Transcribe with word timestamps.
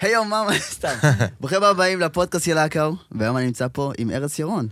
היי 0.00 0.12
יום, 0.12 0.30
מה, 0.30 0.46
סתם. 0.58 0.94
ברוכים 1.40 1.62
הבאים 1.62 2.00
לפודקאסט 2.00 2.44
של 2.44 2.58
אקאו, 2.58 2.96
והיום 3.12 3.36
אני 3.36 3.46
נמצא 3.46 3.66
פה 3.72 3.92
עם 3.98 4.10
ארז 4.10 4.40
ירון. 4.40 4.68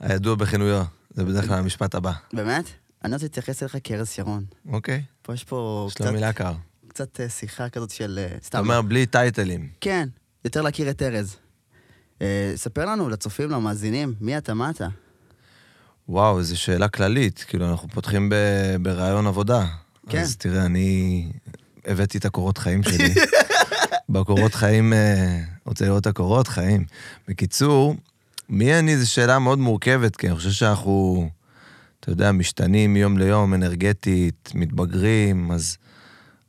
הידוע 0.00 0.34
בכינויו, 0.34 0.84
זה 1.10 1.24
בדרך 1.24 1.46
כלל 1.46 1.58
המשפט 1.58 1.94
הבא. 1.94 2.12
באמת? 2.32 2.64
אני 3.04 3.12
רוצה 3.14 3.24
להתייחס 3.24 3.62
אליך 3.62 3.76
כארז 3.84 4.14
ירון. 4.18 4.44
אוקיי, 4.72 5.02
פה 5.22 5.34
יש 5.34 5.44
פה 5.44 5.88
יש 5.90 6.00
לו 6.00 6.12
מילה 6.12 6.32
קר. 6.32 6.52
קצת 6.88 7.20
אה, 7.20 7.28
שיחה 7.28 7.68
כזאת 7.68 7.90
של... 7.90 8.18
אה, 8.22 8.36
אתה 8.36 8.44
סתם. 8.46 8.58
אומר 8.58 8.82
בלי 8.82 9.06
טייטלים. 9.06 9.68
כן, 9.80 10.08
יותר 10.44 10.62
להכיר 10.62 10.90
את 10.90 11.02
ארז. 11.02 11.36
אה, 12.22 12.52
ספר 12.56 12.84
לנו, 12.84 13.08
לצופים, 13.08 13.50
למאזינים, 13.50 14.14
מי 14.20 14.38
אתה, 14.38 14.54
מה 14.54 14.70
אתה? 14.70 14.88
וואו, 16.08 16.42
זו 16.42 16.58
שאלה 16.60 16.88
כללית, 16.88 17.44
כאילו, 17.48 17.70
אנחנו 17.70 17.88
פותחים 17.88 18.28
ב- 18.28 18.34
בראיון 18.82 19.26
עבודה. 19.26 19.66
כן. 20.08 20.18
אז 20.20 20.36
תראה, 20.36 20.66
אני 20.66 21.28
הבאתי 21.84 22.18
את 22.18 22.24
הקורות 22.24 22.58
חיים 22.58 22.82
שלי. 22.88 23.14
בקורות 24.08 24.54
חיים, 24.54 24.92
אה, 24.92 25.40
רוצה 25.64 25.84
לראות 25.84 26.00
את 26.00 26.06
הקורות 26.06 26.48
חיים. 26.48 26.84
בקיצור, 27.28 27.96
מי 28.48 28.78
אני 28.78 28.96
זו 28.96 29.10
שאלה 29.10 29.38
מאוד 29.38 29.58
מורכבת, 29.58 30.16
כי 30.16 30.26
אני 30.26 30.36
חושב 30.36 30.50
שאנחנו, 30.50 31.28
אתה 32.00 32.10
יודע, 32.10 32.32
משתנים 32.32 32.94
מיום 32.94 33.18
ליום, 33.18 33.54
אנרגטית, 33.54 34.52
מתבגרים, 34.54 35.50
אז 35.50 35.76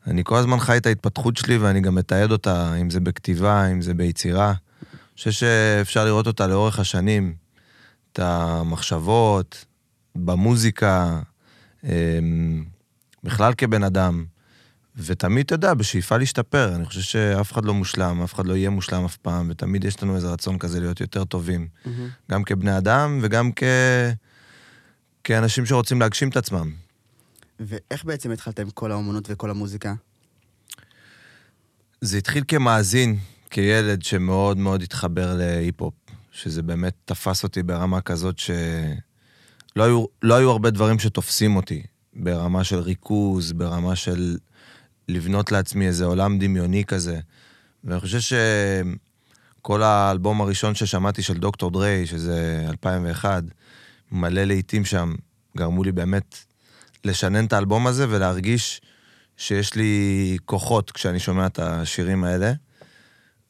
אני 0.08 0.22
כל 0.24 0.36
הזמן 0.38 0.60
חי 0.60 0.78
את 0.78 0.86
ההתפתחות 0.86 1.38
שלי 1.38 1.58
ואני 1.58 1.82
גם 1.82 1.96
מתעד 1.96 2.32
אותה, 2.32 2.76
אם 2.82 2.90
זה 2.90 3.00
בכתיבה, 3.00 3.66
אם 3.66 3.82
זה 3.82 3.94
ביצירה. 3.94 4.48
אני 4.48 4.56
חושב 5.16 5.32
שאפשר 5.32 6.06
לראות 6.06 6.28
אותה 6.28 6.48
לאורך 6.48 6.80
השנים, 6.80 7.34
את 8.14 8.20
המחשבות, 8.20 9.66
במוזיקה, 10.16 11.20
אמ, 11.84 12.66
בכלל 13.24 13.54
כבן 13.58 13.84
אדם. 13.84 14.26
ותמיד, 14.98 15.46
אתה 15.46 15.56
יודע, 15.56 15.74
בשאיפה 15.74 16.18
להשתפר. 16.18 16.76
אני 16.76 16.86
חושב 16.86 17.02
שאף 17.02 17.52
אחד 17.52 17.66
לא 17.66 17.74
מושלם, 17.74 18.22
אף 18.24 18.34
אחד 18.34 18.46
לא 18.46 18.54
יהיה 18.54 18.70
מושלם 18.70 19.06
אף 19.06 19.18
פעם, 19.18 19.48
ותמיד 19.50 19.84
יש 19.84 20.04
לנו 20.04 20.16
איזה 20.16 20.28
רצון 20.28 20.58
כזה 20.58 20.80
להיות 20.80 21.02
יותר 21.02 21.24
טובים. 21.24 21.68
גם 22.32 22.44
כבני 22.44 22.78
אדם 22.78 23.20
וגם 23.22 23.52
כ... 23.56 23.64
כאנשים 25.24 25.66
שרוצים 25.66 26.02
להגשים 26.02 26.30
את 26.30 26.38
עצמם. 26.38 26.72
ואיך 27.60 28.06
בעצם 28.06 28.32
התחלת 28.32 28.60
עם 28.60 28.70
כל 28.70 28.92
האומנות 28.92 29.28
וכל 29.30 29.50
המוזיקה? 29.50 29.94
זה 32.02 32.18
התחיל 32.18 32.44
כמאזין, 32.48 33.18
כילד 33.50 34.04
שמאוד 34.04 34.58
מאוד 34.58 34.82
התחבר 34.82 35.36
להיפ-הופ, 35.38 35.94
שזה 36.32 36.64
באמת 36.64 36.94
תפס 37.06 37.44
אותי 37.44 37.64
ברמה 37.64 38.02
כזאת 38.02 38.40
שלא 38.40 39.84
היו, 39.84 40.06
לא 40.22 40.36
היו 40.36 40.52
הרבה 40.52 40.70
דברים 40.70 41.00
שתופסים 41.00 41.56
אותי, 41.56 41.84
ברמה 42.14 42.64
של 42.64 42.80
ריכוז, 42.80 43.52
ברמה 43.52 43.96
של 43.96 44.38
לבנות 45.10 45.52
לעצמי 45.52 45.88
איזה 45.88 46.06
עולם 46.06 46.40
דמיוני 46.40 46.86
כזה. 46.86 47.20
ואני 47.84 48.00
חושב 48.00 48.36
שכל 49.60 49.84
האלבום 49.84 50.42
הראשון 50.42 50.76
ששמעתי 50.76 51.22
של 51.22 51.38
דוקטור 51.38 51.72
דריי, 51.72 52.06
שזה 52.06 52.66
2001, 52.70 53.44
מלא 54.12 54.44
לעיתים 54.44 54.86
שם, 54.86 55.16
גרמו 55.58 55.84
לי 55.84 55.92
באמת 55.92 56.38
לשנן 57.06 57.46
את 57.46 57.54
האלבום 57.54 57.88
הזה 57.88 58.06
ולהרגיש 58.10 58.82
שיש 59.38 59.76
לי 59.76 60.38
כוחות 60.46 60.92
כשאני 60.92 61.20
שומע 61.20 61.46
את 61.46 61.60
השירים 61.60 62.24
האלה. 62.24 62.54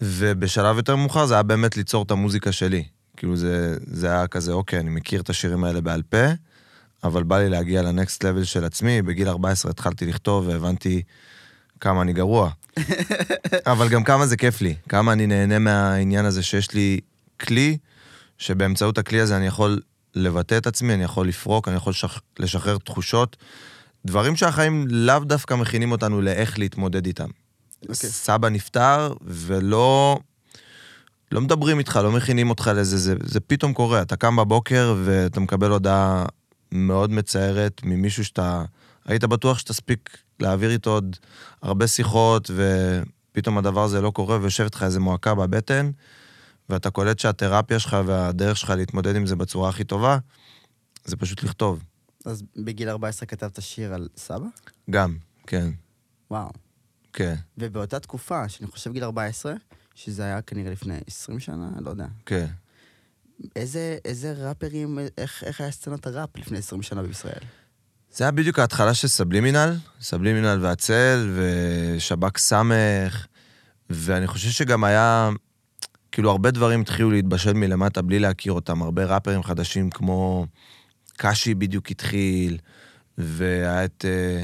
ובשלב 0.01 0.77
יותר 0.77 0.95
מאוחר 0.95 1.25
זה 1.25 1.33
היה 1.33 1.43
באמת 1.43 1.77
ליצור 1.77 2.03
את 2.03 2.11
המוזיקה 2.11 2.51
שלי. 2.51 2.83
כאילו 3.17 3.37
זה, 3.37 3.77
זה 3.87 4.11
היה 4.11 4.27
כזה, 4.27 4.51
אוקיי, 4.51 4.79
אני 4.79 4.89
מכיר 4.89 5.21
את 5.21 5.29
השירים 5.29 5.63
האלה 5.63 5.81
בעל 5.81 6.03
פה, 6.03 6.25
אבל 7.03 7.23
בא 7.23 7.37
לי 7.39 7.49
להגיע 7.49 7.81
לנקסט 7.81 8.23
לבל 8.23 8.43
של 8.43 8.65
עצמי. 8.65 9.01
בגיל 9.01 9.29
14 9.29 9.71
התחלתי 9.71 10.05
לכתוב 10.05 10.47
והבנתי 10.47 11.01
כמה 11.79 12.01
אני 12.01 12.13
גרוע. 12.13 12.49
אבל 13.71 13.89
גם 13.89 14.03
כמה 14.03 14.27
זה 14.27 14.37
כיף 14.37 14.61
לי, 14.61 14.75
כמה 14.89 15.13
אני 15.13 15.27
נהנה 15.27 15.59
מהעניין 15.59 16.25
הזה 16.25 16.43
שיש 16.43 16.73
לי 16.73 16.99
כלי, 17.39 17.77
שבאמצעות 18.37 18.97
הכלי 18.97 19.21
הזה 19.21 19.37
אני 19.37 19.47
יכול 19.47 19.79
לבטא 20.15 20.57
את 20.57 20.67
עצמי, 20.67 20.93
אני 20.93 21.03
יכול 21.03 21.27
לפרוק, 21.27 21.67
אני 21.67 21.75
יכול 21.75 21.91
לשח... 21.91 22.21
לשחרר 22.39 22.77
תחושות, 22.77 23.37
דברים 24.05 24.35
שהחיים 24.35 24.85
לאו 24.89 25.19
דווקא 25.19 25.53
מכינים 25.53 25.91
אותנו 25.91 26.21
לאיך 26.21 26.59
להתמודד 26.59 27.05
איתם. 27.05 27.27
אוקיי. 27.81 27.95
סבא 28.09 28.49
נפטר, 28.49 29.13
ולא... 29.21 30.19
לא 31.31 31.41
מדברים 31.41 31.79
איתך, 31.79 31.99
לא 32.03 32.11
מכינים 32.11 32.49
אותך 32.49 32.71
לזה, 32.75 32.97
זה, 32.97 33.15
זה 33.23 33.39
פתאום 33.39 33.73
קורה. 33.73 34.01
אתה 34.01 34.15
קם 34.15 34.35
בבוקר 34.35 34.95
ואתה 35.03 35.39
מקבל 35.39 35.71
הודעה 35.71 36.25
מאוד 36.71 37.11
מצערת 37.11 37.81
ממישהו 37.83 38.25
שאתה... 38.25 38.63
היית 39.05 39.23
בטוח 39.23 39.59
שתספיק 39.59 40.17
להעביר 40.39 40.71
איתו 40.71 40.89
עוד 40.89 41.15
הרבה 41.61 41.87
שיחות, 41.87 42.51
ופתאום 42.55 43.57
הדבר 43.57 43.83
הזה 43.83 44.01
לא 44.01 44.11
קורה, 44.11 44.37
ויושבת 44.41 44.75
לך 44.75 44.83
איזה 44.83 44.99
מועקה 44.99 45.35
בבטן, 45.35 45.91
ואתה 46.69 46.89
קולט 46.89 47.19
שהתרפיה 47.19 47.79
שלך 47.79 47.97
והדרך 48.05 48.57
שלך 48.57 48.69
להתמודד 48.69 49.15
עם 49.15 49.25
זה 49.25 49.35
בצורה 49.35 49.69
הכי 49.69 49.83
טובה, 49.83 50.17
זה 51.05 51.17
פשוט 51.17 51.43
לכתוב. 51.43 51.83
אז 52.25 52.43
בגיל 52.55 52.89
14 52.89 53.25
כתבת 53.25 53.61
שיר 53.61 53.93
על 53.93 54.07
סבא? 54.17 54.47
גם, 54.89 55.17
כן, 55.47 55.69
וואו. 56.31 56.49
כן, 57.13 57.35
ובאותה 57.57 57.99
תקופה, 57.99 58.49
שאני 58.49 58.67
חושב 58.67 58.91
גיל 58.91 59.03
14, 59.03 59.53
שזה 59.95 60.23
היה 60.23 60.41
כנראה 60.41 60.71
לפני 60.71 60.97
20 61.07 61.39
שנה, 61.39 61.69
לא 61.79 61.89
יודע. 61.89 62.07
כן. 62.25 62.47
איזה, 63.55 63.97
איזה 64.05 64.33
ראפרים, 64.33 64.99
איך, 65.17 65.43
איך 65.43 65.61
היה 65.61 65.71
סצנת 65.71 66.07
הראפ 66.07 66.37
לפני 66.37 66.57
20 66.57 66.81
שנה 66.81 67.03
בישראל? 67.03 67.43
זה 68.11 68.23
היה 68.23 68.31
בדיוק 68.31 68.59
ההתחלה 68.59 68.93
של 68.93 69.07
סבלימינל, 69.07 69.75
סבלימינל 70.01 70.59
והצל, 70.61 71.29
ושב"כ 71.35 72.37
סמך, 72.37 73.27
ואני 73.89 74.27
חושב 74.27 74.49
שגם 74.49 74.83
היה, 74.83 75.29
כאילו 76.11 76.31
הרבה 76.31 76.51
דברים 76.51 76.81
התחילו 76.81 77.11
להתבשל 77.11 77.53
מלמטה 77.53 78.01
בלי 78.01 78.19
להכיר 78.19 78.53
אותם, 78.53 78.81
הרבה 78.81 79.05
ראפרים 79.05 79.43
חדשים 79.43 79.89
כמו 79.89 80.45
קאשי 81.17 81.55
בדיוק 81.55 81.91
התחיל, 81.91 82.57
והיה 83.17 83.85
את 83.85 84.05
אה, 84.07 84.43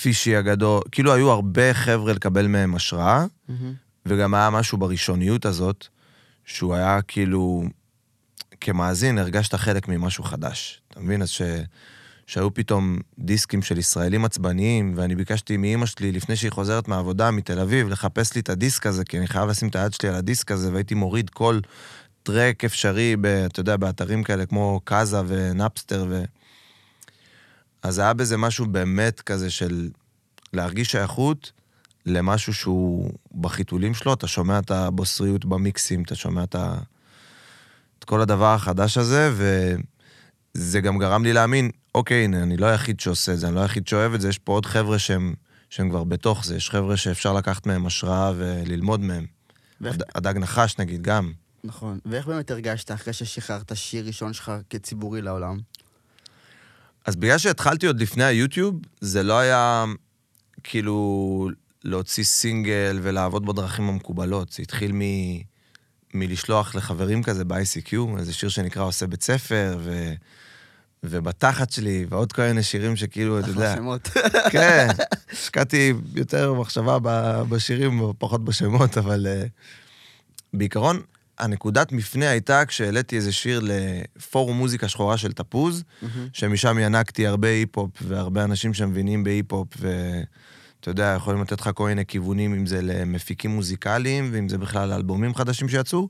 פישי 0.00 0.36
הגדול, 0.36 0.80
כאילו 0.92 1.14
היו 1.14 1.30
הרבה 1.30 1.74
חבר'ה 1.74 2.12
לקבל 2.12 2.46
מהם 2.46 2.74
השראה, 2.74 3.24
וגם 4.06 4.34
היה 4.34 4.50
משהו 4.50 4.78
בראשוניות 4.78 5.46
הזאת, 5.46 5.86
שהוא 6.44 6.74
היה 6.74 7.02
כאילו, 7.02 7.64
כמאזין 8.60 9.18
הרגשת 9.18 9.54
חלק 9.54 9.88
ממשהו 9.88 10.24
חדש. 10.24 10.82
אתה 10.88 11.00
מבין? 11.00 11.22
אז 11.22 11.28
ש... 11.30 11.42
שהיו 12.32 12.54
פתאום 12.54 12.98
דיסקים 13.18 13.62
של 13.62 13.78
ישראלים 13.78 14.24
עצבניים, 14.24 14.92
ואני 14.96 15.14
ביקשתי 15.16 15.56
מאימא 15.56 15.86
שלי, 15.86 16.12
לפני 16.12 16.36
שהיא 16.36 16.50
חוזרת 16.50 16.88
מהעבודה 16.88 17.30
מתל 17.30 17.58
אביב, 17.60 17.88
לחפש 17.88 18.34
לי 18.34 18.40
את 18.40 18.48
הדיסק 18.48 18.86
הזה, 18.86 19.04
כי 19.04 19.18
אני 19.18 19.26
חייב 19.26 19.48
לשים 19.48 19.68
את 19.68 19.76
היד 19.76 19.92
שלי 19.92 20.08
על 20.08 20.14
הדיסק 20.14 20.50
הזה, 20.50 20.72
והייתי 20.72 20.94
מוריד 20.94 21.30
כל 21.30 21.60
טרק 22.22 22.64
אפשרי, 22.64 23.16
ב, 23.20 23.26
אתה 23.26 23.60
יודע, 23.60 23.76
באתרים 23.76 24.22
כאלה 24.22 24.46
כמו 24.46 24.80
קאזה 24.84 25.20
ונאפסטר, 25.26 26.06
ו... 26.08 26.24
אז 27.82 27.98
היה 27.98 28.12
בזה 28.12 28.36
משהו 28.36 28.66
באמת 28.66 29.20
כזה 29.20 29.50
של 29.50 29.88
להרגיש 30.52 30.90
שייכות 30.90 31.52
למשהו 32.06 32.54
שהוא 32.54 33.10
בחיתולים 33.40 33.94
שלו, 33.94 34.12
אתה 34.12 34.26
שומע 34.26 34.58
את 34.58 34.70
הבוסריות 34.70 35.44
במיקסים, 35.44 36.02
אתה 36.02 36.14
שומע 36.14 36.44
את, 36.44 36.54
ה... 36.54 36.74
את 37.98 38.04
כל 38.04 38.20
הדבר 38.20 38.54
החדש 38.54 38.98
הזה, 38.98 39.32
וזה 40.54 40.80
גם 40.80 40.98
גרם 40.98 41.24
לי 41.24 41.32
להאמין, 41.32 41.70
אוקיי, 41.94 42.24
הנה, 42.24 42.42
אני 42.42 42.56
לא 42.56 42.66
היחיד 42.66 43.00
שעושה 43.00 43.32
את 43.32 43.38
זה, 43.38 43.46
אני 43.48 43.54
לא 43.54 43.60
היחיד 43.60 43.88
שאוהב 43.88 44.14
את 44.14 44.20
זה, 44.20 44.28
יש 44.28 44.38
פה 44.38 44.52
עוד 44.52 44.66
חבר'ה 44.66 44.98
שהם, 44.98 45.34
שהם 45.70 45.90
כבר 45.90 46.04
בתוך 46.04 46.44
זה, 46.44 46.56
יש 46.56 46.70
חבר'ה 46.70 46.96
שאפשר 46.96 47.32
לקחת 47.32 47.66
מהם 47.66 47.86
השראה 47.86 48.32
וללמוד 48.36 49.00
מהם. 49.00 49.26
ואיך- 49.80 49.94
הד- 49.94 50.02
הדג 50.14 50.38
נחש 50.38 50.78
נגיד, 50.78 51.02
גם. 51.02 51.32
נכון. 51.64 51.98
ואיך 52.06 52.26
באמת 52.26 52.50
הרגשת 52.50 52.90
אחרי 52.90 53.12
ששחררת 53.12 53.72
שיר 53.76 54.06
ראשון 54.06 54.32
שלך 54.32 54.52
כציבורי 54.70 55.22
לעולם? 55.22 55.58
אז 57.06 57.16
בגלל 57.16 57.38
שהתחלתי 57.38 57.86
עוד 57.86 58.00
לפני 58.00 58.24
היוטיוב, 58.24 58.74
זה 59.00 59.22
לא 59.22 59.38
היה 59.38 59.84
כאילו 60.64 61.48
להוציא 61.84 62.24
סינגל 62.24 62.98
ולעבוד 63.02 63.46
בדרכים 63.46 63.88
המקובלות. 63.88 64.52
זה 64.52 64.62
התחיל 64.62 64.92
מ... 64.94 65.00
מלשלוח 66.14 66.74
לחברים 66.74 67.22
כזה 67.22 67.44
ב-ICQ, 67.44 67.94
איזה 68.18 68.32
שיר 68.32 68.48
שנקרא 68.48 68.82
עושה 68.82 69.06
בית 69.06 69.22
ספר, 69.22 69.78
ו... 69.80 70.12
ובתחת 71.04 71.70
שלי, 71.70 72.06
ועוד 72.08 72.32
כל 72.32 72.42
מיני 72.42 72.62
שירים 72.62 72.96
שכאילו, 72.96 73.40
אתה 73.40 73.48
יודע... 73.48 73.72
אחלה 73.72 73.76
שמות. 73.76 74.08
כן, 74.50 74.88
השקעתי 75.32 75.92
יותר 76.14 76.52
מחשבה 76.52 76.98
בשירים 77.48 78.00
ופחות 78.00 78.44
בשמות, 78.44 78.98
אבל 78.98 79.26
uh, 79.26 79.48
בעיקרון, 80.54 81.00
הנקודת 81.38 81.92
מפנה 81.92 82.30
הייתה 82.30 82.64
כשהעליתי 82.64 83.16
איזה 83.16 83.32
שיר 83.32 83.62
לפורום 83.64 84.56
מוזיקה 84.56 84.88
שחורה 84.88 85.16
של 85.16 85.32
תפוז, 85.32 85.82
שמשם 86.32 86.78
ינקתי 86.78 87.26
הרבה 87.26 87.48
היפ-הופ 87.48 87.90
והרבה 88.02 88.44
אנשים 88.44 88.74
שמבינים 88.74 89.24
בהיפ-הופ, 89.24 89.68
ואתה 89.78 90.90
יודע, 90.90 91.14
יכולים 91.16 91.42
לתת 91.42 91.60
לך 91.60 91.70
כל 91.74 91.88
מיני 91.88 92.06
כיוונים, 92.06 92.54
אם 92.54 92.66
זה 92.66 92.82
למפיקים 92.82 93.50
מוזיקליים, 93.50 94.30
ואם 94.32 94.48
זה 94.48 94.58
בכלל 94.58 94.88
לאלבומים 94.88 95.34
חדשים 95.34 95.68
שיצאו. 95.68 96.08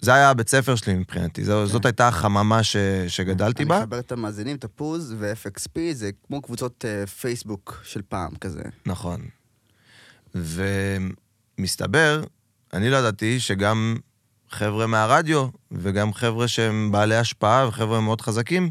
זה 0.00 0.14
היה 0.14 0.30
הבית 0.30 0.48
ספר 0.48 0.76
שלי 0.76 0.94
מבחינתי, 0.94 1.44
זו, 1.44 1.66
זאת 1.66 1.84
הייתה 1.84 2.08
החממה 2.08 2.62
ש, 2.62 2.76
שגדלתי 3.08 3.64
בה. 3.64 3.76
אני 3.76 3.84
אחבר 3.84 3.98
את 3.98 4.12
המאזינים, 4.12 4.56
תפוז 4.56 5.14
ו-FXP, 5.18 5.78
זה 5.92 6.10
כמו 6.26 6.42
קבוצות 6.42 6.84
אה, 6.84 7.06
פייסבוק 7.06 7.80
של 7.84 8.02
פעם 8.08 8.34
כזה. 8.34 8.62
נכון. 8.86 9.20
ומסתבר 11.58 12.22
אני 12.72 12.90
לא 12.90 12.96
ידעתי 12.96 13.40
שגם 13.40 13.96
חבר'ה 14.50 14.86
מהרדיו, 14.86 15.48
וגם 15.72 16.12
חבר'ה 16.12 16.48
שהם 16.48 16.92
בעלי 16.92 17.16
השפעה 17.16 17.68
וחבר'ה 17.68 18.00
מאוד 18.00 18.20
חזקים, 18.20 18.70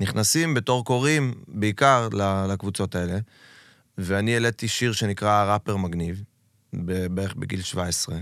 נכנסים 0.00 0.54
בתור 0.54 0.84
קוראים, 0.84 1.34
בעיקר 1.48 2.08
לקבוצות 2.48 2.94
האלה. 2.94 3.18
ואני 3.98 4.34
העליתי 4.34 4.68
שיר 4.68 4.92
שנקרא 4.92 5.52
ראפר 5.52 5.76
מגניב, 5.76 6.22
בערך 7.10 7.34
בגיל 7.34 7.62
17, 7.62 8.16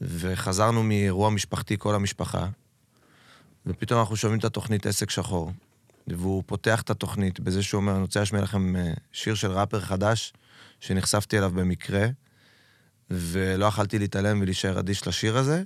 וחזרנו 0.00 0.82
מאירוע 0.82 1.30
משפחתי, 1.30 1.78
כל 1.78 1.94
המשפחה, 1.94 2.48
ופתאום 3.66 4.00
אנחנו 4.00 4.16
שומעים 4.16 4.38
את 4.38 4.44
התוכנית 4.44 4.86
עסק 4.86 5.10
שחור, 5.10 5.52
והוא 6.06 6.42
פותח 6.46 6.82
את 6.82 6.90
התוכנית 6.90 7.40
בזה 7.40 7.62
שהוא 7.62 7.80
אומר, 7.80 7.92
אני 7.92 8.00
רוצה 8.00 8.20
להשמיע 8.20 8.42
לכם 8.42 8.76
אה, 8.76 8.92
שיר 9.12 9.34
של 9.34 9.50
ראפר 9.50 9.80
חדש, 9.80 10.32
שנחשפתי 10.80 11.38
אליו 11.38 11.50
במקרה, 11.50 12.06
ולא 13.10 13.66
יכלתי 13.66 13.98
להתעלם 13.98 14.40
ולהישאר 14.40 14.78
אדיש 14.78 15.06
לשיר 15.06 15.36
הזה, 15.36 15.62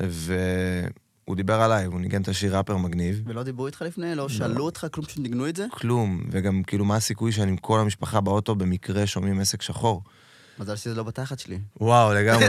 והוא 0.00 1.36
דיבר 1.36 1.60
עליי, 1.60 1.84
הוא 1.84 2.00
ניגן 2.00 2.22
את 2.22 2.28
השיר 2.28 2.56
ראפר 2.56 2.76
מגניב. 2.76 3.22
ולא 3.26 3.42
דיברו 3.42 3.66
איתך 3.66 3.82
לפני? 3.82 4.14
לא 4.14 4.28
שאלו 4.28 4.64
אותך 4.64 4.86
כלום 4.92 5.06
שניגנו 5.08 5.48
את 5.48 5.56
זה? 5.56 5.66
כלום, 5.70 6.22
וגם 6.30 6.62
כאילו 6.62 6.84
מה 6.84 6.96
הסיכוי 6.96 7.32
שאני 7.32 7.50
עם 7.50 7.56
כל 7.56 7.80
המשפחה 7.80 8.20
באוטו 8.20 8.54
במקרה 8.54 9.06
שומעים 9.06 9.40
עסק 9.40 9.62
שחור. 9.62 10.02
מזל 10.60 10.76
שזה 10.76 10.94
לא 10.94 11.02
בתחת 11.02 11.38
שלי. 11.38 11.58
וואו, 11.80 12.14
לגמרי. 12.14 12.46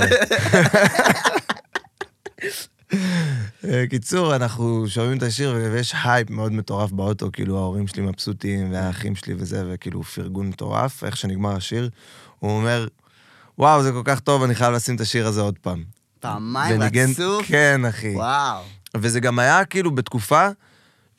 אה, 3.65 3.87
קיצור, 3.89 4.35
אנחנו 4.35 4.85
שומעים 4.87 5.17
את 5.17 5.23
השיר 5.23 5.55
ויש 5.73 5.93
הייפ 6.03 6.29
מאוד 6.29 6.51
מטורף 6.51 6.91
באוטו, 6.91 7.29
כאילו 7.33 7.57
ההורים 7.57 7.87
שלי 7.87 8.01
מבסוטים 8.01 8.71
והאחים 8.71 9.15
שלי 9.15 9.33
וזה, 9.37 9.63
וכאילו 9.67 10.03
פרגון 10.03 10.47
מטורף, 10.47 11.03
איך 11.03 11.17
שנגמר 11.17 11.55
השיר. 11.55 11.89
הוא 12.39 12.51
אומר, 12.51 12.87
וואו, 13.57 13.83
זה 13.83 13.91
כל 13.91 14.01
כך 14.05 14.19
טוב, 14.19 14.43
אני 14.43 14.55
חייב 14.55 14.73
לשים 14.73 14.95
את 14.95 15.01
השיר 15.01 15.27
הזה 15.27 15.41
עוד 15.41 15.59
פעם. 15.61 15.83
פעמיים 16.19 16.81
רצוף? 16.81 17.47
כן, 17.47 17.85
אחי. 17.85 18.15
וואו. 18.15 18.63
וזה 18.97 19.19
גם 19.19 19.39
היה 19.39 19.65
כאילו 19.65 19.91
בתקופה 19.91 20.47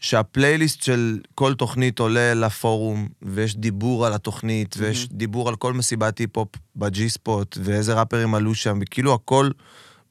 שהפלייליסט 0.02 0.82
של 0.82 1.18
כל 1.34 1.54
תוכנית 1.54 1.98
עולה 1.98 2.34
לפורום, 2.34 3.08
ויש 3.22 3.56
דיבור 3.56 4.06
על 4.06 4.12
התוכנית, 4.12 4.74
mm-hmm. 4.74 4.80
ויש 4.80 5.08
דיבור 5.08 5.48
על 5.48 5.56
כל 5.56 5.72
מסיבת 5.72 6.18
היפ-הופ 6.18 6.48
ב-G 6.76 7.08
Spot, 7.08 7.58
ואיזה 7.62 7.94
ראפרים 7.94 8.34
עלו 8.34 8.54
שם, 8.54 8.78
וכאילו 8.82 9.14
הכל 9.14 9.50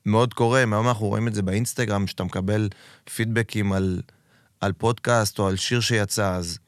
מאוד 0.05 0.33
קורה. 0.33 0.59
היום 0.59 0.87
אנחנו 0.87 1.07
רואים 1.07 1.27
את 1.27 1.33
זה 1.35 1.41
באינסטגרם, 1.41 2.07
שאתה 2.07 2.23
מקבל 2.23 2.69
פידבקים 3.15 3.73
על, 3.73 4.01
על 4.61 4.73
פודקאסט 4.73 5.39
או 5.39 5.47
על 5.47 5.55
שיר 5.55 5.79
שיצא, 5.79 6.35
אז... 6.35 6.59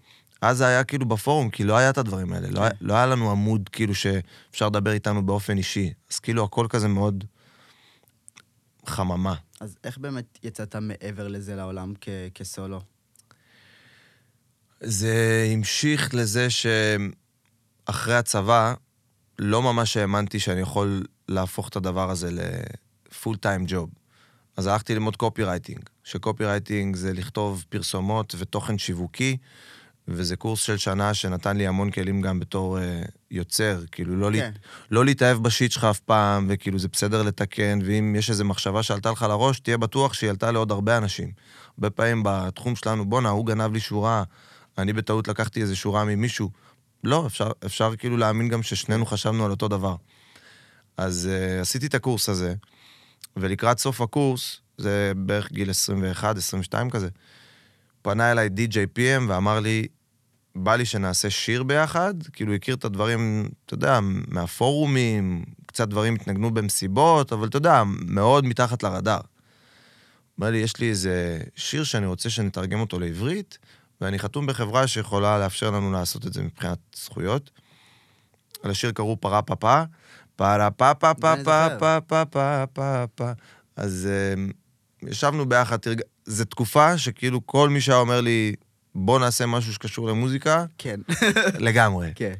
אז 0.41 0.57
זה 0.57 0.67
היה 0.67 0.83
כאילו 0.83 1.05
בפורום, 1.05 1.49
כי 1.49 1.63
לא 1.63 1.77
היה 1.77 1.89
את 1.89 1.97
הדברים 1.97 2.33
האלה. 2.33 2.47
לא, 2.49 2.61
היה, 2.61 2.71
לא 2.81 2.93
היה 2.93 3.05
לנו 3.05 3.31
עמוד 3.31 3.69
כאילו 3.69 3.95
שאפשר 3.95 4.67
לדבר 4.67 4.91
איתנו 4.91 5.25
באופן 5.25 5.57
אישי. 5.57 5.93
אז 6.11 6.19
כאילו 6.19 6.43
הכל 6.43 6.65
כזה 6.69 6.87
מאוד 6.87 7.23
חממה. 8.85 9.35
אז 9.61 9.77
איך 9.83 9.97
באמת 9.97 10.39
יצאת 10.43 10.75
מעבר 10.75 11.27
לזה 11.27 11.55
לעולם 11.55 11.93
כ- 12.01 12.09
כסולו? 12.35 12.81
זה 14.83 15.47
המשיך 15.53 16.13
לזה 16.13 16.47
שאחרי 16.50 18.15
הצבא, 18.15 18.74
לא 19.39 19.62
ממש 19.62 19.97
האמנתי 19.97 20.39
שאני 20.39 20.62
יכול 20.62 21.03
להפוך 21.27 21.69
את 21.69 21.75
הדבר 21.75 22.09
הזה 22.09 22.30
ל 22.31 22.53
full 22.53 23.38
time 23.38 23.63
job. 23.68 23.89
אז 24.57 24.68
הלכתי 24.68 24.94
ללמוד 24.94 25.15
copywriting, 25.15 25.80
ש 26.03 26.45
copywriting 26.45 26.95
זה 26.95 27.13
לכתוב 27.13 27.65
פרסומות 27.69 28.35
ותוכן 28.38 28.77
שיווקי, 28.77 29.38
וזה 30.07 30.35
קורס 30.35 30.62
של 30.62 30.77
שנה 30.77 31.13
שנתן 31.13 31.57
לי 31.57 31.68
המון 31.68 31.91
כלים 31.91 32.21
גם 32.21 32.39
בתור 32.39 32.77
uh, 32.77 32.81
יוצר, 33.31 33.83
כאילו 33.91 34.15
לא, 34.15 34.27
כן. 34.27 34.38
לה, 34.38 34.50
לא 34.91 35.06
להתאהב 35.06 35.38
בשיט 35.44 35.71
שלך 35.71 35.83
אף 35.83 36.00
פעם, 36.00 36.45
וכאילו 36.50 36.80
זה 36.80 36.88
בסדר 36.88 37.24
לתקן, 37.24 37.80
ואם 37.85 38.15
יש 38.18 38.30
איזו 38.30 38.45
מחשבה 38.45 38.83
שעלתה 38.83 39.12
לך 39.12 39.21
לראש, 39.21 39.59
תהיה 39.59 39.77
בטוח 39.77 40.13
שהיא 40.13 40.30
עלתה 40.30 40.51
לעוד 40.51 40.71
הרבה 40.71 40.97
אנשים. 40.97 41.31
הרבה 41.77 41.89
פעמים 41.89 42.24
בתחום 42.25 42.75
שלנו, 42.75 43.06
בואנה, 43.06 43.30
הוא 43.30 43.45
גנב 43.45 43.74
לי 43.74 43.80
שורה, 43.80 44.24
אני 44.77 44.93
בטעות 44.93 45.27
לקחתי 45.27 45.61
איזו 45.61 45.75
שורה 45.75 46.05
ממישהו. 46.05 46.49
לא, 47.03 47.27
אפשר, 47.27 47.51
אפשר 47.65 47.95
כאילו 47.95 48.17
להאמין 48.17 48.49
גם 48.49 48.63
ששנינו 48.63 49.05
חשבנו 49.05 49.45
על 49.45 49.51
אותו 49.51 49.67
דבר. 49.67 49.95
אז 50.97 51.29
uh, 51.31 51.61
עשיתי 51.61 51.85
את 51.85 51.95
הקורס 51.95 52.29
הזה, 52.29 52.55
ולקראת 53.37 53.79
סוף 53.79 54.01
הקורס, 54.01 54.59
זה 54.77 55.11
בערך 55.15 55.51
גיל 55.51 55.69
21, 55.69 56.37
22 56.37 56.89
כזה, 56.89 57.09
פנה 58.01 58.31
אליי 58.31 58.49
פי.אם 58.93 59.25
ואמר 59.29 59.59
לי, 59.59 59.87
בא 60.55 60.75
לי 60.75 60.85
שנעשה 60.85 61.29
שיר 61.29 61.63
ביחד, 61.63 62.13
כאילו 62.33 62.53
הכיר 62.53 62.75
את 62.75 62.85
הדברים, 62.85 63.49
אתה 63.65 63.73
יודע, 63.73 63.99
מהפורומים, 64.27 65.43
קצת 65.65 65.87
דברים 65.87 66.15
התנגנו 66.15 66.51
במסיבות, 66.51 67.33
אבל 67.33 67.47
אתה 67.47 67.57
יודע, 67.57 67.83
מאוד 67.85 68.45
מתחת 68.45 68.83
לרדאר. 68.83 69.21
אמר 70.39 70.49
לי, 70.49 70.57
יש 70.57 70.79
לי 70.79 70.89
איזה 70.89 71.39
שיר 71.55 71.83
שאני 71.83 72.05
רוצה 72.05 72.29
שנתרגם 72.29 72.79
אותו 72.79 72.99
לעברית, 72.99 73.57
ואני 74.03 74.19
חתום 74.19 74.45
בחברה 74.45 74.88
שיכולה 74.88 75.39
לאפשר 75.39 75.71
לנו 75.71 75.91
לעשות 75.91 76.27
את 76.27 76.33
זה 76.33 76.44
מבחינת 76.44 76.79
זכויות. 76.95 77.51
לשיר 78.63 78.91
קראו 78.91 79.17
פרה 79.21 79.41
פפה, 79.41 79.83
פרה 80.35 80.71
פה 80.71 80.94
פה 80.94 81.13
פה 81.21 81.35
פה 81.44 81.67
פה 81.79 82.00
פה 82.07 82.25
פה 82.25 82.65
פה 82.73 83.05
פה. 83.15 83.31
אז 83.75 84.09
ישבנו 85.01 85.50
ביחד, 85.50 85.77
זו 86.25 86.45
תקופה 86.45 86.97
שכאילו 86.97 87.47
כל 87.47 87.69
מי 87.69 87.81
שהיה 87.81 87.97
אומר 87.97 88.21
לי, 88.21 88.55
בוא 88.95 89.19
נעשה 89.19 89.45
משהו 89.45 89.73
שקשור 89.73 90.07
למוזיקה, 90.07 90.65
כן. 90.77 90.99
לגמרי. 91.67 92.11
כן. 92.15 92.33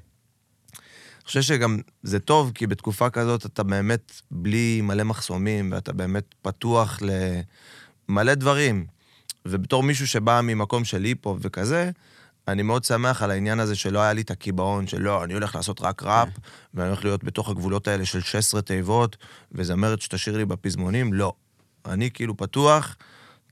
אני 0.74 1.26
חושב 1.26 1.42
שגם 1.42 1.80
זה 2.04 2.20
טוב, 2.20 2.52
כי 2.56 2.68
בתקופה 2.68 3.10
כזאת 3.10 3.46
אתה 3.46 3.64
באמת 3.64 4.22
בלי 4.32 4.82
מלא 4.82 5.04
מחסומים, 5.04 5.72
ואתה 5.72 5.94
באמת 5.94 6.36
פתוח 6.42 7.00
למלא 8.10 8.34
דברים. 8.34 8.93
ובתור 9.46 9.84
מישהו 9.84 10.08
שבא 10.08 10.42
ממקום 10.44 10.86
של 10.86 11.04
היפ-הופ 11.04 11.38
וכזה, 11.42 11.92
אני 12.48 12.64
מאוד 12.64 12.84
שמח 12.84 13.22
על 13.22 13.32
העניין 13.32 13.60
הזה 13.60 13.76
שלא 13.76 14.00
היה 14.00 14.14
לי 14.14 14.22
את 14.22 14.32
הקיבעון 14.32 14.88
של 14.88 15.02
לא, 15.02 15.24
אני 15.24 15.34
הולך 15.34 15.56
לעשות 15.56 15.82
רק 15.82 16.04
ראפ. 16.04 16.30
ואני 16.74 16.88
הולך 16.88 17.04
להיות 17.06 17.24
בתוך 17.24 17.50
הגבולות 17.50 17.88
האלה 17.88 18.06
של 18.06 18.22
16 18.22 18.62
תיבות, 18.62 19.18
וזמרת 19.52 20.02
שתשאיר 20.02 20.38
לי 20.38 20.46
בפזמונים, 20.46 21.14
לא. 21.14 21.34
אני 21.86 22.12
כאילו 22.12 22.38
פתוח, 22.38 22.96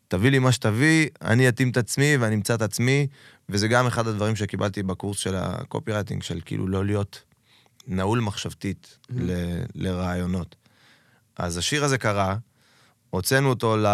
תביא 0.08 0.32
לי 0.32 0.40
מה 0.40 0.52
שתביא, 0.52 1.10
אני 1.22 1.50
אתאים 1.50 1.70
את 1.70 1.78
עצמי 1.78 2.18
ואני 2.20 2.36
אמצא 2.36 2.56
את 2.56 2.62
עצמי, 2.62 3.08
וזה 3.50 3.68
גם 3.68 3.88
אחד 3.88 4.08
הדברים 4.08 4.36
שקיבלתי 4.36 4.84
בקורס 4.84 5.18
של 5.18 5.36
ה 5.36 5.92
copywriting, 5.92 6.24
של 6.24 6.40
כאילו 6.46 6.68
לא 6.68 6.86
להיות 6.86 7.24
נעול 7.88 8.20
מחשבתית 8.20 8.98
mm-hmm. 8.98 9.14
ל- 9.18 9.64
לרעיונות. 9.76 10.56
אז 11.38 11.58
השיר 11.58 11.84
הזה 11.84 11.98
קרה, 11.98 12.36
הוצאנו 13.10 13.50
אותו 13.50 13.78
ל... 13.78 13.86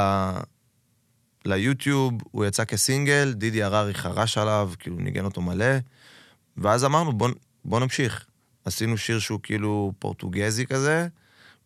ליוטיוב, 1.47 2.13
הוא 2.31 2.45
יצא 2.45 2.65
כסינגל, 2.65 3.33
דידי 3.33 3.63
הררי 3.63 3.93
חרש 3.93 4.37
עליו, 4.37 4.71
כאילו 4.79 4.95
ניגן 4.95 5.25
אותו 5.25 5.41
מלא, 5.41 5.75
ואז 6.57 6.85
אמרנו, 6.85 7.13
בוא, 7.13 7.29
בוא 7.65 7.79
נמשיך. 7.79 8.25
עשינו 8.65 8.97
שיר 8.97 9.19
שהוא 9.19 9.39
כאילו 9.43 9.93
פורטוגזי 9.99 10.65
כזה, 10.65 11.07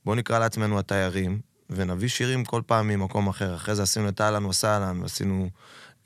בוא 0.05 0.15
נקרא 0.15 0.39
לעצמנו 0.39 0.79
התיירים, 0.79 1.39
ונביא 1.69 2.09
שירים 2.09 2.45
כל 2.45 2.61
פעם 2.65 2.87
ממקום 2.87 3.27
אחר. 3.27 3.55
אחרי 3.55 3.75
זה 3.75 3.83
עשינו 3.83 4.09
את 4.09 4.21
אהלן 4.21 4.45
וסהלן, 4.45 5.01
ועשינו 5.01 5.49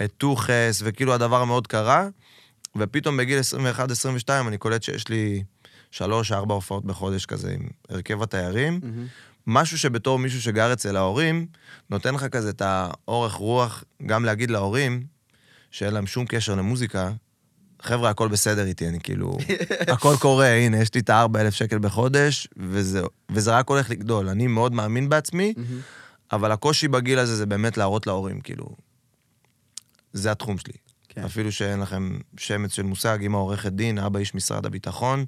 את 0.02 0.12
טוחס, 0.18 0.82
וכאילו 0.84 1.14
הדבר 1.14 1.44
מאוד 1.44 1.68
קרה, 1.68 2.08
ופתאום 2.76 3.18
בגיל 3.18 3.40
21-22 4.28 4.30
אני 4.48 4.58
קולט 4.58 4.84
שיש 4.84 5.08
לי 5.08 5.44
שלוש-ארבע 5.92 6.54
הופעות 6.54 6.86
בחודש 6.86 7.26
כזה 7.26 7.52
עם 7.52 7.68
הרכב 7.90 8.22
התיירים. 8.22 8.80
Mm-hmm. 8.84 9.35
משהו 9.48 9.78
שבתור 9.78 10.20
מישהו 10.20 10.42
שגר 10.42 10.74
אצל 10.74 10.96
ההורים, 10.96 11.46
נותן 11.90 12.14
לך 12.14 12.24
כזה 12.24 12.50
את 12.50 12.62
האורך 12.66 13.34
רוח, 13.34 13.84
גם 14.06 14.26
להגיד 14.26 14.52
להורים, 14.52 15.04
שאין 15.72 15.94
להם 15.94 16.08
שום 16.08 16.26
קשר 16.26 16.56
למוזיקה, 16.56 17.12
חבר'ה, 17.82 18.10
הכל 18.10 18.28
בסדר 18.28 18.66
איתי, 18.66 18.88
אני 18.88 19.00
כאילו... 19.00 19.38
הכל 19.94 20.16
קורה, 20.20 20.48
הנה, 20.48 20.78
יש 20.78 20.94
לי 20.94 21.02
את 21.02 21.10
ה-4,000 21.10 21.52
שקל 21.52 21.80
בחודש, 21.80 22.48
וזה, 22.58 23.02
וזה 23.32 23.58
רק 23.58 23.70
הולך 23.70 23.90
לגדול. 23.90 24.30
אני 24.30 24.48
מאוד 24.48 24.74
מאמין 24.74 25.10
בעצמי, 25.10 25.54
אבל 26.32 26.52
הקושי 26.52 26.88
בגיל 26.88 27.20
הזה 27.20 27.36
זה 27.36 27.46
באמת 27.46 27.78
להראות 27.78 28.08
להורים, 28.08 28.42
כאילו... 28.42 28.76
זה 30.14 30.32
התחום 30.32 30.58
שלי. 30.58 30.74
כן. 31.10 31.24
אפילו 31.24 31.52
שאין 31.52 31.80
לכם 31.80 32.20
שמץ 32.38 32.74
של 32.74 32.84
מושג, 32.84 33.18
אמא 33.22 33.38
עורכת 33.38 33.72
דין, 33.72 33.98
אבא 33.98 34.20
איש 34.20 34.36
משרד 34.36 34.66
הביטחון, 34.66 35.26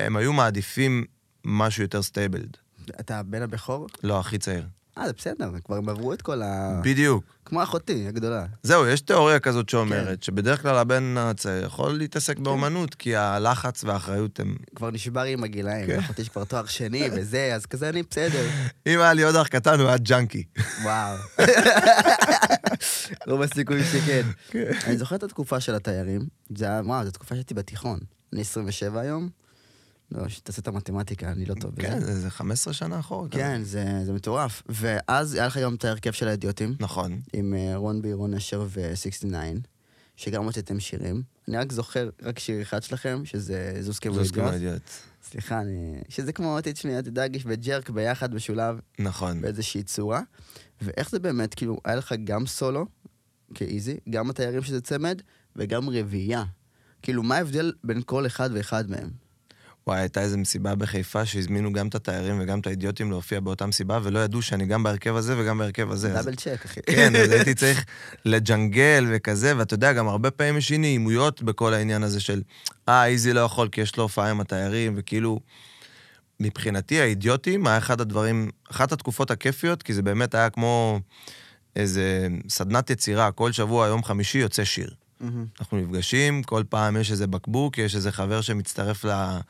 הם 0.00 0.16
היו 0.16 0.32
מעדיפים 0.32 1.04
משהו 1.44 1.82
יותר 1.82 2.02
stable. 2.02 2.56
אתה 3.00 3.22
בן 3.22 3.42
הבכור? 3.42 3.86
לא, 4.02 4.20
הכי 4.20 4.38
צעיר. 4.38 4.64
אה, 4.98 5.06
זה 5.06 5.12
בסדר, 5.12 5.50
כבר 5.64 5.76
הם 5.76 5.88
עברו 5.88 6.12
את 6.12 6.22
כל 6.22 6.42
ה... 6.42 6.80
בדיוק. 6.84 7.24
כמו 7.44 7.62
אחותי 7.62 8.08
הגדולה. 8.08 8.46
זהו, 8.62 8.86
יש 8.86 9.00
תיאוריה 9.00 9.40
כזאת 9.40 9.68
שאומרת, 9.68 10.06
כן. 10.08 10.22
שבדרך 10.22 10.62
כלל 10.62 10.76
הבן 10.76 11.14
הצעיר 11.18 11.64
יכול 11.64 11.92
להתעסק 11.92 12.36
כן. 12.36 12.42
באומנות, 12.42 12.94
כי 12.94 13.16
הלחץ 13.16 13.84
והאחריות 13.84 14.40
הם... 14.40 14.56
כבר 14.74 14.90
נשבר 14.90 15.22
עם 15.22 15.44
הגילאים, 15.44 15.86
כן. 15.86 15.98
אחותי 15.98 16.22
יש 16.22 16.28
כבר 16.28 16.44
תואר 16.44 16.66
שני 16.66 17.08
וזה, 17.12 17.52
אז 17.54 17.66
כזה 17.66 17.88
אני 17.88 18.02
בסדר. 18.02 18.46
אם 18.86 19.00
היה 19.00 19.12
לי 19.12 19.22
עוד 19.22 19.36
אח 19.36 19.46
קטן, 19.46 19.80
הוא 19.80 19.88
היה 19.88 19.98
ג'אנקי. 19.98 20.44
וואו. 20.82 21.16
רוב 23.28 23.42
הסיכויים 23.42 23.84
שכן. 23.84 24.22
כן. 24.50 24.70
אני 24.86 24.96
זוכר 24.96 25.16
את 25.16 25.22
התקופה 25.22 25.60
של 25.60 25.74
התיירים, 25.74 26.20
זה 26.56 26.64
היה, 26.64 26.80
וואו, 26.84 27.04
זו 27.04 27.10
תקופה 27.10 27.34
שהייתי 27.34 27.54
בתיכון. 27.54 27.98
אני 28.32 28.40
27 28.40 29.00
היום, 29.00 29.28
לא, 30.12 30.28
שתעשה 30.28 30.60
את 30.60 30.68
המתמטיקה, 30.68 31.32
אני 31.32 31.44
לא 31.44 31.54
טוב 31.54 31.74
בזה. 31.74 31.88
כן, 31.88 32.00
זה 32.00 32.20
זה 32.20 32.30
15 32.30 32.74
שנה 32.74 32.98
אחורה. 32.98 33.28
כזה. 33.28 33.40
כן, 33.40 33.62
זה, 33.62 33.84
זה 34.04 34.12
מטורף. 34.12 34.62
ואז 34.68 35.34
היה 35.34 35.46
לך 35.46 35.58
גם 35.58 35.74
את 35.74 35.84
ההרכב 35.84 36.10
של 36.10 36.28
האידיוטים, 36.28 36.74
נכון. 36.80 37.20
עם 37.32 37.54
אה, 37.54 37.76
רון 37.76 38.02
בי, 38.02 38.12
רון 38.12 38.34
אשר 38.34 38.64
ו-69, 38.68 39.34
שגם 40.16 40.44
הוצאתם 40.44 40.80
שירים. 40.80 41.22
אני 41.48 41.56
רק 41.56 41.72
זוכר 41.72 42.10
רק 42.22 42.38
שיר 42.38 42.62
אחד 42.62 42.82
שלכם, 42.82 43.22
שזה 43.24 43.80
הסכמה 43.88 44.16
ואידיוט. 44.16 44.52
אידיוט. 44.52 44.82
סליחה, 45.22 45.60
אני... 45.60 46.00
שזה 46.08 46.32
כמו 46.32 46.58
תשמעי, 46.62 46.98
אתה 46.98 47.10
דגיש 47.10 47.42
וג'רק 47.46 47.90
ביחד 47.90 48.34
משולב 48.34 48.80
נכון. 48.98 49.40
באיזושהי 49.40 49.82
צורה. 49.82 50.20
ואיך 50.80 51.10
זה 51.10 51.18
באמת, 51.18 51.54
כאילו, 51.54 51.80
היה 51.84 51.96
לך 51.96 52.14
גם 52.24 52.46
סולו, 52.46 52.86
כאיזי, 53.54 53.96
גם 54.10 54.30
התיירים 54.30 54.62
שזה 54.62 54.80
צמד, 54.80 55.22
וגם 55.56 55.88
רביעייה. 55.88 56.44
כאילו, 57.02 57.22
מה 57.22 57.36
ההבדל 57.36 57.72
בין 57.84 58.02
כל 58.06 58.26
אחד 58.26 58.50
ואחד 58.52 58.90
מהם? 58.90 59.27
וואי, 59.88 60.00
הייתה 60.00 60.20
איזו 60.20 60.38
מסיבה 60.38 60.74
בחיפה 60.74 61.26
שהזמינו 61.26 61.72
גם 61.72 61.88
את 61.88 61.94
התיירים 61.94 62.40
וגם 62.40 62.60
את 62.60 62.66
האידיוטים 62.66 63.10
להופיע 63.10 63.40
באותה 63.40 63.66
מסיבה, 63.66 63.98
ולא 64.02 64.18
ידעו 64.18 64.42
שאני 64.42 64.66
גם 64.66 64.82
בהרכב 64.82 65.16
הזה 65.16 65.34
וגם 65.38 65.58
בהרכב 65.58 65.90
הזה. 65.90 66.08
אז- 66.08 66.24
דאבל 66.24 66.34
צ'ק, 66.34 66.64
אחי. 66.64 66.80
כן, 66.86 67.16
אז 67.16 67.30
הייתי 67.30 67.54
צריך 67.54 67.84
לג'נגל 68.24 69.06
וכזה, 69.10 69.56
ואתה 69.56 69.74
יודע, 69.74 69.92
גם 69.92 70.08
הרבה 70.08 70.30
פעמים 70.30 70.56
יש 70.56 70.70
לי 70.70 70.78
נעימויות 70.78 71.42
בכל 71.42 71.74
העניין 71.74 72.02
הזה 72.02 72.20
של, 72.20 72.42
אה, 72.88 73.06
איזי 73.06 73.32
לא 73.32 73.40
יכול 73.40 73.68
כי 73.68 73.80
יש 73.80 73.96
לו 73.96 74.02
הופעה 74.02 74.30
עם 74.30 74.40
התיירים, 74.40 74.94
וכאילו, 74.96 75.40
מבחינתי 76.40 77.00
האידיוטים 77.00 77.66
היה 77.66 77.78
אחד 77.78 78.00
הדברים, 78.00 78.50
אחת 78.70 78.92
התקופות 78.92 79.30
הכיפיות, 79.30 79.82
כי 79.82 79.94
זה 79.94 80.02
באמת 80.02 80.34
היה 80.34 80.50
כמו 80.50 81.00
איזה 81.76 82.28
סדנת 82.48 82.90
יצירה, 82.90 83.32
כל 83.32 83.52
שבוע, 83.52 83.86
יום 83.86 84.04
חמישי 84.04 84.38
יוצא 84.38 84.64
שיר. 84.64 84.94
מהמם. 85.20 85.46
אנחנו 85.60 85.78
נפגשים, 85.78 86.42
כל 86.42 86.62
פעם 86.68 86.96
יש 86.96 87.10
איזה 87.10 87.26
בקבוק, 87.26 87.78
יש 87.78 87.96
איזה 87.96 88.12
חבר 88.12 88.40
שמצטרף 88.40 89.04
לה, 89.04 89.40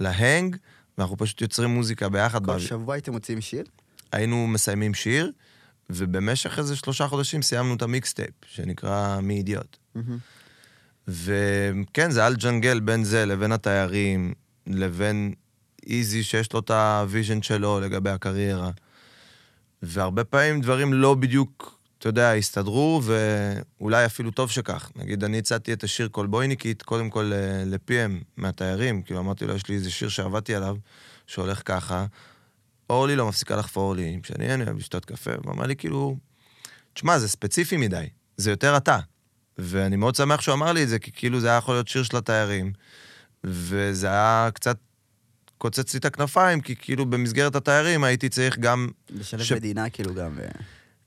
להנג, 0.00 0.56
ואנחנו 0.98 1.16
פשוט 1.16 1.40
יוצרים 1.40 1.70
מוזיקה 1.70 2.08
ביחד. 2.08 2.40
כל 2.40 2.46
באוויר. 2.46 2.66
שבוע 2.66 2.94
הייתם 2.94 3.12
מוציאים 3.12 3.40
שיר? 3.40 3.64
היינו 4.12 4.46
מסיימים 4.46 4.94
שיר, 4.94 5.32
ובמשך 5.90 6.58
איזה 6.58 6.76
שלושה 6.76 7.08
חודשים 7.08 7.42
סיימנו 7.42 7.74
את 7.74 7.82
המיקסטייפ, 7.82 8.34
שנקרא 8.46 9.20
מי 9.20 9.36
אידיוט. 9.36 9.76
מהמם. 9.94 10.18
וכן, 11.08 12.10
זה 12.10 12.26
על 12.26 12.36
ג'נגל 12.36 12.80
בין 12.80 13.04
זה 13.04 13.26
לבין 13.26 13.52
התיירים, 13.52 14.34
לבין 14.66 15.34
איזי 15.86 16.22
שיש 16.22 16.52
לו 16.52 16.60
את 16.60 16.70
ה 16.70 16.80
vision 16.80 17.42
שלו 17.42 17.80
לגבי 17.80 18.10
הקריירה. 18.10 18.70
והרבה 19.82 20.24
פעמים 20.24 20.60
דברים 20.60 20.92
לא 20.92 21.14
בדיוק, 21.14 21.75
אתה 22.06 22.20
יודע, 22.20 22.32
הסתדרו, 22.32 23.02
ואולי 23.04 24.06
אפילו 24.06 24.30
טוב 24.30 24.50
שכך. 24.50 24.90
נגיד, 24.96 25.24
אני 25.24 25.38
הצעתי 25.38 25.72
את 25.72 25.84
השיר 25.84 26.08
קולבויניקית, 26.08 26.82
קודם 26.82 27.10
כל 27.10 27.32
אה, 27.32 27.62
ל-PM 27.66 28.24
מהתיירים, 28.36 29.02
כאילו 29.02 29.20
אמרתי 29.20 29.46
לו, 29.46 29.54
יש 29.54 29.68
לי 29.68 29.74
איזה 29.74 29.90
שיר 29.90 30.08
שעבדתי 30.08 30.54
עליו, 30.54 30.76
שהולך 31.26 31.62
ככה. 31.64 32.06
אורלי 32.90 33.16
לא 33.16 33.28
מפסיקה 33.28 33.56
לחפור 33.56 33.94
לי, 33.94 34.18
כשאני 34.22 34.54
אני 34.54 34.64
אוהב 34.64 34.76
לשתות 34.76 35.04
קפה, 35.04 35.30
והוא 35.42 35.52
אמר 35.52 35.66
לי, 35.66 35.76
כאילו, 35.76 36.16
תשמע, 36.94 37.18
זה 37.18 37.28
ספציפי 37.28 37.76
מדי, 37.76 38.06
זה 38.36 38.50
יותר 38.50 38.76
אתה. 38.76 38.98
ואני 39.58 39.96
מאוד 39.96 40.14
שמח 40.14 40.40
שהוא 40.40 40.54
אמר 40.54 40.72
לי 40.72 40.82
את 40.82 40.88
זה, 40.88 40.98
כי 40.98 41.12
כאילו 41.12 41.40
זה 41.40 41.48
היה 41.48 41.56
יכול 41.56 41.74
להיות 41.74 41.88
שיר 41.88 42.02
של 42.02 42.16
התיירים, 42.16 42.72
וזה 43.44 44.06
היה 44.06 44.48
קצת 44.54 44.76
קוצץ 45.58 45.94
לי 45.94 45.98
את 45.98 46.04
הכנפיים, 46.04 46.60
כי 46.60 46.76
כאילו 46.76 47.06
במסגרת 47.06 47.56
התיירים 47.56 48.04
הייתי 48.04 48.28
צריך 48.28 48.58
גם, 48.58 48.88
לשלב 49.10 49.42
ש- 49.42 49.52
מדינה, 49.52 49.90
כאילו, 49.90 50.14
גם... 50.14 50.38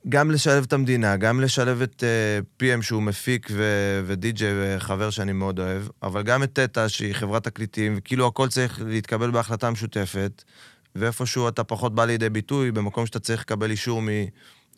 אה, 0.05 0.09
גם 0.09 0.31
לשלב 0.31 0.63
את 0.63 0.73
המדינה, 0.73 1.17
גם 1.17 1.41
לשלב 1.41 1.81
את 1.81 2.03
uh, 2.03 2.63
PM 2.63 2.81
שהוא 2.81 3.03
מפיק 3.03 3.47
ו- 3.51 4.01
ודי-ג'יי 4.05 4.51
וחבר 4.77 5.09
שאני 5.09 5.31
מאוד 5.33 5.59
אוהב, 5.59 5.83
אבל 6.03 6.23
גם 6.23 6.43
את 6.43 6.53
טטה 6.53 6.89
שהיא 6.89 7.13
חברת 7.13 7.43
תקליטים, 7.43 7.93
וכאילו 7.97 8.27
הכל 8.27 8.47
צריך 8.47 8.81
להתקבל 8.85 9.31
בהחלטה 9.31 9.71
משותפת, 9.71 10.43
ואיפשהו 10.95 11.47
אתה 11.47 11.63
פחות 11.63 11.95
בא 11.95 12.05
לידי 12.05 12.29
ביטוי, 12.29 12.71
במקום 12.71 13.05
שאתה 13.05 13.19
צריך 13.19 13.41
לקבל 13.41 13.71
אישור 13.71 14.01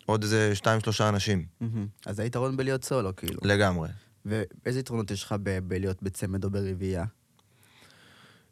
מעוד 0.08 0.24
איזה 0.24 0.56
שתיים, 0.56 0.80
שלושה 0.80 1.10
אנשים. 1.10 1.46
מהמם. 1.62 1.88
אז 2.06 2.20
היתרון 2.20 2.58
בלהיות 2.58 2.84
סולו, 2.84 3.16
כאילו. 3.16 3.40
לגמרי. 3.44 3.90
ואיזה 4.26 4.80
יתרונות 4.80 5.12
יש 5.12 5.24
לך 5.24 5.36
ב- 5.44 5.60
בלהיות 5.60 6.04
בצמד 6.04 6.44
או 6.44 6.50
ברביעייה? 6.50 7.06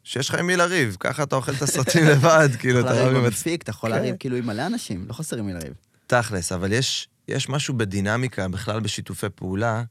שיש 0.04 0.28
לך 0.28 0.34
עם 0.34 0.46
מי 0.46 0.56
לריב, 0.56 0.96
ככה 1.00 1.22
אתה 1.22 1.36
אוכל 1.36 1.52
את 1.52 1.62
הסרטים 1.62 2.04
לבד, 2.12 2.48
כאילו, 2.58 2.80
אתה 2.80 2.88
יכול 2.88 3.00
רב 3.00 3.06
לריב 3.06 3.18
עם. 3.24 3.26
מפיק, 3.26 3.62
אתה 3.62 3.70
יכול 3.70 3.90
כן. 3.90 3.96
לריב 3.96 4.16
כאילו 4.18 4.36
עם 4.36 4.46
מלא 4.46 4.66
אנשים, 4.66 5.04
לא 5.08 5.12
חסר 5.12 5.36
עם 5.38 5.46
מי 5.46 5.52
לריב. 5.52 5.72
תכלס, 6.10 6.52
אבל 6.52 6.72
יש, 6.72 7.08
יש 7.28 7.48
משהו 7.48 7.74
בדינמיקה, 7.74 8.48
בכלל 8.48 8.80
בשיתופי 8.80 9.26
פעולה, 9.34 9.82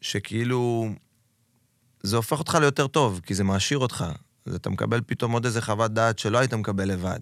שכאילו, 0.00 0.88
זה 2.02 2.16
הופך 2.16 2.38
אותך 2.38 2.54
ליותר 2.60 2.86
טוב, 2.86 3.20
כי 3.26 3.34
זה 3.34 3.44
מעשיר 3.44 3.78
אותך. 3.78 4.04
אז 4.46 4.54
אתה 4.54 4.70
מקבל 4.70 5.00
פתאום 5.06 5.32
עוד 5.32 5.44
איזה 5.44 5.62
חוות 5.62 5.94
דעת 5.94 6.18
שלא 6.18 6.38
היית 6.38 6.54
מקבל 6.54 6.84
לבד. 6.84 7.20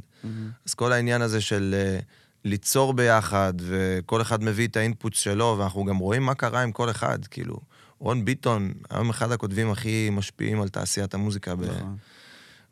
אז 0.66 0.74
כל 0.74 0.92
העניין 0.92 1.22
הזה 1.22 1.40
של 1.40 1.74
uh, 1.74 2.04
ליצור 2.44 2.92
ביחד, 2.92 3.52
וכל 3.60 4.22
אחד 4.22 4.42
מביא 4.42 4.66
את 4.66 4.76
האינפוט 4.76 5.14
שלו, 5.14 5.56
ואנחנו 5.58 5.84
גם 5.84 5.98
רואים 5.98 6.22
מה 6.22 6.34
קרה 6.34 6.62
עם 6.62 6.72
כל 6.72 6.90
אחד, 6.90 7.18
כאילו. 7.26 7.60
רון 7.98 8.24
ביטון, 8.24 8.72
היום 8.90 9.10
אחד 9.10 9.32
הכותבים 9.32 9.70
הכי 9.70 10.08
משפיעים 10.12 10.60
על 10.60 10.68
תעשיית 10.68 11.14
המוזיקה 11.14 11.54
ב- 11.56 11.64
נכון. 11.64 11.96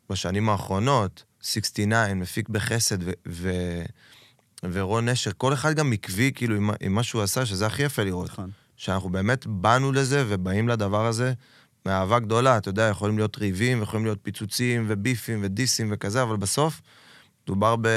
בשנים 0.09 0.49
האחרונות, 0.49 1.23
69, 1.41 2.13
מפיק 2.13 2.49
בחסד, 2.49 3.03
ו- 3.03 3.11
ו- 3.27 3.83
ורון 4.63 5.09
נשר, 5.09 5.31
כל 5.37 5.53
אחד 5.53 5.73
גם 5.75 5.93
עקבי, 5.93 6.31
כאילו, 6.35 6.55
עם, 6.55 6.69
עם 6.79 6.93
מה 6.93 7.03
שהוא 7.03 7.21
עשה, 7.21 7.45
שזה 7.45 7.65
הכי 7.65 7.83
יפה 7.83 8.03
לראות. 8.03 8.29
נכון. 8.29 8.51
שאנחנו 8.75 9.09
באמת 9.09 9.47
באנו 9.47 9.91
לזה 9.91 10.25
ובאים 10.27 10.69
לדבר 10.69 11.05
הזה 11.05 11.33
מאהבה 11.85 12.19
גדולה, 12.19 12.57
אתה 12.57 12.69
יודע, 12.69 12.83
יכולים 12.83 13.17
להיות 13.17 13.37
ריבים, 13.37 13.81
יכולים 13.81 14.05
להיות 14.05 14.19
פיצוצים 14.21 14.85
וביפים 14.87 15.39
ודיסים 15.43 15.89
וכזה, 15.91 16.23
אבל 16.23 16.37
בסוף 16.37 16.81
מדובר 17.43 17.75
ב... 17.81 17.87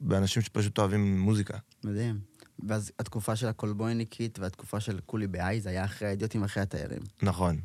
באנשים 0.00 0.42
שפשוט 0.42 0.78
אוהבים 0.78 1.20
מוזיקה. 1.20 1.58
מדהים. 1.84 2.20
ואז 2.68 2.92
התקופה 2.98 3.36
של 3.36 3.46
הקולבויניקית 3.46 4.38
והתקופה 4.38 4.80
של 4.80 5.00
כולי 5.06 5.26
בעי, 5.26 5.60
זה 5.60 5.70
היה 5.70 5.84
אחרי 5.84 6.08
האידיוטים, 6.08 6.44
אחרי 6.44 6.62
התיירים. 6.62 7.02
נכון. 7.22 7.60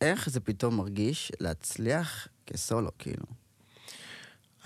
איך 0.00 0.30
זה 0.30 0.40
פתאום 0.40 0.76
מרגיש 0.76 1.32
להצליח 1.40 2.28
כסולו, 2.46 2.90
כאילו? 2.98 3.24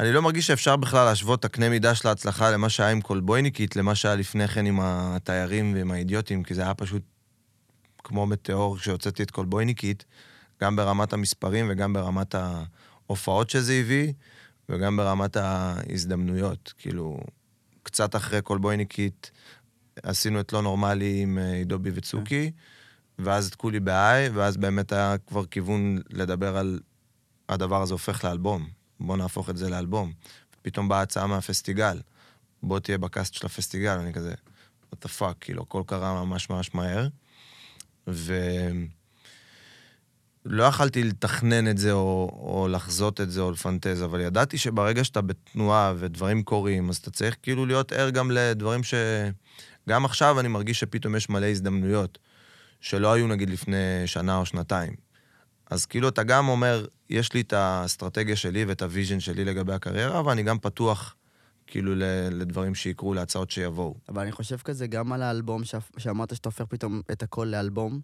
אני 0.01 0.13
לא 0.13 0.23
מרגיש 0.23 0.47
שאפשר 0.47 0.77
בכלל 0.77 1.05
להשוות 1.05 1.41
את 1.41 1.45
הקנה 1.45 1.69
מידה 1.69 1.95
של 1.95 2.09
ההצלחה 2.09 2.51
למה 2.51 2.69
שהיה 2.69 2.91
עם 2.91 3.01
קולבויניקית, 3.01 3.77
למה 3.77 3.95
שהיה 3.95 4.15
לפני 4.15 4.49
כן 4.49 4.67
עם 4.67 4.81
התיירים 4.83 5.75
ועם 5.75 5.91
האידיוטים, 5.91 6.43
כי 6.43 6.55
זה 6.55 6.63
היה 6.63 6.75
פשוט 6.75 7.03
כמו 8.05 8.27
מטאור 8.27 8.79
כשהוצאתי 8.79 9.23
את 9.23 9.31
קולבויניקית, 9.31 10.05
גם 10.63 10.77
ברמת 10.77 11.13
המספרים 11.13 11.67
וגם 11.71 11.93
ברמת 11.93 12.35
ההופעות 12.35 13.51
שזה 13.51 13.73
הביא, 13.73 14.13
וגם 14.69 14.97
ברמת 14.97 15.37
ההזדמנויות. 15.37 16.75
כאילו, 16.79 17.21
קצת 17.83 18.17
אחרי 18.17 18.43
קולבויניקית 18.43 19.31
עשינו 20.03 20.41
את 20.41 20.53
לא 20.53 20.63
נורמלי 20.63 21.21
עם 21.23 21.39
אה, 21.39 21.53
עידו 21.53 21.79
בי 21.79 21.91
וצוקי, 21.95 22.51
ואז 23.19 23.47
את 23.47 23.55
כולי 23.55 23.81
בהיי, 23.81 24.29
ואז 24.29 24.57
באמת 24.57 24.93
היה 24.93 25.19
כבר 25.27 25.47
כיוון 25.47 25.99
לדבר 26.11 26.57
על 26.57 26.81
הדבר 27.49 27.83
הזה 27.83 27.95
הופך 27.95 28.25
לאלבום. 28.25 28.80
בוא 29.01 29.17
נהפוך 29.17 29.51
את 29.51 29.57
זה 29.57 29.71
לאלבום. 29.71 30.13
פתאום 30.63 30.89
באה 30.89 31.03
הצעה 31.03 31.27
מהפסטיגל, 31.27 32.01
בוא 32.63 32.79
תהיה 32.79 32.99
בקאסט 32.99 33.35
של 33.35 33.47
הפסטיגל, 33.47 33.99
אני 33.99 34.13
כזה, 34.13 34.35
what 34.95 34.97
the 35.05 35.09
fuck, 35.19 35.35
כאילו, 35.41 35.63
הכל 35.63 35.83
קרה 35.87 36.25
ממש 36.25 36.51
ממש 36.51 36.75
מהר. 36.75 37.09
ו... 38.09 38.35
לא 40.45 40.65
יכלתי 40.65 41.05
לתכנן 41.05 41.69
את 41.69 41.79
זה 41.79 41.93
או, 41.93 42.31
או 42.43 42.69
לחזות 42.69 43.21
את 43.21 43.31
זה 43.31 43.41
או 43.41 43.51
לפנטז, 43.51 44.05
אבל 44.05 44.21
ידעתי 44.21 44.59
שברגע 44.59 45.05
שאתה 45.05 45.21
בתנועה 45.21 45.95
ודברים 45.99 46.43
קורים, 46.43 46.89
אז 46.89 46.97
אתה 46.97 47.11
צריך 47.11 47.37
כאילו 47.43 47.67
להיות 47.67 47.93
ער 47.93 48.11
גם 48.11 48.31
לדברים 48.31 48.83
ש... 48.83 48.95
גם 49.89 50.05
עכשיו 50.05 50.41
אני 50.41 50.49
מרגיש 50.49 50.81
שפתאום 50.81 51.17
יש 51.17 51.29
מלא 51.29 51.47
הזדמנויות, 51.47 52.19
שלא 52.81 53.13
היו 53.13 53.27
נגיד 53.27 53.51
לפני 53.51 54.03
שנה 54.07 54.37
או 54.37 54.47
שנתיים. 54.47 55.10
אז 55.71 55.87
כאילו 55.87 56.09
אתה 56.09 56.23
גם 56.23 56.49
אומר, 56.49 56.87
יש 57.11 57.33
לי 57.33 57.41
את 57.41 57.53
האסטרטגיה 57.53 58.37
שלי 58.37 58.65
ואת 58.65 58.83
ה 58.83 58.88
vision 58.88 59.21
שלי 59.21 59.45
לגבי 59.45 59.73
הקריירה, 59.73 60.27
ואני 60.27 60.43
גם 60.43 60.59
פתוח 60.59 61.17
כאילו 61.67 61.93
לדברים 62.31 62.75
שיקרו, 62.75 63.15
להצעות 63.15 63.51
שיבואו. 63.51 63.95
אבל 64.09 64.23
אני 64.23 64.33
חושב 64.33 64.57
כזה 64.57 64.87
גם 64.87 65.13
על 65.13 65.23
האלבום, 65.23 65.63
שאמרת 65.99 66.37
שאתה 66.37 66.49
הופך 66.49 66.65
פתאום 66.69 67.01
את 67.13 67.23
הכל 67.23 67.45
לאלבום, 67.45 68.01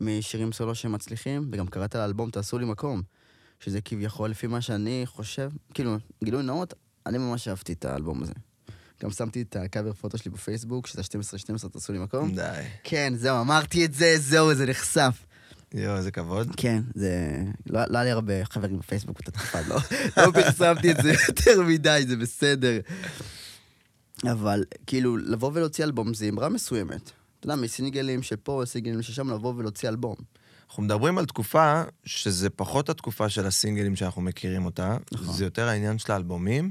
משירים 0.00 0.52
סולו 0.52 0.74
שמצליחים, 0.74 1.48
וגם 1.52 1.66
קראת 1.66 1.94
לאלבום 1.94 2.30
תעשו 2.30 2.58
לי 2.58 2.64
מקום. 2.64 3.02
שזה 3.60 3.80
כביכול, 3.80 4.30
לפי 4.30 4.46
מה 4.46 4.60
שאני 4.60 5.02
חושב, 5.06 5.50
כאילו, 5.74 5.96
גילוי 6.24 6.42
נאות, 6.42 6.74
אני 7.06 7.18
ממש 7.18 7.48
אהבתי 7.48 7.72
את 7.72 7.84
האלבום 7.84 8.22
הזה. 8.22 8.32
גם 9.02 9.10
שמתי 9.10 9.42
את 9.42 9.56
הקאבר 9.56 9.92
פוטו 9.92 10.18
שלי 10.18 10.30
בפייסבוק, 10.30 10.86
שזה 10.86 11.02
12-12 11.02 11.68
תעשו 11.68 11.92
לי 11.92 11.98
מקום. 11.98 12.34
די. 12.34 12.62
כן, 12.84 13.12
זהו, 13.16 13.40
אמרתי 13.40 13.84
את 13.84 13.94
זה, 13.94 14.14
זהו, 14.18 14.54
זה 14.54 14.66
נחשף. 14.66 15.26
יואו, 15.74 15.96
איזה 15.96 16.10
כבוד. 16.10 16.48
כן, 16.56 16.82
זה... 16.94 17.42
לא, 17.66 17.80
לא 17.88 17.98
היה 17.98 18.04
לי 18.04 18.10
הרבה 18.10 18.44
חברים 18.44 18.78
בפייסבוק 18.78 19.16
באותה 19.16 19.30
תקופה, 19.30 19.58
לא, 19.68 19.76
לא 20.16 20.30
פרסמתי 20.32 20.90
את 20.90 20.96
זה 21.02 21.12
יותר 21.28 21.62
מדי, 21.62 22.04
זה 22.08 22.16
בסדר. 22.16 22.80
אבל 24.24 24.64
כאילו, 24.86 25.16
לבוא 25.16 25.50
ולהוציא 25.54 25.84
אלבום 25.84 26.14
זה 26.14 26.28
אמרה 26.28 26.48
מסוימת. 26.48 27.02
אתה 27.40 27.46
יודע, 27.46 27.56
מסינגלים 27.56 28.22
שפה, 28.22 28.62
סינגלים 28.66 29.02
ששם, 29.02 29.30
לבוא 29.30 29.54
ולהוציא 29.56 29.88
אלבום. 29.88 30.14
אנחנו 30.68 30.82
מדברים 30.82 31.18
על 31.18 31.26
תקופה 31.26 31.82
שזה 32.04 32.50
פחות 32.50 32.88
התקופה 32.88 33.28
של 33.28 33.46
הסינגלים 33.46 33.96
שאנחנו 33.96 34.22
מכירים 34.22 34.64
אותה, 34.64 34.96
נכון. 35.12 35.34
זה 35.34 35.44
יותר 35.44 35.68
העניין 35.68 35.98
של 35.98 36.12
האלבומים, 36.12 36.70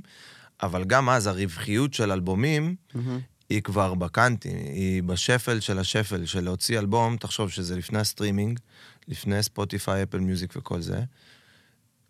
אבל 0.64 0.84
גם 0.84 1.10
אז 1.10 1.28
הרווחיות 1.28 1.94
של 1.94 2.12
אלבומים 2.12 2.76
מהמם. 2.94 3.20
היא 3.50 3.62
כבר 3.62 3.94
בקאנטים, 3.94 4.58
היא 4.58 5.04
בשפל 5.04 5.60
של 5.60 5.80
השפל, 5.80 6.26
של 6.26 6.44
להוציא 6.44 6.80
אלבום, 6.80 7.18
תחשוב 7.18 7.50
שזה 7.50 7.76
לפני 7.76 8.00
הסטרימינג, 8.00 8.60
לפני 9.08 9.44
ספוטיפיי, 9.44 10.04
אפל 10.04 10.20
מיוזיק 10.20 10.54
וכל 10.56 10.82
זה, 10.82 11.02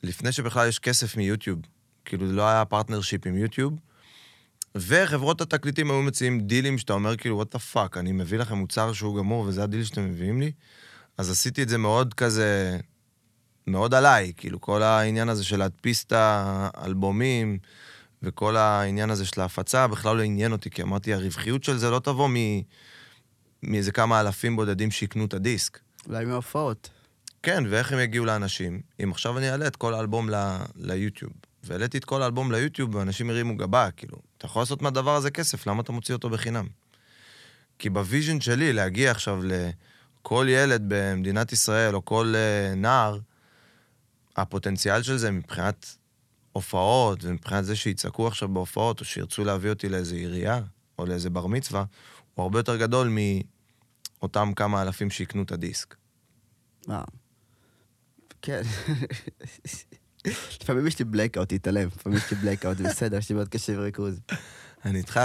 לפני 0.04 0.32
שבכלל 0.32 0.68
יש 0.68 0.80
כסף 0.80 1.18
מיוטיוב, 1.18 1.60
כאילו 2.06 2.32
לא 2.32 2.50
היה 2.50 2.66
partnership 2.66 3.28
עם 3.28 3.38
יוטיוב, 3.38 3.74
וחברות 4.76 5.42
התקליטים 5.42 5.92
היו 5.92 6.02
מציעים 6.02 6.40
דילים 6.40 6.78
שאתה 6.78 6.94
אומר 6.94 7.18
כאילו, 7.18 7.36
what 7.36 7.54
the 7.54 7.60
fuck, 7.60 7.98
אני 7.98 8.12
מביא 8.12 8.38
לכם 8.38 8.58
מוצר 8.58 8.94
שהוא 8.94 9.18
גמור 9.18 9.46
וזה 9.48 9.64
הדיל 9.64 9.84
שאתם 9.84 10.06
מביאים 10.06 10.42
לי, 10.42 10.52
אז 11.18 11.32
עשיתי 11.32 11.64
את 11.64 11.70
זה 11.70 11.78
מאוד 11.78 12.14
כזה, 12.14 12.80
מאוד 13.68 13.94
עליי, 13.94 14.34
כאילו 14.38 14.62
כל 14.62 14.84
העניין 14.84 15.30
הזה 15.30 15.44
של 15.44 15.60
להדפיס 15.60 16.04
את 16.04 16.14
האלבומים, 16.16 17.58
וכל 18.24 18.58
העניין 18.58 19.10
הזה 19.10 19.26
של 19.26 19.42
ההפצה 19.42 19.88
בכלל 19.88 20.18
לא 20.18 20.22
עניין 20.22 20.52
אותי, 20.52 20.70
כי 20.70 20.82
אמרתי, 20.82 21.14
הרווחיות 21.14 21.64
של 21.64 21.78
זה 21.78 21.90
לא 21.90 22.00
תבוא 22.00 22.30
מ... 22.30 22.36
מאיזה 23.64 23.92
כמה 23.92 24.22
אלפים 24.22 24.56
בודדים 24.56 24.92
שיקנו 24.92 25.26
את 25.26 25.34
הדיסק. 25.34 25.80
אולי 26.08 26.26
מההופעות. 26.26 26.90
כן, 27.44 27.64
ואיך 27.70 27.92
הם 27.92 28.00
יגיעו 28.00 28.26
לאנשים? 28.26 28.82
אם 29.04 29.12
עכשיו 29.12 29.38
אני 29.38 29.52
אעלה 29.52 29.68
את 29.68 29.76
כל 29.76 29.94
האלבום 29.94 30.30
ל... 30.30 30.58
ליוטיוב, 30.76 31.32
והעליתי 31.64 31.98
את 31.98 32.06
כל 32.06 32.22
האלבום 32.22 32.52
ליוטיוב, 32.52 32.96
ואנשים 32.96 33.30
הרימו 33.30 33.58
גבה, 33.58 33.92
כאילו, 33.92 34.18
אתה 34.38 34.46
יכול 34.46 34.62
לעשות 34.62 34.82
מהדבר 34.82 35.16
הזה 35.16 35.32
כסף, 35.32 35.68
למה 35.68 35.82
אתה 35.82 35.92
מוציא 35.92 36.16
אותו 36.16 36.30
בחינם? 36.30 36.68
כי 37.80 37.90
ב 37.90 37.97
vision 37.97 38.42
שלי, 38.42 38.74
להגיע 38.74 39.12
עכשיו 39.12 39.42
לכל 39.44 40.48
ילד 40.50 40.84
במדינת 40.88 41.52
ישראל, 41.52 41.96
או 41.96 42.06
כל 42.06 42.34
uh, 42.36 42.76
נער, 42.76 43.20
הפוטנציאל 44.36 45.04
של 45.04 45.18
זה 45.18 45.32
מבחינת 45.32 45.96
הופעות, 46.60 47.24
ומבחינת 47.24 47.66
זה 47.66 47.76
שיצעקו 47.76 48.28
עכשיו 48.28 48.50
בהופעות, 48.50 49.00
או 49.00 49.06
שירצו 49.06 49.44
להביא 49.44 49.70
אותי 49.70 49.90
לאיזה 49.90 50.16
עירייה, 50.16 50.62
או 51.00 51.06
לאיזה 51.06 51.30
בר 51.30 51.48
מצווה, 51.48 51.84
הוא 52.34 52.44
הרבה 52.44 52.60
יותר 52.60 52.78
גדול 52.78 53.12
מאותם 54.22 54.52
כמה 54.56 54.82
אלפים 54.82 55.10
שיקנו 55.10 55.44
את 55.44 55.52
הדיסק. 55.52 55.96
וואו. 56.88 57.04
כן. 58.42 58.62
לפעמים 60.62 60.88
יש 60.88 61.00
לי 61.00 61.06
בלייקאוט, 61.06 61.54
תתעלם. 61.54 61.88
לפעמים 61.88 62.18
יש 62.18 62.32
לי 62.32 62.38
בלייקאוט, 62.38 62.78
זה 62.78 62.84
בסדר, 62.84 63.18
יש 63.18 63.30
לי 63.30 63.36
בעיות 63.36 63.50
קשב 63.50 63.74
וריכוז. 63.78 64.20
אני 64.86 64.98
איתך. 64.98 65.20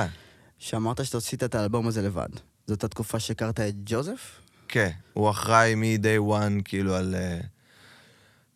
שאמרת 0.59 1.05
שאתה 1.05 1.19
עשית 1.19 1.45
את 1.45 1.55
האלבום 1.55 1.87
הזה 1.87 2.03
לבד. 2.03 2.29
זאת 2.67 2.85
התקופה 2.85 3.21
שהכרת 3.21 3.61
את 3.61 3.75
ג'וזף? 3.85 4.41
כן, 4.69 4.91
הוא 5.12 5.31
אחראי 5.31 5.75
מ-day 5.75 6.33
one, 6.33 6.62
כאילו, 6.64 6.95
על, 6.95 7.14
אה, 7.14 7.41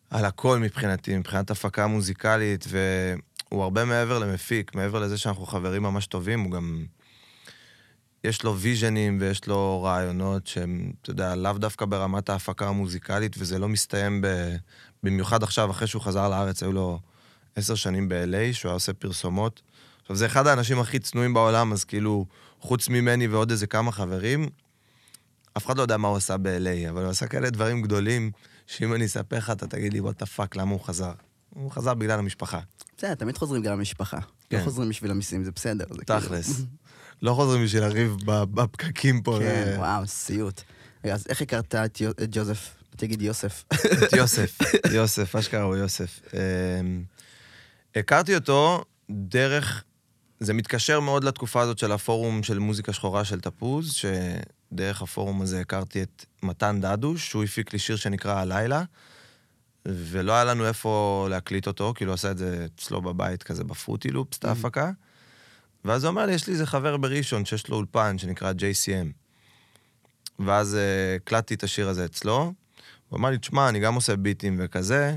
על 0.09 0.25
הכל 0.25 0.59
מבחינתי, 0.59 1.17
מבחינת 1.17 1.51
הפקה 1.51 1.87
מוזיקלית, 1.87 2.65
והוא 2.69 3.63
הרבה 3.63 3.85
מעבר 3.85 4.19
למפיק, 4.19 4.75
מעבר 4.75 4.99
לזה 4.99 5.17
שאנחנו 5.17 5.45
חברים 5.45 5.83
ממש 5.83 6.07
טובים, 6.07 6.39
הוא 6.39 6.51
גם... 6.51 6.85
יש 8.23 8.43
לו 8.43 8.57
vision 8.57 9.02
ים 9.02 9.17
ויש 9.21 9.47
לו 9.47 9.83
רעיונות 9.83 10.47
שהם, 10.47 10.91
אתה 11.01 11.09
יודע, 11.09 11.35
לאו 11.35 11.53
דווקא 11.53 11.85
ברמת 11.85 12.29
ההפקה 12.29 12.67
המוזיקלית, 12.67 13.35
וזה 13.37 13.59
לא 13.59 13.67
מסתיים 13.67 14.21
ב... 14.21 14.55
במיוחד 15.03 15.43
עכשיו, 15.43 15.71
אחרי 15.71 15.87
שהוא 15.87 16.01
חזר 16.01 16.29
לארץ, 16.29 16.63
היו 16.63 16.71
לו 16.71 16.99
עשר 17.55 17.75
שנים 17.75 18.09
ב-LA, 18.09 18.53
שהוא 18.53 18.69
היה 18.69 18.73
עושה 18.73 18.93
פרסומות. 18.93 19.61
עכשיו, 20.01 20.15
זה 20.15 20.25
אחד 20.25 20.47
האנשים 20.47 20.79
הכי 20.79 20.99
צנועים 20.99 21.33
בעולם, 21.33 21.73
אז 21.73 21.83
כאילו, 21.83 22.25
חוץ 22.59 22.89
ממני 22.89 23.27
ועוד 23.27 23.51
איזה 23.51 23.67
כמה 23.67 23.91
חברים, 23.91 24.49
אף 25.57 25.65
אחד 25.65 25.77
לא 25.77 25.81
יודע 25.81 25.97
מה 25.97 26.07
הוא 26.07 26.17
עשה 26.17 26.37
ב-LA, 26.37 26.89
אבל 26.89 27.01
הוא 27.01 27.09
עשה 27.09 27.27
כאלה 27.27 27.49
דברים 27.49 27.81
גדולים, 27.81 28.31
שאם 28.69 28.93
אני 28.93 29.05
אספר 29.05 29.37
לך, 29.37 29.49
אתה 29.49 29.67
תגיד 29.67 29.93
לי, 29.93 29.99
what 29.99 30.19
the 30.19 30.25
fuck, 30.25 30.55
למה 30.55 30.71
הוא 30.71 30.79
חזר? 30.81 31.11
הוא 31.49 31.71
חזר 31.71 31.93
בגלל 31.93 32.19
המשפחה. 32.19 32.59
בסדר, 32.97 33.13
תמיד 33.15 33.37
חוזרים 33.37 33.61
גם 33.63 33.73
למשפחה. 33.77 34.17
לא 34.17 34.23
כן. 34.57 34.63
חוזרים 34.63 34.89
בשביל 34.89 35.11
המיסים, 35.11 35.43
זה 35.43 35.51
בסדר. 35.51 35.85
זה 35.89 36.03
כאילו- 36.05 36.19
תכלס. 36.19 36.61
לא 37.21 37.33
חוזרים 37.33 37.63
בשביל 37.63 37.83
לריב 37.83 38.15
בפקקים 38.25 39.21
פה. 39.21 39.37
כן, 39.39 39.65
זה- 39.65 39.75
וואו, 39.79 40.07
סיוט. 40.07 40.61
אז 41.03 41.25
איך 41.29 41.41
הכרת 41.41 41.75
את 41.75 42.01
ג'וזף? 42.31 42.75
תגיד 42.95 43.21
יוסף. 43.21 43.63
את 44.03 44.13
יוסף, 44.13 44.57
יוסף, 44.95 45.35
אשכרה 45.35 45.61
הוא 45.63 45.75
יוסף. 45.75 46.19
אמ, 46.33 47.03
הכרתי 47.95 48.35
אותו 48.35 48.83
דרך, 49.11 49.83
זה 50.39 50.53
מתקשר 50.53 50.99
מאוד 50.99 51.23
לתקופה 51.23 51.61
הזאת 51.61 51.77
של 51.77 51.91
הפורום 51.91 52.43
של 52.43 52.59
מוזיקה 52.59 52.93
שחורה 52.93 53.25
של 53.25 53.39
תפוז, 53.39 53.93
שדרך 54.73 55.01
הפורום 55.01 55.41
הזה 55.41 55.59
הכרתי 55.59 56.03
את 56.03 56.25
מתן 56.43 56.81
דדוש, 56.81 57.29
שהוא 57.29 57.43
הפיק 57.43 57.73
לי 57.73 57.79
שיר 57.79 57.95
שנקרא 57.95 58.39
הלילה, 58.39 58.83
ולא 59.85 60.33
היה 60.33 60.43
לנו 60.43 60.67
איפה 60.67 61.27
להקליט 61.29 61.67
אותו, 61.67 61.93
כאילו 61.95 62.13
עשה 62.13 62.31
את 62.31 62.37
זה 62.37 62.67
אצלו 62.75 63.01
בבית, 63.01 63.43
כזה 63.43 63.63
בפרוטי 63.63 64.09
לופס, 64.09 64.37
את 64.37 64.45
ההפקה. 64.45 64.91
ואז 65.85 66.03
הוא 66.03 66.11
אמר 66.11 66.25
לי, 66.25 66.33
יש 66.33 66.47
לי 66.47 66.53
איזה 66.53 66.65
חבר 66.65 66.97
בראשון 66.97 67.45
שיש 67.45 67.67
לו 67.67 67.75
אולפן 67.75 68.17
שנקרא 68.17 68.51
JCM. 68.51 69.07
ואז 70.39 70.75
אה, 70.75 71.15
הקלטתי 71.15 71.53
את 71.53 71.63
השיר 71.63 71.89
הזה 71.89 72.05
אצלו, 72.05 72.53
הוא 73.09 73.19
אמר 73.19 73.29
לי, 73.29 73.37
תשמע, 73.37 73.69
אני 73.69 73.79
גם 73.79 73.95
עושה 73.95 74.15
ביטים 74.15 74.59
וכזה, 74.59 75.15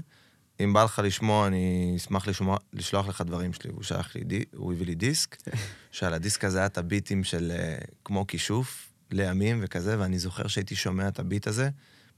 אם 0.61 0.73
בא 0.73 0.85
לך 0.85 1.01
לשמוע, 1.05 1.47
אני 1.47 1.95
אשמח 1.97 2.29
לשמוע, 2.29 2.57
לשלוח 2.73 3.09
לך 3.09 3.21
דברים 3.21 3.53
שלי. 3.53 3.71
הוא 3.71 3.83
שלח 3.83 4.15
לי, 4.15 4.25
די, 4.25 4.45
הוא 4.57 4.73
הביא 4.73 4.87
לי 4.87 4.95
דיסק, 4.95 5.37
שעל 5.91 6.15
הדיסק 6.15 6.45
הזה 6.45 6.59
היה 6.59 6.67
את 6.67 6.79
הביטים 6.79 7.25
של 7.25 7.53
אה, 7.55 7.79
כמו 8.05 8.27
כישוף 8.27 8.92
לימים 9.13 9.61
וכזה, 9.63 9.99
ואני 9.99 10.19
זוכר 10.19 10.47
שהייתי 10.47 10.77
שומע 10.77 11.09
את 11.09 11.19
הביט 11.19 11.47
הזה 11.47 11.71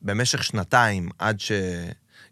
במשך 0.02 0.44
שנתיים, 0.44 1.09
עד 1.18 1.40
ש... 1.40 1.52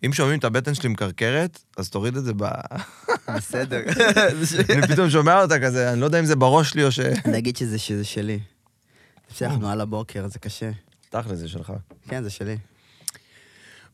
אם 0.06 0.12
שומעים 0.12 0.38
את 0.38 0.44
הבטן 0.44 0.74
שלי 0.74 0.88
מקרקרת, 0.88 1.62
אז 1.76 1.90
תוריד 1.90 2.16
את 2.16 2.24
זה 2.24 2.32
ב... 2.36 2.44
בסדר. 3.36 3.80
אני 4.70 4.86
פתאום 4.88 5.10
שומע 5.10 5.42
אותה 5.42 5.60
כזה, 5.60 5.92
אני 5.92 6.00
לא 6.00 6.04
יודע 6.04 6.20
אם 6.20 6.24
זה 6.24 6.36
בראש 6.36 6.70
שלי 6.70 6.84
או 6.84 6.92
ש... 6.92 7.00
נגיד 7.36 7.56
שזה 7.56 7.78
שזה 7.78 8.04
שלי. 8.04 8.40
בסדר, 9.30 9.48
אנחנו 9.48 9.68
על 9.68 9.80
הבוקר, 9.80 10.28
זה 10.28 10.38
קשה. 10.38 10.70
תכל'ס, 11.10 11.38
זה 11.38 11.48
שלך. 11.48 11.72
כן, 12.08 12.22
זה 12.22 12.30
שלי. 12.30 12.56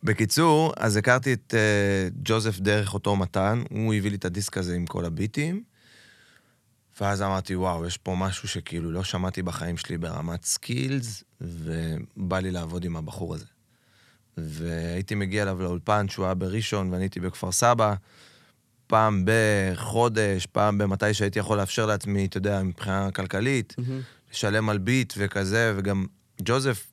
בקיצור, 0.02 0.72
אז 0.76 0.96
הכרתי 0.96 1.32
את 1.32 1.54
uh, 1.54 2.14
ג'וזף 2.24 2.58
דרך 2.60 2.94
אותו 2.94 3.16
מתן, 3.16 3.62
הוא 3.70 3.94
הביא 3.94 4.10
לי 4.10 4.16
את 4.16 4.24
הדיסק 4.24 4.58
הזה 4.58 4.74
עם 4.74 4.86
כל 4.86 5.04
הביטים, 5.04 5.62
ואז 7.00 7.22
אמרתי, 7.22 7.56
וואו, 7.56 7.86
יש 7.86 7.96
פה 7.96 8.14
משהו 8.18 8.48
שכאילו 8.48 8.90
לא 8.90 9.04
שמעתי 9.04 9.42
בחיים 9.42 9.76
שלי 9.76 9.98
ברמת 9.98 10.44
skills, 10.44 11.24
ובא 11.40 12.38
לי 12.38 12.50
לעבוד 12.50 12.84
עם 12.84 12.96
הבחור 12.96 13.34
הזה. 13.34 13.44
והייתי 14.36 15.14
מגיע 15.14 15.42
אליו 15.42 15.62
לאולפן 15.62 16.08
שהוא 16.08 16.24
היה 16.24 16.34
בראשון 16.34 16.92
ואני 16.92 17.04
הייתי 17.04 17.20
בכפר 17.20 17.52
סבא, 17.52 17.94
פעם 18.86 19.24
בחודש, 19.24 20.46
פעם 20.46 20.78
במתי 20.78 21.14
שהייתי 21.14 21.38
יכול 21.38 21.58
לאפשר 21.58 21.86
לעצמי, 21.86 22.26
אתה 22.26 22.36
יודע, 22.36 22.62
מבחינה 22.62 23.10
כלכלית, 23.10 23.76
לשלם 24.32 24.68
על 24.68 24.78
ביט 24.78 25.14
וכזה, 25.16 25.74
וגם 25.76 26.06
ג'וזף 26.42 26.86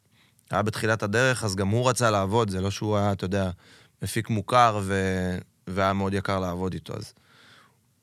היה 0.51 0.61
בתחילת 0.61 1.03
הדרך, 1.03 1.43
אז 1.43 1.55
גם 1.55 1.67
הוא 1.67 1.89
רצה 1.89 2.11
לעבוד, 2.11 2.49
זה 2.49 2.61
לא 2.61 2.71
שהוא 2.71 2.97
היה, 2.97 3.11
אתה 3.11 3.25
יודע, 3.25 3.51
מפיק 4.01 4.29
מוכר 4.29 4.79
ו... 4.83 4.93
והיה 5.67 5.93
מאוד 5.93 6.13
יקר 6.13 6.39
לעבוד 6.39 6.73
איתו. 6.73 6.93
אז 6.93 7.13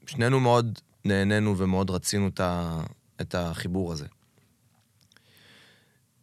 שנינו 0.06 0.40
מאוד 0.40 0.78
נהנינו 1.04 1.58
ומאוד 1.58 1.90
רצינו 1.90 2.28
את, 2.28 2.40
ה... 2.40 2.80
את 3.20 3.34
החיבור 3.34 3.92
הזה. 3.92 4.06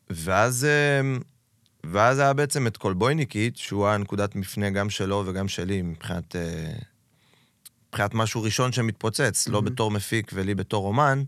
ואז, 0.09 0.65
אה, 0.65 1.17
ואז 1.83 2.19
היה 2.19 2.33
בעצם 2.33 2.67
את 2.67 2.77
קולבויניקית, 2.77 3.57
שהוא 3.57 3.87
היה 3.87 3.97
נקודת 3.97 4.35
מפנה 4.35 4.69
גם 4.69 4.89
שלו 4.89 5.23
וגם 5.25 5.47
שלי, 5.47 5.81
מבחינת, 5.81 6.35
אה, 6.35 6.73
מבחינת 7.89 8.13
משהו 8.13 8.41
ראשון 8.43 8.71
שמתפוצץ, 8.71 9.47
לא 9.47 9.61
בתור 9.61 9.91
מפיק 9.91 10.31
ולי 10.33 10.55
בתור 10.55 10.87
אומן, 10.87 11.23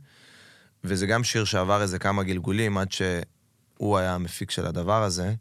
וזה 0.83 1.07
גם 1.07 1.23
שיר 1.23 1.45
שעבר 1.45 1.81
איזה 1.81 1.99
כמה 1.99 2.23
גלגולים 2.23 2.77
עד 2.77 2.91
שהוא 2.91 3.97
היה 3.97 4.15
המפיק 4.15 4.51
של 4.51 4.65
הדבר 4.65 5.03
הזה. 5.03 5.33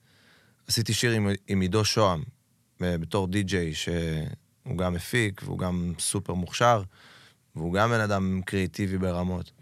עשיתי 0.66 0.92
שיר 0.92 1.12
עם, 1.12 1.28
עם 1.48 1.60
עידו 1.60 1.84
שוהם, 1.84 2.22
אה, 2.82 2.98
בתור 2.98 3.26
די-ג'יי, 3.26 3.74
שהוא 3.74 4.78
גם 4.78 4.94
מפיק 4.94 5.40
והוא 5.44 5.58
גם 5.58 5.92
סופר 5.98 6.34
מוכשר, 6.34 6.82
והוא 7.56 7.74
גם 7.74 7.90
בן 7.90 8.00
אדם 8.00 8.40
קריאיטיבי 8.44 8.98
ברמות. 8.98 9.52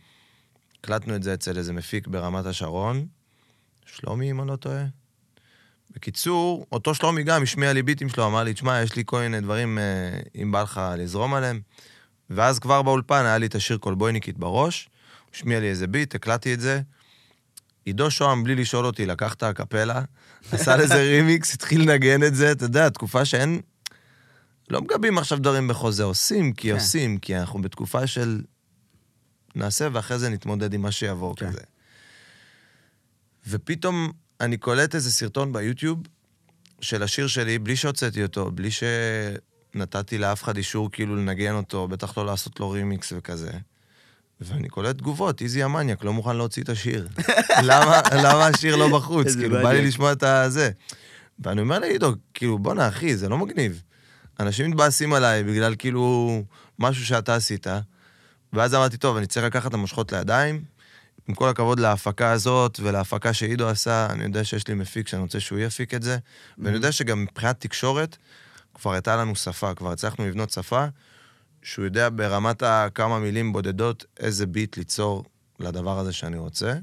הקלטנו 0.81 1.17
את 1.17 1.23
זה 1.23 1.35
אצל 1.35 1.59
איזה 1.59 1.73
מפיק 1.73 2.07
ברמת 2.07 2.47
השרון, 2.47 3.07
שלומי, 3.87 4.31
אם 4.31 4.41
אני 4.41 4.49
לא 4.49 4.57
טועה. 4.57 4.85
בקיצור, 5.91 6.67
אותו 6.73 6.95
שלומי 6.95 7.23
גם 7.23 7.43
השמיע 7.43 7.73
לי 7.73 7.83
ביטים 7.83 8.09
שלו, 8.09 8.27
אמר 8.27 8.45
לי, 8.45 8.55
תשמע, 8.55 8.83
יש 8.83 8.97
לי 8.97 9.03
כל 9.07 9.21
מיני 9.21 9.41
דברים, 9.41 9.79
אה, 9.79 10.43
אם 10.43 10.53
בא 10.53 10.63
לך 10.63 10.81
לזרום 10.99 11.35
עליהם. 11.35 11.61
ואז 12.31 12.59
כבר 12.59 12.83
באולפן 12.83 13.25
היה 13.25 13.39
לי 13.39 13.47
את 13.47 13.55
השיר 13.55 13.79
קולבויניקית 13.79 14.39
בראש, 14.39 14.89
הוא 15.25 15.31
השמיע 15.35 15.61
לי 15.61 15.67
איזה 15.67 15.87
ביט, 15.87 16.15
הקלטתי 16.15 16.55
את 16.55 16.61
זה. 16.61 16.81
עידו 17.85 18.11
שוהם, 18.11 18.45
בלי 18.45 18.55
לשאול 18.55 18.87
אותי, 18.87 19.07
לקח 19.07 19.35
את 19.35 19.43
הקפלה, 19.43 20.03
עשה 20.53 20.77
לזה 20.77 21.03
רימיקס, 21.11 21.55
התחיל 21.55 21.81
לנגן 21.81 22.23
את 22.23 22.35
זה, 22.35 22.53
אתה 22.53 22.65
יודע, 22.65 22.89
תקופה 22.89 23.25
שאין... 23.25 23.61
לא 24.71 24.81
מגבים 24.83 25.19
עכשיו 25.19 25.39
דברים 25.39 25.69
בחוזה, 25.69 26.05
עושים 26.05 26.53
כי 26.53 26.69
כן. 26.69 26.75
עושים, 26.75 27.19
כי 27.19 27.37
אנחנו 27.37 27.63
בתקופה 27.63 28.07
של 28.07 28.41
נעשה 29.55 29.89
ואחרי 29.93 30.19
זה 30.19 30.29
נתמודד 30.29 30.75
עם 30.75 30.83
מה 30.83 30.93
שיבוא 30.93 31.35
כן. 31.37 31.49
כזה. 31.49 31.61
ופתאום 33.49 34.13
אני 34.41 34.57
קולט 34.57 34.95
איזה 34.95 35.13
סרטון 35.13 35.53
ביוטיוב 35.53 35.99
של 36.81 37.03
השיר 37.03 37.27
שלי, 37.27 37.59
בלי 37.59 37.77
שהוצאתי 37.77 38.23
אותו, 38.23 38.51
בלי 38.51 38.69
שנתתי 38.71 40.19
לאף 40.19 40.43
אחד 40.43 40.57
אישור 40.57 40.91
כאילו 40.93 41.17
לנגן 41.17 41.55
אותו, 41.55 41.89
בטח 41.89 42.19
לא 42.19 42.27
לעשות 42.27 42.61
לו 42.61 42.71
רימיקס 42.71 43.13
וכזה. 43.17 43.51
ואני 44.41 44.69
קולט 44.69 44.99
תגובות, 44.99 45.43
איזי 45.43 45.63
המניאק 45.63 46.05
לא 46.05 46.13
מוכן 46.13 46.37
להוציא 46.37 46.63
את 46.63 46.69
השיר. 46.69 47.09
למה, 47.69 48.01
למה 48.23 48.47
השיר 48.47 48.77
לא 48.77 48.89
בחוץ? 48.99 49.35
כאילו, 49.35 49.63
בא 49.63 49.73
לי. 49.73 49.87
לשמוע 49.87 50.13
את 50.13 50.23
הזה. 50.23 50.71
ואני 51.39 51.61
אומר 51.61 51.79
לעידו, 51.79 52.13
כאילו, 52.35 52.59
בואנה, 52.59 52.89
אחי, 52.89 53.17
זה 53.17 53.29
לא 53.29 53.39
מגניב. 53.39 53.83
אנשים 54.41 54.71
מתבאסים 54.71 55.13
עליי 55.13 55.45
בגלל 55.45 55.75
כאילו 55.79 56.43
משהו 56.79 57.07
שאתה 57.07 57.35
עשית. 57.35 57.67
ואז 58.53 58.75
אמרתי, 58.75 58.97
טוב, 58.97 59.17
אני 59.17 59.27
צריך 59.27 59.47
לקחת 59.47 59.69
את 59.69 59.75
המושכות 59.75 60.13
לידיים. 60.13 60.65
עם 61.29 61.35
כל 61.35 61.49
הכבוד 61.49 61.81
להפקה 61.81 62.31
הזאת 62.31 62.81
ולהפקה 62.83 63.33
שעידו 63.33 63.69
עשה, 63.69 64.07
אני 64.11 64.25
יודע 64.25 64.45
שיש 64.45 64.69
לי 64.69 64.75
מפיק 64.75 65.09
שאני 65.09 65.23
רוצה 65.23 65.41
שהוא 65.41 65.59
יפיק 65.59 65.95
את 65.95 66.03
זה. 66.03 66.19
ואני 66.59 66.77
יודע 66.77 66.93
שגם 66.93 67.23
מבחינת 67.23 67.61
תקשורת, 67.61 68.17
כבר 68.75 68.93
הייתה 68.93 69.17
לנו 69.17 69.37
שפה, 69.37 69.75
כבר 69.75 69.93
הצלחנו 69.93 70.29
לבנות 70.29 70.51
שפה, 70.51 70.85
שהוא 71.63 71.85
יודע 71.85 72.09
ברמת 72.15 72.63
הכמה 72.63 73.19
מילים 73.19 73.53
בודדות 73.53 74.05
איזה 74.21 74.47
ביט 74.47 74.77
ליצור 74.77 75.25
לדבר 75.59 75.99
הזה 75.99 76.13
שאני 76.13 76.39
רוצה. 76.39 76.75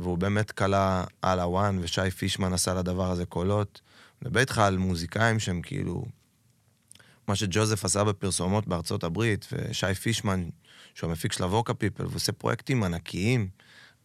והוא 0.00 0.18
באמת 0.18 0.50
קלע 0.50 1.04
על 1.22 1.40
הוואן, 1.40 1.78
ושי 1.80 2.10
פישמן 2.10 2.52
עשה 2.52 2.74
לדבר 2.74 3.10
הזה 3.10 3.26
קולות. 3.26 3.80
אני 4.22 4.28
מדבר 4.28 4.40
איתך 4.40 4.58
על 4.58 4.78
מוזיקאים 4.78 5.38
שהם 5.38 5.62
כאילו... 5.62 6.04
מה 7.28 7.36
שג'וזף 7.36 7.84
עשה 7.84 8.04
בפרסומות 8.04 8.68
בארצות 8.68 9.04
הברית, 9.04 9.46
ושי 9.52 9.94
פישמן, 9.94 10.48
שהוא 10.94 11.10
המפיק 11.10 11.32
של 11.32 11.42
הווקה 11.42 11.74
פיפל, 11.74 12.06
ועושה 12.06 12.32
פרויקטים 12.32 12.82
ענקיים 12.82 13.48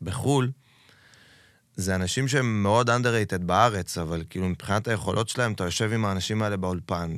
בחו"ל, 0.01 0.51
זה 1.75 1.95
אנשים 1.95 2.27
שהם 2.27 2.63
מאוד 2.63 2.89
underrated 2.89 3.37
בארץ, 3.45 3.97
אבל 3.97 4.23
כאילו 4.29 4.49
מבחינת 4.49 4.87
היכולות 4.87 5.29
שלהם, 5.29 5.53
אתה 5.53 5.63
יושב 5.63 5.93
עם 5.93 6.05
האנשים 6.05 6.41
האלה 6.41 6.57
באולפן, 6.57 7.17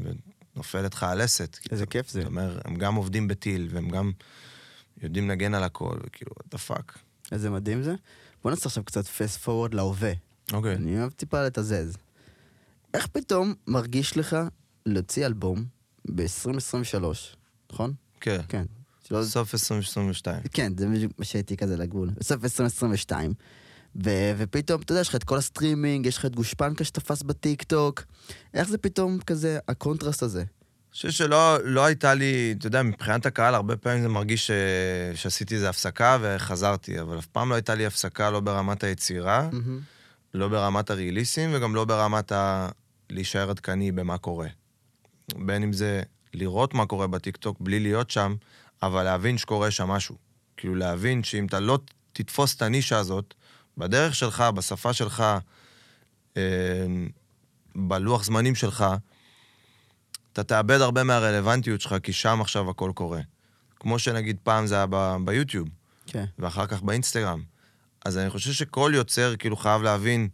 ונופלת 0.55 0.93
לך 0.93 1.03
הלסת. 1.03 1.57
איזה 1.71 1.85
כיף 1.85 2.09
זה. 2.09 2.21
זאת 2.21 2.27
אומרת, 2.27 2.65
הם 2.65 2.75
גם 2.75 2.95
עובדים 2.95 3.27
בטיל, 3.27 3.67
והם 3.71 3.89
גם 3.89 4.11
יודעים 5.01 5.29
לנגן 5.29 5.53
על 5.53 5.63
הכל, 5.63 5.97
וכאילו, 6.05 6.31
what 6.39 6.55
the 6.55 6.69
fuck. 6.69 6.97
איזה 7.31 7.49
מדהים 7.49 7.83
זה. 7.83 7.95
בוא 8.43 8.51
נעשה 8.51 8.65
עכשיו 8.65 8.83
קצת 8.83 9.05
fast 9.05 9.45
forward 9.45 9.75
להווה. 9.75 10.11
אוקיי. 10.53 10.75
אני 10.75 10.99
אוהב 10.99 11.11
טיפה 11.11 11.43
לתזז. 11.43 11.97
איך 12.93 13.07
פתאום 13.07 13.53
מרגיש 13.67 14.17
לך 14.17 14.37
להוציא 14.85 15.25
אלבום 15.25 15.65
ב-2023, 16.15 17.03
נכון? 17.71 17.93
כן. 18.21 18.41
כן. 18.49 18.65
שלא... 19.07 19.23
סוף 19.23 19.53
2022. 19.53 20.41
כן, 20.53 20.73
זה 20.77 20.87
בדיוק 20.87 21.11
מה 21.17 21.25
שהייתי 21.25 21.57
כזה 21.57 21.77
לגבול. 21.77 22.09
בסוף 22.17 22.43
2022. 22.43 23.33
ו- 24.05 24.31
ופתאום, 24.37 24.81
אתה 24.81 24.91
יודע, 24.91 25.01
יש 25.01 25.09
לך 25.09 25.15
את 25.15 25.23
כל 25.23 25.37
הסטרימינג, 25.37 26.05
יש 26.05 26.17
לך 26.17 26.25
את 26.25 26.35
גושפנקה 26.35 26.83
שתפס 26.83 27.23
בטיק 27.23 27.63
טוק. 27.63 28.03
איך 28.53 28.69
זה 28.69 28.77
פתאום 28.77 29.19
כזה, 29.19 29.59
הקונטרסט 29.67 30.23
הזה? 30.23 30.39
אני 30.39 30.93
חושב 30.93 31.11
שלא 31.11 31.57
לא 31.63 31.85
הייתה 31.85 32.13
לי, 32.13 32.55
אתה 32.57 32.67
יודע, 32.67 32.83
מבחינת 32.83 33.25
הקהל, 33.25 33.55
הרבה 33.55 33.77
פעמים 33.77 34.01
זה 34.01 34.07
מרגיש 34.07 34.47
ש... 34.47 34.51
שעשיתי 35.15 35.55
איזה 35.55 35.69
הפסקה 35.69 36.17
וחזרתי, 36.21 37.01
אבל 37.01 37.19
אף 37.19 37.25
פעם 37.25 37.49
לא 37.49 37.55
הייתה 37.55 37.75
לי 37.75 37.85
הפסקה 37.85 38.29
לא 38.29 38.39
ברמת 38.39 38.83
היצירה, 38.83 39.49
לא 40.33 40.47
ברמת 40.47 40.89
הריליסים 40.89 41.49
וגם 41.53 41.75
לא 41.75 41.85
ברמת 41.85 42.31
ה... 42.31 42.69
להישאר 43.09 43.49
עדכני 43.49 43.91
במה 43.91 44.17
קורה. 44.17 44.47
בין 45.35 45.63
אם 45.63 45.73
זה 45.73 46.01
לראות 46.33 46.73
מה 46.73 46.85
קורה 46.85 47.07
בטיקטוק 47.07 47.57
בלי 47.59 47.79
להיות 47.79 48.09
שם, 48.09 48.35
אבל 48.83 49.03
להבין 49.03 49.37
שקורה 49.37 49.71
שם 49.71 49.87
משהו. 49.87 50.15
כאילו 50.57 50.75
להבין 50.75 51.23
שאם 51.23 51.45
אתה 51.45 51.59
לא 51.59 51.79
תתפוס 52.13 52.55
את 52.55 52.61
הנישה 52.61 52.97
הזאת, 52.97 53.33
בדרך 53.77 54.15
שלך, 54.15 54.41
בשפה 54.41 54.93
שלך, 54.93 55.23
אה, 56.37 56.41
בלוח 57.75 58.23
זמנים 58.23 58.55
שלך, 58.55 58.85
אתה 60.33 60.43
תאבד 60.43 60.81
הרבה 60.81 61.03
מהרלוונטיות 61.03 61.81
שלך, 61.81 61.95
כי 62.03 62.13
שם 62.13 62.41
עכשיו 62.41 62.69
הכל 62.69 62.91
קורה. 62.95 63.21
כמו 63.75 63.99
שנגיד 63.99 64.37
פעם 64.43 64.67
זה 64.67 64.75
היה 64.75 64.85
ב- 64.89 65.17
ביוטיוב, 65.25 65.67
כן. 66.05 66.25
ואחר 66.39 66.65
כך 66.65 66.81
באינסטגרם. 66.81 67.43
אז 68.05 68.17
אני 68.17 68.29
חושב 68.29 68.51
שכל 68.51 68.91
יוצר 68.95 69.35
כאילו 69.35 69.57
חייב 69.57 69.81
להבין, 69.81 70.29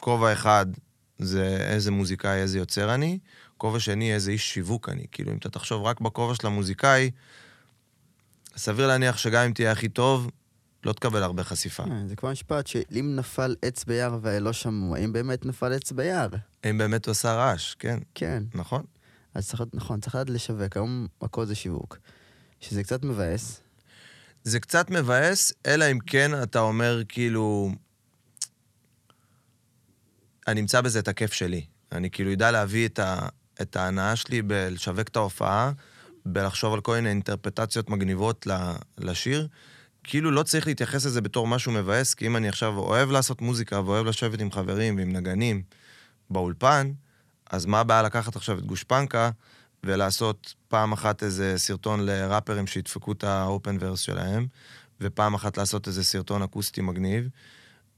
כובע 0.00 0.32
אחד 0.32 0.66
זה 1.18 1.56
איזה 1.60 1.90
מוזיקאי, 1.90 2.40
איזה 2.40 2.58
יוצר 2.58 2.94
אני, 2.94 3.18
כובע 3.56 3.80
שני, 3.80 4.14
איזה 4.14 4.30
איש 4.30 4.54
שיווק 4.54 4.88
אני. 4.88 5.06
כאילו, 5.12 5.32
אם 5.32 5.36
אתה 5.36 5.48
תחשוב 5.48 5.82
רק 5.82 6.00
בכובע 6.00 6.34
של 6.34 6.46
המוזיקאי, 6.46 7.10
סביר 8.56 8.86
להניח 8.86 9.18
שגם 9.18 9.44
אם 9.44 9.52
תהיה 9.52 9.72
הכי 9.72 9.88
טוב, 9.88 10.30
לא 10.84 10.92
תקבל 10.92 11.22
הרבה 11.22 11.44
חשיפה. 11.44 11.84
כן, 11.84 12.08
זה 12.08 12.16
כבר 12.16 12.30
משפט 12.30 12.66
שאם 12.66 13.16
נפל 13.16 13.56
עץ 13.62 13.84
ביער 13.84 14.18
ולא 14.22 14.52
שמעו, 14.52 14.96
האם 14.96 15.12
באמת 15.12 15.46
נפל 15.46 15.72
עץ 15.72 15.92
ביער? 15.92 16.28
אם 16.70 16.78
באמת 16.78 17.06
הוא 17.06 17.12
עשה 17.12 17.34
רעש, 17.34 17.74
כן, 17.74 17.98
כן. 18.14 18.42
נכון? 18.54 18.82
אז 19.34 19.48
צריך, 19.48 19.62
נכון, 19.74 20.00
צריך 20.00 20.14
לדעת 20.14 20.30
לשווק, 20.30 20.76
היום 20.76 21.06
הכל 21.22 21.46
זה 21.46 21.54
שיווק. 21.54 21.98
שזה 22.60 22.82
קצת 22.82 23.04
מבאס. 23.04 23.60
זה 24.44 24.60
קצת 24.60 24.90
מבאס, 24.90 25.52
אלא 25.66 25.84
אם 25.90 25.98
כן 25.98 26.42
אתה 26.42 26.60
אומר, 26.60 27.02
כאילו... 27.08 27.72
אני 30.48 30.60
אמצא 30.60 30.80
בזה 30.80 30.98
את 30.98 31.08
הכיף 31.08 31.32
שלי. 31.32 31.64
אני 31.92 32.10
כאילו 32.10 32.30
יודע 32.30 32.50
להביא 32.50 32.86
את, 32.86 32.98
ה, 32.98 33.28
את 33.62 33.76
ההנאה 33.76 34.16
שלי 34.16 34.42
בלשווק 34.42 35.08
את 35.08 35.16
ההופעה, 35.16 35.72
בלחשוב 36.26 36.74
על 36.74 36.80
כל 36.80 36.94
מיני 36.94 37.08
אינטרפטציות 37.08 37.90
מגניבות 37.90 38.46
לשיר. 38.98 39.48
כאילו 40.04 40.30
לא 40.30 40.42
צריך 40.42 40.66
להתייחס 40.66 41.06
לזה 41.06 41.20
בתור 41.20 41.46
משהו 41.46 41.72
מבאס, 41.72 42.14
כי 42.14 42.26
אם 42.26 42.36
אני 42.36 42.48
עכשיו 42.48 42.78
אוהב 42.78 43.10
לעשות 43.10 43.40
מוזיקה 43.40 43.80
ואוהב 43.80 44.06
לשבת 44.06 44.40
עם 44.40 44.50
חברים 44.50 44.96
ועם 44.96 45.12
נגנים 45.12 45.62
באולפן, 46.30 46.92
אז 47.50 47.66
מה 47.66 47.80
הבעיה 47.80 48.02
לקחת 48.02 48.36
עכשיו 48.36 48.58
את 48.58 48.66
גושפנקה 48.66 49.30
ולעשות 49.84 50.54
פעם 50.68 50.92
אחת 50.92 51.22
איזה 51.22 51.54
סרטון 51.56 52.06
לראפרים 52.06 52.66
שידפקו 52.66 53.12
את 53.12 53.24
האופן 53.24 53.76
ורס 53.80 54.00
שלהם, 54.00 54.46
ופעם 55.00 55.34
אחת 55.34 55.56
לעשות 55.56 55.86
איזה 55.86 56.04
סרטון 56.04 56.42
אקוסטי 56.42 56.80
מגניב, 56.80 57.28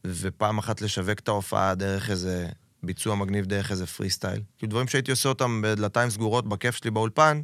ופעם 0.07 0.59
אחת 0.59 0.81
לשווק 0.81 1.19
את 1.19 1.29
ההופעה 1.29 1.75
דרך 1.75 2.11
איזה 2.11 2.49
ביצוע 2.83 3.15
מגניב, 3.15 3.47
דרך 3.47 3.71
איזה 3.71 3.87
פרי 3.87 4.11
סטייל. 4.11 4.43
כאילו 4.59 4.71
דברים 4.71 4.89
שהייתי 4.89 5.11
עושה 5.11 5.29
אותם 5.29 5.63
בדלתיים 5.65 6.11
סגורות 6.11 6.49
בכיף 6.49 6.77
שלי 6.77 6.91
באולפן, 6.91 7.41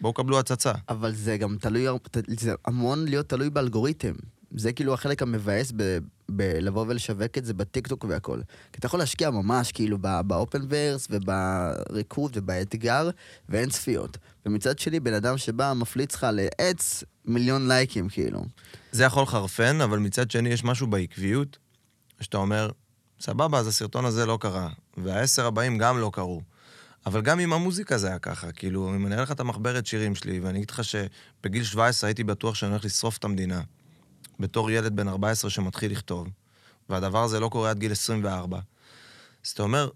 בואו 0.00 0.12
קבלו 0.12 0.38
הצצה. 0.38 0.72
אבל 0.88 1.14
זה 1.14 1.36
גם 1.36 1.56
תלוי, 1.60 1.86
זה 2.28 2.54
המון 2.64 3.04
להיות 3.04 3.28
תלוי 3.28 3.50
באלגוריתם. 3.50 4.12
זה 4.54 4.72
כאילו 4.72 4.94
החלק 4.94 5.22
המבאס 5.22 5.72
ב- 5.76 5.98
בלבוא 6.28 6.84
ולשווק 6.88 7.38
את 7.38 7.44
זה 7.44 7.54
בטיקטוק 7.54 8.04
והכל. 8.08 8.40
כי 8.72 8.78
אתה 8.78 8.86
יכול 8.86 9.00
להשקיע 9.00 9.30
ממש 9.30 9.72
כאילו 9.72 9.98
באופן 10.26 10.62
ורס 10.68 11.08
ובריקוד 11.10 12.32
ובאתגר, 12.34 13.10
ואין 13.48 13.70
צפיות. 13.70 14.18
ומצד 14.46 14.78
שני, 14.78 15.00
בן 15.00 15.14
אדם 15.14 15.38
שבא, 15.38 15.72
מפליץ 15.76 16.14
לך 16.14 16.26
לעץ, 16.32 17.04
מיליון 17.24 17.68
לייקים 17.68 18.08
כאילו. 18.08 18.44
זה 18.92 19.04
יכול 19.04 19.22
לחרפן, 19.22 19.80
אבל 19.80 19.98
מצד 19.98 20.30
שני 20.30 20.48
יש 20.48 20.64
משהו 20.64 20.86
בעקביות, 20.86 21.58
שאתה 22.20 22.38
אומר, 22.38 22.70
סבבה, 23.20 23.58
אז 23.58 23.66
הסרטון 23.66 24.04
הזה 24.04 24.26
לא 24.26 24.38
קרה, 24.40 24.68
והעשר 24.96 25.46
הבאים 25.46 25.78
גם 25.78 25.98
לא 25.98 26.10
קרו. 26.12 26.42
אבל 27.06 27.20
גם 27.20 27.38
עם 27.38 27.52
המוזיקה 27.52 27.98
זה 27.98 28.06
היה 28.06 28.18
ככה, 28.18 28.52
כאילו, 28.52 28.94
אם 28.94 29.06
אני 29.06 29.14
אראה 29.14 29.24
לך 29.24 29.32
את 29.32 29.40
המחברת 29.40 29.86
שירים 29.86 30.14
שלי, 30.14 30.40
ואני 30.40 30.58
אגיד 30.58 30.70
לך 30.70 30.82
שבגיל 30.84 31.64
17 31.64 32.08
הייתי 32.08 32.24
בטוח 32.24 32.54
שאני 32.54 32.70
הולך 32.70 32.84
לשרוף 32.84 33.18
את 33.18 33.24
המדינה, 33.24 33.60
בתור 34.40 34.70
ילד 34.70 34.96
בן 34.96 35.08
14 35.08 35.50
שמתחיל 35.50 35.92
לכתוב, 35.92 36.28
והדבר 36.88 37.22
הזה 37.22 37.40
לא 37.40 37.48
קורה 37.48 37.70
עד 37.70 37.78
גיל 37.78 37.92
24, 37.92 38.58
אז 39.44 39.50
אתה 39.50 39.62
אומר, 39.62 39.88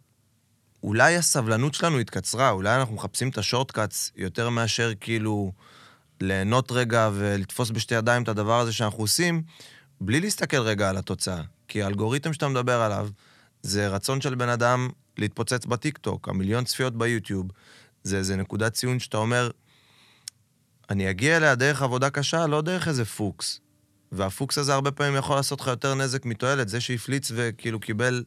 אולי 0.83 1.17
הסבלנות 1.17 1.75
שלנו 1.75 1.99
התקצרה, 1.99 2.51
אולי 2.51 2.77
אנחנו 2.77 2.95
מחפשים 2.95 3.29
את 3.29 3.39
השורטקאטס 3.39 4.13
יותר 4.17 4.51
מאשר 4.51 4.93
כאילו 5.01 5.53
ליהנות 6.21 6.73
רגע 6.73 7.11
ולתפוס 7.15 7.71
בשתי 7.71 7.95
ידיים 7.95 8.23
את 8.23 8.29
הדבר 8.29 8.61
הזה 8.61 8.73
שאנחנו 8.73 8.99
עושים, 8.99 9.43
בלי 10.01 10.21
להסתכל 10.21 10.61
רגע 10.61 10.91
על 10.91 10.97
התוצאה. 10.97 11.43
כי 11.69 11.83
האלגוריתם 11.83 12.33
שאתה 12.33 12.49
מדבר 12.49 12.81
עליו, 12.81 13.09
זה 13.63 13.89
רצון 13.89 14.21
של 14.21 14.35
בן 14.35 14.49
אדם 14.49 14.89
להתפוצץ 15.19 15.67
בטיקטוק, 15.67 16.29
המיליון 16.29 16.65
צפיות 16.65 16.99
ביוטיוב, 16.99 17.47
זה 18.05 18.17
איזה 18.17 18.37
נקודת 18.37 18.73
ציון 18.73 18.99
שאתה 18.99 19.17
אומר, 19.17 19.51
אני 20.91 21.11
אגיע 21.11 21.37
אליה 21.37 21.55
דרך 21.55 21.83
עבודה 21.83 22.11
קשה, 22.11 22.47
לא 22.47 22.63
דרך 22.63 22.89
איזה 22.89 23.05
פוקס. 23.05 23.61
והפוקס 24.13 24.59
הזה 24.59 24.75
הרבה 24.75 24.91
פעמים 24.91 25.17
יכול 25.17 25.37
לעשות 25.37 25.61
לך 25.61 25.67
יותר 25.67 25.95
נזק 25.95 26.25
מתועלת. 26.25 26.69
זה 26.69 26.81
שהפליץ 26.81 27.33
וכאילו 27.35 27.81
קיבל, 27.81 28.25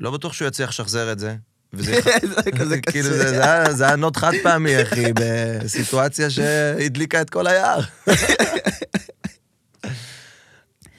לא 0.00 0.10
בטוח 0.10 0.32
שהוא 0.32 0.48
יצליח 0.48 0.68
לשחזר 0.70 1.12
את 1.12 1.18
זה. 1.18 1.36
וזה 1.72 2.00
זה 2.44 2.52
כזה 2.52 2.80
כאילו, 2.90 3.08
קשה. 3.08 3.16
זה, 3.18 3.28
זה, 3.28 3.44
היה- 3.44 3.72
זה 3.72 3.86
היה 3.86 3.96
נוט 3.96 4.16
חד 4.16 4.32
פעמי, 4.42 4.82
אחי, 4.82 5.04
בסיטואציה 5.14 6.30
שהדליקה 6.30 7.20
את 7.20 7.30
כל 7.30 7.46
היער. 7.46 7.80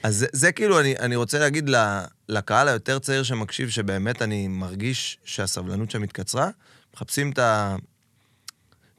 אז 0.02 0.16
זה, 0.16 0.26
זה 0.32 0.52
כאילו, 0.52 0.80
אני, 0.80 0.96
אני 0.96 1.16
רוצה 1.16 1.38
להגיד 1.38 1.70
לקהל 2.28 2.68
היותר 2.68 2.98
צעיר 2.98 3.22
שמקשיב, 3.22 3.68
שבאמת 3.68 4.22
אני 4.22 4.48
מרגיש 4.48 5.18
שהסבלנות 5.24 5.90
שם 5.90 6.02
התקצרה, 6.02 6.50
מחפשים 6.94 7.30
את 7.30 7.38
ה... 7.38 7.76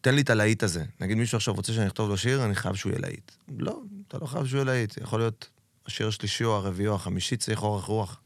תן 0.02 0.16
לי 0.16 0.22
את 0.22 0.30
הלהיט 0.30 0.64
הזה. 0.64 0.84
נגיד 1.00 1.18
מישהו 1.18 1.36
עכשיו 1.36 1.54
רוצה 1.54 1.74
שאני 1.74 1.88
אכתוב 1.88 2.10
לו 2.10 2.18
שיר, 2.18 2.46
אני 2.46 2.56
חייב 2.56 2.76
שהוא 2.76 2.92
יהיה 2.92 3.02
להיט. 3.02 3.32
לא, 3.58 3.82
אתה 4.08 4.18
לא 4.18 4.26
חייב 4.26 4.46
שהוא 4.46 4.58
יהיה 4.58 4.66
להיט. 4.66 4.98
יכול 4.98 5.20
להיות 5.20 5.50
השיר 5.86 6.08
השלישי 6.08 6.44
או 6.44 6.56
הרביעי 6.56 6.88
או 6.88 6.96
החמישי 6.96 7.38
צריך 7.38 7.64
אורך 7.64 7.86
רוח. 7.86 8.20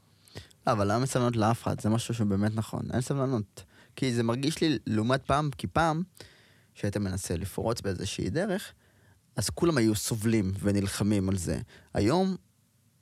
אבל 0.68 0.92
למה 0.92 1.06
סבלנות 1.06 1.36
לאף 1.36 1.64
אחד? 1.64 1.82
זה 1.82 1.90
משהו 1.90 2.14
שבאמת 2.14 2.56
נכון. 2.56 2.82
אין 2.94 3.02
סבלנות. 3.02 3.64
כי 3.96 4.14
זה 4.14 4.24
מרגיש 4.24 4.62
לי, 4.62 4.78
לעומת 4.88 5.24
פעם, 5.26 5.50
כי 5.58 5.68
פעם, 5.68 6.04
שהיית 6.74 6.98
מנסה 6.98 7.38
לפרוץ 7.38 7.82
באיזושהי 7.82 8.30
דרך, 8.30 8.74
אז 9.36 9.50
כולם 9.50 9.78
היו 9.78 9.96
סובלים 9.96 10.52
ונלחמים 10.60 11.30
על 11.30 11.38
זה. 11.38 11.60
היום, 11.94 12.36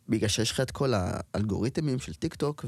בגלל 0.10 0.30
שיש 0.30 0.52
לך 0.52 0.60
את 0.60 0.72
כל 0.72 0.94
האלגוריתמים 0.96 2.00
של 2.00 2.14
טיק 2.14 2.36
טוק 2.36 2.66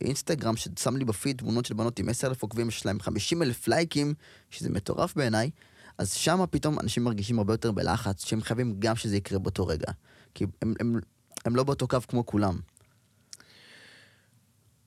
ואינסטגרם, 0.00 0.56
ששם 0.56 0.96
לי 0.96 1.04
בפיד 1.04 1.38
תמונות 1.38 1.64
של 1.64 1.74
בנות 1.74 1.98
עם 1.98 2.08
10,000 2.08 2.42
עוקבים, 2.42 2.68
יש 2.68 2.86
להם 2.86 3.00
50 3.00 3.42
אלף 3.42 3.68
לייקים, 3.68 4.14
שזה 4.50 4.70
מטורף 4.70 5.16
בעיניי, 5.16 5.50
אז 5.98 6.12
שם 6.12 6.44
פתאום 6.50 6.80
אנשים 6.80 7.04
מרגישים 7.04 7.38
הרבה 7.38 7.52
יותר 7.52 7.72
בלחץ, 7.72 8.24
שהם 8.24 8.42
חייבים 8.42 8.76
גם 8.78 8.96
שזה 8.96 9.16
יקרה 9.16 9.38
באותו 9.38 9.66
רגע. 9.66 9.92
כי 10.34 10.44
הם, 10.62 10.74
הם, 10.80 11.00
הם 11.44 11.56
לא 11.56 11.64
באותו 11.64 11.88
קו 11.88 11.98
כמו 12.08 12.26
כולם. 12.26 12.58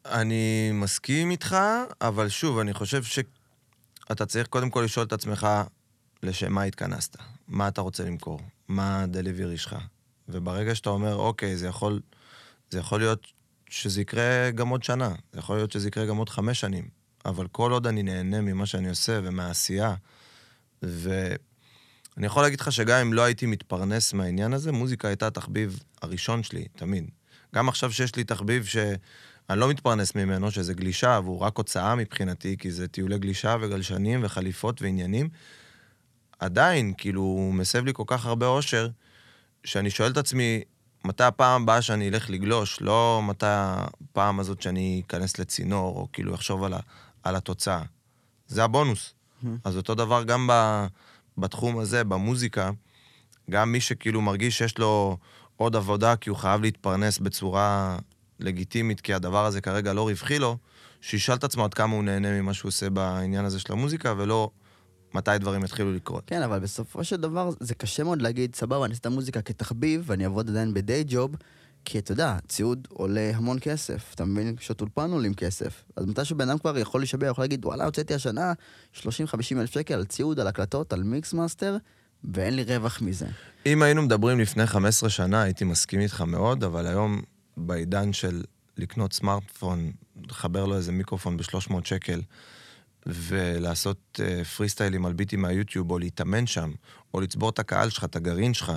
אני 0.06 0.72
מסכים 0.74 1.32
איתך, 1.32 1.58
אבל 2.02 2.30
שוב, 2.30 2.60
אני 2.60 2.74
חושב 2.74 3.04
שאתה 3.04 4.26
צריך 4.26 4.48
קודם 4.48 4.70
כל 4.70 4.82
לשאול 4.82 5.06
את 5.06 5.14
עצמך 5.14 5.48
לשם 6.24 6.54
מה 6.54 6.64
התכנסת, 6.64 7.16
מה 7.48 7.68
אתה 7.68 7.82
רוצה 7.82 8.04
למכור, 8.04 8.42
מה 8.68 9.02
הדליברי 9.04 9.58
שלך. 9.58 9.76
וברגע 10.30 10.76
שאתה 10.76 10.90
אומר, 10.90 11.16
אוקיי, 11.16 11.58
זה 11.58 11.68
יכול, 11.68 12.00
זה 12.70 12.80
יכול 12.80 13.00
להיות 13.00 13.28
שזה 13.70 14.02
יקרה 14.02 14.52
גם 14.52 14.70
עוד 14.70 14.84
שנה, 14.84 15.14
זה 15.34 15.40
יכול 15.40 15.56
להיות 15.56 15.72
שזה 15.72 15.88
יקרה 15.88 16.06
גם 16.06 16.18
עוד 16.18 16.30
חמש 16.30 16.60
שנים, 16.60 16.88
אבל 17.26 17.48
כל 17.48 17.72
עוד 17.72 17.88
אני 17.88 18.04
נהנה 18.04 18.42
ממה 18.42 18.66
שאני 18.66 18.90
עושה 18.90 19.20
ומהעשייה, 19.24 19.96
ואני 20.82 22.26
יכול 22.26 22.44
להגיד 22.44 22.62
לך 22.62 22.72
שגם 22.72 23.00
אם 23.00 23.14
לא 23.14 23.22
הייתי 23.22 23.46
מתפרנס 23.46 24.14
מהעניין 24.14 24.54
הזה, 24.54 24.72
מוזיקה 24.72 25.08
הייתה 25.08 25.28
התחביב 25.28 25.84
הראשון 26.02 26.44
שלי, 26.44 26.66
תמיד. 26.76 27.10
גם 27.56 27.70
עכשיו 27.70 27.92
שיש 27.92 28.16
לי 28.16 28.24
תחביב 28.24 28.66
שאני 28.66 29.60
לא 29.60 29.70
מתפרנס 29.70 30.16
ממנו, 30.16 30.52
שזה 30.52 30.74
גלישה, 30.74 31.20
והוא 31.24 31.40
רק 31.40 31.58
הוצאה 31.58 31.96
מבחינתי, 31.96 32.58
כי 32.60 32.72
זה 32.72 32.88
טיולי 32.88 33.20
גלישה 33.20 33.56
וגלשנים 33.62 34.20
וחליפות 34.24 34.82
ועניינים, 34.82 35.30
עדיין, 36.40 36.94
כאילו, 36.98 37.22
הוא 37.22 37.54
מסב 37.54 37.86
לי 37.86 37.92
כל 37.94 38.04
כך 38.08 38.26
הרבה 38.26 38.48
אושר, 38.48 38.90
שאני 39.64 39.90
שואל 39.90 40.12
את 40.12 40.18
עצמי, 40.18 40.62
מתי 41.06 41.24
הפעם 41.24 41.62
הבאה 41.62 41.82
שאני 41.82 42.10
אלך 42.10 42.30
לגלוש, 42.30 42.82
לא 42.82 43.22
מתי 43.24 43.46
הפעם 43.50 44.40
הזאת 44.40 44.62
שאני 44.62 45.02
אכנס 45.08 45.40
לצינור, 45.40 45.96
או 45.96 46.08
כאילו 46.14 46.36
אחשוב 46.36 46.64
על, 46.64 46.74
ה, 46.74 46.80
על 47.24 47.36
התוצאה. 47.36 47.82
זה 48.48 48.64
הבונוס. 48.64 49.14
Mm-hmm. 49.14 49.48
אז 49.64 49.78
אותו 49.78 49.96
דבר 49.96 50.24
גם 50.24 50.48
ב, 50.52 50.86
בתחום 51.38 51.80
הזה, 51.80 52.04
במוזיקה, 52.04 52.72
גם 53.50 53.72
מי 53.72 53.82
שכאילו 53.82 54.22
מרגיש 54.22 54.58
שיש 54.58 54.78
לו 54.78 55.18
עוד 55.58 55.76
עבודה 55.76 56.16
כי 56.16 56.30
הוא 56.30 56.38
חייב 56.38 56.62
להתפרנס 56.62 57.20
בצורה 57.20 57.98
לגיטימית, 58.40 59.02
כי 59.02 59.14
הדבר 59.14 59.46
הזה 59.46 59.62
כרגע 59.62 59.94
לא 59.94 60.08
רווחי 60.08 60.40
לו, 60.40 60.58
שישאל 61.02 61.36
את 61.36 61.44
עצמו 61.44 61.66
עד 61.66 61.74
כמה 61.74 61.96
הוא 61.96 62.04
נהנה 62.04 62.42
ממה 62.42 62.54
שהוא 62.54 62.70
עושה 62.70 62.90
בעניין 62.90 63.46
הזה 63.46 63.60
של 63.60 63.74
המוזיקה, 63.74 64.14
ולא 64.18 64.50
מתי 65.14 65.32
דברים 65.40 65.64
יתחילו 65.64 65.94
לקרות. 65.94 66.24
כן, 66.28 66.42
אבל 66.42 66.60
בסופו 66.60 67.04
של 67.04 67.16
דבר 67.16 67.50
זה 67.60 67.76
קשה 67.76 68.04
מאוד 68.04 68.22
להגיד, 68.22 68.56
סבבה, 68.56 68.86
אני 68.86 68.92
אעשה 68.92 69.00
את 69.00 69.06
המוזיקה 69.06 69.42
כתחביב, 69.42 70.04
ואני 70.06 70.24
אעבוד 70.24 70.50
עדיין 70.50 70.74
ב 70.74 70.81
day 70.81 71.04
job, 71.08 71.36
כי 71.86 72.00
אתה 72.00 72.12
יודע, 72.12 72.38
ציוד 72.48 72.88
עולה 72.90 73.32
המון 73.36 73.58
כסף. 73.62 74.12
אתה 74.16 74.26
מבין? 74.26 74.56
שעות 74.60 74.82
אולפן 74.82 75.12
עולים 75.12 75.34
כסף. 75.34 75.84
אז 75.96 76.06
מתי 76.06 76.26
שבן 76.26 76.50
אדם 76.50 76.58
כבר 76.58 76.78
יכול 76.78 77.02
להישבע, 77.02 77.28
יכול 77.28 77.44
להגיד, 77.44 77.66
וואלה, 77.66 77.86
הוצאתי 77.86 78.14
השנה 78.14 78.54
30-50 78.96 79.02
אלף 79.58 79.74
שקל 79.74 79.94
על 79.94 80.06
ציוד, 80.06 80.40
על 80.40 80.48
הקלטות, 80.48 80.94
על 80.94 81.04
mix 81.04 81.34
master, 81.34 81.78
ואין 82.34 82.56
לי 82.56 82.64
רווח 82.64 83.02
מזה. 83.02 83.28
אם 83.66 83.82
היינו 83.82 84.02
מדברים 84.02 84.40
לפני 84.40 84.68
15 84.68 85.10
שנה, 85.10 85.42
הייתי 85.42 85.66
מסכים 85.66 86.00
איתך 86.00 86.22
מאוד, 86.22 86.64
אבל 86.64 86.88
היום, 86.88 87.22
בעידן 87.58 88.14
של 88.14 88.44
לקנות 88.78 89.14
סמארטפון, 89.14 89.92
לחבר 90.30 90.66
לו 90.66 90.76
איזה 90.76 90.92
מיקרופון 90.92 91.38
ב-300 91.38 91.74
שקל, 91.84 92.22
ולעשות 93.06 94.20
פרי 94.58 94.70
סטיילים 94.70 95.06
על 95.06 95.14
ביטים 95.14 95.42
מהיוטיוב, 95.42 95.92
או 95.92 96.00
להתאמן 96.00 96.48
שם, 96.48 96.72
או 97.14 97.22
לצבור 97.22 97.50
את 97.50 97.60
הקהל 97.60 97.90
שלך, 97.90 98.04
את 98.04 98.16
הגרעין 98.16 98.54
שלך, 98.54 98.72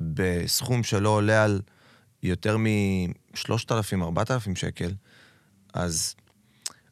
בסכום 0.00 0.82
שלא 0.82 1.08
עולה 1.08 1.44
על 1.44 1.60
יותר 2.22 2.56
מ-3,000-4,000 2.56 4.54
שקל, 4.54 4.92
אז, 5.74 6.14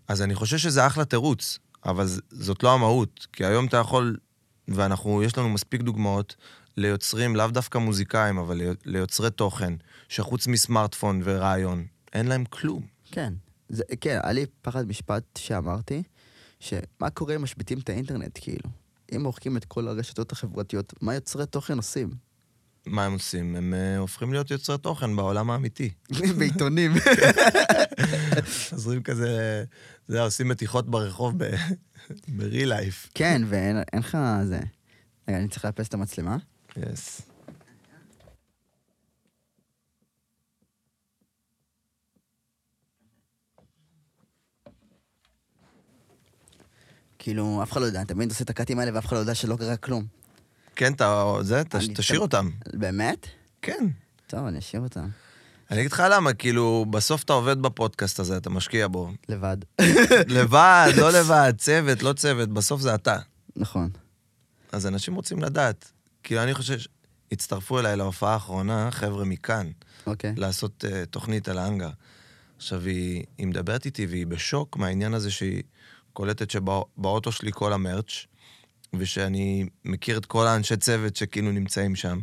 אז 0.08 0.22
אני 0.22 0.34
חושב 0.34 0.58
שזה 0.58 0.86
אחלה 0.86 1.04
תירוץ, 1.04 1.58
אבל 1.84 2.06
זאת 2.30 2.62
לא 2.62 2.74
המהות, 2.74 3.26
כי 3.32 3.44
היום 3.44 3.66
אתה 3.66 3.76
יכול, 3.76 4.16
ואנחנו, 4.68 5.22
יש 5.22 5.38
לנו 5.38 5.48
מספיק 5.48 5.82
דוגמאות 5.82 6.36
ליוצרים, 6.76 7.36
לאו 7.36 7.46
דווקא 7.46 7.78
מוזיקאים, 7.78 8.38
אבל 8.38 8.60
ליוצרי 8.84 9.30
תוכן, 9.30 9.74
שחוץ 10.08 10.46
מסמארטפון 10.46 11.20
ורעיון, 11.24 11.86
אין 12.12 12.26
להם 12.26 12.44
כלום. 12.44 12.86
כן, 13.10 13.34
זה, 13.68 13.82
כן, 14.00 14.18
היה 14.22 14.32
לי 14.32 14.46
פחד 14.62 14.88
משפט 14.88 15.38
שאמרתי, 15.38 16.02
שמה 16.62 17.10
קורה 17.14 17.36
אם 17.36 17.42
משביתים 17.42 17.78
את 17.78 17.88
האינטרנט, 17.88 18.38
כאילו? 18.42 18.70
אם 19.16 19.22
מוחקים 19.22 19.56
את 19.56 19.64
כל 19.64 19.88
הרשתות 19.88 20.32
החברתיות, 20.32 20.94
מה 21.00 21.14
יוצרי 21.14 21.46
תוכן 21.46 21.76
עושים? 21.76 22.10
מה 22.86 23.04
הם 23.04 23.12
עושים? 23.12 23.56
הם 23.56 23.74
uh, 23.74 24.00
הופכים 24.00 24.32
להיות 24.32 24.50
יוצרי 24.50 24.78
תוכן 24.78 25.16
בעולם 25.16 25.50
האמיתי. 25.50 25.90
בעיתונים. 26.38 26.92
חוזרים 28.70 29.02
כזה, 29.02 29.64
זה 30.08 30.22
עושים 30.22 30.48
מתיחות 30.48 30.90
ברחוב 30.90 31.38
ב-real 32.36 32.68
life. 32.68 33.10
כן, 33.14 33.42
ואין 33.46 33.76
לך 33.98 34.18
זה. 34.44 34.60
רגע, 35.28 35.38
אני 35.38 35.48
צריך 35.48 35.64
לאפס 35.64 35.88
את 35.88 35.94
המצלמה. 35.94 36.36
יס. 36.76 37.31
כאילו, 47.22 47.62
אף 47.62 47.72
אחד 47.72 47.80
לא 47.80 47.86
יודע, 47.86 48.02
מבין? 48.14 48.28
אתה 48.28 48.34
עושה 48.34 48.44
את 48.44 48.50
הקאטים 48.50 48.78
האלה 48.78 48.90
ואף 48.94 49.06
אחד 49.06 49.16
לא 49.16 49.20
יודע 49.20 49.34
שלא 49.34 49.56
קרה 49.56 49.76
כלום. 49.76 50.04
כן, 50.76 50.92
אתה... 50.92 51.34
זה, 51.40 51.62
תשאיר 51.94 52.20
אותם. 52.20 52.50
באמת? 52.72 53.26
כן. 53.62 53.86
טוב, 54.26 54.46
אני 54.46 54.58
אשאיר 54.58 54.82
אותם. 54.82 55.08
אני 55.70 55.80
אגיד 55.80 55.92
לך 55.92 56.02
למה, 56.10 56.32
כאילו, 56.32 56.86
בסוף 56.90 57.22
אתה 57.22 57.32
עובד 57.32 57.62
בפודקאסט 57.62 58.20
הזה, 58.20 58.36
אתה 58.36 58.50
משקיע 58.50 58.88
בו. 58.88 59.10
לבד. 59.28 59.56
לבד, 60.36 60.92
לא 60.96 61.12
לבד, 61.18 61.52
צוות, 61.58 62.02
לא 62.02 62.12
צוות, 62.12 62.48
בסוף 62.48 62.80
זה 62.80 62.94
אתה. 62.94 63.18
נכון. 63.56 63.90
אז 64.72 64.86
אנשים 64.86 65.14
רוצים 65.14 65.42
לדעת. 65.42 65.92
כאילו, 66.22 66.42
אני 66.42 66.54
חושב 66.54 66.78
שהצטרפו 66.78 67.78
אליי 67.78 67.96
להופעה 67.96 68.32
האחרונה, 68.32 68.90
חבר'ה 68.90 69.24
מכאן, 69.24 69.70
אוקיי. 70.06 70.34
לעשות 70.36 70.84
uh, 70.84 71.06
תוכנית 71.06 71.48
על 71.48 71.58
האנגר. 71.58 71.90
עכשיו, 72.56 72.82
היא, 72.82 73.24
היא 73.38 73.46
מדברת 73.46 73.86
איתי 73.86 74.06
והיא 74.06 74.26
בשוק 74.26 74.76
מהעניין 74.76 75.14
הזה 75.14 75.30
שהיא 75.30 75.62
קולטת 76.12 76.50
שבאוטו 76.50 77.32
שלי 77.32 77.50
כל 77.54 77.72
המרץ', 77.72 78.26
ושאני 78.94 79.66
מכיר 79.84 80.18
את 80.18 80.26
כל 80.26 80.46
האנשי 80.46 80.76
צוות 80.76 81.16
שכאילו 81.16 81.52
נמצאים 81.52 81.96
שם. 81.96 82.20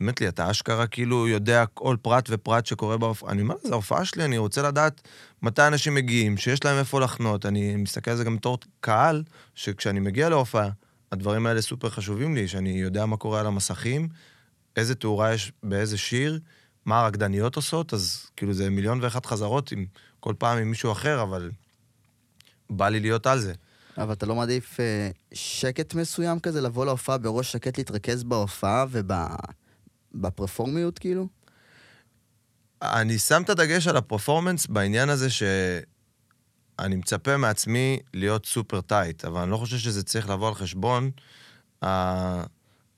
באמת 0.00 0.20
לי, 0.20 0.28
אתה 0.28 0.50
אשכרה 0.50 0.86
כאילו 0.86 1.28
יודע 1.28 1.66
כל 1.66 1.96
פרט 2.02 2.28
ופרט 2.30 2.66
שקורה 2.66 2.96
בהופעה. 2.96 3.30
אני 3.30 3.42
אומר, 3.42 3.54
זו 3.62 3.72
ההופעה 3.72 4.04
שלי, 4.04 4.24
אני 4.24 4.38
רוצה 4.38 4.62
לדעת 4.62 5.08
מתי 5.42 5.66
אנשים 5.66 5.94
מגיעים, 5.94 6.36
שיש 6.36 6.64
להם 6.64 6.78
איפה 6.78 7.00
לחנות. 7.00 7.46
אני 7.46 7.76
מסתכל 7.76 8.10
על 8.10 8.16
זה 8.16 8.24
גם 8.24 8.36
בתור 8.36 8.58
קהל, 8.80 9.22
שכשאני 9.54 10.00
מגיע 10.00 10.28
להופעה, 10.28 10.68
הדברים 11.12 11.46
האלה 11.46 11.62
סופר 11.62 11.90
חשובים 11.90 12.34
לי, 12.34 12.48
שאני 12.48 12.70
יודע 12.70 13.06
מה 13.06 13.16
קורה 13.16 13.40
על 13.40 13.46
המסכים, 13.46 14.08
איזה 14.76 14.94
תאורה 14.94 15.34
יש 15.34 15.52
באיזה 15.62 15.98
שיר, 15.98 16.40
מה 16.84 17.00
הרקדניות 17.00 17.56
עושות, 17.56 17.94
אז 17.94 18.30
כאילו 18.36 18.52
זה 18.52 18.70
מיליון 18.70 18.98
ואחת 19.02 19.26
חזרות 19.26 19.72
עם, 19.72 19.86
כל 20.20 20.34
פעם 20.38 20.58
עם 20.58 20.70
מישהו 20.70 20.92
אחר, 20.92 21.22
אבל 21.22 21.50
בא 22.70 22.88
לי 22.88 23.00
להיות 23.00 23.26
על 23.26 23.38
זה. 23.38 23.52
אבל 23.98 24.12
אתה 24.12 24.26
לא 24.26 24.34
מעדיף 24.34 24.80
אה, 24.80 25.10
שקט 25.32 25.94
מסוים 25.94 26.40
כזה, 26.40 26.60
לבוא 26.60 26.86
להופעה 26.86 27.18
בראש 27.18 27.52
שקט, 27.52 27.78
להתרכז 27.78 28.24
בהופעה 28.24 28.84
ובפרפורמיות 30.14 30.98
כאילו? 30.98 31.28
אני 32.82 33.18
שם 33.18 33.42
את 33.42 33.50
הדגש 33.50 33.86
על 33.86 33.96
הפרפורמנס 33.96 34.66
בעניין 34.66 35.08
הזה 35.08 35.30
שאני 35.30 36.96
מצפה 36.96 37.36
מעצמי 37.36 37.98
להיות 38.14 38.46
סופר 38.46 38.80
טייט, 38.80 39.24
אבל 39.24 39.40
אני 39.40 39.50
לא 39.50 39.56
חושב 39.56 39.78
שזה 39.78 40.02
צריך 40.02 40.28
לבוא 40.28 40.48
על 40.48 40.54
חשבון 40.54 41.10
ה... 41.84 42.44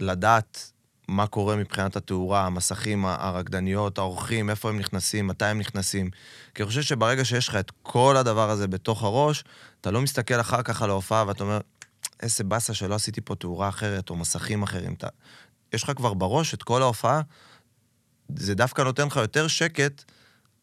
לדעת 0.01 0.73
מה 1.11 1.27
קורה 1.27 1.57
מבחינת 1.57 1.97
התאורה, 1.97 2.47
המסכים, 2.47 3.05
הרקדניות, 3.07 3.99
האורחים, 3.99 4.51
איפה 4.51 4.69
הם 4.69 4.79
נכנסים, 4.79 5.27
מתי 5.27 5.45
הם 5.45 5.59
נכנסים. 5.59 6.11
כי 6.55 6.63
אני 6.63 6.69
חושב 6.69 6.83
שברגע 6.83 7.25
שיש 7.25 7.49
לך 7.49 7.57
את 7.57 7.73
כל 7.83 8.17
הדבר 8.17 8.51
הזה 8.51 8.69
בתוך 8.69 9.03
הראש, 9.03 9.45
אתה 9.81 9.91
לא 9.91 10.01
מסתכל 10.01 10.41
אחר 10.41 10.63
כך 10.63 10.83
על 10.83 10.91
ההופעה 10.91 11.25
ואתה 11.27 11.45
אומר, 11.45 11.61
איזה 12.23 12.45
באסה 12.45 12.75
שלא 12.75 12.95
עשיתי 12.95 13.21
פה 13.21 13.35
תאורה 13.35 13.69
אחרת 13.69 14.11
או 14.11 14.17
מסכים 14.17 14.63
אחרים. 14.63 14.95
אתה... 14.95 15.09
יש 15.73 15.83
לך 15.83 15.93
כבר 15.97 16.15
בראש 16.15 16.55
את 16.55 16.63
כל 16.63 16.83
ההופעה, 16.83 17.21
זה 18.37 18.55
דווקא 18.55 18.83
נותן 18.83 19.07
לך 19.07 19.17
יותר 19.17 19.49
שקט 19.49 20.05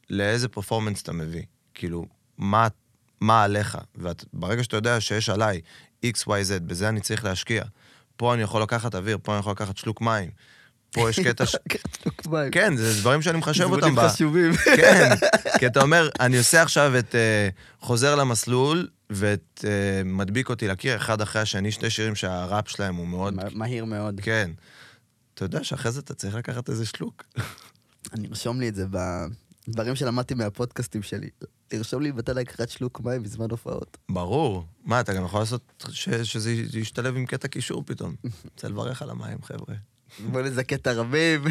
לאיזה 0.10 0.48
פרפורמנס 0.48 1.02
אתה 1.02 1.14
מביא. 1.14 1.44
כאילו, 1.74 2.06
מה, 2.38 2.68
מה 3.22 3.44
עליך? 3.44 3.78
וברגע 3.96 4.64
שאתה 4.64 4.78
יודע 4.78 5.02
שיש 5.02 5.30
עליי 5.30 5.62
X, 6.06 6.28
Y, 6.28 6.28
Z, 6.28 6.60
בזה 6.66 6.90
אני 6.90 7.02
צריך 7.02 7.24
להשקיע. 7.24 7.64
פה 8.18 8.34
אני 8.34 8.42
יכול 8.42 8.62
לקחת 8.62 8.96
אוויר, 8.96 9.18
פה 9.24 9.32
אני 9.34 9.40
יכול 9.40 9.52
לקחת 9.52 9.78
שלוק 9.78 10.02
מים. 10.02 10.30
פה 10.92 11.10
יש 11.10 11.20
קטע 11.20 11.46
ש... 11.46 11.56
מים. 12.30 12.52
כן, 12.52 12.76
זה 12.76 13.00
דברים 13.00 13.22
שאני 13.22 13.38
מחשב 13.38 13.64
אותם. 13.72 13.96
ב- 13.96 14.08
חשובים. 14.08 14.52
כן, 14.78 15.16
כי 15.60 15.68
אתה 15.68 15.82
אומר, 15.82 16.10
אני 16.20 16.38
עושה 16.38 16.62
עכשיו 16.62 17.00
את 17.00 17.16
אה, 17.16 17.50
חוזר 17.82 18.16
למסלול, 18.16 18.88
ואת 19.10 19.66
אה, 19.68 20.02
מדביק 20.06 20.50
אותי 20.50 20.68
לקיר 20.68 20.96
אחד 20.96 21.22
אחרי 21.22 21.42
השני, 21.42 21.72
שני 21.72 21.90
שירים 21.90 22.16
שהראפ 22.16 22.70
שלהם 22.70 22.96
הוא 22.96 23.08
מאוד... 23.08 23.34
מה- 23.34 23.44
מהיר 23.54 23.86
מאוד. 23.86 24.20
כן. 24.24 24.52
אתה 25.34 25.46
יודע 25.46 25.64
שאחרי 25.64 25.92
זה 25.92 26.00
אתה 26.00 26.14
צריך 26.14 26.36
לקחת 26.36 26.70
איזה 26.70 26.86
שלוק. 26.86 27.24
אני 28.14 28.28
ארשום 28.28 28.60
לי 28.60 28.70
את 28.70 28.76
זה 28.76 28.86
בדברים 29.68 29.96
שלמדתי 29.96 30.34
מהפודקאסטים 30.34 31.04
שלי. 31.04 31.30
תרשום 31.68 32.02
לי 32.02 32.12
מתי 32.12 32.32
לקחת 32.34 32.70
שלוק 32.70 33.00
מים 33.02 33.24
בזמן 33.24 33.48
הופעות. 33.52 33.98
ברור. 34.10 34.66
מה, 34.86 35.00
אתה 35.00 35.14
גם 35.14 35.26
יכול 35.26 35.40
לעשות 35.40 35.84
ש- 35.92 36.10
שזה 36.10 36.52
ישתלב 36.74 37.16
עם 37.18 37.26
קטע 37.26 37.48
קישור 37.48 37.84
פתאום. 37.86 38.16
רוצה 38.54 38.68
לברך 38.68 39.02
על 39.02 39.10
המים, 39.10 39.38
חבר'ה. 39.44 39.76
בוא 40.32 40.42
נזכה 40.42 40.76
את 40.76 40.88
הרבים. 40.88 41.44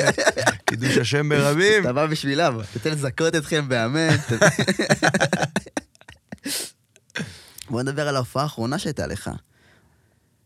קידוש 0.66 0.96
השם 0.96 1.28
ברבים. 1.28 1.82
אתה 1.82 1.92
בא 1.92 2.06
בשבילם, 2.06 2.58
תתן 2.74 2.90
לזכות 2.90 3.34
אתכם 3.36 3.68
באמת. 3.68 4.20
בוא 7.70 7.82
נדבר 7.82 8.08
על 8.08 8.16
ההופעה 8.16 8.42
האחרונה 8.42 8.78
שהייתה 8.78 9.06
לך. 9.06 9.30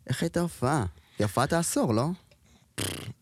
איך 0.07 0.23
הייתה 0.23 0.41
ההופעה? 0.41 0.85
היא 1.19 1.25
הופעת 1.25 1.53
העשור, 1.53 1.95
לא? 1.95 2.07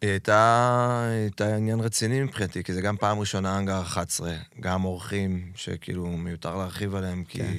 היא 0.00 0.10
הייתה, 0.10 1.08
היא 1.10 1.20
הייתה 1.20 1.56
עניין 1.56 1.80
רציני 1.80 2.22
מבחינתי, 2.22 2.64
כי 2.64 2.72
זה 2.72 2.80
גם 2.80 2.96
פעם 2.96 3.18
ראשונה 3.18 3.58
אנגר 3.58 3.82
11, 3.82 4.36
גם 4.60 4.84
אורחים 4.84 5.52
שכאילו 5.54 6.06
מיותר 6.06 6.56
להרחיב 6.56 6.94
עליהם, 6.94 7.24
כי, 7.24 7.38
כן. 7.38 7.52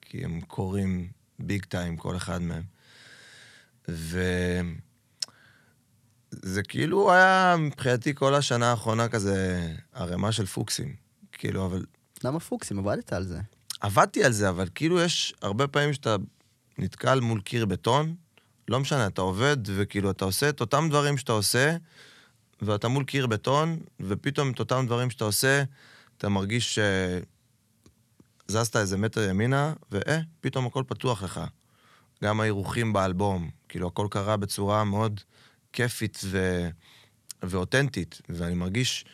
כי 0.00 0.24
הם 0.24 0.40
קוראים 0.40 1.08
ביג 1.38 1.64
טיים, 1.64 1.96
כל 1.96 2.16
אחד 2.16 2.42
מהם. 2.42 2.62
וזה 3.88 4.62
כאילו 6.68 7.12
היה 7.12 7.56
מבחינתי 7.58 8.14
כל 8.14 8.34
השנה 8.34 8.70
האחרונה 8.70 9.08
כזה 9.08 9.68
ערימה 9.92 10.32
של 10.32 10.46
פוקסים. 10.46 10.94
כאילו, 11.32 11.66
אבל 11.66 11.84
למה 12.24 12.40
פוקסים? 12.40 12.78
עבדת 12.78 13.12
על 13.12 13.24
זה. 13.24 13.40
עבדתי 13.80 14.24
על 14.24 14.32
זה, 14.32 14.48
אבל 14.48 14.68
כאילו 14.74 15.00
יש 15.00 15.34
הרבה 15.42 15.66
פעמים 15.66 15.92
שאתה 15.92 16.16
נתקל 16.78 17.20
מול 17.20 17.40
קיר 17.40 17.66
בטון, 17.66 18.14
לא 18.70 18.80
משנה, 18.80 19.06
אתה 19.06 19.20
עובד, 19.20 19.56
וכאילו 19.64 20.10
אתה 20.10 20.24
עושה 20.24 20.48
את 20.48 20.60
אותם 20.60 20.86
דברים 20.90 21.18
שאתה 21.18 21.32
עושה, 21.32 21.76
ואתה 22.62 22.88
מול 22.88 23.04
קיר 23.04 23.26
בטון, 23.26 23.78
ופתאום 24.00 24.50
את 24.50 24.58
אותם 24.58 24.86
דברים 24.86 25.10
שאתה 25.10 25.24
עושה, 25.24 25.62
אתה 26.18 26.28
מרגיש 26.28 26.78
שזזת 28.48 28.76
איזה 28.76 28.96
מטר 28.96 29.28
ימינה, 29.30 29.72
ואה, 29.90 30.18
פתאום 30.40 30.66
הכל 30.66 30.82
פתוח 30.86 31.22
לך. 31.22 31.40
גם 32.24 32.40
האירוחים 32.40 32.92
באלבום, 32.92 33.50
כאילו 33.68 33.86
הכל 33.86 34.06
קרה 34.10 34.36
בצורה 34.36 34.84
מאוד 34.84 35.20
כיפית 35.72 36.20
ו... 36.24 36.68
ואותנטית, 37.42 38.20
ואני 38.28 38.54
מרגיש 38.54 39.04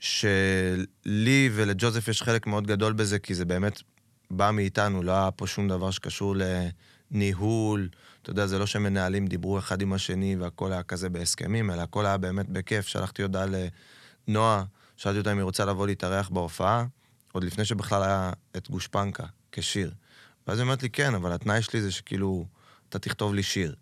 שלי 0.00 1.50
ולג'וזף 1.52 2.08
יש 2.08 2.22
חלק 2.22 2.46
מאוד 2.46 2.66
גדול 2.66 2.92
בזה, 2.92 3.18
כי 3.18 3.34
זה 3.34 3.44
באמת 3.44 3.82
בא 4.30 4.50
מאיתנו, 4.50 5.02
לא 5.02 5.12
היה 5.12 5.30
פה 5.30 5.46
שום 5.46 5.68
דבר 5.68 5.90
שקשור 5.90 6.34
לניהול. 7.10 7.88
אתה 8.22 8.30
יודע, 8.30 8.46
זה 8.46 8.58
לא 8.58 8.66
שמנהלים 8.66 9.26
דיברו 9.26 9.58
אחד 9.58 9.82
עם 9.82 9.92
השני 9.92 10.36
והכל 10.36 10.72
היה 10.72 10.82
כזה 10.82 11.08
בהסכמים, 11.08 11.70
אלא 11.70 11.82
הכל 11.82 12.06
היה 12.06 12.16
באמת 12.16 12.48
בכיף. 12.48 12.86
שלחתי 12.86 13.22
הודעה 13.22 13.46
לנועה, 14.28 14.64
שאלתי 14.96 15.18
אותה 15.18 15.32
אם 15.32 15.36
היא 15.36 15.44
רוצה 15.44 15.64
לבוא 15.64 15.86
להתארח 15.86 16.28
בהופעה, 16.28 16.86
עוד 17.32 17.44
לפני 17.44 17.64
שבכלל 17.64 18.02
היה 18.02 18.32
את 18.56 18.70
גושפנקה 18.70 19.26
כשיר. 19.52 19.92
ואז 20.46 20.58
היא 20.58 20.62
אומרת 20.64 20.82
לי, 20.82 20.90
כן, 20.90 21.14
אבל 21.14 21.32
התנאי 21.32 21.62
שלי 21.62 21.82
זה 21.82 21.92
שכאילו, 21.92 22.46
אתה 22.88 22.98
תכתוב 22.98 23.34
לי 23.34 23.42
שיר. 23.42 23.74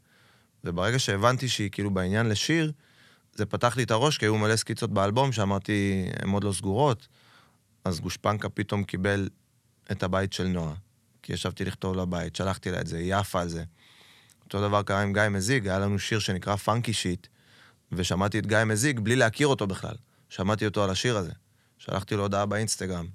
וברגע 0.64 0.98
שהבנתי 0.98 1.48
שהיא 1.48 1.70
כאילו 1.70 1.90
בעניין 1.90 2.28
לשיר, 2.28 2.72
זה 3.34 3.46
פתח 3.46 3.76
לי 3.76 3.82
את 3.82 3.90
הראש, 3.90 4.18
כי 4.18 4.24
היו 4.24 4.38
מלא 4.38 4.56
סקיצות 4.56 4.90
באלבום 4.90 5.32
שאמרתי, 5.32 6.06
הן 6.22 6.30
עוד 6.30 6.44
לא 6.44 6.52
סגורות. 6.52 7.08
אז 7.84 8.00
גושפנקה 8.00 8.48
פתאום 8.48 8.84
קיבל 8.84 9.28
את 9.92 10.02
הבית 10.02 10.32
של 10.32 10.46
נועה. 10.46 10.74
כי 11.22 11.32
ישבתי 11.32 11.64
לכתוב 11.64 11.96
לבית, 11.96 12.36
שלחתי 12.36 12.70
לה 12.70 12.80
את 12.80 12.86
זה, 12.86 12.98
היא 12.98 13.14
עפה 13.14 13.40
על 13.40 13.48
זה. 13.48 13.64
אותו 14.46 14.68
דבר 14.68 14.82
קרה 14.82 15.02
עם 15.02 15.12
גיא 15.12 15.22
מזיג, 15.30 15.68
היה 15.68 15.78
לנו 15.78 15.98
שיר 15.98 16.18
שנקרא 16.18 16.56
פאנקי 16.56 16.92
שיט, 16.92 17.26
ושמעתי 17.92 18.38
את 18.38 18.46
גיא 18.46 18.64
מזיג 18.66 19.00
בלי 19.00 19.16
להכיר 19.16 19.46
אותו 19.46 19.66
בכלל. 19.66 19.94
שמעתי 20.28 20.66
אותו 20.66 20.84
על 20.84 20.90
השיר 20.90 21.16
הזה. 21.16 21.32
שלחתי 21.78 22.14
לו 22.14 22.22
הודעה 22.22 22.46
באינסטגרם. 22.46 23.06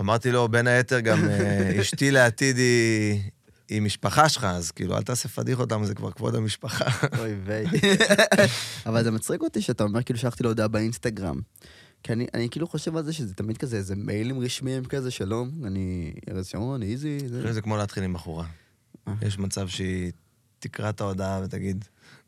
אמרתי 0.00 0.30
לו, 0.30 0.48
בין 0.48 0.66
היתר, 0.66 1.00
גם 1.00 1.28
אה, 1.28 1.76
אשתי 1.80 2.10
לעתיד 2.10 2.56
היא, 2.56 3.20
היא 3.68 3.82
משפחה 3.82 4.28
שלך, 4.28 4.44
אז 4.44 4.70
כאילו, 4.70 4.96
אל 4.96 5.02
תעשה 5.02 5.28
פדיחות, 5.28 5.72
למה 5.72 5.86
זה 5.86 5.94
כבר 5.94 6.10
כבוד 6.10 6.34
המשפחה. 6.34 7.06
אוי 7.18 7.34
ויי. 7.44 7.66
אבל 8.86 9.04
זה 9.04 9.10
מצחיק 9.10 9.40
אותי 9.42 9.62
שאתה 9.62 9.84
אומר 9.84 10.02
כאילו 10.02 10.18
שלחתי 10.18 10.42
לו 10.42 10.48
הודעה 10.50 10.68
באינסטגרם. 10.68 11.40
כי 12.02 12.12
אני, 12.12 12.26
אני 12.34 12.48
כאילו 12.50 12.66
חושב 12.66 12.96
על 12.96 13.04
זה 13.04 13.12
שזה 13.12 13.34
תמיד 13.34 13.58
כזה 13.58 13.76
איזה 13.76 13.96
מיילים 13.96 14.40
רשמיים 14.40 14.84
כזה, 14.84 15.10
שלום, 15.10 15.50
אני 15.64 16.12
ארז 16.30 16.46
שרון, 16.46 16.82
איזי, 16.82 17.18
זה... 17.28 17.52
זה 17.52 17.62
כמו 17.62 17.76
להתחיל 17.76 18.02
עם 18.02 18.12
בחורה. 18.12 18.46
יש 19.22 19.38
מצב 19.38 19.68
שהיא 19.68 20.12
תקרא 20.58 20.90
את 20.90 21.00
ההודעה 21.00 21.40
ותגיד, 21.44 21.84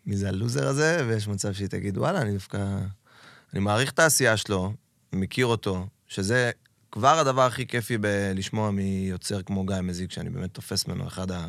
מי 0.07 0.17
זה 0.17 0.29
הלוזר 0.29 0.69
הזה? 0.69 1.05
ויש 1.09 1.29
מצב 1.29 1.53
שהיא 1.53 1.69
תגיד, 1.69 1.99
וואלה, 1.99 2.23
אני 2.23 2.33
דווקא... 2.33 2.79
אני 3.53 3.61
מעריך 3.61 3.91
את 3.91 3.99
העשייה 3.99 4.37
שלו, 4.37 4.73
מכיר 5.13 5.47
אותו, 5.47 5.87
שזה 6.07 6.51
כבר 6.93 7.19
הדבר 7.19 7.43
הכי 7.47 7.67
כיפי 7.67 7.99
בלשמוע 7.99 8.71
מיוצר 8.71 9.43
כמו 9.43 9.67
גיא 9.67 9.81
מזיק, 9.81 10.13
שאני 10.13 10.31
באמת 10.31 10.55
תופס 10.55 10.87
ממנו 10.87 11.07
אחד, 11.07 11.31
ה... 11.31 11.47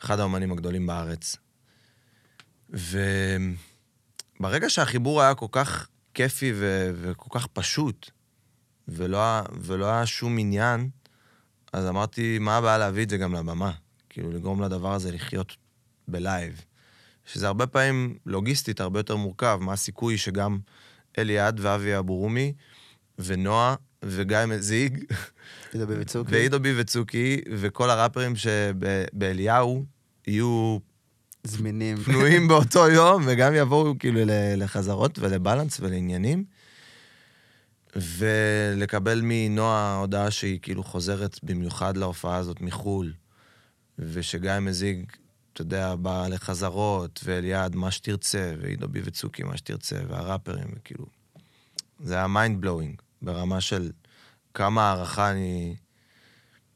אחד 0.00 0.20
האומנים 0.20 0.52
הגדולים 0.52 0.86
בארץ. 0.86 1.36
וברגע 4.40 4.70
שהחיבור 4.70 5.22
היה 5.22 5.34
כל 5.34 5.46
כך 5.50 5.88
כיפי 6.14 6.52
ו... 6.54 6.90
וכל 7.00 7.38
כך 7.38 7.46
פשוט, 7.46 8.10
ולא, 8.88 9.40
ולא 9.60 9.86
היה 9.86 10.06
שום 10.06 10.38
עניין, 10.38 10.90
אז 11.72 11.86
אמרתי, 11.86 12.38
מה 12.38 12.56
הבעיה 12.56 12.78
להביא 12.78 13.04
את 13.04 13.10
זה 13.10 13.16
גם 13.16 13.34
לבמה? 13.34 13.72
כאילו, 14.14 14.32
לגרום 14.32 14.62
לדבר 14.62 14.92
הזה 14.92 15.12
לחיות 15.12 15.56
בלייב. 16.08 16.64
שזה 17.26 17.46
הרבה 17.46 17.66
פעמים 17.66 18.18
לוגיסטית 18.26 18.80
הרבה 18.80 18.98
יותר 18.98 19.16
מורכב. 19.16 19.58
מה 19.60 19.72
הסיכוי 19.72 20.18
שגם 20.18 20.58
אליעד 21.18 21.60
ואבי 21.62 21.98
אבורומי 21.98 22.52
ונועה 23.18 23.74
וגיא 24.04 24.38
מזיג 24.48 25.04
זה 25.72 25.86
בביצוק. 25.86 26.26
ועידו 26.30 26.60
בי 26.60 26.80
וצוקי 26.80 27.40
וכל 27.50 27.90
הראפרים 27.90 28.32
שבאליהו 28.36 29.84
יהיו 30.26 30.78
זמינים. 31.44 31.96
פנויים 31.96 32.48
באותו 32.48 32.88
יום, 32.88 33.22
וגם 33.26 33.54
יבואו 33.54 33.98
כאילו 33.98 34.20
לחזרות 34.56 35.18
ולבלנס 35.18 35.80
ולעניינים. 35.80 36.44
ולקבל 37.96 39.20
מנועה 39.24 39.96
הודעה 39.96 40.30
שהיא 40.30 40.58
כאילו 40.62 40.84
חוזרת 40.84 41.38
במיוחד 41.42 41.96
להופעה 41.96 42.36
הזאת 42.36 42.60
מחו"ל, 42.60 43.12
ושגיא 43.98 44.58
מזיג, 44.58 45.04
אתה 45.52 45.62
יודע, 45.62 45.94
בא 45.94 46.28
לחזרות, 46.28 47.20
ואליעד, 47.24 47.76
מה 47.76 47.90
שתרצה, 47.90 48.54
ועידו 48.60 48.88
בי 48.88 49.00
וצוקי, 49.04 49.42
מה 49.42 49.56
שתרצה, 49.56 49.96
והראפרים, 50.08 50.66
וכאילו... 50.76 51.06
זה 52.00 52.14
היה 52.14 52.26
mind 52.26 52.60
blowing, 52.60 53.00
ברמה 53.22 53.60
של 53.60 53.90
כמה 54.54 54.88
הערכה 54.90 55.30
אני 55.30 55.76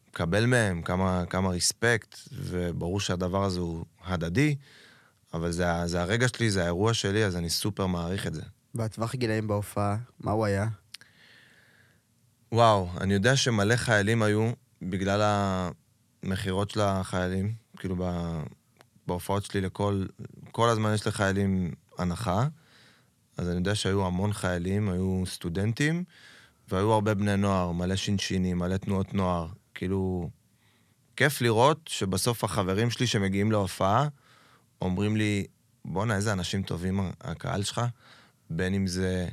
מקבל 0.08 0.46
מהם, 0.46 0.82
כמה, 0.82 1.24
כמה 1.30 1.48
respect, 1.48 2.18
וברור 2.32 3.00
שהדבר 3.00 3.44
הזה 3.44 3.60
הוא 3.60 3.84
הדדי, 4.04 4.56
אבל 5.34 5.50
זה, 5.52 5.72
ה- 5.72 5.86
זה 5.86 6.02
הרגע 6.02 6.28
שלי, 6.28 6.50
זה 6.50 6.62
האירוע 6.62 6.94
שלי, 6.94 7.24
אז 7.24 7.36
אני 7.36 7.50
סופר 7.50 7.86
מעריך 7.86 8.26
את 8.26 8.34
זה. 8.34 8.42
בטווח 8.74 9.14
הגילאים 9.14 9.48
בהופעה, 9.48 9.96
מה 10.20 10.30
הוא 10.30 10.44
היה? 10.46 10.68
וואו, 12.52 12.88
אני 13.00 13.14
יודע 13.14 13.36
שמלא 13.36 13.76
חיילים 13.76 14.22
היו 14.22 14.50
בגלל 14.82 15.20
המכירות 16.22 16.70
של 16.70 16.80
החיילים, 16.80 17.54
כאילו 17.76 17.96
בהופעות 19.06 19.44
שלי 19.44 19.60
לכל, 19.60 20.04
כל 20.52 20.68
הזמן 20.68 20.94
יש 20.94 21.06
לחיילים 21.06 21.74
הנחה, 21.98 22.46
אז 23.36 23.48
אני 23.48 23.56
יודע 23.56 23.74
שהיו 23.74 24.06
המון 24.06 24.32
חיילים, 24.32 24.88
היו 24.88 25.22
סטודנטים, 25.26 26.04
והיו 26.68 26.92
הרבה 26.92 27.14
בני 27.14 27.36
נוער, 27.36 27.72
מלא 27.72 27.96
שינשינים, 27.96 28.58
מלא 28.58 28.76
תנועות 28.76 29.14
נוער. 29.14 29.46
כאילו, 29.74 30.30
כיף 31.16 31.40
לראות 31.40 31.80
שבסוף 31.88 32.44
החברים 32.44 32.90
שלי 32.90 33.06
שמגיעים 33.06 33.52
להופעה, 33.52 34.08
אומרים 34.82 35.16
לי, 35.16 35.46
בואנה, 35.84 36.16
איזה 36.16 36.32
אנשים 36.32 36.62
טובים 36.62 37.00
הקהל 37.20 37.62
שלך, 37.62 37.80
בין 38.50 38.74
אם 38.74 38.86
זה 38.86 39.28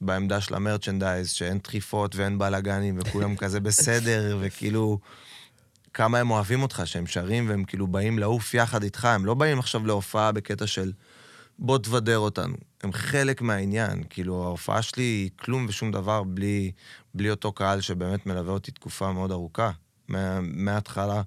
בעמדה 0.00 0.40
של 0.40 0.54
המרצ'נדייז, 0.54 1.30
שאין 1.30 1.58
דחיפות 1.58 2.16
ואין 2.16 2.38
בלאגנים, 2.38 2.98
וכולם 2.98 3.36
כזה 3.36 3.60
בסדר, 3.60 4.38
וכאילו, 4.40 4.98
כמה 5.94 6.18
הם 6.18 6.30
אוהבים 6.30 6.62
אותך, 6.62 6.82
שהם 6.84 7.06
שרים 7.06 7.48
והם 7.48 7.64
כאילו 7.64 7.86
באים 7.86 8.18
לעוף 8.18 8.54
יחד 8.54 8.82
איתך, 8.82 9.04
הם 9.04 9.26
לא 9.26 9.34
באים 9.34 9.58
עכשיו 9.58 9.86
להופעה 9.86 10.32
בקטע 10.32 10.66
של 10.66 10.92
בוא 11.58 11.78
תבדר 11.78 12.18
אותנו. 12.18 12.56
הם 12.82 12.92
חלק 12.92 13.42
מהעניין, 13.42 14.02
כאילו, 14.10 14.44
ההופעה 14.44 14.82
שלי 14.82 15.02
היא 15.02 15.30
כלום 15.36 15.66
ושום 15.68 15.92
דבר 15.92 16.22
בלי, 16.22 16.72
בלי 17.14 17.30
אותו 17.30 17.52
קהל 17.52 17.80
שבאמת 17.80 18.26
מלווה 18.26 18.52
אותי 18.52 18.70
תקופה 18.70 19.12
מאוד 19.12 19.30
ארוכה. 19.30 19.70
מה- 20.08 20.40
מההתחלה. 20.40 21.22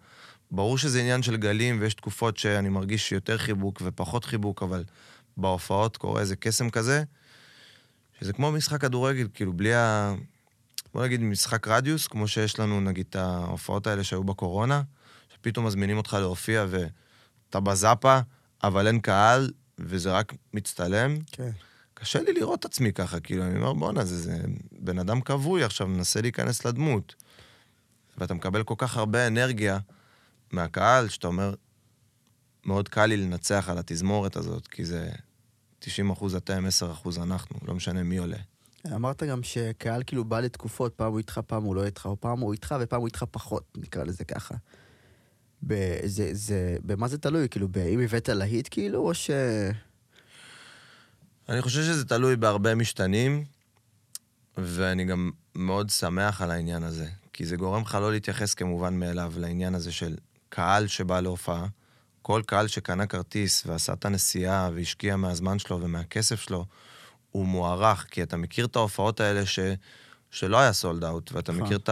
ברור 0.52 0.78
שזה 0.78 1.00
עניין 1.00 1.24
של 1.24 1.36
גלים, 1.36 1.78
ויש 1.82 1.94
תקופות 1.94 2.38
שאני 2.38 2.70
מרגיש 2.70 3.12
יותר 3.12 3.38
חיבוק 3.38 3.82
ופחות 3.86 4.26
חיבוק, 4.26 4.64
אבל 4.64 4.84
בהופעות 5.38 5.98
קורה 5.98 6.22
איזה 6.22 6.36
קסם 6.36 6.70
כזה, 6.70 7.04
שזה 8.20 8.34
כמו 8.34 8.52
משחק 8.52 8.82
כדורגל, 8.82 9.28
כאילו, 9.34 9.54
בלי 9.54 9.74
ה... 9.74 10.14
בוא 10.94 11.04
נגיד 11.04 11.22
משחק 11.22 11.68
רדיוס, 11.68 12.08
כמו 12.08 12.28
שיש 12.28 12.60
לנו, 12.60 12.82
נגיד, 12.82 13.06
את 13.10 13.16
ההופעות 13.16 13.88
האלה 13.88 14.04
שהיו 14.04 14.24
בקורונה, 14.24 14.82
שפתאום 15.34 15.66
מזמינים 15.66 15.98
אותך 15.98 16.18
להופיע 16.20 16.66
ואתה 16.70 17.60
בזאפה, 17.60 18.20
אבל 18.64 18.88
אין 18.88 19.00
קהל, 19.00 19.52
וזה 19.80 20.12
רק 20.12 20.34
מצטלם. 20.54 21.18
כן. 21.32 21.52
קשה 21.94 22.22
לי 22.22 22.34
לראות 22.34 22.60
את 22.60 22.66
עצמי 22.66 22.94
ככה, 22.94 23.20
כאילו, 23.20 23.44
אני 23.44 23.58
אומר, 23.58 23.74
בואנה, 23.74 24.06
זה, 24.06 24.18
זה 24.18 24.38
בן 24.72 25.00
אדם 25.00 25.22
כבוי 25.22 25.64
עכשיו, 25.64 25.88
מנסה 25.88 26.22
להיכנס 26.22 26.66
לדמות. 26.66 27.16
ואתה 28.18 28.34
מקבל 28.34 28.64
כל 28.64 28.76
כך 28.78 28.98
הרבה 28.98 29.28
אנרגיה 29.28 29.80
מהקהל, 30.52 31.10
שאתה 31.10 31.28
אומר, 31.28 31.54
מאוד 32.66 32.90
קל 32.90 33.06
לי 33.06 33.18
לנצח 33.18 33.70
על 33.70 33.78
התזמורת 33.78 34.36
הזאת, 34.36 34.68
כי 34.68 34.86
זה 34.86 35.12
90 35.80 36.10
אחוז 36.10 36.36
אתם, 36.36 36.66
10 36.66 36.92
אחוז 36.92 37.18
אנחנו, 37.18 37.60
לא 37.68 37.74
משנה 37.74 38.04
מי 38.04 38.18
עולה. 38.18 38.38
אמרת 38.88 39.24
גם 39.24 39.44
שקהל 39.44 40.04
כאילו 40.06 40.26
בא 40.26 40.40
לתקופות, 40.40 40.94
פעם 40.96 41.12
הוא 41.12 41.18
איתך, 41.18 41.40
פעם 41.48 41.64
הוא 41.64 41.76
לא 41.76 41.86
איתך, 41.86 42.06
או 42.06 42.20
פעם 42.20 42.40
הוא 42.40 42.54
איתך 42.54 42.76
ופעם 42.82 43.00
הוא 43.00 43.08
איתך 43.08 43.26
פחות, 43.32 43.64
נקרא 43.78 44.04
לזה 44.04 44.24
ככה. 44.24 44.56
ב- 45.68 46.00
זה, 46.34 46.78
במה 46.84 47.08
זה 47.08 47.18
תלוי? 47.18 47.50
כאילו, 47.50 47.68
אם 47.94 48.00
הבאת 48.00 48.30
להיט 48.30 48.68
כאילו, 48.72 49.00
או 49.00 49.14
ש... 49.14 49.30
אני 51.50 51.62
חושב 51.62 51.82
שזה 51.82 52.06
תלוי 52.06 52.36
בהרבה 52.36 52.76
משתנים, 52.76 53.44
ואני 54.58 55.06
גם 55.06 55.32
מאוד 55.56 55.90
שמח 55.90 56.42
על 56.42 56.52
העניין 56.52 56.84
הזה, 56.84 57.08
כי 57.34 57.46
זה 57.46 57.56
גורם 57.56 57.82
לך 57.82 57.96
לא 57.96 58.12
להתייחס 58.12 58.54
כמובן 58.54 59.00
מאליו 59.00 59.34
לעניין 59.38 59.76
הזה 59.76 59.92
של 59.92 60.16
קהל 60.50 60.88
שבא 60.88 61.20
להופעה. 61.22 61.68
כל 62.22 62.42
קהל 62.46 62.68
שקנה 62.68 63.08
כרטיס 63.08 63.64
ועשה 63.66 63.94
את 63.94 64.06
הנסיעה 64.06 64.70
והשקיע 64.76 65.16
מהזמן 65.16 65.60
שלו 65.60 65.82
ומהכסף 65.82 66.42
שלו, 66.42 66.66
הוא 67.34 67.46
מוערך, 67.46 68.06
כי 68.12 68.24
אתה 68.24 68.38
מכיר 68.38 68.66
את 68.66 68.76
ההופעות 68.76 69.20
האלה 69.20 69.46
ש... 69.46 69.60
שלא 70.32 70.58
היה 70.58 70.74
סולד 70.74 71.04
אאוט, 71.04 71.32
ואתה 71.32 71.52
נכון. 71.52 71.64
מכיר 71.64 71.78
את 71.78 71.90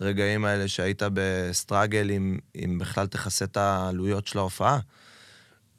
הרגעים 0.00 0.44
האלה 0.44 0.68
שהיית 0.68 1.02
בסטראגל 1.14 2.10
אם, 2.10 2.38
אם 2.64 2.78
בכלל 2.78 3.06
תכסה 3.06 3.44
את 3.44 3.56
העלויות 3.56 4.26
של 4.26 4.38
ההופעה. 4.38 4.78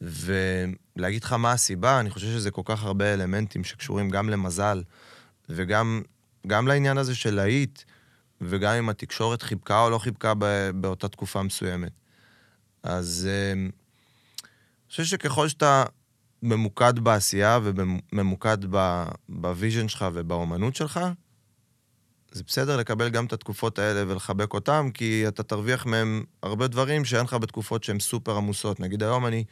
ולהגיד 0.02 1.24
לך 1.24 1.34
מה 1.34 1.52
הסיבה, 1.52 2.00
אני 2.00 2.10
חושב 2.10 2.28
שזה 2.28 2.52
כל 2.52 2.62
כך 2.66 2.84
הרבה 2.84 3.14
אלמנטים 3.14 3.64
שקשורים 3.64 4.10
גם 4.10 4.30
למזל, 4.30 4.84
וגם 5.50 6.02
גם 6.48 6.68
לעניין 6.68 6.98
הזה 6.98 7.16
של 7.16 7.36
להיט, 7.36 7.82
וגם 8.42 8.74
אם 8.74 8.90
התקשורת 8.90 9.42
חיבקה 9.42 9.82
או 9.82 9.90
לא 9.90 9.98
חיבקה 9.98 10.34
ב- 10.38 10.70
באותה 10.76 11.08
תקופה 11.08 11.44
מסוימת. 11.44 11.92
אז 12.84 13.30
אה, 13.32 13.52
אני 13.54 13.70
חושב 14.90 15.04
שככל 15.04 15.48
שאתה 15.48 15.84
ממוקד 16.44 17.00
בעשייה 17.00 17.60
וממוקד 17.64 18.58
ב 19.30 19.38
vision 19.38 19.88
שלך 19.88 20.06
ובאומנות 20.14 20.76
שלך, 20.76 21.00
זה 22.32 22.44
בסדר 22.48 22.78
לקבל 22.78 23.10
גם 23.10 23.26
את 23.26 23.34
התקופות 23.34 23.80
האלה 23.80 24.04
ולחבק 24.08 24.54
אותם, 24.54 24.90
כי 24.94 25.28
אתה 25.28 25.44
תרוויח 25.44 25.86
מהם 25.86 26.24
הרבה 26.44 26.68
דברים 26.68 27.06
שאין 27.06 27.24
לך 27.24 27.34
בתקופות 27.34 27.84
שהן 27.84 28.00
סופר 28.00 28.38
עמוסות. 28.38 28.80
נגיד 28.80 29.04
היום 29.04 29.26
אני 29.26 29.44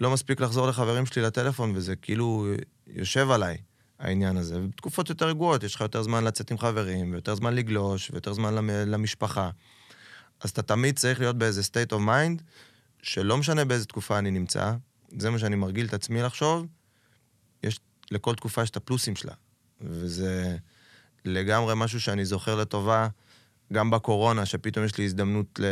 לא 0.00 0.10
מספיק 0.10 0.40
לחזור 0.40 0.66
לחברים 0.68 1.06
שלי 1.06 1.22
לטלפון, 1.22 1.72
וזה 1.74 1.96
כאילו 1.96 2.46
יושב 2.86 3.30
עליי, 3.30 3.56
העניין 3.98 4.36
הזה. 4.36 4.58
ובתקופות 4.58 5.08
יותר 5.08 5.28
רגועות, 5.28 5.62
יש 5.62 5.74
לך 5.74 5.80
יותר 5.80 6.02
זמן 6.02 6.24
לצאת 6.24 6.50
עם 6.50 6.58
חברים, 6.58 7.12
ויותר 7.12 7.34
זמן 7.34 7.54
לגלוש, 7.54 8.10
ויותר 8.10 8.32
זמן 8.32 8.54
למ- 8.54 8.70
למשפחה. 8.70 9.50
אז 10.40 10.50
אתה 10.50 10.62
תמיד 10.62 10.98
צריך 10.98 11.20
להיות 11.20 11.38
באיזה 11.38 11.60
state 11.60 11.92
of 11.92 11.98
mind, 11.98 12.42
שלא 13.02 13.36
משנה 13.36 13.64
באיזה 13.64 13.86
תקופה 13.86 14.18
אני 14.18 14.30
נמצא, 14.30 14.72
זה 15.18 15.30
מה 15.30 15.38
שאני 15.38 15.56
מרגיל 15.56 15.86
את 15.86 15.94
עצמי 15.94 16.22
לחשוב, 16.22 16.66
יש, 17.62 17.80
לכל 18.10 18.34
תקופה 18.34 18.62
יש 18.62 18.70
את 18.70 18.76
הפלוסים 18.76 19.16
שלה. 19.16 19.32
וזה 19.80 20.56
לגמרי 21.24 21.74
משהו 21.76 22.00
שאני 22.00 22.24
זוכר 22.24 22.56
לטובה, 22.56 23.08
גם 23.72 23.90
בקורונה, 23.90 24.46
שפתאום 24.46 24.84
יש 24.84 24.98
לי 24.98 25.04
הזדמנות 25.04 25.60
ל... 25.60 25.64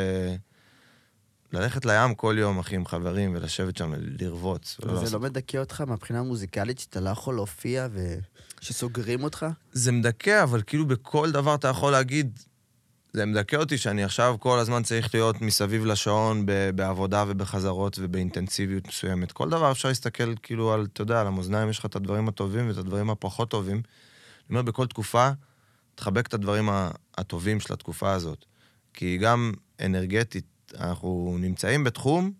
ללכת 1.52 1.86
לים 1.86 2.14
כל 2.14 2.36
יום, 2.38 2.58
אחי, 2.58 2.74
עם 2.76 2.86
חברים, 2.86 3.34
ולשבת 3.34 3.76
שם, 3.76 3.92
לרבוץ. 3.96 4.76
זה 4.82 4.92
לעשות- 4.92 5.12
לא 5.12 5.20
מדכא 5.20 5.56
אותך 5.56 5.80
מהבחינה 5.80 6.18
המוזיקלית 6.18 6.78
שאתה 6.78 7.00
לא 7.00 7.10
יכול 7.10 7.34
להופיע 7.34 7.88
ושסוגרים 8.60 9.22
אותך? 9.24 9.46
זה 9.72 9.92
מדכא, 9.92 10.42
אבל 10.42 10.62
כאילו 10.66 10.86
בכל 10.86 11.30
דבר 11.32 11.54
אתה 11.54 11.68
יכול 11.68 11.92
להגיד, 11.92 12.38
זה 13.12 13.26
מדכא 13.26 13.56
אותי 13.56 13.78
שאני 13.78 14.04
עכשיו 14.04 14.36
כל 14.40 14.58
הזמן 14.58 14.82
צריך 14.82 15.14
להיות 15.14 15.40
מסביב 15.40 15.84
לשעון 15.84 16.46
ב- 16.46 16.70
בעבודה 16.74 17.24
ובחזרות 17.28 17.98
ובאינטנסיביות 18.00 18.88
מסוימת. 18.88 19.32
כל 19.32 19.50
דבר 19.50 19.70
אפשר 19.70 19.88
להסתכל 19.88 20.34
כאילו 20.42 20.72
על, 20.72 20.86
אתה 20.92 21.02
יודע, 21.02 21.20
על 21.20 21.26
המאזניים 21.26 21.70
יש 21.70 21.78
לך 21.78 21.86
את 21.86 21.96
הדברים 21.96 22.28
הטובים 22.28 22.68
ואת 22.68 22.76
הדברים 22.76 23.10
הפחות 23.10 23.50
טובים. 23.50 23.76
אני 23.76 23.82
אומר, 24.50 24.62
בכל 24.62 24.86
תקופה, 24.86 25.30
תחבק 25.94 26.26
את 26.26 26.34
הדברים 26.34 26.68
הטובים 27.18 27.60
של 27.60 27.72
התקופה 27.72 28.12
הזאת. 28.12 28.44
כי 28.94 29.18
גם 29.18 29.52
אנרגטית, 29.80 30.46
אנחנו 30.78 31.36
נמצאים 31.40 31.84
בתחום 31.84 32.32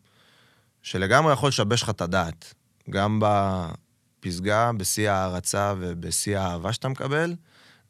שלגמרי 0.83 1.33
יכול 1.33 1.49
לשבש 1.49 1.83
לך 1.83 1.91
את 1.91 2.01
הדעת. 2.01 2.55
גם 2.91 3.21
בפסגה, 3.23 4.71
בשיא 4.77 5.11
ההערצה 5.11 5.75
ובשיא 5.79 6.39
האהבה 6.39 6.73
שאתה 6.73 6.89
מקבל, 6.89 7.35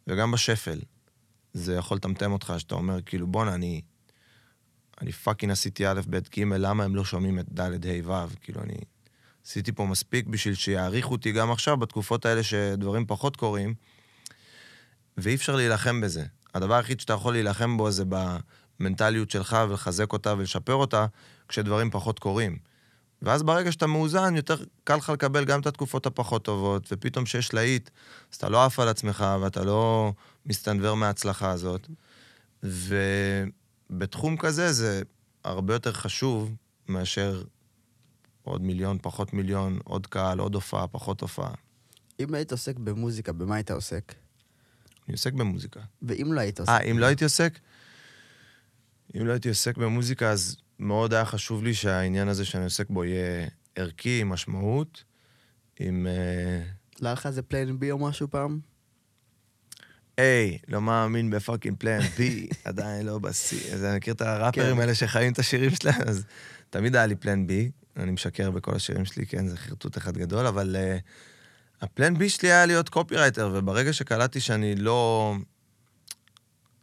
וגם 0.07 0.31
בשפל. 0.31 0.79
זה 1.53 1.75
יכול 1.75 1.97
לטמטם 1.97 2.33
אותך, 2.33 2.55
שאתה 2.59 2.75
אומר, 2.75 3.03
כאילו, 3.03 3.27
בואנה, 3.27 3.55
אני... 3.55 3.81
אני 5.01 5.13
fucking 5.13 5.53
עשיתי 5.53 5.87
א', 5.87 6.01
ב', 6.11 6.17
ג', 6.17 6.43
למה 6.43 6.85
הם 6.85 6.97
לא 6.97 7.05
שומעים 7.05 7.39
את 7.39 7.47
ד', 7.53 7.87
ה', 7.87 8.11
ו'? 8.11 8.27
כאילו, 8.41 8.63
אני 8.63 8.75
עשיתי 9.47 9.73
פה 9.73 9.87
מספיק 9.87 10.27
בשביל 10.27 10.55
שיעריכו 10.55 11.13
אותי 11.13 11.33
גם 11.33 11.51
עכשיו, 11.51 11.77
בתקופות 11.77 12.27
האלה 12.27 12.43
שדברים 12.43 13.07
פחות 13.07 13.37
קורים, 13.37 13.75
ואי 15.17 15.35
אפשר 15.35 15.57
להילחם 15.57 16.01
בזה. 16.01 16.25
הדבר 16.55 16.75
היחיד 16.75 17.01
שאתה 17.01 17.13
יכול 17.13 17.33
להילחם 17.33 17.77
בו 17.77 17.91
זה 17.91 18.05
במנטליות 18.09 19.31
שלך 19.31 19.57
ולחזק 19.69 20.13
אותה 20.13 20.35
ולשפר 20.39 20.75
אותה 20.75 21.07
כשדברים 21.49 21.91
פחות 21.91 22.19
קורים. 22.19 22.59
ואז 23.23 23.43
ברגע 23.43 23.73
שאתה 23.73 23.87
מאוזן, 23.87 24.37
יותר 24.37 24.57
קל 24.85 24.97
לך 24.97 25.11
לקבל 25.11 25.45
גם 25.45 25.61
את 25.61 25.67
התקופות 25.67 26.07
הפחות 26.07 26.45
טובות, 26.45 26.89
ופתאום 26.93 27.27
שיש 27.27 27.55
להיט, 27.55 27.91
אז 28.33 28.37
אתה 28.37 28.49
לא 28.49 28.65
עף 28.65 28.81
על 28.81 28.89
עצמך 28.89 29.25
ואתה 29.41 29.65
לא 29.65 30.13
מסתנוור 30.47 30.97
מההצלחה 30.97 31.51
הזאת. 31.51 31.89
ובתחום 32.63 34.37
כזה 34.37 34.73
זה 34.73 35.03
הרבה 35.45 35.75
יותר 35.75 35.93
חשוב 35.93 36.55
מאשר 36.89 37.43
עוד 38.43 38.63
מיליון, 38.63 38.99
פחות 39.03 39.33
מיליון, 39.33 39.79
עוד 39.85 40.07
קהל, 40.07 40.39
עוד 40.39 40.55
הופעה, 40.55 40.87
פחות 40.87 41.21
הופעה. 41.21 41.55
אם 42.21 42.35
היית 42.35 42.53
עוסק 42.53 42.77
במוזיקה, 42.77 43.33
במה 43.33 43.55
היית 43.55 43.71
עוסק? 43.71 44.15
אני 45.07 45.13
עוסק 45.13 45.33
במוזיקה. 45.33 45.81
ואם 46.03 46.33
לא 46.33 46.41
היית 46.41 46.61
עוסק? 46.61 46.73
אה, 46.73 46.81
אם 46.81 46.99
לא 46.99 47.07
הייתי 47.07 47.25
עוסק? 47.25 47.59
אם 49.17 49.27
לא 49.27 49.33
הייתי 49.33 49.49
עוסק 49.49 49.77
במוזיקה, 49.77 50.31
אז 50.31 50.57
מאוד 50.79 51.15
היה 51.15 51.25
חשוב 51.25 51.65
לי 51.65 51.75
שהעניין 51.75 52.29
הזה 52.29 52.45
שאני 52.45 52.65
עוסק 52.65 52.91
בו 52.91 53.05
יהיה 53.05 53.49
ערכי, 53.75 54.21
עם 54.21 54.29
משמעות, 54.29 55.05
עם... 55.81 56.07
אה, 56.07 56.63
לא 57.01 57.09
היה 57.09 57.13
לך 57.13 57.27
איזה 57.27 57.43
plan 57.43 57.79
B 57.79 57.91
או 57.91 57.99
משהו 57.99 58.31
פעם? 58.31 58.61
היי, 60.21 60.59
לא 60.69 60.83
מאמין 60.83 61.31
ב 61.31 61.36
fucking 61.36 61.77
plan 61.79 62.01
B, 62.01 62.49
עדיין 62.65 63.07
לא 63.07 63.19
בשיא. 63.19 63.75
אז 63.75 63.85
אני 63.85 63.97
מכיר 63.97 64.15
את 64.15 64.21
הראפרים 64.21 64.75
כן. 64.75 64.81
האלה 64.81 64.95
שחיים 64.95 65.33
את 65.33 65.39
השירים 65.39 65.71
שלהם, 65.71 66.03
אז 66.07 66.25
תמיד 66.71 66.97
היה 66.97 67.07
לי 67.07 67.17
plan 67.17 67.47
B. 67.47 67.71
אני 67.97 68.11
משקר 68.11 68.51
בכל 68.51 68.75
השירים 68.75 69.05
שלי, 69.05 69.27
כן, 69.27 69.47
זה 69.47 69.57
חרטוט 69.57 69.97
אחד 69.97 70.19
גדול, 70.19 70.47
אבל 70.47 70.77
uh, 70.77 71.85
ה 71.85 71.91
plan 71.91 72.19
B 72.19 72.29
שלי 72.29 72.53
היה 72.53 72.67
להיות 72.67 72.89
קופירייטר, 72.89 73.51
וברגע 73.55 73.93
שקלטתי 73.93 74.41
שאני 74.41 74.77
לא 74.77 75.35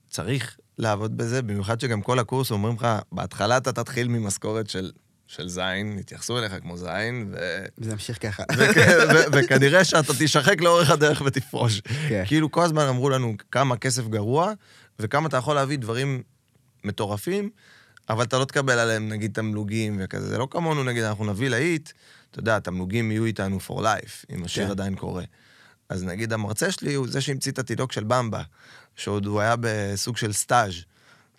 צריך 0.09 0.57
לעבוד 0.77 1.17
בזה, 1.17 1.41
במיוחד 1.41 1.79
שגם 1.79 2.01
כל 2.01 2.19
הקורס 2.19 2.51
אומרים 2.51 2.75
לך, 2.75 2.87
בהתחלה 3.11 3.57
אתה 3.57 3.71
תתחיל 3.71 4.07
ממשכורת 4.07 4.69
של, 4.69 4.91
של 5.27 5.47
זין, 5.47 5.99
יתייחסו 5.99 6.39
אליך 6.39 6.53
כמו 6.61 6.77
זין, 6.77 7.29
ו... 7.31 7.65
וזה 7.77 7.91
ימשיך 7.91 8.17
ככה. 8.21 8.43
וכנראה 9.33 9.83
שאתה 9.83 10.13
תשחק 10.19 10.61
לאורך 10.61 10.89
הדרך 10.89 11.21
ותפרוש. 11.25 11.81
כן. 12.09 12.23
כאילו 12.27 12.51
כל 12.51 12.63
הזמן 12.63 12.85
אמרו 12.87 13.09
לנו 13.09 13.35
כמה 13.51 13.77
כסף 13.77 14.07
גרוע, 14.07 14.53
וכמה 14.99 15.27
אתה 15.27 15.37
יכול 15.37 15.55
להביא 15.55 15.77
דברים 15.77 16.23
מטורפים, 16.83 17.49
אבל 18.09 18.23
אתה 18.23 18.39
לא 18.39 18.45
תקבל 18.45 18.79
עליהם 18.79 19.09
נגיד 19.09 19.33
תמלוגים 19.33 19.97
וכזה. 20.03 20.27
זה 20.27 20.37
לא 20.37 20.47
כמונו, 20.51 20.83
נגיד, 20.83 21.03
אנחנו 21.03 21.25
נביא 21.25 21.49
להיט, 21.49 21.91
אתה 22.31 22.39
יודע, 22.39 22.55
התמלוגים 22.55 23.11
יהיו 23.11 23.25
איתנו 23.25 23.59
for 23.67 23.79
life, 23.79 24.25
אם 24.35 24.43
השיר 24.43 24.65
כן. 24.65 24.71
עדיין 24.71 24.95
קורה. 24.95 25.23
אז 25.89 26.03
נגיד 26.03 26.33
המרצה 26.33 26.71
שלי 26.71 26.93
הוא 26.93 27.07
זה 27.07 27.21
שהמציא 27.21 27.51
את 27.51 27.59
התינוק 27.59 27.91
של 27.91 28.03
במבה, 28.03 28.41
שעוד 28.95 29.25
הוא 29.25 29.41
היה 29.41 29.55
בסוג 29.59 30.17
של 30.17 30.33
סטאז'. 30.33 30.73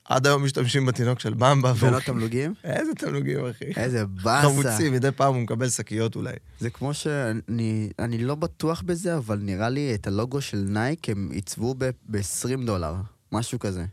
עד 0.08 0.26
היום 0.26 0.44
משתמשים 0.44 0.86
בתינוק 0.86 1.20
של 1.20 1.34
במבה. 1.34 1.72
ולא 1.78 2.00
תמלוגים? 2.00 2.54
איזה 2.64 2.94
תמלוגים, 2.94 3.46
אחי. 3.46 3.64
איזה 3.76 4.06
באסה. 4.06 4.48
חמוצים, 4.48 4.92
מדי 4.92 5.10
פעם 5.10 5.34
הוא 5.34 5.42
מקבל 5.42 5.68
שקיות 5.68 6.16
אולי. 6.16 6.32
זה 6.60 6.70
כמו 6.70 6.94
שאני 6.94 7.90
אני 7.98 8.18
לא 8.18 8.34
בטוח 8.34 8.82
בזה, 8.82 9.16
אבל 9.16 9.38
נראה 9.42 9.68
לי 9.68 9.94
את 9.94 10.06
הלוגו 10.06 10.40
של 10.40 10.66
נייק 10.68 11.08
הם 11.08 11.30
עיצבו 11.32 11.74
ב-20 11.78 12.66
דולר, 12.66 12.94
משהו 13.32 13.58
כזה. 13.58 13.84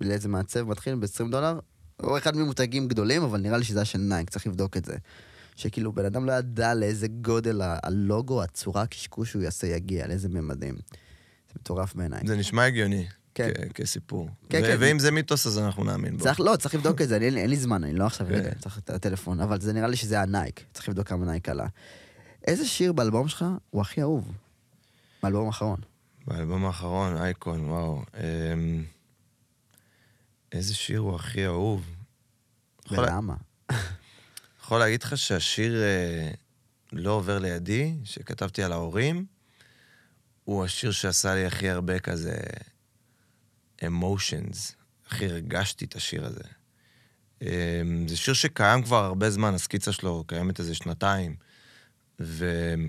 לאיזה 0.00 0.28
מעצב 0.28 0.62
מתחיל 0.62 0.94
ב-20 0.94 1.30
דולר, 1.30 1.58
או 2.02 2.18
אחד 2.18 2.36
ממותגים 2.36 2.88
גדולים, 2.88 3.22
אבל 3.22 3.40
נראה 3.40 3.58
לי 3.58 3.64
שזה 3.64 3.78
היה 3.78 3.84
של 3.84 3.98
נייק, 3.98 4.30
צריך 4.30 4.46
לבדוק 4.46 4.76
את 4.76 4.84
זה. 4.84 4.96
שכאילו 5.56 5.92
בן 5.92 6.04
אדם 6.04 6.26
לא 6.26 6.32
ידע 6.32 6.74
לאיזה 6.74 7.08
גודל 7.08 7.60
הלוגו, 7.64 8.42
הצורה, 8.42 8.82
הקשקוש 8.82 9.30
שהוא 9.30 9.42
יעשה 9.42 9.66
יגיע, 9.66 10.06
לאיזה 10.06 10.28
ממדים. 10.28 10.74
זה 10.74 11.54
מטורף 11.60 11.94
בעיניי. 11.94 12.20
זה 12.26 12.36
נשמע 12.36 12.64
הגיוני. 12.64 13.06
כן. 13.36 13.52
כסיפור. 13.74 14.30
כן, 14.50 14.62
כן. 14.62 14.76
ואם 14.80 14.98
זה 14.98 15.10
מיתוס, 15.10 15.46
אז 15.46 15.58
אנחנו 15.58 15.84
נאמין 15.84 16.16
בו. 16.16 16.22
צריך, 16.24 16.40
לא, 16.40 16.56
צריך 16.56 16.74
לבדוק 16.74 17.02
את 17.02 17.08
זה, 17.08 17.14
אין 17.16 17.34
לי- 17.34 17.40
אין 17.40 17.50
לי 17.50 17.56
זמן, 17.56 17.84
אני 17.84 17.92
לא 17.92 18.06
עכשיו 18.06 18.26
כן. 18.26 18.54
צריך 18.58 18.78
את 18.78 18.90
הטלפון, 18.90 19.40
אבל 19.40 19.60
זה 19.60 19.72
נראה 19.72 19.88
לי 19.88 19.96
שזה 19.96 20.20
הנייק, 20.20 20.64
צריך 20.72 20.88
לבדוק 20.88 21.08
כמה 21.08 21.26
נייק 21.26 21.48
עלה. 21.48 21.66
איזה 22.46 22.66
שיר 22.68 22.92
באלבום 22.92 23.28
שלך 23.28 23.44
הוא 23.70 23.80
הכי 23.82 24.02
אהוב? 24.02 24.32
באלבום 25.22 25.46
האחרון. 25.46 25.80
באלבום 26.26 26.64
האחרון, 26.64 27.16
אייקון, 27.16 27.70
וואו. 27.70 28.02
אמ, 28.16 28.84
איזה 30.52 30.74
שיר 30.74 31.00
הוא 31.00 31.14
הכי 31.14 31.46
אהוב? 31.46 31.84
ולמה? 32.90 33.34
יכול 34.62 34.78
להגיד 34.78 35.02
לך 35.02 35.18
שהשיר 35.18 35.82
אה, 35.82 36.30
לא 36.92 37.10
עובר 37.10 37.38
לידי, 37.38 37.94
שכתבתי 38.04 38.62
על 38.62 38.72
ההורים, 38.72 39.24
הוא 40.44 40.64
השיר 40.64 40.90
שעשה 40.90 41.34
לי 41.34 41.46
הכי 41.46 41.68
הרבה 41.70 41.98
כזה 41.98 42.36
emotions. 43.82 44.74
הכי 45.06 45.26
הרגשתי 45.26 45.84
את 45.84 45.96
השיר 45.96 46.26
הזה. 46.26 46.44
אמ, 47.42 48.08
זה 48.08 48.16
שיר 48.16 48.34
שקיים 48.34 48.82
כבר 48.82 49.04
הרבה 49.04 49.30
זמן, 49.30 49.54
הסקיצה 49.54 49.92
שלו 49.92 50.24
קיימת 50.26 50.60
איזה 50.60 50.74
שנתיים. 50.74 51.36
ויש 52.20 52.84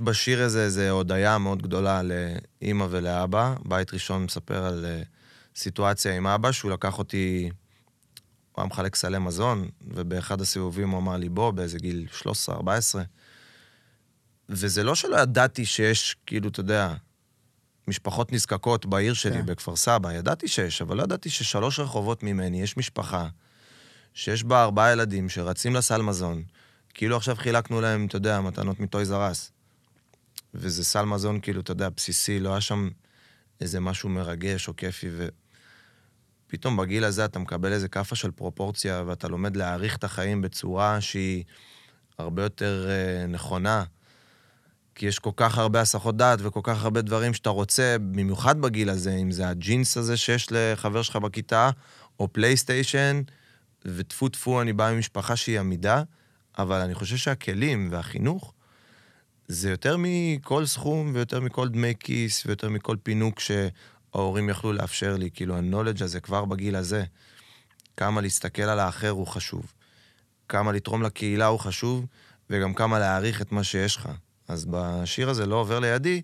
בשיר 0.00 0.42
הזה 0.42 0.64
איזו 0.64 0.88
הודיה 0.88 1.38
מאוד 1.38 1.62
גדולה 1.62 2.02
לאימא 2.02 2.86
ולאבא. 2.90 3.54
בית 3.64 3.92
ראשון 3.92 4.24
מספר 4.24 4.64
על 4.64 4.84
אה, 4.84 5.02
סיטואציה 5.56 6.16
עם 6.16 6.26
אבא, 6.26 6.52
שהוא 6.52 6.70
לקח 6.70 6.98
אותי, 6.98 7.50
הוא 8.52 8.62
היה 8.62 8.66
מחלק 8.66 8.94
סלי 8.94 9.18
מזון, 9.18 9.68
ובאחד 9.80 10.40
הסיבובים 10.40 10.90
הוא 10.90 10.98
אמר 10.98 11.16
לי, 11.16 11.28
בוא, 11.28 11.50
באיזה 11.50 11.78
גיל 11.78 12.06
13-14. 12.48 12.50
וזה 14.48 14.82
לא 14.82 14.94
שלא 14.94 15.16
ידעתי 15.16 15.64
שיש, 15.64 16.16
כאילו, 16.26 16.48
אתה 16.48 16.60
יודע, 16.60 16.94
משפחות 17.88 18.32
נזקקות 18.32 18.86
בעיר 18.86 19.14
שלי, 19.14 19.32
כן. 19.32 19.46
בכפר 19.46 19.76
סבא. 19.76 20.12
ידעתי 20.12 20.48
שיש, 20.48 20.82
אבל 20.82 20.96
לא 20.96 21.02
ידעתי 21.02 21.30
ששלוש 21.30 21.80
רחובות 21.80 22.22
ממני 22.22 22.62
יש 22.62 22.76
משפחה 22.76 23.28
שיש 24.14 24.44
בה 24.44 24.62
ארבעה 24.62 24.92
ילדים 24.92 25.28
שרצים 25.28 25.74
לסל 25.74 26.02
מזון, 26.02 26.42
כאילו 26.94 27.16
עכשיו 27.16 27.36
חילקנו 27.36 27.80
להם, 27.80 28.06
אתה 28.06 28.16
יודע, 28.16 28.40
מתנות 28.40 28.80
מטויז 28.80 29.12
ארס. 29.12 29.52
וזה 30.54 30.84
סל 30.84 31.04
מזון, 31.04 31.40
כאילו, 31.40 31.60
אתה 31.60 31.72
יודע, 31.72 31.88
בסיסי, 31.88 32.40
לא 32.40 32.50
היה 32.50 32.60
שם 32.60 32.88
איזה 33.60 33.80
משהו 33.80 34.08
מרגש 34.08 34.68
או 34.68 34.76
כיפי, 34.76 35.08
ופתאום 36.48 36.76
בגיל 36.76 37.04
הזה 37.04 37.24
אתה 37.24 37.38
מקבל 37.38 37.72
איזה 37.72 37.88
כאפה 37.88 38.16
של 38.16 38.30
פרופורציה, 38.30 39.02
ואתה 39.06 39.28
לומד 39.28 39.56
להעריך 39.56 39.96
את 39.96 40.04
החיים 40.04 40.42
בצורה 40.42 41.00
שהיא 41.00 41.44
הרבה 42.18 42.42
יותר 42.42 42.86
אה, 42.88 43.26
נכונה. 43.26 43.84
כי 44.94 45.06
יש 45.06 45.18
כל 45.18 45.30
כך 45.36 45.58
הרבה 45.58 45.80
הסחות 45.80 46.16
דעת 46.16 46.38
וכל 46.42 46.60
כך 46.62 46.82
הרבה 46.82 47.02
דברים 47.02 47.34
שאתה 47.34 47.50
רוצה, 47.50 47.96
במיוחד 47.98 48.60
בגיל 48.60 48.90
הזה, 48.90 49.14
אם 49.14 49.30
זה 49.30 49.48
הג'ינס 49.48 49.96
הזה 49.96 50.16
שיש 50.16 50.48
לחבר 50.50 51.02
שלך 51.02 51.16
בכיתה, 51.16 51.70
או 52.20 52.32
פלייסטיישן, 52.32 53.22
וטפו 53.84 54.28
טפו, 54.28 54.60
אני 54.60 54.72
בא 54.72 54.92
ממשפחה 54.92 55.36
שהיא 55.36 55.60
עמידה, 55.60 56.02
אבל 56.58 56.80
אני 56.80 56.94
חושב 56.94 57.16
שהכלים 57.16 57.88
והחינוך 57.90 58.52
זה 59.48 59.70
יותר 59.70 59.96
מכל 59.98 60.66
סכום 60.66 61.10
ויותר 61.14 61.40
מכל 61.40 61.68
דמי 61.68 61.94
כיס 62.00 62.46
ויותר 62.46 62.68
מכל 62.68 62.96
פינוק 63.02 63.40
שההורים 63.40 64.48
יכלו 64.48 64.72
לאפשר 64.72 65.16
לי. 65.16 65.30
כאילו, 65.34 65.56
הנולדג' 65.56 66.02
הזה 66.02 66.20
כבר 66.20 66.44
בגיל 66.44 66.76
הזה, 66.76 67.04
כמה 67.96 68.20
להסתכל 68.20 68.62
על 68.62 68.78
האחר 68.78 69.10
הוא 69.10 69.26
חשוב, 69.26 69.72
כמה 70.48 70.72
לתרום 70.72 71.02
לקהילה 71.02 71.46
הוא 71.46 71.58
חשוב, 71.58 72.06
וגם 72.50 72.74
כמה 72.74 72.98
להעריך 72.98 73.42
את 73.42 73.52
מה 73.52 73.64
שיש 73.64 73.96
לך. 73.96 74.08
אז 74.52 74.66
בשיר 74.70 75.30
הזה, 75.30 75.46
לא 75.46 75.56
עובר 75.56 75.80
לידי, 75.80 76.22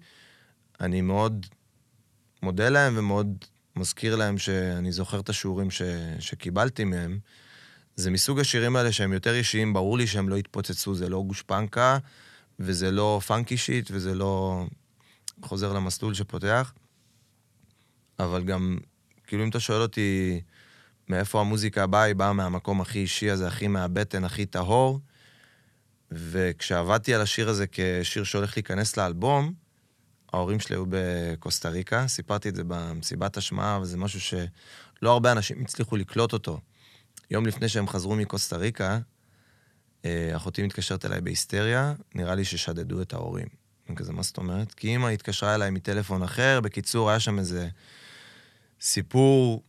אני 0.80 1.00
מאוד 1.00 1.46
מודה 2.42 2.68
להם 2.68 2.94
ומאוד 2.96 3.44
מזכיר 3.76 4.16
להם 4.16 4.38
שאני 4.38 4.92
זוכר 4.92 5.20
את 5.20 5.28
השיעורים 5.28 5.70
ש... 5.70 5.82
שקיבלתי 6.18 6.84
מהם. 6.84 7.18
זה 7.96 8.10
מסוג 8.10 8.40
השירים 8.40 8.76
האלה 8.76 8.92
שהם 8.92 9.12
יותר 9.12 9.34
אישיים, 9.34 9.72
ברור 9.72 9.98
לי 9.98 10.06
שהם 10.06 10.28
לא 10.28 10.36
יתפוצצו, 10.36 10.94
זה 10.94 11.08
לא 11.08 11.22
גושפנקה, 11.26 11.98
וזה 12.60 12.90
לא 12.90 13.20
פאנקי 13.26 13.56
שיט, 13.56 13.90
וזה 13.92 14.14
לא 14.14 14.64
חוזר 15.42 15.72
למסלול 15.72 16.14
שפותח. 16.14 16.72
אבל 18.18 18.44
גם, 18.44 18.78
כאילו 19.26 19.44
אם 19.44 19.48
אתה 19.48 19.60
שואל 19.60 19.82
אותי 19.82 20.40
מאיפה 21.08 21.40
המוזיקה 21.40 21.86
באה, 21.86 22.02
היא 22.02 22.14
באה 22.14 22.32
מהמקום 22.32 22.80
הכי 22.80 22.98
אישי 22.98 23.30
הזה, 23.30 23.46
הכי 23.48 23.68
מהבטן, 23.68 24.24
הכי 24.24 24.46
טהור. 24.46 25.00
וכשעבדתי 26.10 27.14
על 27.14 27.20
השיר 27.20 27.48
הזה 27.48 27.64
כשיר 27.72 28.24
שהולך 28.24 28.56
להיכנס 28.56 28.96
לאלבום, 28.96 29.52
ההורים 30.32 30.60
שלי 30.60 30.76
היו 30.76 30.84
בקוסטה 30.88 31.68
ריקה, 31.68 32.08
סיפרתי 32.08 32.48
את 32.48 32.54
זה 32.54 32.62
במסיבת 32.64 33.36
השמעה, 33.36 33.78
וזה 33.82 33.96
משהו 33.96 34.20
שלא 34.20 35.12
הרבה 35.12 35.32
אנשים 35.32 35.62
הצליחו 35.62 35.96
לקלוט 35.96 36.32
אותו. 36.32 36.60
יום 37.30 37.46
לפני 37.46 37.68
שהם 37.68 37.88
חזרו 37.88 38.16
מקוסטה 38.16 38.56
ריקה, 38.56 38.98
אה, 40.04 40.36
אחותי 40.36 40.62
מתקשרת 40.62 41.04
אליי 41.04 41.20
בהיסטריה, 41.20 41.94
נראה 42.14 42.34
לי 42.34 42.44
ששדדו 42.44 43.02
את 43.02 43.12
ההורים. 43.12 43.48
כזה, 43.96 44.12
מה 44.12 44.22
זאת 44.22 44.36
אומרת? 44.36 44.74
כי 44.74 44.88
אימא 44.88 45.06
התקשרה 45.06 45.54
אליי 45.54 45.70
מטלפון 45.70 46.22
אחר, 46.22 46.60
בקיצור, 46.60 47.10
היה 47.10 47.20
שם 47.20 47.38
איזה 47.38 47.68
סיפור 48.80 49.62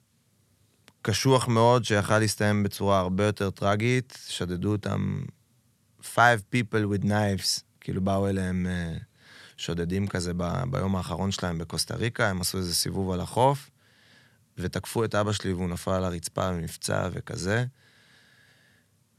קשוח 1.02 1.48
מאוד, 1.48 1.86
שיכל 1.86 2.20
להסתיים 2.20 2.64
בצורה 2.64 3.00
הרבה 3.00 3.26
יותר 3.26 3.50
טרגית, 3.50 4.18
שדדו 4.28 4.72
אותם 4.72 5.22
five 6.16 6.56
people 6.56 6.94
with 6.94 7.06
knives, 7.06 7.62
כאילו 7.82 8.02
באו 8.02 8.28
אליהם 8.28 8.68
אה, 8.70 8.98
שודדים 9.58 10.08
כזה 10.08 10.32
ב, 10.38 10.44
ביום 10.72 10.96
האחרון 10.96 11.32
שלהם 11.32 11.58
בקוסטה 11.58 11.96
ריקה, 11.96 12.30
הם 12.30 12.42
עשו 12.42 12.58
איזה 12.58 12.76
סיבוב 12.76 13.12
על 13.12 13.22
החוף, 13.22 13.70
ותקפו 14.58 15.04
את 15.04 15.16
אבא 15.16 15.32
שלי 15.32 15.54
והוא 15.54 15.70
נפל 15.70 15.92
על 15.92 16.04
הרצפה 16.04 16.52
במבצע 16.52 17.10
וכזה. 17.12 17.66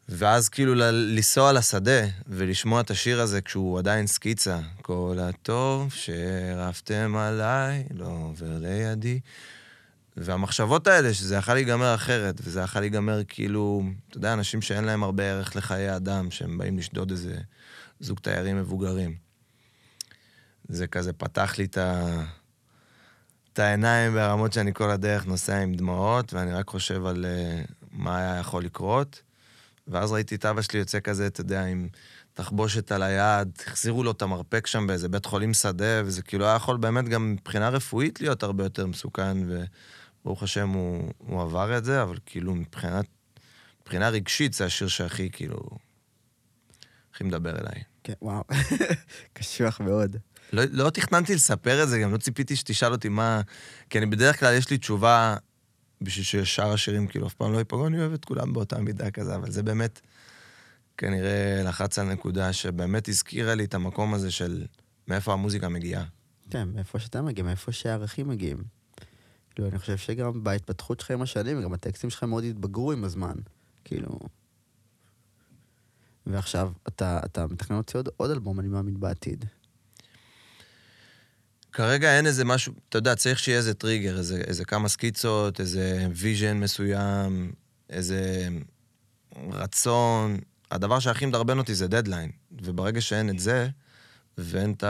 ואז 0.08 0.48
כאילו 0.48 0.74
ל- 0.74 1.14
לנסוע 1.14 1.52
לשדה 1.52 2.06
ולשמוע 2.26 2.80
את 2.80 2.90
השיר 2.90 3.20
הזה 3.20 3.40
כשהוא 3.40 3.78
עדיין 3.78 4.06
סקיצה. 4.06 4.58
כל 4.82 5.18
הטוב 5.20 5.92
שרפתם 5.92 7.16
עליי 7.16 7.84
לא 7.94 8.06
עובר 8.06 8.58
לידי. 8.58 9.20
והמחשבות 10.22 10.86
האלה, 10.86 11.14
שזה 11.14 11.36
יכול 11.36 11.54
להיגמר 11.54 11.94
אחרת, 11.94 12.40
וזה 12.44 12.60
יכול 12.60 12.80
להיגמר 12.80 13.20
כאילו, 13.28 13.82
אתה 14.08 14.16
יודע, 14.16 14.32
אנשים 14.32 14.62
שאין 14.62 14.84
להם 14.84 15.02
הרבה 15.02 15.24
ערך 15.24 15.56
לחיי 15.56 15.96
אדם, 15.96 16.30
שהם 16.30 16.58
באים 16.58 16.78
לשדוד 16.78 17.10
איזה 17.10 17.36
זוג 18.00 18.18
תיירים 18.18 18.56
מבוגרים. 18.56 19.14
זה 20.68 20.86
כזה 20.86 21.12
פתח 21.12 21.54
לי 21.58 21.64
את, 21.64 21.78
ה... 21.78 22.22
את 23.52 23.58
העיניים 23.58 24.14
ברמות 24.14 24.52
שאני 24.52 24.74
כל 24.74 24.90
הדרך 24.90 25.26
נוסע 25.26 25.58
עם 25.58 25.74
דמעות, 25.74 26.34
ואני 26.34 26.52
רק 26.52 26.68
חושב 26.68 27.06
על 27.06 27.24
uh, 27.24 27.72
מה 27.92 28.18
היה 28.18 28.38
יכול 28.38 28.64
לקרות. 28.64 29.22
ואז 29.88 30.12
ראיתי 30.12 30.34
את 30.34 30.44
אבא 30.44 30.62
שלי 30.62 30.78
יוצא 30.78 31.00
כזה, 31.00 31.26
אתה 31.26 31.40
יודע, 31.40 31.64
עם 31.64 31.88
תחבושת 32.34 32.92
על 32.92 33.02
היד, 33.02 33.48
החזירו 33.66 34.04
לו 34.04 34.10
את 34.10 34.22
המרפק 34.22 34.66
שם 34.66 34.86
באיזה 34.86 35.08
בית 35.08 35.26
חולים 35.26 35.54
שדה, 35.54 36.02
וזה 36.04 36.22
כאילו 36.22 36.46
היה 36.46 36.56
יכול 36.56 36.76
באמת 36.76 37.08
גם 37.08 37.32
מבחינה 37.32 37.68
רפואית 37.68 38.20
להיות 38.20 38.42
הרבה 38.42 38.64
יותר 38.64 38.86
מסוכן, 38.86 39.36
וברוך 40.24 40.42
השם 40.42 40.68
הוא, 40.68 41.12
הוא 41.18 41.42
עבר 41.42 41.78
את 41.78 41.84
זה, 41.84 42.02
אבל 42.02 42.18
כאילו 42.26 42.54
מבחינת, 42.54 43.06
מבחינה 43.82 44.08
רגשית 44.08 44.52
זה 44.52 44.64
השיר 44.64 44.88
שהכי 44.88 45.30
כאילו, 45.30 45.58
הכי 47.14 47.24
מדבר 47.24 47.50
אליי. 47.50 47.82
כן, 48.04 48.12
וואו, 48.22 48.44
קשוח 49.34 49.80
מאוד. 49.80 50.16
לא, 50.52 50.62
לא 50.70 50.90
תכננתי 50.90 51.34
לספר 51.34 51.82
את 51.82 51.88
זה, 51.88 51.98
גם 51.98 52.12
לא 52.12 52.18
ציפיתי 52.18 52.56
שתשאל 52.56 52.92
אותי 52.92 53.08
מה... 53.08 53.40
כי 53.90 53.98
אני 53.98 54.06
בדרך 54.06 54.40
כלל, 54.40 54.54
יש 54.54 54.70
לי 54.70 54.78
תשובה 54.78 55.36
בשביל 56.00 56.24
ששאר 56.24 56.72
השירים 56.72 57.06
כאילו 57.06 57.26
אף 57.26 57.34
פעם 57.34 57.52
לא 57.52 57.58
ייפגעו, 57.58 57.86
אני 57.86 57.98
אוהב 57.98 58.12
את 58.12 58.24
כולם 58.24 58.52
באותה 58.52 58.78
מידה 58.78 59.10
כזה, 59.10 59.34
אבל 59.34 59.50
זה 59.50 59.62
באמת 59.62 60.00
כנראה 60.98 61.62
לחץ 61.64 61.98
על 61.98 62.06
נקודה 62.06 62.52
שבאמת 62.52 63.08
הזכירה 63.08 63.54
לי 63.54 63.64
את 63.64 63.74
המקום 63.74 64.14
הזה 64.14 64.30
של 64.30 64.66
מאיפה 65.08 65.32
המוזיקה 65.32 65.68
מגיעה. 65.68 66.04
כן, 66.50 66.68
מאיפה 66.68 66.98
שאתה 66.98 67.22
מגיע, 67.22 67.44
מאיפה 67.44 67.72
שהערכים 67.72 68.28
מגיעים. 68.28 68.79
כאילו, 69.60 69.70
אני 69.70 69.78
חושב 69.78 69.96
שגם 69.96 70.44
בהתפתחות 70.44 71.00
שלך 71.00 71.10
עם 71.10 71.22
השנים, 71.22 71.62
גם 71.62 71.72
הטקסטים 71.72 72.10
שלך 72.10 72.24
מאוד 72.24 72.44
התבגרו 72.44 72.92
עם 72.92 73.04
הזמן. 73.04 73.34
כאילו... 73.84 74.18
ועכשיו, 76.26 76.72
אתה, 76.88 77.20
אתה 77.24 77.46
מתכנן 77.46 77.76
להוציא 77.76 77.98
עוד, 77.98 78.08
עוד 78.16 78.30
אלבום, 78.30 78.60
אני 78.60 78.68
מאמין, 78.68 79.00
בעתיד. 79.00 79.44
כרגע 81.72 82.16
אין 82.16 82.26
איזה 82.26 82.44
משהו, 82.44 82.72
אתה 82.88 82.98
יודע, 82.98 83.14
צריך 83.14 83.38
שיהיה 83.38 83.58
איזה 83.58 83.74
טריגר, 83.74 84.18
איזה, 84.18 84.36
איזה 84.46 84.64
כמה 84.64 84.88
סקיצות, 84.88 85.60
איזה 85.60 86.06
vision 86.14 86.60
מסוים, 86.60 87.52
איזה 87.90 88.48
רצון. 89.50 90.36
הדבר 90.70 90.98
שהכי 90.98 91.26
מדרבן 91.26 91.58
אותי 91.58 91.74
זה 91.74 91.88
דדליין, 91.88 92.30
וברגע 92.62 93.00
שאין 93.00 93.30
את 93.30 93.38
זה, 93.38 93.68
ואין 94.38 94.72
את 94.72 94.84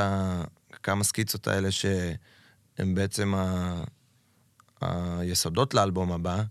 הכמה 0.70 1.04
סקיצות 1.04 1.46
האלה 1.48 1.70
שהן 1.70 2.94
בעצם 2.94 3.34
ה... 3.34 3.84
היסודות 4.80 5.74
לאלבום 5.74 6.12
הבא, 6.12 6.42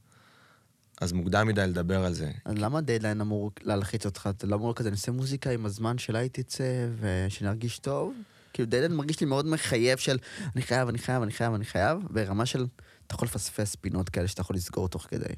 אז 1.02 1.12
מוקדם 1.12 1.48
מדי 1.48 1.68
לדבר 1.68 2.06
על 2.06 2.14
זה. 2.14 2.32
אז 2.46 2.58
למה 2.58 2.82
דדליין 2.82 3.22
אמור 3.22 3.52
להלחיץ 3.64 4.06
אותך? 4.06 4.30
אתה 4.38 4.48
לא 4.48 4.56
אמור 4.56 4.76
כזה, 4.76 4.90
נעשה 4.90 5.12
מוזיקה 5.12 5.52
עם 5.52 5.66
הזמן 5.66 5.98
שלה 5.98 6.30
תצא, 6.30 6.88
ושנרגיש 7.00 7.80
טוב? 7.80 8.14
כאילו 8.54 8.70
דדליין 8.70 8.96
מרגיש 8.96 9.20
לי 9.20 9.26
מאוד 9.26 9.46
מחייב 9.46 9.98
של 9.98 10.18
אני 10.56 10.62
חייב, 10.62 10.88
אני 10.88 10.98
חייב, 10.98 11.22
אני 11.22 11.32
חייב, 11.32 11.54
אני 11.54 11.66
חייב, 11.66 12.00
ברמה 12.10 12.46
של 12.46 12.68
אתה 13.08 13.16
יכול 13.16 13.26
לפספס 13.26 13.76
פינות 13.76 14.10
כאלה 14.10 14.28
שאתה 14.28 14.42
יכול 14.42 14.56
לסגור 14.56 14.88
תוך 14.88 15.08
כדי. 15.10 15.34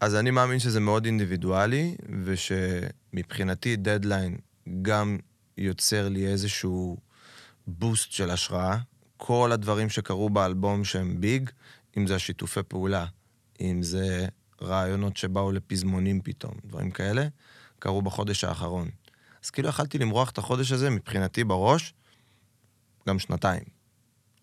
אז 0.00 0.14
אני 0.14 0.30
מאמין 0.30 0.58
שזה 0.58 0.80
מאוד 0.80 1.04
אינדיבידואלי, 1.04 1.96
ושמבחינתי 2.24 3.76
דדליין 3.76 4.36
גם 4.82 5.18
יוצר 5.58 6.08
לי 6.08 6.26
איזשהו 6.26 6.96
בוסט 7.66 8.12
של 8.12 8.30
השראה. 8.30 8.78
כל 9.16 9.52
הדברים 9.52 9.88
שקרו 9.88 10.30
באלבום 10.30 10.84
שהם 10.84 11.20
big, 11.20 11.50
אם 11.96 12.06
זה 12.06 12.14
השיתופי 12.14 12.62
פעולה, 12.62 13.06
אם 13.60 13.82
זה 13.82 14.26
רעיונות 14.62 15.16
שבאו 15.16 15.52
לפזמונים 15.52 16.20
פתאום, 16.24 16.54
דברים 16.64 16.90
כאלה, 16.90 17.28
קרו 17.78 18.02
בחודש 18.02 18.44
האחרון. 18.44 18.88
אז 19.44 19.50
כאילו 19.50 19.68
יכלתי 19.68 19.98
למרוח 19.98 20.30
את 20.30 20.38
החודש 20.38 20.72
הזה 20.72 20.90
מבחינתי 20.90 21.44
בראש 21.44 21.94
גם 23.08 23.18
שנתיים. 23.18 23.62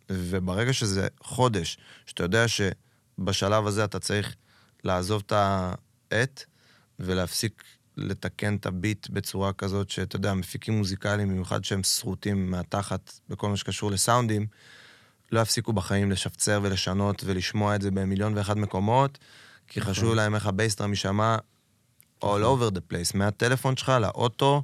וברגע 0.09 0.73
שזה 0.73 1.07
חודש, 1.23 1.77
שאתה 2.05 2.23
יודע 2.23 2.45
שבשלב 2.47 3.67
הזה 3.67 3.85
אתה 3.85 3.99
צריך 3.99 4.35
לעזוב 4.83 5.23
את 5.25 5.31
העט 5.31 6.43
ולהפסיק 6.99 7.63
לתקן 7.97 8.55
את 8.55 8.65
הביט 8.65 9.09
בצורה 9.09 9.53
כזאת 9.53 9.89
שאתה 9.89 10.15
יודע, 10.15 10.33
מפיקים 10.33 10.77
מוזיקליים, 10.77 11.29
במיוחד 11.29 11.63
שהם 11.63 11.83
שרוטים 11.83 12.51
מהתחת 12.51 13.19
בכל 13.29 13.49
מה 13.49 13.57
שקשור 13.57 13.91
לסאונדים, 13.91 14.47
לא 15.33 15.39
יפסיקו 15.39 15.73
בחיים 15.73 16.11
לשפצר 16.11 16.59
ולשנות 16.63 17.23
ולשמוע 17.25 17.75
את 17.75 17.81
זה 17.81 17.91
במיליון 17.91 18.37
ואחד 18.37 18.57
מקומות, 18.57 19.17
כי 19.67 19.79
נכון. 19.79 19.93
חשוב 19.93 20.13
להם 20.13 20.35
איך 20.35 20.47
ה 20.47 20.52
bass 20.52 20.70
drum 20.70 20.89
יישמע 20.89 21.37
all 22.23 22.25
נכון. 22.25 22.41
over 22.43 22.73
the 22.73 22.79
place, 22.91 23.17
מהטלפון 23.17 23.77
שלך 23.77 23.89
לאוטו, 24.01 24.63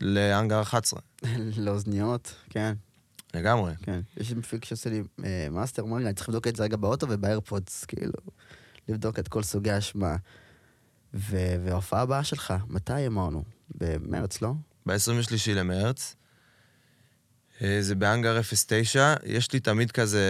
להאנגר 0.00 0.62
11. 0.62 1.00
לאוזניות, 1.56 2.34
כן, 2.50 2.74
לגמרי. 3.34 3.72
כן. 3.82 4.00
יש 4.16 4.32
מפיק 4.32 4.64
שעושה 4.64 4.90
לי 4.90 5.02
אה, 5.24 5.48
מאסטר, 5.50 5.82
לי, 5.82 6.04
אני 6.04 6.14
צריך 6.14 6.28
לבדוק 6.28 6.46
את 6.46 6.56
זה 6.56 6.62
רגע 6.62 6.76
באוטו 6.76 7.06
ובאיירפודס, 7.10 7.84
כאילו, 7.84 8.12
לבדוק 8.88 9.18
את 9.18 9.28
כל 9.28 9.42
סוגי 9.42 9.70
ההשמעה. 9.70 10.16
וההופעה 11.14 12.00
הבאה 12.00 12.24
שלך, 12.24 12.54
מתי 12.68 13.06
אמרנו? 13.06 13.44
במרץ, 13.74 14.42
לא? 14.42 14.52
ב-23 14.86 15.52
למרץ. 15.54 16.16
אה, 17.62 17.76
זה 17.80 17.94
בהאנגר 17.94 18.40
09. 18.42 19.14
יש 19.26 19.52
לי 19.52 19.60
תמיד 19.60 19.90
כזה 19.90 20.22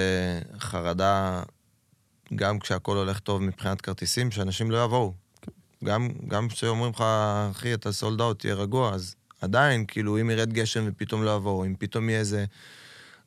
חרדה, 0.58 1.42
גם 2.34 2.58
כשהכול 2.58 2.98
הולך 2.98 3.18
טוב 3.18 3.42
מבחינת 3.42 3.80
כרטיסים, 3.80 4.30
שאנשים 4.30 4.70
לא 4.70 4.84
יבואו. 4.84 5.12
גם, 5.84 6.08
גם 6.28 6.48
כשאומרים 6.48 6.92
לך, 6.92 7.04
אחי, 7.50 7.74
אתה 7.74 7.92
סולד 7.92 8.20
אאוט, 8.20 8.38
תהיה 8.38 8.54
רגוע, 8.54 8.94
אז 8.94 9.14
עדיין, 9.40 9.84
כאילו, 9.86 10.20
אם 10.20 10.30
ירד 10.30 10.52
גשם 10.52 10.84
ופתאום 10.86 11.22
לא 11.24 11.36
יבואו, 11.36 11.64
אם 11.64 11.74
פתאום 11.78 12.08
יהיה 12.08 12.20
איזה... 12.20 12.44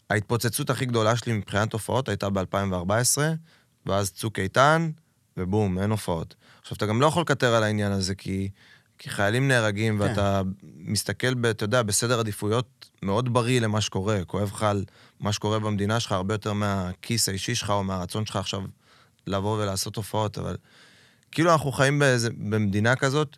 ההתפוצצות 0.10 0.70
הכי 0.70 0.86
גדולה 0.86 1.16
שלי 1.16 1.34
מבחינת 1.34 1.74
הופעות 1.74 2.10
הייתה 2.10 2.30
ב-2014, 2.30 3.18
ואז 3.86 4.12
צוק 4.12 4.40
איתן, 4.40 4.90
ובום, 5.38 5.80
אין 5.80 5.92
הופעות. 5.92 6.36
עכשיו, 6.62 6.76
אתה 6.76 6.86
גם 6.86 7.02
לא 7.02 7.06
יכול 7.06 7.22
לקטר 7.22 7.56
על 7.56 7.64
העניין 7.64 7.92
הזה, 7.92 8.16
כי, 8.16 8.50
כי 8.98 9.10
חיילים 9.10 9.48
נהרגים, 9.48 9.98
כן. 9.98 10.04
ואתה 10.04 10.42
מסתכל, 10.64 11.34
ב, 11.34 11.46
אתה 11.46 11.64
יודע, 11.64 11.84
בסדר 11.84 12.20
עדיפויות 12.20 12.90
מאוד 13.04 13.34
בריא 13.34 13.62
למה 13.62 13.82
שקורה. 13.82 14.26
כואב 14.28 14.52
לך 14.54 14.64
על 14.64 14.86
מה 15.20 15.34
שקורה 15.34 15.60
במדינה 15.60 16.00
שלך 16.00 16.12
הרבה 16.12 16.34
יותר 16.34 16.54
מהכיס 16.54 17.30
האישי 17.30 17.56
שלך, 17.56 17.70
או 17.70 17.84
מהרצון 17.84 18.26
שלך 18.26 18.36
עכשיו 18.36 18.64
לבוא 19.28 19.64
ולעשות 19.64 19.96
הופעות, 19.96 20.38
אבל 20.38 20.58
כאילו 21.32 21.52
אנחנו 21.52 21.72
חיים 21.72 22.00
באיזה, 22.00 22.30
במדינה 22.30 22.96
כזאת, 22.96 23.38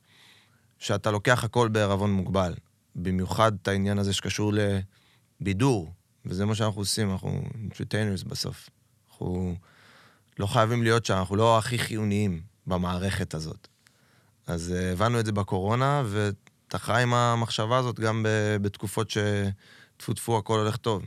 שאתה 0.79 1.11
לוקח 1.11 1.43
הכל 1.43 1.67
בערבון 1.67 2.11
מוגבל. 2.11 2.53
במיוחד 2.95 3.51
את 3.61 3.67
העניין 3.67 3.99
הזה 3.99 4.13
שקשור 4.13 4.53
לבידור, 5.41 5.93
וזה 6.25 6.45
מה 6.45 6.55
שאנחנו 6.55 6.81
עושים, 6.81 7.11
אנחנו 7.11 7.41
entertainers 7.69 8.27
בסוף. 8.27 8.69
אנחנו 9.09 9.55
לא 10.39 10.45
חייבים 10.45 10.83
להיות 10.83 11.05
שם, 11.05 11.13
אנחנו 11.13 11.35
לא 11.35 11.57
הכי 11.57 11.79
חיוניים 11.79 12.41
במערכת 12.67 13.33
הזאת. 13.33 13.67
אז 14.49 14.73
uh, 14.77 14.93
הבנו 14.93 15.19
את 15.19 15.25
זה 15.25 15.31
בקורונה, 15.31 16.03
ואתה 16.05 16.77
חי 16.77 17.01
עם 17.01 17.13
המחשבה 17.13 17.77
הזאת 17.77 17.99
גם 17.99 18.25
בתקופות 18.61 19.09
שטפו 19.09 20.13
טפו 20.13 20.37
הכל 20.37 20.59
הולך 20.59 20.77
טוב. 20.77 21.05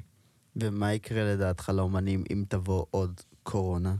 ומה 0.56 0.92
יקרה 0.92 1.24
לדעתך 1.24 1.68
לאומנים 1.68 2.24
אם 2.30 2.44
תבוא 2.48 2.84
עוד 2.90 3.20
קורונה? 3.42 3.90
אני 3.90 3.98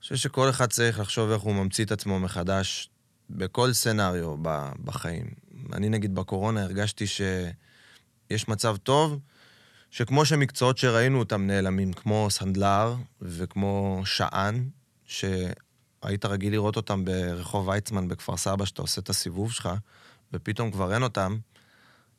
חושב 0.00 0.16
שכל 0.16 0.50
אחד 0.50 0.70
צריך 0.70 1.00
לחשוב 1.00 1.30
איך 1.30 1.42
הוא 1.42 1.54
ממציא 1.54 1.84
את 1.84 1.92
עצמו 1.92 2.20
מחדש 2.20 2.90
בכל 3.30 3.72
סצנריו 3.72 4.36
בחיים. 4.84 5.26
אני 5.72 5.88
נגיד 5.88 6.14
בקורונה 6.14 6.62
הרגשתי 6.62 7.06
שיש 7.06 8.48
מצב 8.48 8.76
טוב, 8.76 9.18
שכמו 9.90 10.24
שמקצועות 10.24 10.78
שראינו 10.78 11.18
אותם 11.18 11.46
נעלמים, 11.46 11.92
כמו 11.92 12.26
סנדלר 12.30 12.94
וכמו 13.22 14.02
שען, 14.04 14.68
שהיית 16.04 16.24
רגיל 16.24 16.52
לראות 16.52 16.76
אותם 16.76 17.04
ברחוב 17.04 17.68
ויצמן 17.68 18.08
בכפר 18.08 18.36
סבא, 18.36 18.64
שאתה 18.64 18.82
עושה 18.82 19.00
את 19.00 19.10
הסיבוב 19.10 19.52
שלך, 19.52 19.68
ופתאום 20.32 20.70
כבר 20.70 20.94
אין 20.94 21.02
אותם, 21.02 21.38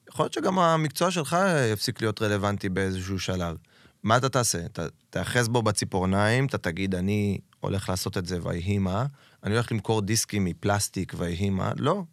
יכול 0.09 0.23
להיות 0.23 0.33
שגם 0.33 0.59
המקצוע 0.59 1.11
שלך 1.11 1.37
יפסיק 1.73 2.01
להיות 2.01 2.21
רלוונטי 2.21 2.69
באיזשהו 2.69 3.19
שלב. 3.19 3.57
מה 4.03 4.17
אתה 4.17 4.29
תעשה? 4.29 4.65
אתה 4.65 4.85
תאחז 5.09 5.47
בו 5.47 5.61
בציפורניים, 5.61 6.45
אתה 6.45 6.57
תגיד, 6.57 6.95
אני 6.95 7.37
הולך 7.59 7.89
לעשות 7.89 8.17
את 8.17 8.25
זה 8.25 8.39
ויהי 8.43 8.77
מה, 8.77 9.05
אני 9.43 9.53
הולך 9.53 9.71
למכור 9.71 10.01
דיסקים 10.01 10.45
מפלסטיק 10.45 11.13
ויהי 11.17 11.49
מה, 11.49 11.71
לא. 11.77 12.03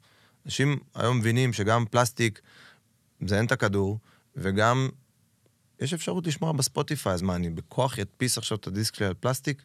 אנשים 0.47 0.79
היום 0.95 1.19
מבינים 1.19 1.53
שגם 1.53 1.85
פלסטיק 1.91 2.41
מזיין 3.21 3.47
את 3.47 3.53
הכדור, 3.53 3.99
וגם 4.37 4.89
יש 5.81 5.95
אפשרות 5.95 6.27
לשמוע 6.27 6.53
בספוטיפיי, 6.53 7.13
אז 7.13 7.23
מה, 7.23 7.35
אני 7.35 7.51
בכוח 7.51 7.99
אדפיס 7.99 8.39
עכשיו 8.39 8.59
את 8.59 8.67
הדיסק 8.67 8.95
שלי 8.95 9.07
על 9.07 9.15
פלסטיק? 9.15 9.63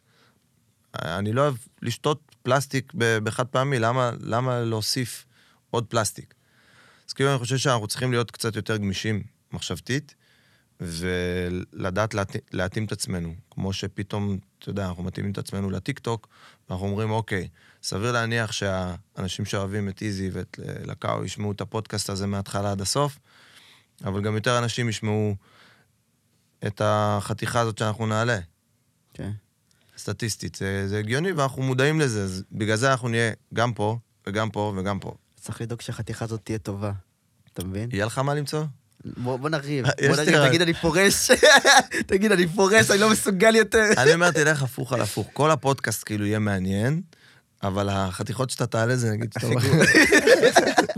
אני 0.94 1.32
לא 1.32 1.40
אוהב 1.40 1.54
לשתות 1.82 2.36
פלסטיק 2.42 2.92
בחד 2.94 3.46
פעמי, 3.46 3.78
למה, 3.78 4.10
למה 4.20 4.60
להוסיף 4.60 5.26
עוד 5.70 5.86
פלסטיק? 5.86 6.34
אז 7.08 7.12
כאילו 7.12 7.30
אני 7.30 7.38
חושב 7.38 7.56
שאנחנו 7.56 7.86
צריכים 7.86 8.10
להיות 8.10 8.30
קצת 8.30 8.56
יותר 8.56 8.76
גמישים 8.76 9.22
מחשבתית, 9.52 10.14
ולדעת 10.80 12.14
להתאים, 12.52 12.84
את 12.84 12.92
עצמנו. 12.92 13.34
כמו 13.50 13.72
שפתאום, 13.72 14.38
אתה 14.58 14.70
יודע, 14.70 14.88
אנחנו 14.88 15.02
מתאימים 15.02 15.32
את 15.32 15.38
עצמנו 15.38 15.70
לטיקטוק, 15.70 16.28
ואנחנו 16.68 16.86
אומרים, 16.86 17.10
אוקיי, 17.10 17.48
סביר 17.82 18.12
להניח 18.12 18.52
שהאנשים 18.52 19.44
שאוהבים 19.44 19.88
את 19.88 20.02
איזי 20.02 20.30
ואת 20.32 20.60
לקאו 20.84 21.24
ישמעו 21.24 21.52
את 21.52 21.60
הפודקאסט 21.60 22.10
הזה 22.10 22.26
מההתחלה 22.26 22.72
עד 22.72 22.80
הסוף, 22.80 23.18
אבל 24.04 24.22
גם 24.22 24.34
יותר 24.34 24.58
אנשים 24.58 24.88
ישמעו 24.88 25.36
את 26.66 26.80
החתיכה 26.84 27.60
הזאת 27.60 27.78
שאנחנו 27.78 28.06
נעלה. 28.06 28.38
כן. 29.14 29.30
סטטיסטית, 29.98 30.54
זה, 30.54 30.88
זה 30.88 30.98
הגיוני 30.98 31.32
ואנחנו 31.32 31.62
מודעים 31.62 32.00
לזה, 32.00 32.22
אז 32.22 32.42
בגלל 32.52 32.76
זה 32.76 32.90
אנחנו 32.90 33.08
נהיה 33.08 33.32
גם 33.54 33.72
פה, 33.72 33.98
וגם 34.26 34.50
פה, 34.50 34.74
וגם 34.76 34.98
פה. 34.98 35.14
צריך 35.40 35.60
לדאוג 35.60 35.80
שהחתיכה 35.80 36.24
הזאת 36.24 36.40
תהיה 36.44 36.58
טובה. 36.58 36.92
אתה 37.52 37.64
מבין? 37.64 37.88
יהיה 37.92 38.06
לך 38.06 38.18
מה 38.18 38.34
למצוא? 38.34 38.64
בוא, 39.04 39.36
בוא 39.36 39.48
נריב. 39.48 39.86
יש 40.00 40.06
בוא 40.06 40.24
נריב. 40.24 40.48
תגיד 40.48 40.62
אני 40.62 40.74
פורש. 40.74 41.30
תגיד 42.06 42.32
אני 42.32 42.48
פורש, 42.48 42.90
אני 42.90 43.00
לא 43.00 43.10
מסוגל 43.10 43.56
יותר. 43.56 43.84
אני 43.96 44.14
אומר, 44.14 44.30
תלך 44.30 44.62
הפוך 44.62 44.92
על 44.92 45.00
הפוך. 45.00 45.26
כל 45.32 45.50
הפודקאסט 45.50 46.02
כאילו 46.06 46.26
יהיה 46.26 46.38
מעניין, 46.38 47.00
אבל 47.62 47.88
החתיכות 47.88 48.50
שאתה 48.50 48.66
תעלה 48.66 48.96
זה 48.96 49.10
נגיד 49.10 49.32
שאתה 49.32 49.46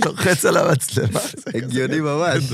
לוחץ 0.05 0.45
על 0.45 0.57
המצלמה. 0.57 1.21
הגיוני 1.55 2.01
ממש. 2.01 2.45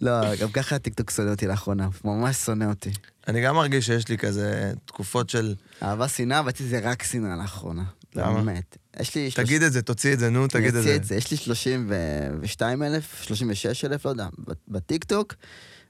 לא, 0.00 0.34
גם 0.34 0.50
ככה 0.50 0.76
הטיקטוק 0.76 1.10
שונא 1.10 1.30
אותי 1.30 1.46
לאחרונה, 1.46 1.88
ממש 2.04 2.36
שונא 2.36 2.64
אותי. 2.64 2.90
אני 3.28 3.42
גם 3.42 3.54
מרגיש 3.54 3.86
שיש 3.86 4.08
לי 4.08 4.18
כזה 4.18 4.72
תקופות 4.84 5.30
של... 5.30 5.54
אהבה 5.82 6.08
שנאה, 6.08 6.38
אבל 6.38 6.50
זה 6.58 6.80
רק 6.82 7.02
שנאה 7.02 7.36
לאחרונה. 7.36 7.84
למה? 8.14 8.34
באמת. 8.34 8.76
יש 9.00 9.14
לי... 9.14 9.30
תגיד 9.34 9.62
את 9.62 9.72
זה, 9.72 9.82
תוציא 9.82 10.12
את 10.12 10.18
זה, 10.18 10.30
נו, 10.30 10.46
תגיד 10.46 10.74
את 10.74 10.82
זה. 10.82 10.96
את 10.96 11.04
זה. 11.04 11.14
יש 11.14 11.30
לי 11.30 11.36
32 11.36 12.82
אלף, 12.82 13.22
36 13.22 13.84
אלף, 13.84 14.04
לא 14.04 14.10
יודע, 14.10 14.28
בטיקטוק, 14.68 15.34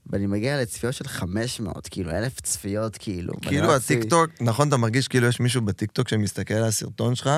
ואני 0.07 0.26
מגיע 0.26 0.62
לצפיות 0.62 0.95
של 0.95 1.09
500, 1.09 1.89
כאילו, 1.89 2.11
אלף 2.11 2.41
צפיות, 2.41 2.97
כאילו. 2.97 3.34
כאילו 3.43 3.66
לא 3.66 3.76
הטיקטוק, 3.76 4.30
נכון, 4.41 4.68
אתה 4.68 4.76
מרגיש 4.76 5.09
כאילו 5.09 5.26
יש 5.26 5.41
מישהו 5.41 5.62
בטיקטוק 5.62 6.09
שמסתכל 6.09 6.55
על 6.55 6.64
הסרטון 6.64 7.14
שלך, 7.14 7.30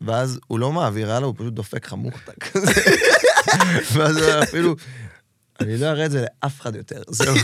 ואז 0.00 0.40
הוא 0.46 0.58
לא 0.58 0.72
מעביר 0.72 1.12
הלאה, 1.12 1.26
הוא 1.26 1.34
פשוט 1.38 1.54
דופק 1.54 1.86
לך 1.86 1.92
מוכתה 1.92 2.32
כזה. 2.40 2.72
ואז 3.92 4.16
הוא 4.16 4.42
אפילו, 4.42 4.76
אני 5.60 5.76
לא 5.78 5.86
אראה 5.86 6.06
את 6.06 6.10
זה 6.10 6.20
לאף 6.42 6.60
אחד 6.60 6.76
יותר, 6.76 7.02
זהו, 7.18 7.34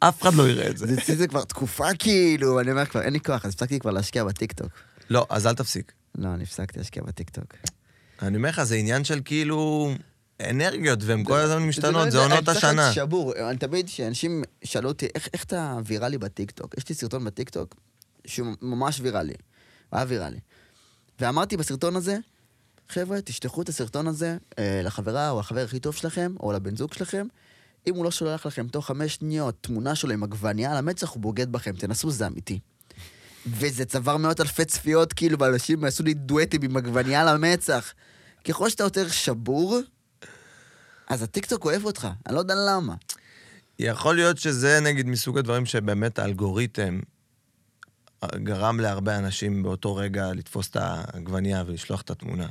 אף 0.00 0.22
אחד 0.22 0.34
לא 0.34 0.48
יראה 0.48 0.68
את 0.70 0.78
זה. 0.78 0.86
זה 0.86 0.94
אצלי 0.94 1.16
זה 1.16 1.28
כבר 1.28 1.44
תקופה, 1.44 1.86
כאילו, 1.98 2.60
אני 2.60 2.70
אומר 2.70 2.86
כבר, 2.86 3.02
אין 3.02 3.12
לי 3.12 3.20
כוח, 3.20 3.44
אז 3.44 3.52
הפסקתי 3.54 3.78
כבר 3.78 3.90
להשקיע 3.90 4.24
בטיקטוק. 4.24 4.68
לא, 5.10 5.26
אז 5.30 5.46
אל 5.46 5.54
תפסיק. 5.54 5.92
לא, 6.18 6.28
אני 6.28 6.42
הפסקתי 6.42 6.78
להשקיע 6.78 7.02
בטיקטוק. 7.02 7.54
אני 8.22 8.36
אומר 8.36 8.48
לך, 8.48 8.62
זה 8.62 8.74
עניין 8.74 9.04
של 9.04 9.20
כאילו 9.24 9.90
אנרגיות, 10.50 10.98
והן 11.02 11.24
כל 11.24 11.38
הזמן 11.38 11.62
משתנות, 11.62 12.10
זה 12.10 12.18
עונות 12.18 12.38
אני 12.38 12.44
צריך 12.44 12.56
השנה. 12.56 12.82
להיות 12.82 12.94
שבור. 12.94 13.34
אני 13.50 13.58
תמיד, 13.58 13.86
כשאנשים 13.86 14.42
שאלו 14.64 14.88
אותי, 14.88 15.06
איך, 15.14 15.28
איך 15.32 15.44
אתה 15.44 15.78
ויראלי 15.84 16.18
בטיקטוק? 16.18 16.74
יש 16.78 16.88
לי 16.88 16.94
סרטון 16.94 17.24
בטיקטוק 17.24 17.74
שהוא 18.26 18.46
ממש 18.62 19.00
ויראלי. 19.00 19.34
היה 19.92 20.04
ויראלי. 20.08 20.38
ואמרתי 21.20 21.56
בסרטון 21.56 21.96
הזה, 21.96 22.18
חבר'ה, 22.88 23.20
תשלחו 23.20 23.62
את 23.62 23.68
הסרטון 23.68 24.06
הזה 24.06 24.36
אה, 24.58 24.80
לחברה 24.84 25.30
או 25.30 25.40
החבר 25.40 25.60
הכי 25.60 25.80
טוב 25.80 25.94
שלכם, 25.94 26.34
או 26.40 26.52
לבן 26.52 26.76
זוג 26.76 26.92
שלכם. 26.92 27.26
אם 27.86 27.94
הוא 27.94 28.04
לא 28.04 28.10
שולח 28.10 28.46
לכם 28.46 28.68
תוך 28.68 28.86
חמש 28.86 29.14
שניות 29.14 29.54
תמונה 29.60 29.94
שלו 29.94 30.12
עם 30.12 30.22
עגבנייה 30.22 30.70
על 30.70 30.76
המצח, 30.76 31.10
הוא 31.10 31.22
בוגד 31.22 31.52
בכם, 31.52 31.72
תנסו, 31.72 32.10
זה 32.10 32.26
אמיתי. 32.26 32.58
וזה 33.46 33.84
צבר 33.84 34.16
מאות 34.16 34.40
אלפי 34.40 34.64
צפיות, 34.64 35.12
כאילו, 35.12 35.38
ואנשים 35.38 35.84
עשו 35.84 36.02
לי 36.02 36.14
דואטים 36.14 36.62
עם 36.62 36.76
עגבנייה 36.76 37.22
על 37.22 37.28
המצח. 37.28 37.92
ככל 38.44 38.68
שאתה 38.70 38.82
יותר 38.84 39.08
שבור, 39.08 39.78
אז 41.08 41.22
הטיקטוק 41.22 41.64
אוהב 41.64 41.84
אותך, 41.84 42.08
אני 42.26 42.34
לא 42.34 42.40
יודע 42.40 42.54
למה. 42.68 42.94
יכול 43.78 44.14
להיות 44.14 44.38
שזה 44.38 44.80
נגיד 44.80 45.06
מסוג 45.06 45.38
הדברים 45.38 45.66
שבאמת 45.66 46.18
האלגוריתם 46.18 47.00
גרם 48.24 48.80
להרבה 48.80 49.18
אנשים 49.18 49.62
באותו 49.62 49.96
רגע 49.96 50.32
לתפוס 50.32 50.68
את 50.68 50.76
העגבנייה 50.76 51.64
ולשלוח 51.66 52.00
את 52.00 52.10
התמונה. 52.10 52.46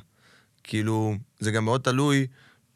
כאילו, 0.63 1.15
זה 1.39 1.51
גם 1.51 1.65
מאוד 1.65 1.82
תלוי 1.82 2.28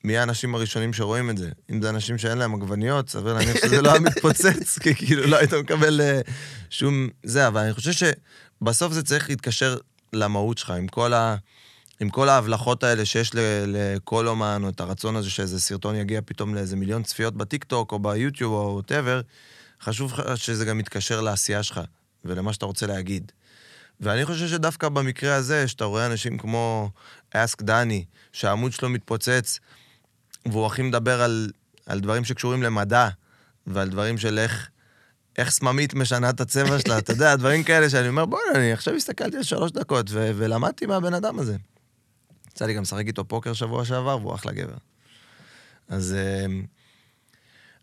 מי 0.04 0.18
האנשים 0.18 0.56
הראשונים 0.56 0.94
שרואים 0.94 1.30
את 1.30 1.38
זה. 1.38 1.50
אם 1.72 1.82
זה 1.82 1.90
אנשים 1.90 2.18
שאין 2.18 2.38
להם 2.38 2.56
עגבניות, 2.56 3.10
סביר 3.10 3.34
להניח 3.34 3.56
שזה 3.56 3.82
לא 3.82 3.92
היה 3.92 4.00
מתפוצץ, 4.00 4.78
כי 4.84 4.96
כאילו 4.96 5.28
לא 5.28 5.38
היית 5.38 5.54
מקבל 5.54 6.02
uh, 6.02 6.32
שום... 6.70 7.08
זה, 7.24 7.48
אבל 7.48 7.62
אני 7.62 7.74
חושב 7.74 7.92
שבסוף 7.92 8.94
זה 8.94 9.04
צריך 9.04 9.30
להתקשר 9.30 9.78
למהות 10.14 10.58
שלך, 10.58 10.70
עם 10.70 10.88
כל, 10.88 11.14
ה... 11.14 11.36
עם 12.00 12.10
כל 12.10 12.30
ההבלחות 12.30 12.84
האלה 12.84 13.06
שיש. 13.06 13.32
לכל 13.68 14.28
אומן, 14.28 14.62
או 14.64 14.70
את 14.70 14.80
הרצון 14.80 15.16
הזה 15.16 15.30
שאיזה 15.30 15.60
סרטון 15.60 15.96
יגיע 15.96 16.22
פתאום 16.26 16.56
לאיזה 16.56 16.76
מיליון 16.76 17.04
צפיות 17.04 17.36
בטיקטוק, 17.36 17.92
או 17.92 18.00
ביוטיוב, 18.00 18.54
או 18.54 18.74
ווטאבר, 18.76 19.22
חשוב 19.82 20.14
שזה 20.36 20.66
גם 20.66 20.80
יתקשר 20.80 21.22
לעשייה 21.22 21.64
שלך, 21.64 21.80
ולמה 22.26 22.54
שאתה 22.54 22.66
רוצה 22.66 22.88
להגיד. 22.88 23.32
ואני 24.00 24.26
חושב 24.26 24.48
שדווקא 24.48 24.90
במקרה 24.90 25.36
הזה, 25.36 25.68
שאתה 25.68 25.86
רואה 25.86 26.06
אנשים 26.06 26.38
כמו 26.38 26.90
אסק 27.32 27.62
דני, 27.62 28.06
שהעמוד 28.34 28.72
שלו 28.72 28.90
מתפוצץ, 28.90 29.60
והוא 30.46 30.66
הכי 30.66 30.82
מדבר 30.82 31.22
על, 31.22 31.52
על 31.86 32.00
דברים 32.00 32.24
שקשורים 32.24 32.64
למדע, 32.64 33.10
ועל 33.68 33.90
דברים 33.90 34.18
של 34.18 34.40
איך, 34.40 34.70
איך 35.38 35.50
סממית 35.50 35.94
משנה 35.94 36.30
את 36.30 36.42
הצבע 36.42 36.80
שלה, 36.80 36.98
אתה 36.98 37.14
יודע, 37.14 37.36
דברים 37.36 37.64
כאלה 37.64 37.90
שאני 37.90 38.08
אומר, 38.08 38.26
בוא'נה, 38.26 38.60
אני 38.60 38.74
עכשיו 38.74 38.96
הסתכלתי 38.96 39.38
על 39.38 39.44
שלוש 39.44 39.72
דקות, 39.72 40.06
ו- 40.10 40.32
ולמדתי 40.36 40.86
מהבן 40.86 41.14
אדם 41.14 41.40
הזה. 41.40 41.56
יצא 42.48 42.66
לי 42.66 42.74
גם 42.74 42.82
לשחק 42.82 43.08
איתו 43.08 43.26
פוקר 43.26 43.54
שבוע 43.54 43.86
שעבר, 43.86 44.18
והוא 44.22 44.36
אחלה 44.36 44.52
גבר. 44.52 44.78
אז, 45.90 46.16
אמ, 46.46 46.66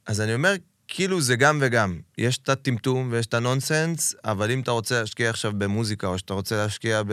אז 0.07 0.20
אני 0.20 0.34
אומר, 0.34 0.55
כאילו 0.89 1.20
זה 1.20 1.36
גם 1.36 1.59
וגם. 1.62 2.01
יש 2.18 2.39
את 2.39 2.49
הטמטום 2.49 3.09
ויש 3.12 3.26
את 3.26 3.34
הנונסנס, 3.34 4.14
אבל 4.24 4.51
אם 4.51 4.61
אתה 4.61 4.70
רוצה 4.70 5.01
להשקיע 5.01 5.30
עכשיו 5.30 5.53
במוזיקה, 5.59 6.07
או 6.07 6.18
שאתה 6.18 6.34
רוצה 6.34 6.57
להשקיע 6.57 7.03
ב... 7.07 7.12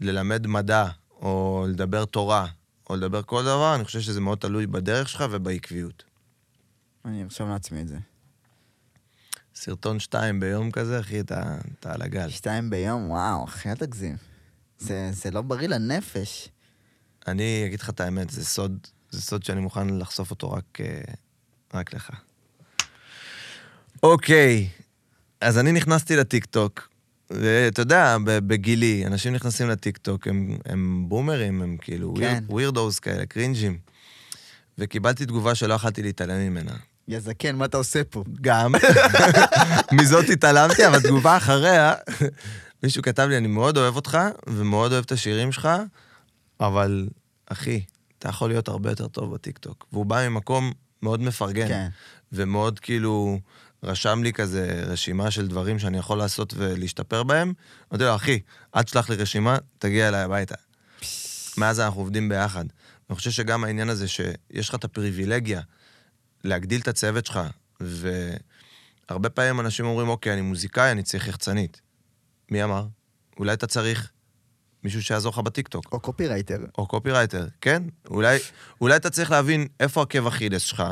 ללמד 0.00 0.46
מדע, 0.46 0.86
או 1.10 1.66
לדבר 1.68 2.04
תורה, 2.04 2.46
או 2.90 2.96
לדבר 2.96 3.22
כל 3.22 3.42
דבר, 3.42 3.74
אני 3.74 3.84
חושב 3.84 4.00
שזה 4.00 4.20
מאוד 4.20 4.38
תלוי 4.38 4.66
בדרך 4.66 5.08
שלך 5.08 5.24
ובעקביות. 5.30 6.04
אני 7.04 7.22
ארשום 7.22 7.50
לעצמי 7.50 7.80
את 7.80 7.88
זה. 7.88 7.98
סרטון 9.54 10.00
שתיים 10.00 10.40
ביום 10.40 10.70
כזה, 10.70 11.00
אחי, 11.00 11.20
אתה, 11.20 11.58
אתה 11.78 11.92
על 11.94 12.02
הגל. 12.02 12.28
שתיים 12.28 12.70
ביום, 12.70 13.10
וואו, 13.10 13.44
אחי, 13.44 13.70
אל 13.70 13.74
תגזים. 13.74 14.16
זה, 14.78 15.10
זה 15.12 15.30
לא 15.30 15.42
בריא 15.42 15.68
לנפש. 15.68 16.48
אני 17.26 17.62
אגיד 17.66 17.80
לך 17.80 17.90
את 17.90 18.00
האמת, 18.00 18.30
זה 18.30 18.44
סוד, 18.44 18.86
זה 19.10 19.22
סוד 19.22 19.42
שאני 19.42 19.60
מוכן 19.60 19.98
לחשוף 19.98 20.30
אותו 20.30 20.52
רק, 20.52 20.80
אה, 20.80 21.00
רק 21.74 21.94
לך. 21.94 22.10
אוקיי, 24.02 24.68
אז 25.40 25.58
אני 25.58 25.72
נכנסתי 25.72 26.16
לטיקטוק, 26.16 26.88
ואתה 27.30 27.82
יודע, 27.82 28.16
בגילי, 28.24 29.06
אנשים 29.06 29.32
נכנסים 29.32 29.68
לטיקטוק, 29.68 30.28
הם, 30.28 30.58
הם 30.64 31.04
בומרים, 31.08 31.62
הם 31.62 31.76
כאילו 31.80 32.14
כן. 32.18 32.44
ווירדוס 32.48 32.98
כאלה, 32.98 33.26
קרינג'ים. 33.26 33.78
וקיבלתי 34.78 35.26
תגובה 35.26 35.54
שלא 35.54 35.74
יכלתי 35.74 36.02
להתעלם 36.02 36.40
ממנה. 36.40 36.72
יא 37.08 37.20
זקן, 37.20 37.56
מה 37.56 37.64
אתה 37.64 37.76
עושה 37.76 38.04
פה? 38.04 38.24
גם. 38.40 38.74
מזאת 40.00 40.30
התעלמתי, 40.30 40.86
אבל 40.86 41.00
תגובה 41.00 41.36
אחריה, 41.36 41.94
מישהו 42.82 43.02
כתב 43.02 43.26
לי, 43.30 43.36
אני 43.36 43.48
מאוד 43.48 43.76
אוהב 43.76 43.96
אותך, 43.96 44.18
ומאוד 44.46 44.92
אוהב 44.92 45.04
את 45.04 45.12
השירים 45.12 45.52
שלך, 45.52 45.68
אבל, 46.60 47.08
אחי, 47.46 47.80
אתה 48.18 48.28
יכול 48.28 48.50
להיות 48.50 48.68
הרבה 48.68 48.90
יותר 48.90 49.08
טוב 49.08 49.34
בטיקטוק. 49.34 49.86
והוא 49.92 50.06
בא 50.06 50.28
ממקום 50.28 50.72
מאוד 51.02 51.20
מפרגן, 51.20 51.68
כן. 51.68 51.88
ומאוד 52.32 52.78
כאילו... 52.78 53.38
רשם 53.84 54.22
לי 54.22 54.32
כזה 54.32 54.84
רשימה 54.86 55.30
של 55.30 55.48
דברים 55.48 55.78
שאני 55.78 55.98
יכול 55.98 56.18
לעשות 56.18 56.54
ולהשתפר 56.56 57.22
בהם. 57.22 57.52
אמרתי 57.92 58.04
לו, 58.04 58.14
אחי, 58.14 58.40
אל 58.76 58.82
תשלח 58.82 59.10
לי 59.10 59.16
רשימה, 59.16 59.58
תגיע 59.78 60.08
אליי 60.08 60.20
הביתה. 60.20 60.54
מאז 61.56 61.80
אנחנו 61.80 62.00
עובדים 62.00 62.28
ביחד. 62.28 62.64
אני 63.10 63.16
חושב 63.16 63.30
שגם 63.30 63.64
העניין 63.64 63.88
הזה 63.88 64.08
שיש 64.08 64.68
לך 64.68 64.74
את 64.74 64.84
הפריבילגיה 64.84 65.60
להגדיל 66.44 66.80
את 66.80 66.88
הצוות 66.88 67.26
שלך, 67.26 67.40
והרבה 67.80 69.28
פעמים 69.30 69.60
אנשים 69.60 69.86
אומרים, 69.86 70.08
אוקיי, 70.08 70.32
אני 70.32 70.40
מוזיקאי, 70.40 70.90
אני 70.90 71.02
צריך 71.02 71.28
יחצנית. 71.28 71.80
מי 72.50 72.64
אמר? 72.64 72.86
אולי 73.38 73.52
אתה 73.52 73.66
צריך 73.66 74.10
מישהו 74.84 75.02
שיעזור 75.02 75.32
לך 75.32 75.38
בטיקטוק. 75.38 75.92
או 75.92 76.00
קופירייטר. 76.00 76.58
או 76.78 76.86
קופירייטר, 76.86 77.46
כן. 77.60 77.82
אולי, 78.06 78.38
אולי 78.80 78.96
אתה 78.96 79.10
צריך 79.10 79.30
להבין 79.30 79.66
איפה 79.80 80.02
עקב 80.02 80.26
אכילס 80.26 80.62
שלך, 80.62 80.82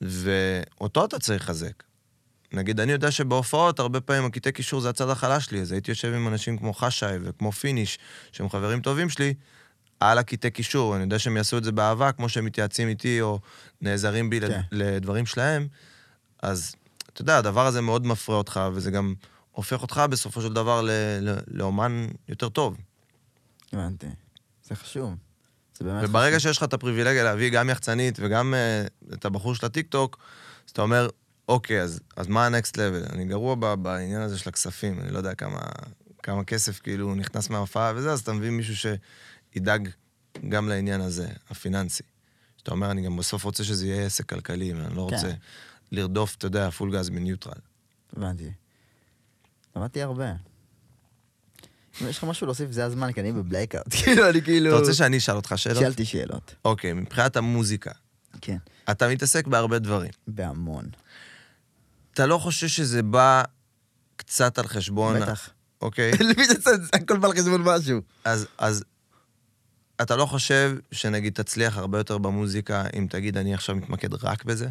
ואותו 0.00 1.04
אתה 1.04 1.18
צריך 1.18 1.42
לחזק. 1.42 1.87
נגיד, 2.52 2.80
אני 2.80 2.92
יודע 2.92 3.10
שבהופעות, 3.10 3.78
הרבה 3.78 4.00
פעמים 4.00 4.24
הקטעי 4.24 4.52
קישור 4.52 4.80
זה 4.80 4.90
הצד 4.90 5.10
החלש 5.10 5.44
שלי, 5.44 5.60
אז 5.60 5.72
הייתי 5.72 5.90
יושב 5.90 6.12
עם 6.12 6.28
אנשים 6.28 6.58
כמו 6.58 6.74
חשאי 6.74 7.16
וכמו 7.22 7.52
פיניש, 7.52 7.98
שהם 8.32 8.48
חברים 8.48 8.80
טובים 8.80 9.08
שלי, 9.08 9.34
על 10.00 10.18
הקטעי 10.18 10.50
קישור. 10.50 10.94
אני 10.94 11.02
יודע 11.02 11.18
שהם 11.18 11.36
יעשו 11.36 11.58
את 11.58 11.64
זה 11.64 11.72
באהבה, 11.72 12.12
כמו 12.12 12.28
שהם 12.28 12.44
מתייעצים 12.44 12.88
איתי 12.88 13.20
או 13.20 13.38
נעזרים 13.80 14.30
בי 14.30 14.40
כן. 14.40 14.60
לדברים 14.72 15.26
שלהם. 15.26 15.68
אז, 16.42 16.74
אתה 17.12 17.22
יודע, 17.22 17.38
הדבר 17.38 17.66
הזה 17.66 17.80
מאוד 17.80 18.06
מפרה 18.06 18.36
אותך, 18.36 18.60
וזה 18.74 18.90
גם 18.90 19.14
הופך 19.52 19.82
אותך 19.82 20.02
בסופו 20.10 20.42
של 20.42 20.52
דבר 20.52 20.82
ל- 20.82 20.90
ל- 21.20 21.38
לאומן 21.46 22.06
יותר 22.28 22.48
טוב. 22.48 22.76
הבנתי. 23.72 24.06
זה 24.64 24.74
חשוב. 24.74 25.14
זה 25.78 25.84
באמת 25.84 26.04
וברגע 26.08 26.36
חשוב. 26.36 26.50
שיש 26.50 26.56
לך 26.56 26.62
את 26.62 26.74
הפריבילגיה 26.74 27.24
להביא 27.24 27.50
גם 27.50 27.70
יחצנית 27.70 28.18
וגם 28.20 28.54
uh, 28.54 29.14
את 29.14 29.24
הבחור 29.24 29.54
של 29.54 29.66
הטיקטוק, 29.66 30.18
אז 30.66 30.70
אתה 30.70 30.82
אומר, 30.82 31.08
אוקיי, 31.48 31.82
אז, 31.82 32.00
אז 32.16 32.26
מה 32.26 32.46
ה-next 32.46 32.72
level? 32.72 33.12
אני 33.12 33.24
גרוע 33.24 33.54
ב, 33.54 33.74
בעניין 33.74 34.20
הזה 34.20 34.38
של 34.38 34.48
הכספים, 34.48 35.00
אני 35.00 35.10
לא 35.10 35.18
יודע 35.18 35.34
כמה, 35.34 35.60
כמה 36.22 36.44
כסף 36.44 36.80
כאילו 36.80 37.14
נכנס 37.14 37.50
מההופעה 37.50 37.92
וזה, 37.96 38.12
אז 38.12 38.20
אתה 38.20 38.32
מביא 38.32 38.50
מישהו 38.50 38.98
שידאג 39.54 39.88
גם 40.48 40.68
לעניין 40.68 41.00
הזה, 41.00 41.28
הפיננסי. 41.50 42.02
שאתה 42.56 42.70
אומר, 42.70 42.90
אני 42.90 43.02
גם 43.02 43.16
בסוף 43.16 43.44
רוצה 43.44 43.64
שזה 43.64 43.86
יהיה 43.86 44.06
עסק 44.06 44.28
כלכלי, 44.28 44.72
ואני 44.72 44.96
לא 44.96 45.06
כן. 45.10 45.16
רוצה 45.16 45.32
לרדוף, 45.92 46.34
אתה 46.36 46.46
יודע, 46.46 46.70
פול 46.70 46.92
גז 46.92 47.10
מניוטרל. 47.10 47.60
הבנתי. 48.16 48.50
למדתי 49.76 50.02
הרבה. 50.02 50.32
אם 52.02 52.08
יש 52.08 52.18
לך 52.18 52.24
משהו 52.24 52.46
להוסיף, 52.46 52.70
זה 52.70 52.84
הזמן, 52.84 53.12
כי 53.12 53.20
אני 53.20 53.32
בבלייקאוט. 53.32 53.94
כאילו, 54.04 54.30
אני 54.30 54.42
כאילו... 54.42 54.70
אתה 54.70 54.78
רוצה 54.78 54.94
שאני 54.94 55.18
אשאל 55.18 55.36
אותך 55.36 55.52
שאלות? 55.56 55.82
שאלתי 55.82 56.04
שאלות. 56.04 56.54
אוקיי, 56.64 56.92
מבחינת 56.92 57.36
המוזיקה, 57.36 57.90
כן. 58.40 58.56
אתה 58.90 59.08
מתעסק 59.08 59.46
בהרבה 59.46 59.78
דברים. 59.78 60.10
בהמון. 60.26 60.84
אתה 62.18 62.26
לא 62.26 62.38
חושב 62.38 62.68
שזה 62.68 63.02
בא 63.02 63.42
קצת 64.16 64.58
על 64.58 64.66
חשבון... 64.66 65.20
בטח. 65.20 65.50
אוקיי? 65.82 66.10
למי 66.28 66.46
זה? 66.46 66.70
הכל 66.92 67.18
בא 67.18 67.28
על 67.28 67.34
חשבון 67.34 67.62
משהו. 67.62 68.00
אז, 68.24 68.46
אז 68.58 68.84
אתה 70.02 70.16
לא 70.16 70.26
חושב 70.26 70.76
שנגיד 70.92 71.32
תצליח 71.32 71.76
הרבה 71.76 71.98
יותר 71.98 72.18
במוזיקה 72.18 72.86
אם 72.98 73.06
תגיד, 73.10 73.36
אני 73.36 73.54
עכשיו 73.54 73.76
מתמקד 73.76 74.24
רק 74.24 74.44
בזה? 74.44 74.68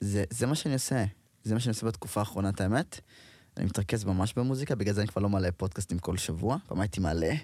זה, 0.00 0.24
זה 0.30 0.46
מה 0.46 0.54
שאני 0.54 0.74
עושה. 0.74 1.04
זה 1.44 1.54
מה 1.54 1.60
שאני 1.60 1.70
עושה 1.70 1.86
בתקופה 1.86 2.20
האחרונה, 2.20 2.48
את 2.48 2.60
האמת. 2.60 3.00
אני 3.56 3.64
מתרכז 3.64 4.04
ממש 4.04 4.34
במוזיקה, 4.36 4.74
בגלל 4.74 4.94
זה 4.94 5.00
אני 5.00 5.08
כבר 5.08 5.22
לא 5.22 5.28
מעלה 5.28 5.52
פודקאסטים 5.52 5.98
כל 5.98 6.16
שבוע. 6.16 6.56
פעם 6.66 6.80
הייתי 6.80 7.00
מעלה. 7.00 7.34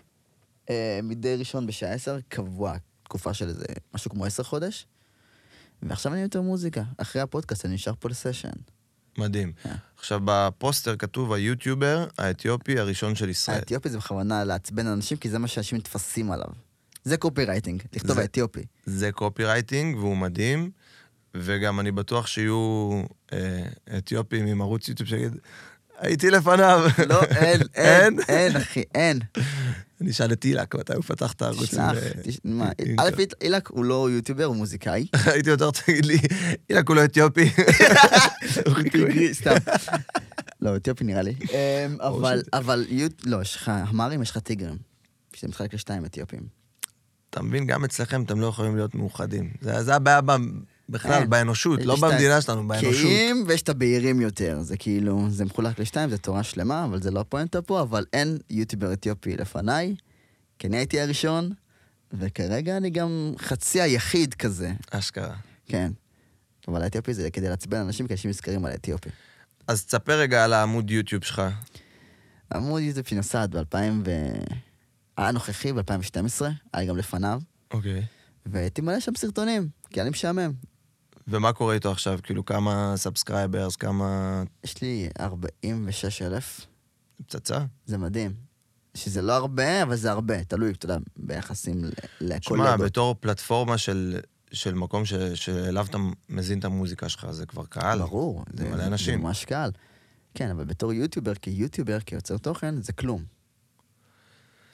אה, 0.70 1.00
מדי 1.02 1.36
ראשון 1.36 1.66
בשעה 1.66 1.92
עשר, 1.92 2.18
קבוע, 2.28 2.76
תקופה 3.02 3.34
של 3.34 3.48
איזה 3.48 3.64
משהו 3.94 4.10
כמו 4.10 4.24
עשר 4.24 4.42
חודש. 4.42 4.86
ועכשיו 5.82 6.12
אני 6.12 6.22
יותר 6.22 6.42
מוזיקה. 6.42 6.82
אחרי 6.96 7.22
הפודקאסט 7.22 7.64
אני 7.64 7.74
נשאר 7.74 7.94
פה 7.98 8.08
לסשן. 8.08 8.77
מדהים. 9.18 9.52
כן. 9.62 9.74
עכשיו, 9.98 10.20
בפוסטר 10.24 10.96
כתוב 10.96 11.32
היוטיובר 11.32 12.06
האתיופי 12.18 12.78
הראשון 12.78 13.14
של 13.14 13.28
ישראל. 13.28 13.56
האתיופי 13.56 13.88
זה 13.88 13.98
בכוונה 13.98 14.44
לעצבן 14.44 14.86
אנשים, 14.86 15.18
כי 15.18 15.28
זה 15.28 15.38
מה 15.38 15.48
שאנשים 15.48 15.78
נתפסים 15.78 16.30
עליו. 16.30 16.48
זה 17.04 17.16
קופירייטינג, 17.16 17.82
לכתוב 17.92 18.18
האתיופי. 18.18 18.62
זה 18.86 19.12
קופירייטינג 19.12 19.96
והוא 19.96 20.16
מדהים, 20.16 20.70
וגם 21.34 21.80
אני 21.80 21.90
בטוח 21.90 22.26
שיהיו 22.26 22.90
אה, 23.32 23.68
אתיופים 23.98 24.46
עם 24.46 24.60
ערוץ 24.60 24.88
יוטיוב 24.88 25.08
שיגיד, 25.08 25.36
הייתי 25.98 26.30
לפניו. 26.30 26.88
לא, 27.08 27.22
אין, 27.42 27.60
אין, 27.74 28.18
אין? 28.28 28.56
אחי, 28.56 28.82
אין. 28.94 29.18
אני 30.00 30.10
אשאל 30.10 30.32
את 30.32 30.44
אילק 30.44 30.74
מתי 30.74 30.94
הוא 30.94 31.02
פתח 31.04 31.32
את 31.32 31.42
הערוץ. 31.42 31.64
תשלח, 31.68 31.92
ו- 31.96 32.22
תש- 32.22 32.38
מה, 32.44 32.70
עם- 32.78 33.00
א', 33.00 33.10
אילק 33.42 33.68
הוא 33.68 33.84
לא 33.84 34.10
יוטיובר, 34.10 34.44
הוא 34.44 34.56
מוזיקאי. 34.56 35.06
הייתי 35.32 35.50
יותר 35.50 35.70
תגיד 35.70 36.04
לי, 36.06 36.18
אילק 36.70 36.88
הוא 36.88 36.96
לא 36.96 37.04
אתיופי. 37.04 37.50
גרי- 38.92 39.34
סתם. 39.34 39.54
לא, 40.60 40.76
אתיופי 40.76 41.04
נראה 41.04 41.22
לי. 41.22 41.34
אמ, 41.40 41.96
אבל, 42.00 42.42
אבל, 42.52 42.86
לא, 43.26 43.42
יש 43.42 43.56
לך 43.56 43.68
המרים, 43.74 44.22
יש 44.22 44.30
לך 44.30 44.38
טיגרים. 44.38 44.76
שזה 45.36 45.48
מתחלק 45.48 45.74
לשתיים 45.74 46.04
אתיופים. 46.04 46.40
אתה 47.30 47.42
מבין, 47.42 47.66
גם 47.66 47.84
אצלכם 47.84 48.22
אתם 48.22 48.40
לא 48.40 48.46
יכולים 48.46 48.76
להיות 48.76 48.94
מאוחדים. 48.94 49.50
זה 49.60 49.94
הבעיה 49.94 50.20
בכלל, 50.88 51.12
אין. 51.12 51.30
באנושות, 51.30 51.80
לא 51.84 51.92
ה- 51.92 52.00
במדינה 52.10 52.40
שלנו, 52.40 52.68
באנושות. 52.68 52.92
קהים 52.92 53.44
ויש 53.46 53.62
את 53.62 53.68
הבהירים 53.68 54.20
יותר. 54.20 54.60
זה 54.60 54.76
כאילו, 54.76 55.26
זה 55.30 55.44
מחולק 55.44 55.78
לשתיים, 55.78 56.10
זה 56.10 56.18
תורה 56.18 56.42
שלמה, 56.42 56.84
אבל 56.84 57.02
זה 57.02 57.10
לא 57.10 57.20
הפואנטה 57.20 57.62
פה, 57.62 57.80
אבל 57.80 58.04
אין 58.12 58.38
יוטיובר 58.50 58.92
אתיופי 58.92 59.36
לפניי, 59.36 59.94
כי 60.58 60.66
אני 60.66 60.76
הייתי 60.76 61.00
הראשון, 61.00 61.50
וכרגע 62.12 62.76
אני 62.76 62.90
גם 62.90 63.32
חצי 63.38 63.80
היחיד 63.80 64.34
כזה, 64.34 64.72
אשכרה. 64.90 65.34
כן. 65.66 65.92
אבל 66.68 66.82
האתיופי 66.82 67.14
זה 67.14 67.30
כדי 67.30 67.48
לעצבן 67.48 67.76
אנשים, 67.78 68.06
כי 68.06 68.12
אנשים 68.12 68.30
נזכרים 68.30 68.64
על 68.64 68.72
האתיופי. 68.72 69.08
אז 69.68 69.84
תספר 69.84 70.18
רגע 70.18 70.44
על 70.44 70.52
העמוד 70.52 70.90
יוטיוב 70.90 71.24
שלך. 71.24 71.42
עמוד 72.54 72.82
יוטיוב 72.82 73.06
שנוסד 73.06 73.48
ב-2000 73.56 73.76
ו... 74.06 74.10
היה 75.16 75.30
נוכחי 75.32 75.72
ב-2012, 75.72 76.44
היה 76.72 76.88
גם 76.88 76.96
לפניו, 76.96 77.40
אוקיי. 77.70 78.02
והייתי 78.46 78.80
מעלה 78.80 79.00
שם 79.00 79.12
סרטונים, 79.16 79.68
כי 79.90 80.00
היה 80.00 80.04
לי 80.04 80.10
משעמם. 80.10 80.52
ומה 81.28 81.52
קורה 81.52 81.74
איתו 81.74 81.90
עכשיו? 81.90 82.18
כאילו, 82.22 82.44
כמה 82.44 82.92
subscribers, 82.96 83.76
כמה... 83.76 84.42
יש 84.64 84.82
לי 84.82 85.08
46 85.20 86.22
אלף, 86.22 86.66
פצצה? 87.26 87.58
זה 87.86 87.98
מדהים. 87.98 88.32
שזה 88.94 89.22
לא 89.22 89.32
הרבה, 89.32 89.82
אבל 89.82 89.96
זה 89.96 90.10
הרבה, 90.10 90.44
תלוי, 90.44 90.70
אתה 90.70 90.84
יודע, 90.84 90.96
ביחסים 91.16 91.84
ל- 91.84 91.90
שמע, 92.20 92.34
לקולגות. 92.36 92.80
בתור 92.80 93.14
פלטפורמה 93.20 93.78
של, 93.78 94.20
של 94.52 94.74
מקום 94.74 95.04
ש, 95.04 95.14
שאליו 95.14 95.86
אתה 95.90 95.98
מזין 96.28 96.58
את 96.58 96.64
המוזיקה 96.64 97.08
שלך, 97.08 97.30
זה 97.30 97.46
כבר 97.46 97.64
קהל. 97.66 97.98
ברור, 97.98 98.44
זה, 98.54 98.64
מלא 98.68 98.76
זה, 98.76 98.86
אנשים. 98.86 99.20
זה 99.20 99.26
ממש 99.26 99.44
קל. 99.44 99.70
כן, 100.34 100.50
אבל 100.50 100.64
בתור 100.64 100.92
יוטיובר, 100.92 101.34
כיוטיובר, 101.34 102.00
כיוצר 102.00 102.36
תוכן, 102.36 102.82
זה 102.82 102.92
כלום. 102.92 103.24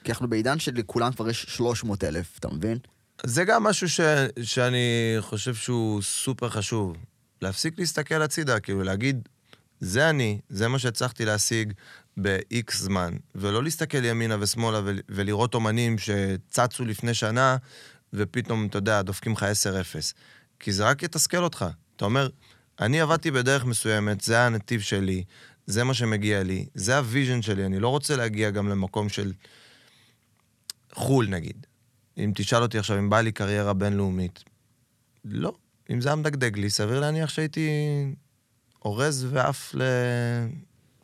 כי 0.03 0.11
אנחנו 0.11 0.29
בעידן 0.29 0.59
שלכולם 0.59 1.11
כבר 1.13 1.29
יש 1.29 1.43
300 1.43 2.03
אלף, 2.03 2.39
אתה 2.39 2.47
מבין? 2.47 2.77
זה 3.23 3.43
גם 3.43 3.63
משהו 3.63 3.89
ש, 3.89 3.99
שאני 4.43 5.15
חושב 5.19 5.55
שהוא 5.55 6.01
סופר 6.01 6.49
חשוב. 6.49 6.97
להפסיק 7.41 7.79
להסתכל 7.79 8.21
הצידה, 8.21 8.59
כאילו 8.59 8.83
להגיד, 8.83 9.29
זה 9.79 10.09
אני, 10.09 10.39
זה 10.49 10.67
מה 10.67 10.79
שהצלחתי 10.79 11.25
להשיג 11.25 11.73
ב-X 12.21 12.75
זמן, 12.75 13.13
ולא 13.35 13.63
להסתכל 13.63 14.05
ימינה 14.05 14.35
ושמאלה 14.39 14.81
ול, 14.83 14.99
ולראות 15.09 15.53
אומנים 15.53 15.95
שצצו 15.97 16.85
לפני 16.85 17.13
שנה, 17.13 17.57
ופתאום, 18.13 18.65
אתה 18.65 18.77
יודע, 18.77 19.01
דופקים 19.01 19.31
לך 19.31 19.43
10-0. 19.43 19.45
כי 20.59 20.71
זה 20.71 20.85
רק 20.85 21.03
יתסכל 21.03 21.43
אותך. 21.43 21.65
אתה 21.95 22.05
אומר, 22.05 22.29
אני 22.79 23.01
עבדתי 23.01 23.31
בדרך 23.31 23.65
מסוימת, 23.65 24.21
זה 24.21 24.41
הנתיב 24.41 24.81
שלי, 24.81 25.23
זה 25.65 25.83
מה 25.83 25.93
שמגיע 25.93 26.43
לי, 26.43 26.65
זה 26.75 26.97
ה 26.97 27.03
vision 27.03 27.41
שלי, 27.41 27.65
אני 27.65 27.79
לא 27.79 27.87
רוצה 27.87 28.15
להגיע 28.15 28.49
גם 28.49 28.69
למקום 28.69 29.09
של 29.09 29.33
חו"ל, 30.93 31.27
נגיד. 31.27 31.67
אם 32.17 32.31
תשאל 32.35 32.61
אותי 32.61 32.77
עכשיו 32.77 32.97
אם 32.97 33.09
בא 33.09 33.21
לי 33.21 33.31
קריירה 33.31 33.73
בינלאומית, 33.73 34.43
לא. 35.25 35.53
אם 35.89 36.01
זה 36.01 36.09
היה 36.09 36.15
מדגדג 36.15 36.57
לי, 36.57 36.69
סביר 36.69 36.99
להניח 36.99 37.29
שהייתי 37.29 37.69
אורז 38.85 39.27
ועף 39.29 39.75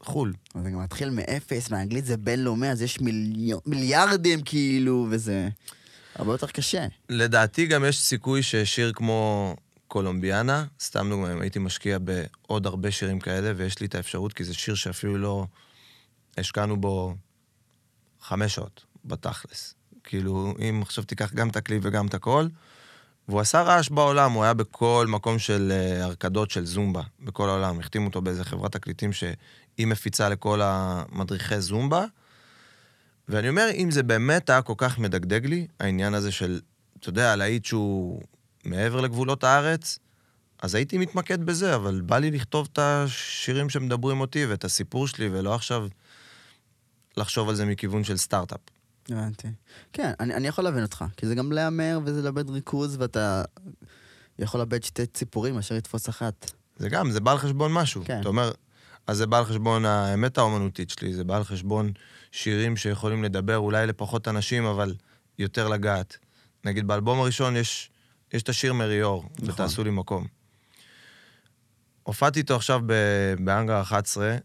לחו"ל. 0.02 0.34
זה 0.64 0.70
גם 0.70 0.84
מתחיל 0.84 1.10
מאפס, 1.10 1.70
באנגלית 1.70 2.06
זה 2.06 2.18
בינלאומי, 2.18 2.70
אז 2.70 2.82
יש 2.82 3.02
מיליון, 3.02 3.60
מיליארדים 3.66 4.42
כאילו, 4.42 5.08
וזה 5.10 5.50
הרבה 6.16 6.32
יותר 6.32 6.48
קשה. 6.48 6.88
לדעתי 7.10 7.66
גם 7.66 7.86
יש 7.86 8.02
סיכוי 8.02 8.44
ששיר 8.44 8.94
כמו 8.94 9.56
קולומביאנה, 9.88 10.66
סתם 10.80 11.10
דוגמא, 11.10 11.34
אם 11.34 11.42
הייתי 11.42 11.60
משקיע 11.60 11.98
בעוד 12.00 12.66
הרבה 12.66 12.92
שירים 12.92 13.20
כאלה, 13.20 13.54
ויש 13.56 13.80
לי 13.80 13.88
את 13.88 13.96
האפשרות, 13.96 14.34
כי 14.34 14.44
זה 14.44 14.54
שיר 14.54 14.76
שאפילו 14.76 15.18
לא 15.18 15.46
השקענו 16.38 16.82
בו 16.82 17.16
חמש 18.22 18.56
שעות, 18.56 18.86
בתכלס. 19.06 19.74
כאילו, 20.04 20.54
אם 20.60 20.80
עכשיו 20.82 21.04
תיקח 21.04 21.34
גם 21.34 21.50
את 21.50 21.56
הקליפ 21.56 21.82
וגם 21.86 22.08
את 22.08 22.14
הכל, 22.14 22.48
והוא 23.28 23.40
עשה 23.40 23.62
רעש 23.62 23.90
בעולם, 23.90 24.32
הוא 24.32 24.44
היה 24.44 24.54
בכל 24.54 25.06
מקום 25.10 25.40
של 25.40 25.72
uh, 25.72 26.04
הרקדות 26.04 26.52
של 26.52 26.66
זומבה, 26.66 27.02
בכל 27.20 27.50
העולם. 27.50 27.80
החתימו 27.80 28.08
אותו 28.08 28.22
באיזה 28.22 28.44
חברת 28.44 28.72
תקליטים 28.72 29.14
שהיא 29.14 29.88
מפיצה 29.88 30.30
לכל 30.30 30.62
המדריכי 30.64 31.62
זומבה. 31.62 32.06
ואני 33.30 33.50
אומר, 33.50 33.68
אם 33.74 33.92
זה 33.92 34.04
באמת 34.04 34.50
היה 34.50 34.62
כל 34.62 34.74
כך 34.78 35.00
מדגדג 35.00 35.46
לי, 35.46 35.68
העניין 35.80 36.14
הזה 36.14 36.32
של, 36.32 36.60
אתה 37.00 37.10
יודע, 37.10 37.36
להיט 37.36 37.66
שהוא 37.66 38.22
מעבר 38.66 39.02
לגבולות 39.02 39.44
הארץ, 39.44 40.00
אז 40.62 40.76
הייתי 40.76 40.98
מתמקד 40.98 41.44
בזה, 41.44 41.76
אבל 41.76 42.02
בא 42.02 42.18
לי 42.18 42.32
לכתוב 42.32 42.70
את 42.74 42.80
השירים 42.82 43.70
שמדברים 43.70 44.20
אותי 44.22 44.46
ואת 44.46 44.64
הסיפור 44.64 45.08
שלי, 45.08 45.30
ולא 45.32 45.56
עכשיו 45.56 45.88
לחשוב 47.18 47.50
על 47.50 47.56
זה 47.56 47.66
מכיוון 47.66 48.04
של 48.04 48.18
סטארט-אפ. 48.18 48.60
הבנתי. 49.10 49.48
כן, 49.94 50.12
אני, 50.20 50.34
אני 50.34 50.48
יכול 50.48 50.64
להבין 50.64 50.84
אותך, 50.84 51.06
כי 51.18 51.28
זה 51.28 51.36
גם 51.36 51.52
להמר 51.52 52.00
וזה 52.06 52.22
לאבד 52.22 52.50
ריכוז, 52.50 52.98
ואתה 53.00 53.44
יכול 54.40 54.60
לאבד 54.60 54.84
שתי 54.84 55.06
ציפורים 55.06 55.56
מאשר 55.56 55.76
לתפוס 55.76 56.10
אחת. 56.10 56.52
זה 56.76 56.90
גם, 56.90 57.12
זה 57.12 57.20
בא 57.20 57.32
על 57.32 57.38
חשבון 57.38 57.74
משהו. 57.74 58.04
כן. 58.06 58.22
אתה 58.22 58.28
אומר, 58.30 58.52
אז 59.08 59.18
זה 59.18 59.28
בא 59.28 59.38
על 59.38 59.46
חשבון 59.46 59.86
האמת 59.86 60.38
האומנותית 60.38 60.90
שלי, 60.90 61.14
זה 61.14 61.24
בא 61.24 61.38
על 61.38 61.44
חשבון 61.44 61.92
שירים 62.32 62.78
שיכולים 62.78 63.24
לדבר 63.24 63.58
אולי 63.58 63.88
לפחות 63.88 64.28
אנשים, 64.28 64.66
אבל 64.66 64.96
יותר 65.40 65.68
לגעת. 65.68 66.18
נגיד, 66.66 66.88
באלבום 66.88 67.20
הראשון 67.20 67.56
יש, 67.56 67.92
יש 68.34 68.44
את 68.44 68.50
השיר 68.50 68.74
מריור, 68.74 69.24
נכון. 69.34 69.50
ותעשו 69.50 69.84
לי 69.84 69.92
מקום. 69.92 70.28
הופעתי 72.04 72.40
איתו 72.40 72.56
עכשיו 72.56 72.82
באנגר 73.40 73.82
11, 73.82 74.38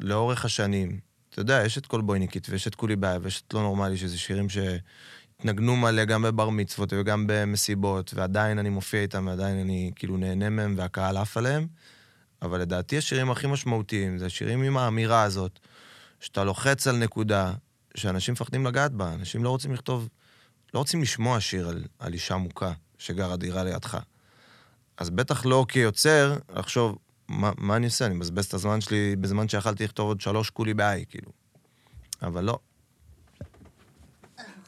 ולאורך 0.00 0.44
השנים, 0.44 1.00
אתה 1.32 1.40
יודע, 1.40 1.62
יש 1.66 1.78
את 1.78 1.86
כל 1.86 2.00
בויניקית, 2.00 2.46
ויש 2.50 2.66
את 2.66 2.74
כולי 2.74 2.96
בעיה, 2.96 3.18
ויש 3.22 3.42
את 3.48 3.54
לא 3.54 3.60
נורמלי, 3.60 3.96
שזה 3.96 4.18
שירים 4.18 4.46
שהתנגנו 4.48 5.76
מלא 5.76 6.04
גם 6.04 6.22
בבר 6.22 6.50
מצוות 6.50 6.92
וגם 6.92 7.24
במסיבות, 7.26 8.14
ועדיין 8.14 8.58
אני 8.58 8.68
מופיע 8.68 9.00
איתם, 9.00 9.26
ועדיין 9.26 9.58
אני 9.58 9.90
כאילו 9.96 10.16
נהנה 10.16 10.50
מהם, 10.50 10.74
והקהל 10.78 11.16
עף 11.16 11.36
עליהם. 11.36 11.66
אבל 12.42 12.60
לדעתי 12.60 12.98
השירים 12.98 13.30
הכי 13.30 13.46
משמעותיים 13.46 14.18
זה 14.18 14.26
השירים 14.26 14.62
עם 14.62 14.76
האמירה 14.76 15.22
הזאת, 15.22 15.58
שאתה 16.20 16.44
לוחץ 16.44 16.86
על 16.86 16.96
נקודה 16.96 17.52
שאנשים 17.96 18.32
מפחדים 18.32 18.66
לגעת 18.66 18.92
בה, 18.92 19.14
אנשים 19.14 19.44
לא 19.44 19.50
רוצים 19.50 19.72
לכתוב, 19.72 20.08
לא 20.74 20.78
רוצים 20.78 21.02
לשמוע 21.02 21.40
שיר 21.40 21.68
על, 21.68 21.84
על 21.98 22.12
אישה 22.12 22.36
מוכה 22.36 22.72
שגרה 22.98 23.36
דירה 23.36 23.64
לידך. 23.64 23.98
אז 24.96 25.10
בטח 25.10 25.46
לא 25.46 25.66
כיוצר, 25.68 26.36
לחשוב, 26.56 26.98
מה, 27.28 27.52
מה 27.58 27.76
אני 27.76 27.86
עושה? 27.86 28.06
אני 28.06 28.14
מבזבז 28.14 28.44
את 28.46 28.54
הזמן 28.54 28.80
שלי 28.80 29.16
בזמן 29.16 29.48
שיכלתי 29.48 29.84
לכתוב 29.84 30.08
עוד 30.08 30.20
שלוש 30.20 30.50
כולי 30.50 30.74
בעי, 30.74 31.04
כאילו. 31.08 31.30
אבל 32.22 32.44
לא. 32.44 32.58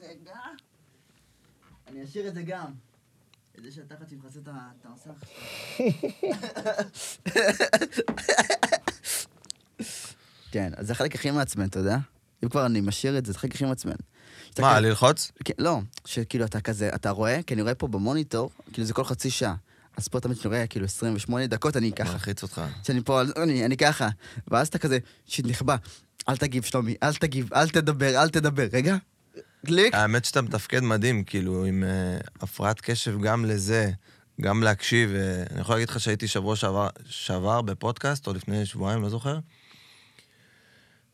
רגע, 0.00 0.36
אני 1.86 2.04
אשאיר 2.04 2.28
את 2.28 2.34
זה 2.34 2.42
גם. 2.42 2.72
את 3.58 3.62
זה 3.62 3.70
שהתחת 3.70 4.08
שמכסה 4.08 4.40
את 4.40 4.86
המסך. 4.86 5.10
כן, 10.50 10.72
אז 10.76 10.86
זה 10.86 10.92
החלק 10.92 11.14
הכי 11.14 11.30
מעצבן, 11.30 11.66
אתה 11.66 11.78
יודע? 11.78 11.98
אם 12.44 12.48
כבר 12.48 12.66
אני 12.66 12.80
משאיר 12.80 13.18
את 13.18 13.26
זה, 13.26 13.32
זה 13.32 13.38
החלק 13.38 13.54
הכי 13.54 13.64
מעצבן. 13.64 13.94
שאתה 14.50 14.62
מה, 14.62 14.80
ללחוץ? 14.80 15.32
כן, 15.44 15.54
לא, 15.58 15.80
שכאילו 16.04 16.44
אתה 16.44 16.60
כזה, 16.60 16.90
אתה 16.94 17.10
רואה, 17.10 17.42
כי 17.42 17.54
אני 17.54 17.62
רואה 17.62 17.74
פה 17.74 17.88
במוניטור, 17.88 18.50
כאילו 18.72 18.86
זה 18.86 18.94
כל 18.94 19.04
חצי 19.04 19.30
שעה. 19.30 19.54
אז 19.96 20.08
פה 20.08 20.20
תמיד 20.20 20.38
כשאני 20.38 20.54
רואה 20.54 20.66
כאילו 20.66 20.86
28 20.86 21.46
דקות, 21.46 21.76
אני 21.76 21.92
ככה. 21.92 22.12
מלחיץ 22.12 22.42
אותך. 22.42 22.62
שאני 22.86 23.00
פה, 23.04 23.20
אני, 23.36 23.64
אני 23.64 23.76
ככה. 23.76 24.08
ואז 24.48 24.68
אתה 24.68 24.78
כזה, 24.78 24.98
שיט 25.26 25.46
נכבה, 25.46 25.76
אל 26.28 26.36
תגיב 26.36 26.62
שלומי, 26.62 26.94
אל 27.02 27.14
תגיב, 27.14 27.54
אל 27.54 27.68
תדבר, 27.68 28.22
אל 28.22 28.28
תדבר. 28.28 28.66
רגע, 28.72 28.96
קליק. 29.66 29.94
האמת 29.94 30.24
שאתה 30.24 30.42
מתפקד 30.42 30.80
מדהים, 30.80 31.24
כאילו, 31.24 31.64
עם 31.64 31.84
uh, 31.84 32.28
הפרעת 32.40 32.80
קשב 32.80 33.20
גם 33.20 33.44
לזה, 33.44 33.90
גם 34.40 34.62
להקשיב. 34.62 35.10
Uh, 35.10 35.52
אני 35.52 35.60
יכול 35.60 35.74
להגיד 35.74 35.88
לך 35.88 36.00
שהייתי 36.00 36.28
שבוע 36.28 36.56
שעבר, 36.56 36.88
שעבר 37.04 37.62
בפודקאסט, 37.62 38.26
או 38.26 38.32
לפני 38.32 38.66
שבועיים, 38.66 39.02
לא 39.02 39.08
זוכר, 39.08 39.38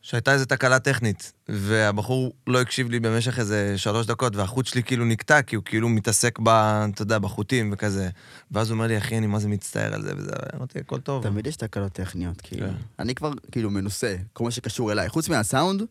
שהייתה 0.01 0.33
איזו 0.33 0.45
תקלה 0.45 0.79
טכנית, 0.79 1.33
והבחור 1.49 2.33
לא 2.47 2.61
הקשיב 2.61 2.89
לי 2.89 2.99
במשך 2.99 3.39
איזה 3.39 3.77
שלוש 3.77 4.07
דקות, 4.07 4.35
והחוט 4.35 4.65
שלי 4.65 4.83
כאילו 4.83 5.05
נקטע, 5.05 5.41
כי 5.41 5.55
הוא 5.55 5.63
כאילו 5.63 5.89
מתעסק 5.89 6.39
ב... 6.43 6.49
אתה 6.93 7.01
יודע, 7.01 7.19
בחוטים 7.19 7.69
וכזה. 7.73 8.09
ואז 8.51 8.69
הוא 8.69 8.75
אומר 8.75 8.87
לי, 8.87 8.97
אחי, 8.97 9.17
אני 9.17 9.27
מה 9.27 9.39
זה 9.39 9.47
מצטער 9.47 9.93
על 9.93 10.01
זה 10.01 10.11
וזה, 10.17 10.31
אמרתי, 10.55 10.79
הכל 10.79 10.99
טוב. 10.99 11.23
תמיד 11.23 11.47
יש 11.47 11.55
תקלות 11.55 11.91
טכניות, 11.91 12.41
כאילו. 12.41 12.67
כן. 12.67 12.73
אני 12.99 13.15
כבר 13.15 13.31
כאילו 13.51 13.69
מנוסה, 13.69 14.15
כל 14.33 14.43
מה 14.43 14.51
שקשור 14.51 14.91
אליי, 14.91 15.09
חוץ 15.09 15.29
מהסאונד, 15.29 15.83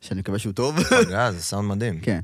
שאני 0.00 0.20
מקווה 0.20 0.38
שהוא 0.38 0.52
טוב. 0.52 0.82
פגע, 1.06 1.32
זה 1.32 1.42
סאונד 1.42 1.68
מדהים. 1.68 2.00
כן. 2.00 2.20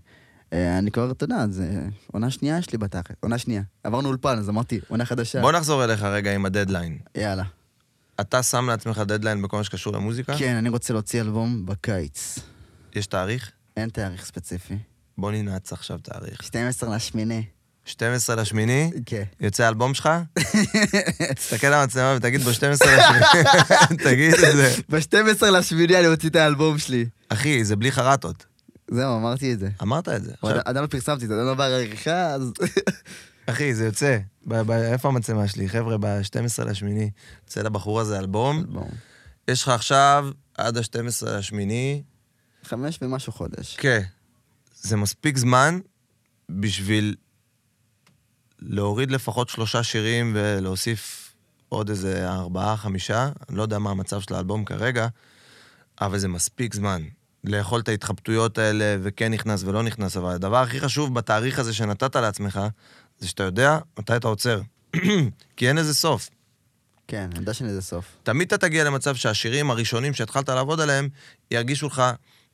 אה, 0.52 0.78
אני 0.78 0.90
כבר, 0.90 1.10
אתה 1.10 1.24
יודע, 1.24 1.46
זה 1.50 1.82
עונה 2.12 2.30
שנייה 2.30 2.58
יש 2.58 2.72
לי 2.72 2.78
בתחת, 2.78 3.14
עונה 3.20 3.38
שנייה. 3.38 3.62
עברנו 3.84 4.08
אולפן, 4.08 4.38
אז 4.38 4.48
אמרתי, 4.48 4.80
עונה 4.88 5.04
חדשה. 5.04 5.40
בוא 5.40 5.52
נחזור 5.52 5.84
אליך 5.84 6.02
רגע 6.02 6.34
עם 6.34 6.46
הדדליין. 6.46 6.98
יאללה. 7.16 7.44
אתה 8.20 8.42
שם 8.42 8.66
לעצמך 8.70 8.98
דדליין 8.98 9.42
בכל 9.42 9.56
מה 9.56 9.64
שקשור 9.64 9.92
למוזיקה? 9.92 10.38
כן, 10.38 10.56
אני 10.56 10.68
רוצה 10.68 10.92
להוציא 10.92 11.20
אלבום 11.20 11.66
בקיץ. 11.66 12.38
יש 12.94 13.06
תאריך? 13.06 13.50
אין 13.76 13.88
תאריך 13.88 14.24
ספציפי. 14.24 14.78
בוא 15.18 15.32
ננעץ 15.32 15.72
עכשיו 15.72 15.98
תאריך. 15.98 16.42
12 16.42 16.96
לשמיני. 16.96 17.44
12 17.84 18.36
לשמיני, 18.36 18.90
כן. 19.06 19.22
יוצא 19.40 19.64
האלבום 19.64 19.94
שלך, 19.94 20.08
תסתכל 21.36 21.66
על 21.66 21.74
המצלמה 21.74 22.14
ותגיד 22.16 22.40
ב-12 22.40 22.70
לשמיני, 22.70 23.24
תגיד 24.04 24.34
את 24.34 24.56
זה. 24.56 24.74
ב-12 24.88 25.46
לשמיני 25.46 25.98
אני 25.98 26.08
מוציא 26.08 26.28
את 26.28 26.36
האלבום 26.36 26.78
שלי. 26.78 27.06
אחי, 27.28 27.64
זה 27.64 27.76
בלי 27.76 27.92
חרטות. 27.92 28.46
זהו, 28.90 29.16
אמרתי 29.16 29.52
את 29.52 29.58
זה. 29.58 29.68
אמרת 29.82 30.08
את 30.08 30.24
זה. 30.24 30.32
עדיין 30.42 30.82
לא 30.82 30.86
פרסמתי 30.86 31.24
את 31.24 31.28
זה, 31.28 31.34
עדיין 31.34 31.48
לא 31.48 31.54
בעריכה, 31.54 32.26
אז... 32.26 32.52
אחי, 33.46 33.74
זה 33.74 33.84
יוצא. 33.84 34.18
ב- 34.46 34.60
ב- 34.62 34.70
איפה 34.70 35.08
המצלמה 35.08 35.48
שלי? 35.48 35.68
חבר'ה, 35.68 35.96
ב-12 35.98 36.64
לשמיני, 36.64 37.10
יוצא 37.44 37.62
לבחור 37.62 38.00
הזה 38.00 38.18
אלבום. 38.18 38.64
בואו. 38.68 38.88
יש 39.48 39.62
לך 39.62 39.68
עכשיו, 39.68 40.28
עד 40.54 40.76
ה-12 40.76 41.26
לשמיני, 41.26 42.02
חמש 42.64 42.98
ומשהו 43.02 43.32
חודש. 43.32 43.76
כן. 43.76 44.02
זה 44.74 44.96
מספיק 44.96 45.38
זמן 45.38 45.78
בשביל 46.48 47.14
להוריד 48.58 49.10
לפחות 49.10 49.48
שלושה 49.48 49.82
שירים 49.82 50.32
ולהוסיף 50.34 51.32
עוד 51.68 51.90
איזה 51.90 52.30
ארבעה, 52.32 52.76
חמישה. 52.76 53.28
אני 53.48 53.56
לא 53.56 53.62
יודע 53.62 53.78
מה 53.78 53.90
המצב 53.90 54.20
של 54.20 54.34
האלבום 54.34 54.64
כרגע, 54.64 55.08
אבל 56.00 56.18
זה 56.18 56.28
מספיק 56.28 56.74
זמן. 56.74 57.02
לאכול 57.44 57.80
את 57.80 57.88
ההתחבטויות 57.88 58.58
האלה, 58.58 58.96
וכן 59.02 59.32
נכנס 59.32 59.62
ולא 59.64 59.82
נכנס, 59.82 60.16
אבל 60.16 60.30
הדבר 60.30 60.56
הכי 60.62 60.80
חשוב 60.80 61.14
בתאריך 61.14 61.58
הזה 61.58 61.74
שנתת 61.74 62.16
לעצמך, 62.16 62.60
זה 63.18 63.28
שאתה 63.28 63.42
יודע 63.42 63.78
מתי 63.98 64.16
אתה 64.16 64.28
עוצר. 64.28 64.60
כי 65.56 65.68
אין 65.68 65.76
לזה 65.76 65.94
סוף. 65.94 66.30
כן, 67.08 67.28
אני 67.30 67.38
יודע 67.38 67.54
שאין 67.54 67.68
לזה 67.68 67.82
סוף. 67.82 68.06
תמיד 68.22 68.46
אתה 68.52 68.66
תגיע 68.68 68.84
למצב 68.84 69.14
שהשירים 69.16 69.70
הראשונים 69.70 70.14
שהתחלת 70.14 70.48
לעבוד 70.48 70.80
עליהם, 70.80 71.08
ירגישו 71.50 71.86
לך 71.86 72.02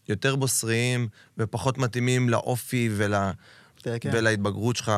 יותר 0.09 0.37
בוסריים 0.37 1.09
ופחות 1.39 1.79
מתאימים 1.79 2.29
לאופי 2.29 2.91
ול... 2.97 3.15
כן. 3.83 4.11
ולהתבגרות 4.13 4.77
שלך 4.77 4.93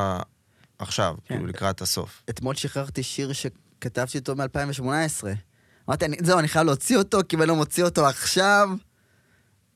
עכשיו, 0.79 1.15
כן. 1.25 1.35
כאילו 1.35 1.47
לקראת 1.47 1.81
הסוף. 1.81 2.23
אתמול 2.29 2.55
שחררתי 2.55 3.03
שיר 3.03 3.33
שכתבתי 3.33 4.17
אותו 4.17 4.35
מ-2018. 4.35 4.83
אמרתי, 5.89 6.05
אני- 6.05 6.17
זהו, 6.23 6.39
אני 6.39 6.47
חייב 6.47 6.65
להוציא 6.65 6.97
אותו, 6.97 7.19
כי 7.29 7.35
אם 7.35 7.41
אני 7.41 7.47
לא 7.49 7.55
מוציא 7.55 7.83
אותו 7.83 8.07
עכשיו, 8.07 8.69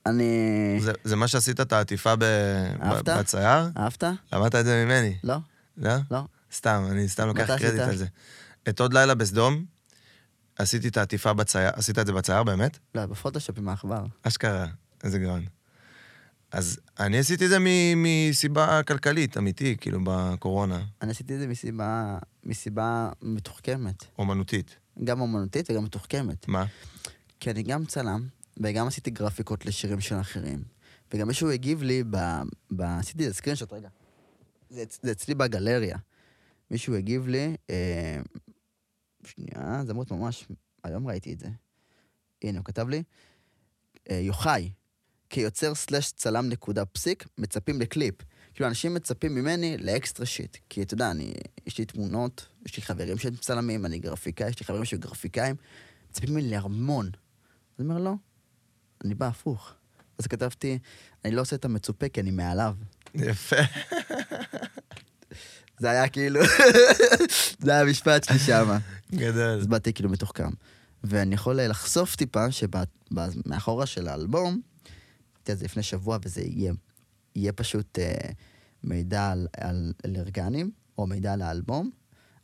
אני... 0.06 0.24
זה, 0.80 0.92
זה 1.04 1.16
מה 1.16 1.28
שעשית 1.28 1.60
את 1.60 1.72
העטיפה 1.72 2.16
ב... 2.16 2.22
אהבת? 2.82 3.08
בצייר? 3.08 3.70
אהבת? 3.76 4.04
למדת 4.32 4.54
את 4.54 4.64
זה 4.64 4.84
ממני, 4.84 5.16
לא? 5.24 5.34
לא? 5.78 5.92
לא? 6.10 6.24
סתם, 6.52 6.84
אני 6.90 7.08
סתם 7.08 7.26
לוקח 7.26 7.46
קרדיט? 7.46 7.80
על 7.80 7.96
זה. 7.96 8.06
את 8.68 8.80
עוד 8.80 8.92
לילה 8.92 9.14
בסדום, 9.14 9.64
עשיתי 10.58 10.88
את 10.88 10.96
העטיפה 10.96 11.32
בצייר, 11.32 11.70
עשית 11.74 11.98
את 11.98 12.06
זה 12.06 12.12
בצייר 12.12 12.42
באמת? 12.42 12.78
לא, 12.94 13.06
בפוטושופ 13.06 13.58
עם 13.58 13.68
העכבר. 13.68 14.06
אשכרה, 14.22 14.66
איזה 15.04 15.18
גאון. 15.18 15.44
אז 16.52 16.80
אני 17.00 17.18
עשיתי 17.18 17.44
את 17.44 17.50
זה 17.50 17.58
מסיבה 17.96 18.82
כלכלית, 18.82 19.38
אמיתי, 19.38 19.76
כאילו, 19.80 20.00
בקורונה, 20.04 20.82
אני 21.02 21.10
עשיתי 21.10 21.34
את 21.34 21.38
זה 21.38 21.46
מסיבה, 21.46 22.18
מסיבה 22.44 23.10
מתוחכמת. 23.22 24.04
אומנותית. 24.18 24.76
גם 25.04 25.20
אומנותית 25.20 25.70
וגם 25.70 25.84
מתוחכמת. 25.84 26.48
מה? 26.48 26.64
כי 27.40 27.50
אני 27.50 27.62
גם 27.62 27.84
צלם, 27.84 28.26
וגם 28.60 28.86
עשיתי 28.86 29.10
גרפיקות 29.10 29.66
לשירים 29.66 30.00
של 30.00 30.20
אחרים. 30.20 30.62
וגם 31.14 31.28
מישהו 31.28 31.50
הגיב 31.50 31.82
לי, 31.82 32.02
ב... 32.10 32.16
ב... 32.70 32.82
עשיתי 32.82 33.26
את 33.26 33.30
הסקרינשוט, 33.30 33.72
רגע. 33.72 33.88
זה, 34.70 34.84
זה 35.02 35.12
אצלי 35.12 35.34
בגלריה. 35.34 35.98
מישהו 36.70 36.94
הגיב 36.94 37.26
לי, 37.26 37.56
אה... 37.70 38.20
שנייה, 39.24 39.82
זה 39.86 39.92
אמור 39.92 40.04
ממש, 40.10 40.46
היום 40.84 41.06
ראיתי 41.06 41.32
את 41.32 41.38
זה. 41.38 41.48
הנה, 42.42 42.58
הוא 42.58 42.64
כתב 42.64 42.88
לי, 42.88 43.02
אה, 44.10 44.18
יוחאי, 44.18 44.70
כיוצר 45.30 45.74
סלאש 45.74 46.12
צלם 46.12 46.48
נקודה 46.48 46.84
פסיק, 46.84 47.26
מצפים 47.38 47.80
לקליפ. 47.80 48.14
כאילו, 48.54 48.68
אנשים 48.68 48.94
מצפים 48.94 49.34
ממני 49.34 49.76
לאקסטרה 49.78 50.26
שיט. 50.26 50.56
כי 50.68 50.82
אתה 50.82 50.94
יודע, 50.94 51.10
אני, 51.10 51.32
יש 51.66 51.78
לי 51.78 51.84
תמונות, 51.84 52.48
יש 52.66 52.76
לי 52.76 52.82
חברים 52.82 53.18
שהם 53.18 53.36
צלמים, 53.36 53.86
אני 53.86 53.98
גרפיקאי, 53.98 54.48
יש 54.48 54.60
לי 54.60 54.66
חברים 54.66 54.84
שהם 54.84 55.00
גרפיקאים, 55.00 55.56
מצפים 56.10 56.30
ממני 56.30 56.50
להרמון. 56.50 57.06
אז 57.06 57.80
אני 57.80 57.88
אומר, 57.88 58.00
לא, 58.00 58.14
אני 59.04 59.14
בא 59.14 59.26
הפוך. 59.26 59.74
אז 60.18 60.26
כתבתי, 60.26 60.78
אני 61.24 61.34
לא 61.34 61.40
עושה 61.40 61.56
את 61.56 61.64
המצופה 61.64 62.08
כי 62.08 62.20
אני 62.20 62.30
מעליו. 62.30 62.74
יפה. 63.14 63.56
זה 65.78 65.90
היה 65.90 66.08
כאילו, 66.08 66.40
זה 67.60 67.70
היה 67.70 67.80
המשפט 67.80 68.24
שלי 68.24 68.38
שמה. 68.38 68.78
גדל. 69.14 69.58
אז 69.60 69.66
באתי 69.66 69.92
כאילו 69.92 70.10
מתוחכם. 70.10 70.50
ואני 71.04 71.34
יכול 71.34 71.60
לחשוף 71.62 72.16
טיפה 72.16 72.46
שמאחורה 72.50 73.86
של 73.86 74.08
האלבום, 74.08 74.60
אמרתי 75.48 75.52
את 75.52 75.58
זה 75.58 75.64
לפני 75.64 75.82
שבוע, 75.82 76.18
וזה 76.24 76.40
יהיה, 76.40 76.72
יהיה 77.36 77.52
פשוט 77.52 77.98
אה, 77.98 78.30
מידע 78.84 79.30
על, 79.30 79.46
על 79.56 79.92
אלרגנים, 80.04 80.70
או 80.98 81.06
מידע 81.06 81.32
על 81.32 81.42
האלבום. 81.42 81.90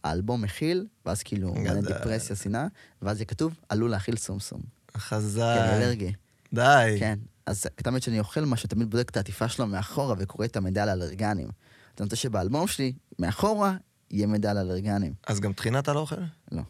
האלבום 0.05 0.42
מכיל, 0.42 0.86
ואז 1.07 1.22
כאילו 1.22 1.53
גדל. 1.53 1.80
דיפרסיה, 1.80 2.36
שנאה, 2.36 2.66
ואז 3.03 3.16
יהיה 3.16 3.26
כתוב, 3.26 3.55
עלול 3.68 3.90
להכיל 3.90 4.16
סומסום. 4.16 4.61
חזק. 4.97 5.57
אני 5.59 5.84
אלרגי. 5.84 6.12
די. 6.55 6.97
כן. 6.99 7.18
אז 7.47 7.66
תמיד 7.76 8.03
כשאני 8.03 8.18
אוכל 8.18 8.40
משהו, 8.40 8.68
תמיד 8.68 8.90
בודק 8.90 9.11
את 9.11 9.16
העטיפה 9.16 9.49
שלו 9.49 9.66
מאחורה 9.66 10.14
וקורא 10.18 10.45
את 10.45 10.57
המידע 10.57 10.82
על 10.82 10.88
אלרגנים. 10.88 11.49
אתה 11.95 12.05
רוצה 12.05 12.16
שבאלבום 12.16 12.66
שלי, 12.66 12.92
מאחורה, 13.18 13.76
יהיה 14.11 14.26
מידע 14.26 14.51
על 14.51 14.59
אלרגנים. 14.59 15.14
אז 15.26 15.40
גם 15.40 15.53
טחינה 15.53 15.78
אתה 15.78 15.92
לא 15.92 16.01
אוכל? 16.01 16.16
לא. 16.53 16.62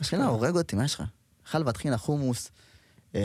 השכינה 0.00 0.26
הורג 0.26 0.56
אותי, 0.56 0.76
מה 0.76 0.84
יש 0.84 0.94
לך? 0.94 1.02
חלבה, 1.44 1.72
טחינה, 1.72 1.98
חומוס, 1.98 2.50
אה, 3.14 3.20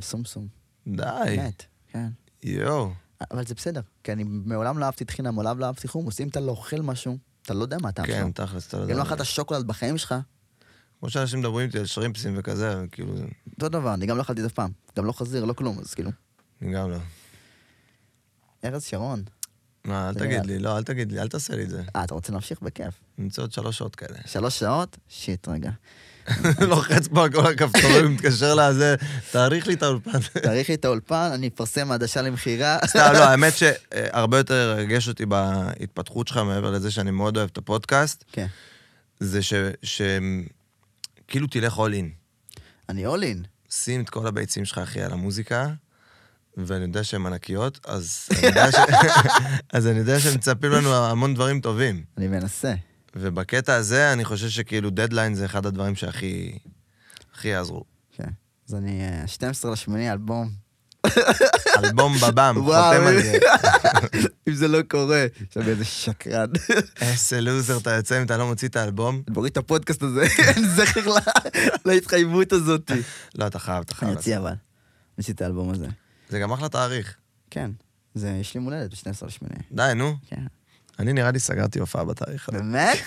סומסום. 0.00 0.48
די. 0.86 1.36
מת, 1.38 1.62
כן. 1.88 2.08
יואו. 2.42 2.90
אבל 3.30 3.46
זה 3.46 3.54
בסדר, 3.54 3.80
כי 4.02 4.12
אני 4.12 4.24
מעולם 4.26 4.78
לא 4.78 4.84
אהבתי 4.84 5.04
טחינה, 5.04 5.30
מעולם 5.30 5.58
לא 5.58 5.66
אהבתי 5.66 5.88
חומוס. 5.88 6.20
אם 6.20 6.28
אתה 6.28 6.40
לא 6.40 6.50
אוכל 6.50 6.80
משהו, 6.80 7.18
אתה 7.42 7.54
לא 7.54 7.62
יודע 7.62 7.76
מה 7.82 7.88
הטעם 7.88 8.06
שלו. 8.06 8.14
כן, 8.14 8.32
תכלס, 8.32 8.68
אתה 8.68 8.76
לא 8.76 8.84
אם 8.84 8.88
יודע. 8.88 9.02
לא 9.02 9.06
אכלת 9.06 9.24
שוקולד 9.24 9.66
בחיים 9.66 9.98
שלך, 9.98 10.14
כמו 11.00 11.10
שאנשים 11.10 11.38
מדברים 11.38 11.66
איתי 11.66 11.78
על 11.78 11.86
שרימפסים 11.86 12.34
וכזה, 12.36 12.84
כאילו, 12.92 13.14
אותו 13.54 13.68
דבר, 13.68 13.94
אני 13.94 14.06
גם 14.06 14.16
לא 14.16 14.22
אכלתי 14.22 14.40
את 14.40 14.42
זה 14.42 14.48
אף 14.48 14.52
פעם. 14.52 14.70
גם 14.96 15.04
לא 15.04 15.12
חזיר, 15.12 15.44
לא 15.44 15.52
כלום, 15.52 15.78
אז 15.78 15.94
כאילו. 15.94 16.10
גם 16.72 16.90
לא. 16.90 16.98
ארז 18.64 18.84
שרון. 18.84 19.22
מה, 19.84 20.08
אל 20.08 20.14
תגיד 20.14 20.46
לי, 20.46 20.58
לא, 20.58 20.76
אל 20.76 20.82
תגיד 20.82 21.12
לי, 21.12 21.20
אל 21.20 21.28
תעשה 21.28 21.56
לי 21.56 21.62
את 21.62 21.70
זה. 21.70 21.82
אה, 21.96 22.04
אתה 22.04 22.14
רוצה 22.14 22.32
להמשיך? 22.32 22.60
בכיף. 22.62 22.94
נמצא 23.18 23.42
עוד 23.42 23.52
שלוש 23.52 23.78
שעות 23.78 23.96
כאלה. 23.96 24.18
שלוש 24.26 24.58
שעות? 24.58 24.98
שיט, 25.08 25.48
רגע. 25.48 25.70
לוחץ 26.68 27.08
פה 27.08 27.24
על 27.24 27.32
כל 27.32 27.46
הכפתורים, 27.46 28.14
מתקשר 28.14 28.54
לזה, 28.54 28.94
תאריך 29.32 29.66
לי 29.66 29.74
את 29.74 29.82
האולפן. 29.82 30.18
תאריך 30.42 30.68
לי 30.68 30.74
את 30.74 30.84
האולפן, 30.84 31.30
אני 31.34 31.48
אפרסם 31.48 31.92
עדשה 31.92 32.22
למכירה. 32.22 32.78
סתם, 32.86 33.10
לא, 33.12 33.18
האמת 33.30 33.52
שהרבה 33.56 34.36
יותר 34.38 34.70
הרגש 34.76 35.08
אותי 35.08 35.26
בהתפתחות 35.26 36.28
שלך, 36.28 36.36
מעבר 36.36 36.70
לזה 36.70 36.90
שאני 36.90 37.10
מאוד 37.10 37.36
אוהב 37.36 37.48
את 37.52 37.58
הפודקאסט, 37.58 38.24
כן. 38.32 38.46
זה 39.20 39.42
ש... 39.42 39.54
ש... 39.82 40.02
כאילו 41.28 41.46
תלך 41.46 41.78
all 41.78 41.92
in. 41.92 42.58
אני 42.88 43.06
אול 43.06 43.22
אין. 43.22 43.42
שים 43.70 44.00
את 44.00 44.10
כל 44.10 44.26
הביצים 44.26 44.64
שלך, 44.64 44.78
אחי, 44.78 45.02
על 45.02 45.12
המוזיקה, 45.12 45.68
ואני 46.56 46.84
יודע 46.84 47.04
שהן 47.04 47.26
ענקיות, 47.26 47.80
אז 47.86 48.28
אני 48.38 48.46
יודע, 48.46 48.72
ש... 48.72 48.74
אז 49.72 49.86
אני 49.86 49.98
יודע 49.98 50.20
שמצפים 50.20 50.70
לנו 50.72 50.94
המון 50.94 51.34
דברים 51.34 51.60
טובים. 51.60 52.04
אני 52.18 52.28
מנסה. 52.28 52.74
ובקטע 53.16 53.74
הזה, 53.74 54.12
אני 54.12 54.24
חושב 54.24 54.48
שכאילו 54.48 54.90
דדליין 54.90 55.34
זה 55.34 55.44
אחד 55.44 55.66
הדברים 55.66 55.94
שהכי 55.94 56.58
הכי 57.34 57.48
יעזרו. 57.48 57.84
כן. 58.16 58.28
אז 58.68 58.74
אני, 58.74 59.00
אה, 59.00 59.26
12 59.26 59.72
לשמיני, 59.72 60.12
אלבום. 60.12 60.50
אלבום 61.84 62.14
בבם, 62.22 62.54
וואו. 62.58 62.92
חותם 62.94 63.06
על 63.06 63.22
זה. 63.22 63.38
אם 64.48 64.54
זה 64.54 64.68
לא 64.68 64.82
קורה, 64.82 65.26
עכשיו 65.48 65.68
איזה 65.68 65.84
שקרן. 65.84 66.46
איזה 67.00 67.40
לוזר 67.40 67.76
אתה 67.78 67.90
יוצא 67.90 68.18
אם 68.18 68.26
אתה 68.26 68.36
לא 68.36 68.46
מוציא 68.46 68.68
את 68.68 68.76
האלבום. 68.76 69.22
תוריד 69.34 69.50
את 69.50 69.56
הפודקאסט 69.56 70.02
הזה, 70.02 70.26
אין 70.38 70.68
זכר 70.68 71.08
לה- 71.08 71.20
להתחייבות 71.84 72.52
הזאת. 72.52 72.90
לא, 73.34 73.46
אתה 73.46 73.58
חייב, 73.58 73.82
אתה 73.86 73.94
חייב. 73.94 74.10
אני 74.10 74.16
אוציא 74.18 74.32
לעשות. 74.34 74.46
אבל. 74.46 74.50
אני 74.52 74.58
אוציא 75.22 75.34
את 75.34 75.42
האלבום 75.42 75.70
הזה. 75.70 75.86
זה 76.28 76.38
גם 76.38 76.52
אחלה 76.52 76.68
תאריך. 76.68 77.16
כן. 77.50 77.70
זה, 78.14 78.30
יש 78.30 78.54
לי 78.54 78.60
מולדת 78.60 78.90
ב-12 78.90 79.26
לשמיני. 79.26 79.54
די, 79.72 79.92
נו. 79.96 80.16
כן. 80.26 80.44
אני 80.98 81.12
נראה 81.12 81.30
לי 81.30 81.40
סגרתי 81.40 81.78
הופעה 81.78 82.04
בתאריך 82.04 82.48
הזה. 82.48 82.58
באמת? 82.58 82.98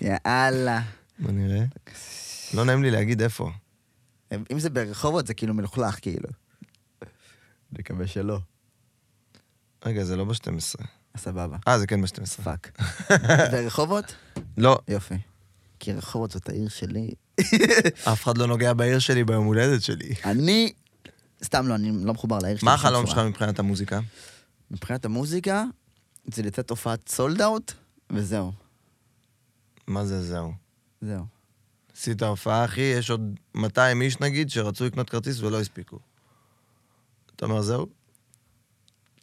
יאללה. 0.00 0.82
בוא 1.18 1.30
נראה. 1.30 1.64
לא 2.54 2.64
נעים 2.64 2.82
לי 2.82 2.90
להגיד 2.90 3.22
איפה. 3.22 3.50
אם 4.52 4.58
זה 4.58 4.70
ברחובות, 4.70 5.26
זה 5.26 5.34
כאילו 5.34 5.54
מלוכלך, 5.54 5.98
כאילו. 6.02 6.28
אני 7.02 7.08
מקווה 7.78 8.06
שלא. 8.06 8.38
רגע, 9.84 10.04
זה 10.04 10.16
לא 10.16 10.24
ב-12. 10.24 10.84
סבבה. 11.16 11.56
אה, 11.68 11.78
זה 11.78 11.86
כן 11.86 12.02
ב-12. 12.02 12.42
fuck. 12.42 12.80
ברחובות? 13.52 14.14
לא, 14.58 14.78
יופי. 14.88 15.14
כי 15.78 15.92
רחובות 15.92 16.30
זאת 16.30 16.48
העיר 16.48 16.68
שלי. 16.68 17.10
אף 18.12 18.22
אחד 18.24 18.38
לא 18.38 18.46
נוגע 18.46 18.72
בעיר 18.72 18.98
שלי 18.98 19.24
ביום 19.24 19.46
הולדת 19.46 19.82
שלי. 19.82 20.14
אני... 20.24 20.72
סתם 21.44 21.68
לא, 21.68 21.74
אני 21.74 22.04
לא 22.04 22.12
מחובר 22.12 22.38
לעיר 22.38 22.56
שלי. 22.56 22.66
מה 22.66 22.74
החלום 22.74 23.06
שלך. 23.06 23.18
מבחינת 23.18 23.58
המוזיקה? 23.58 24.00
מבחינת 24.70 25.04
המוזיקה, 25.04 25.64
זה 26.34 26.42
לתת 26.42 26.70
הופעת 26.70 27.08
sold 27.08 27.42
out, 27.42 27.72
וזהו. 28.10 28.52
מה 29.86 30.04
זה 30.04 30.22
זהו? 30.22 30.52
זהו. 31.00 31.24
עשית 31.96 32.22
הופעה, 32.22 32.64
אחי, 32.64 32.80
יש 32.80 33.10
עוד 33.10 33.40
200 33.54 34.02
איש 34.02 34.20
נגיד 34.20 34.50
שרצו 34.50 34.84
לקנות 34.84 35.10
כרטיס 35.10 35.40
ולא 35.40 35.60
הספיקו. 35.60 35.98
אתה 37.36 37.44
אומר 37.44 37.62
זהו? 37.62 37.86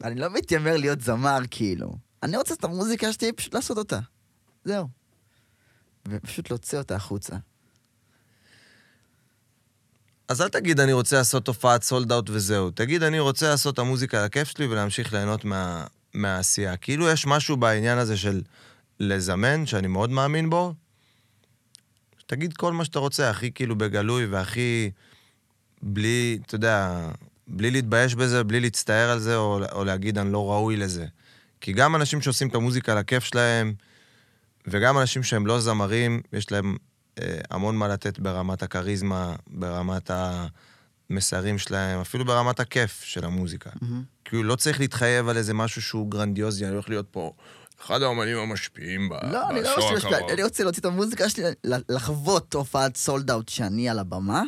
אני 0.04 0.20
לא 0.20 0.30
מתיימר 0.30 0.76
להיות 0.76 1.00
זמר, 1.00 1.38
כאילו. 1.50 1.92
אני 2.22 2.36
רוצה 2.36 2.54
את 2.54 2.64
המוזיקה 2.64 3.12
שלי, 3.12 3.32
פשוט 3.32 3.54
לעשות 3.54 3.78
אותה. 3.78 4.00
זהו. 4.64 4.88
ופשוט 6.08 6.50
להוציא 6.50 6.78
אותה 6.78 6.96
החוצה. 6.96 7.36
אז 10.28 10.42
אל 10.42 10.48
תגיד, 10.48 10.80
אני 10.80 10.92
רוצה 10.92 11.16
לעשות 11.16 11.48
הופעת 11.48 11.82
סולד 11.82 12.12
אאוט 12.12 12.30
וזהו. 12.30 12.70
תגיד, 12.70 13.02
אני 13.02 13.18
רוצה 13.18 13.48
לעשות 13.48 13.74
את 13.74 13.78
המוזיקה 13.78 14.24
לכיף 14.24 14.48
שלי 14.48 14.66
ולהמשיך 14.66 15.12
ליהנות 15.12 15.44
מה, 15.44 15.84
מהעשייה. 16.14 16.76
כאילו 16.76 17.08
יש 17.08 17.26
משהו 17.26 17.56
בעניין 17.56 17.98
הזה 17.98 18.16
של 18.16 18.42
לזמן, 19.00 19.66
שאני 19.66 19.86
מאוד 19.86 20.10
מאמין 20.10 20.50
בו. 20.50 20.74
תגיד 22.26 22.52
כל 22.52 22.72
מה 22.72 22.84
שאתה 22.84 22.98
רוצה, 22.98 23.30
הכי 23.30 23.52
כאילו 23.52 23.76
בגלוי 23.76 24.26
והכי 24.26 24.90
בלי, 25.82 26.38
אתה 26.46 26.54
יודע, 26.54 27.08
בלי 27.48 27.70
להתבייש 27.70 28.14
בזה, 28.14 28.44
בלי 28.44 28.60
להצטער 28.60 29.10
על 29.10 29.18
זה, 29.18 29.36
או, 29.36 29.60
או 29.72 29.84
להגיד, 29.84 30.18
אני 30.18 30.32
לא 30.32 30.50
ראוי 30.50 30.76
לזה. 30.76 31.06
כי 31.60 31.72
גם 31.72 31.96
אנשים 31.96 32.20
שעושים 32.20 32.48
את 32.48 32.54
המוזיקה 32.54 32.94
לכיף 32.94 33.24
שלהם, 33.24 33.74
וגם 34.66 34.98
אנשים 34.98 35.22
שהם 35.22 35.46
לא 35.46 35.60
זמרים, 35.60 36.20
יש 36.32 36.52
להם 36.52 36.76
המון 37.50 37.76
מה 37.76 37.88
לתת 37.88 38.18
ברמת 38.18 38.62
הכריזמה, 38.62 39.34
ברמת 39.46 40.10
המסרים 41.10 41.58
שלהם, 41.58 42.00
אפילו 42.00 42.24
ברמת 42.24 42.60
הכיף 42.60 43.02
של 43.04 43.24
המוזיקה. 43.24 43.70
Mm-hmm. 43.70 43.84
כאילו, 44.24 44.42
לא 44.42 44.56
צריך 44.56 44.80
להתחייב 44.80 45.28
על 45.28 45.36
איזה 45.36 45.54
משהו 45.54 45.82
שהוא 45.82 46.10
גרנדיוזי, 46.10 46.64
אני 46.64 46.72
הולך 46.72 46.88
להיות 46.88 47.06
פה 47.10 47.32
אחד 47.86 48.02
האומנים 48.02 48.38
המשפיעים 48.38 49.08
בעשור 49.08 49.30
לא, 49.30 49.50
אני 49.50 49.62
לא 49.62 49.74
רוצה 49.74 49.94
להשפיע, 49.94 50.18
אני 50.32 50.42
רוצה 50.42 50.62
להוציא 50.64 50.80
את 50.80 50.84
המוזיקה 50.84 51.28
שלי, 51.28 51.44
לחוות 51.64 52.54
הופעת 52.54 52.96
sold 52.96 53.30
out 53.30 53.48
שאני 53.48 53.88
על 53.88 53.98
הבמה, 53.98 54.42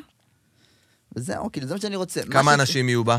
וזהו, 1.17 1.53
כאילו, 1.53 1.67
זה 1.67 1.75
מה 1.75 1.81
שאני 1.81 1.97
רוצה. 1.97 2.23
כמה 2.31 2.55
אנשים 2.55 2.89
יהיו 2.89 3.05
בה? 3.05 3.19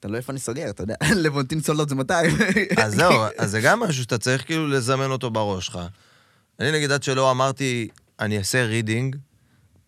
תלוי 0.00 0.16
איפה 0.16 0.32
אני 0.32 0.40
סוגר, 0.40 0.70
אתה 0.70 0.82
יודע, 0.82 0.94
לבונטין 1.24 1.60
sold 1.60 1.78
out 1.78 1.88
זה 1.88 1.94
200. 1.94 2.36
אז 2.76 2.94
זהו, 2.94 3.12
אז 3.38 3.50
זה 3.50 3.60
גם 3.60 3.80
משהו 3.80 4.02
שאתה 4.02 4.18
צריך 4.18 4.44
כאילו 4.46 4.68
לזמן 4.68 5.10
אותו 5.10 5.30
בראש 5.30 5.66
שלך. 5.66 5.78
אני 6.60 6.72
נגיד 6.72 6.92
עד 6.92 7.02
שלא 7.02 7.30
אמרתי, 7.30 7.88
אני 8.20 8.38
אעשה 8.38 8.66
רידינג, 8.66 9.16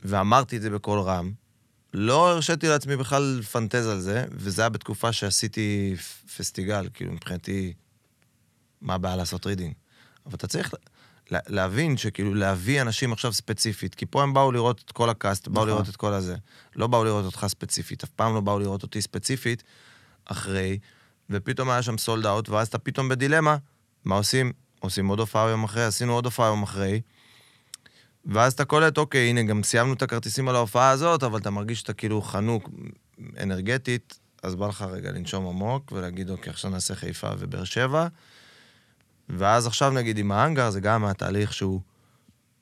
ואמרתי 0.02 0.56
את 0.56 0.62
זה 0.62 0.70
בקול 0.70 1.00
רם, 1.00 1.32
לא 1.94 2.30
הרשיתי 2.30 2.68
לעצמי 2.68 2.96
בכלל 2.96 3.36
לפנטז 3.40 3.86
על 3.86 4.00
זה, 4.00 4.24
וזה 4.32 4.62
היה 4.62 4.68
בתקופה 4.68 5.12
שעשיתי 5.12 5.94
פסטיגל, 6.36 6.88
כאילו 6.94 7.12
מבחינתי, 7.12 7.72
מה 8.80 8.94
הבעיה 8.94 9.16
לעשות 9.16 9.46
רידינג? 9.46 9.74
אבל 10.26 10.34
אתה 10.34 10.46
צריך 10.46 10.74
להבין 11.30 11.96
שכאילו 11.96 12.34
להביא 12.34 12.82
אנשים 12.82 13.12
עכשיו 13.12 13.32
ספציפית, 13.32 13.94
כי 13.94 14.06
פה 14.06 14.22
הם 14.22 14.34
באו 14.34 14.52
לראות 14.52 14.82
את 14.84 14.92
כל 14.92 15.10
ה 15.10 15.17
cast, 15.17 15.48
באו 15.48 15.54
נכון. 15.54 15.68
לראות 15.68 15.88
את 15.88 15.96
כל 15.96 16.12
הזה. 16.12 16.36
לא 16.76 16.86
באו 16.86 17.04
לראות 17.04 17.24
אותך 17.24 17.46
ספציפית, 17.48 18.04
אף 18.04 18.10
פעם 18.10 18.34
לא 18.34 18.40
באו 18.40 18.58
לראות 18.58 18.82
אותי 18.82 19.02
ספציפית 19.02 19.62
אחרי, 20.24 20.78
ופתאום 21.30 21.70
היה 21.70 21.82
שם 21.82 21.98
סולד 21.98 22.26
אאוט, 22.26 22.48
ואז 22.48 22.68
אתה 22.68 22.78
פתאום 22.78 23.08
בדילמה, 23.08 23.56
מה 24.04 24.14
עושים? 24.14 24.52
עושים 24.80 25.06
עוד 25.06 25.20
הופעה 25.20 25.48
יום 25.48 25.64
אחרי, 25.64 25.84
עשינו 25.84 26.12
עוד 26.12 26.24
הופעה 26.24 26.46
יום 26.46 26.62
אחרי, 26.62 27.00
ואז 28.26 28.52
אתה 28.52 28.64
קולט, 28.64 28.98
אוקיי, 28.98 29.30
הנה, 29.30 29.42
גם 29.42 29.62
סיימנו 29.62 29.92
את 29.92 30.02
הכרטיסים 30.02 30.48
על 30.48 30.56
ההופעה 30.56 30.90
הזאת, 30.90 31.22
אבל 31.22 31.38
אתה 31.38 31.50
מרגיש 31.50 31.78
שאתה 31.78 31.92
כאילו 31.92 32.22
חנוק 32.22 32.70
אנרגטית, 33.42 34.20
אז 34.42 34.54
בא 34.54 34.68
לך 34.68 34.82
רגע 34.82 35.12
לנשום 35.12 35.46
עמוק 35.46 35.92
ולהגיד, 35.92 36.30
אוקיי, 36.30 36.50
עכשיו 36.50 36.70
נעשה 36.70 36.94
חיפה 36.94 37.30
ובאר 37.38 37.64
שבע. 37.64 38.06
ואז 39.28 39.66
עכשיו 39.66 39.90
נגיד 39.90 40.18
עם 40.18 40.32
האנגר, 40.32 40.70
זה 40.70 40.80
גם 40.80 41.04
התהליך 41.04 41.52
שהוא 41.52 41.80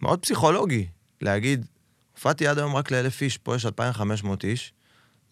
מאוד 0.00 0.18
פסיכולוגי, 0.22 0.86
להגיד, 1.20 1.66
הופעתי 2.14 2.46
עד 2.46 2.58
היום 2.58 2.76
רק 2.76 2.90
לאלף 2.90 3.22
איש, 3.22 3.38
פה 3.38 3.56
יש 3.56 3.66
2,500 3.66 4.44
איש, 4.44 4.72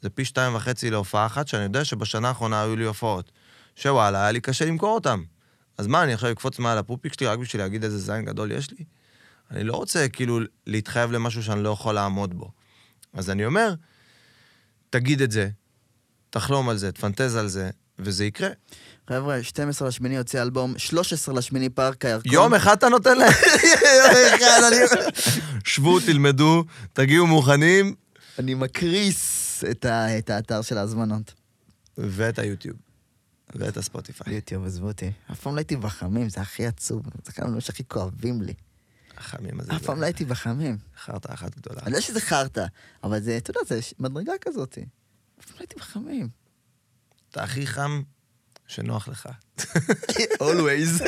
זה 0.03 0.11
פי 0.11 0.25
שתיים 0.25 0.55
וחצי 0.55 0.91
להופעה 0.91 1.27
אחת, 1.27 1.49
שאני 1.49 1.63
יודע 1.63 1.85
שבשנה 1.85 2.29
האחרונה 2.29 2.63
היו 2.63 2.77
לי 2.77 2.85
הופעות, 2.85 3.33
שוואלה, 3.77 4.23
היה 4.23 4.31
לי 4.31 4.41
קשה 4.41 4.65
למכור 4.65 4.95
אותם. 4.95 5.23
אז 5.79 5.87
מה, 5.87 6.05
אני 6.05 6.13
עכשיו 6.13 6.33
אקפוץ 6.33 6.59
מעל 6.59 6.79
הפופיק 6.79 7.13
שלי 7.13 7.27
רק 7.27 7.39
בשביל 7.39 7.63
להגיד 7.63 7.85
איזה 7.85 7.99
זין 7.99 8.25
גדול 8.25 8.53
יש 8.53 8.71
לי? 8.71 8.85
אני 9.51 9.65
לא 9.65 9.73
רוצה 9.73 10.09
כאילו 10.09 10.41
להתחייב 10.67 11.13
למשהו 11.13 11.43
שאני 11.43 11.63
לא 11.63 11.69
יכול 11.69 11.95
לעמוד 11.95 12.35
בו. 12.35 12.51
אז 13.13 13.31
אני 13.31 13.47
אומר, 13.47 13.75
תגיד 14.91 15.23
את 15.23 15.31
זה, 15.31 15.49
תחלום 16.31 16.69
על 16.69 16.77
זה, 16.77 16.93
תפנטז 16.93 17.37
על 17.37 17.49
זה, 17.49 17.71
וזה 17.99 18.25
יקרה. 18.25 18.49
חבר'ה, 19.09 19.43
12 19.43 19.89
לשמיני 19.89 20.17
יוצא 20.17 20.43
אלבום, 20.43 20.79
13 20.79 21.35
לשמיני 21.35 21.69
פארק 21.69 22.05
הירקון. 22.05 22.33
יום 22.33 22.55
אחד 22.55 22.77
אתה 22.77 22.89
נותן 22.89 23.19
להם? 23.19 23.33
יום 23.99 24.11
אחד, 24.37 24.61
אני... 24.69 24.77
שבו, 25.65 26.01
תלמדו, 26.01 26.65
תגיעו 26.93 27.27
מוכנים. 27.27 27.95
אני 28.39 28.55
מקריס 28.55 29.65
את, 29.71 29.85
ה... 29.85 30.19
את 30.19 30.31
האתר 30.31 30.63
של 30.63 30.79
ההזמנות. 30.79 31.35
ואת 31.99 32.39
היוטיוב. 32.39 32.77
ואת 33.55 33.77
הספוטיפיי. 33.77 34.35
יוטיוב, 34.35 34.67
עזבו 34.67 34.87
אותי. 34.87 35.11
אף 35.33 35.41
פעם 35.41 35.55
לא 35.55 35.59
הייתי 35.59 35.77
בחמים, 35.77 36.29
זה 36.29 36.41
הכי 36.41 36.67
עצוב. 36.67 37.03
זה 37.25 37.33
אחד 37.33 37.43
הדברים 37.43 37.61
שהכי 37.61 37.83
כואבים 37.89 38.43
לי. 38.43 38.55
החמים 39.21 39.61
הזה. 39.61 39.77
אף 39.77 39.83
פעם 39.83 40.01
לא 40.01 40.05
הייתי 40.05 40.25
בחמים. 40.25 40.77
חרטא 41.05 41.35
אחת 41.35 41.55
גדולה. 41.57 41.81
אני 41.81 41.91
יודע 41.91 42.01
שזה 42.01 42.21
חרטא, 42.21 42.65
אבל 43.05 43.21
זה, 43.21 43.37
אתה 43.37 43.51
יודע, 43.51 43.61
זה 43.69 43.81
מדרגה 43.99 44.33
כזאת. 44.41 44.79
אף 45.41 45.45
פעם 45.45 45.55
לא 45.55 45.61
הייתי 45.61 45.75
בחמים. 45.79 46.29
אתה 47.31 47.43
הכי 47.43 47.67
חם 47.67 48.03
שנוח 48.67 49.09
לך. 49.09 49.29
always. 50.43 51.05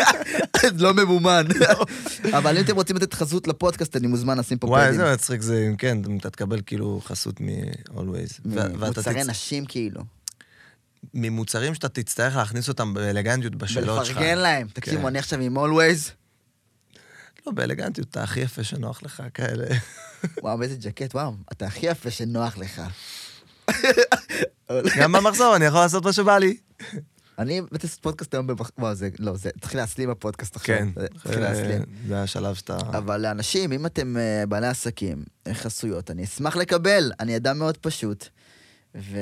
לא 0.78 0.94
ממומן. 0.94 1.46
אבל 2.38 2.58
אם 2.58 2.64
אתם 2.64 2.74
רוצים 2.74 2.96
לתת 2.96 3.14
חסות 3.14 3.48
לפודקאסט, 3.48 3.96
אני 3.96 4.06
מוזמן 4.06 4.38
לשים 4.38 4.58
פה 4.58 4.66
פדים. 4.66 4.78
וואי, 4.78 4.88
איזה 4.88 5.12
מצחיק 5.12 5.40
זה, 5.40 5.66
אם 5.70 5.76
כן, 5.76 5.98
אתה 6.20 6.30
תקבל 6.30 6.60
כאילו 6.66 7.00
חסות 7.04 7.40
מ-always. 7.40 8.48
מוצרי 8.78 9.24
נשים 9.24 9.66
כאילו. 9.66 10.02
ממוצרים 11.14 11.74
שאתה 11.74 11.88
תצטרך 11.88 12.36
להכניס 12.36 12.68
אותם 12.68 12.94
באלגנטיות 12.94 13.54
בשאלות 13.54 14.06
שלך. 14.06 14.16
ולפרגן 14.16 14.38
להם. 14.38 14.68
תקשיבו, 14.72 15.00
כן. 15.00 15.06
אני 15.06 15.18
עכשיו 15.18 15.40
עם 15.40 15.58
always. 15.58 16.21
לא, 17.46 17.52
באלגנטיות, 17.52 18.08
אתה 18.08 18.22
הכי 18.22 18.40
יפה 18.40 18.64
שנוח 18.64 19.02
לך, 19.02 19.22
כאלה. 19.34 19.66
וואו, 20.42 20.62
איזה 20.62 20.76
ג'קט, 20.76 21.14
וואו, 21.14 21.34
אתה 21.52 21.66
הכי 21.66 21.86
יפה 21.86 22.10
שנוח 22.10 22.58
לך. 22.58 22.82
גם 25.00 25.12
במחזור, 25.12 25.56
אני 25.56 25.64
יכול 25.64 25.80
לעשות 25.80 26.04
מה 26.04 26.12
שבא 26.12 26.38
לי. 26.38 26.56
אני 27.38 27.60
באתי 27.60 27.86
לעשות 27.86 28.00
פודקאסט 28.00 28.34
היום 28.34 28.46
במחזור, 28.46 28.74
וואו, 28.78 28.94
זה, 28.94 29.08
לא, 29.18 29.36
זה, 29.36 29.50
תתחיל 29.50 29.80
להסלים 29.80 30.10
בפודקאסט 30.10 30.56
עכשיו. 30.56 30.76
כן, 30.76 30.88
זה 32.08 32.22
השלב 32.22 32.54
שאתה... 32.54 32.76
אבל 32.76 33.20
לאנשים, 33.20 33.72
אם 33.72 33.86
אתם 33.86 34.16
אה, 34.16 34.46
בעלי 34.46 34.66
עסקים, 34.66 35.24
חסויות, 35.52 36.10
אני 36.10 36.24
אשמח 36.24 36.56
לקבל, 36.56 37.12
אני 37.20 37.36
אדם 37.36 37.58
מאוד 37.58 37.76
פשוט. 37.76 38.28
ו... 38.94 39.18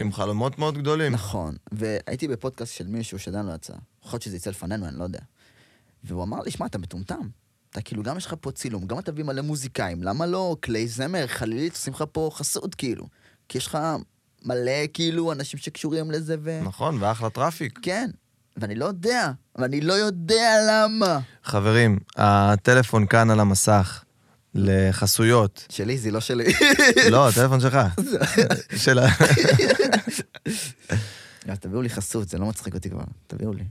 עם 0.00 0.12
חלומות 0.12 0.58
מאוד 0.58 0.78
גדולים. 0.78 1.12
נכון, 1.12 1.56
והייתי 1.72 2.28
בפודקאסט 2.28 2.74
של 2.74 2.86
מישהו 2.86 3.18
שעדיין 3.18 3.46
לא 3.46 3.52
יצא. 3.52 3.72
יכול 4.04 4.14
להיות 4.14 4.22
שזה 4.22 4.36
יצא 4.36 4.50
לפנינו, 4.50 4.86
אני 4.86 4.98
לא 4.98 5.04
יודע. 5.04 5.20
והוא 6.04 6.22
אמר 6.22 6.40
לי, 6.40 6.50
שמע, 6.50 6.66
אתה 6.66 6.78
מטומטם. 6.78 7.28
אתה 7.70 7.80
כאילו, 7.80 8.02
גם 8.02 8.16
יש 8.16 8.26
לך 8.26 8.34
פה 8.40 8.50
צילום, 8.50 8.86
גם 8.86 8.98
אתה 8.98 9.12
מביא 9.12 9.24
מלא 9.24 9.42
מוזיקאים, 9.42 10.02
למה 10.02 10.26
לא 10.26 10.56
כלי 10.62 10.88
זמר, 10.88 11.26
חלילית, 11.26 11.72
עושים 11.72 11.92
לך 11.92 12.04
פה 12.12 12.30
חסות, 12.32 12.74
כאילו. 12.74 13.06
כי 13.48 13.58
יש 13.58 13.66
לך 13.66 13.78
מלא, 14.44 14.86
כאילו, 14.92 15.32
אנשים 15.32 15.60
שקשורים 15.60 16.10
לזה 16.10 16.36
ו... 16.42 16.60
נכון, 16.64 17.02
ואחלה 17.02 17.30
traffic. 17.30 17.78
כן, 17.82 18.10
ואני 18.56 18.74
לא 18.74 18.84
יודע, 18.84 19.30
ואני 19.56 19.80
לא 19.80 19.92
יודע 19.92 20.54
למה. 20.68 21.20
חברים, 21.44 21.98
הטלפון 22.16 23.06
כאן 23.06 23.30
על 23.30 23.40
המסך. 23.40 24.04
לחסויות. 24.54 25.66
שלי, 25.68 25.98
זה 25.98 26.10
לא 26.10 26.20
שלי. 26.20 26.52
לא, 27.10 27.28
הטלפון 27.28 27.60
שלך. 27.60 27.78
שלה. 28.84 29.08
תביאו 31.60 31.82
לי 31.82 31.88
חסות, 31.88 32.28
זה 32.28 32.38
לא 32.38 32.46
מצחיק 32.46 32.74
אותי 32.74 32.90
כבר, 32.90 33.04
תביאו 33.26 33.52
לי. 33.52 33.64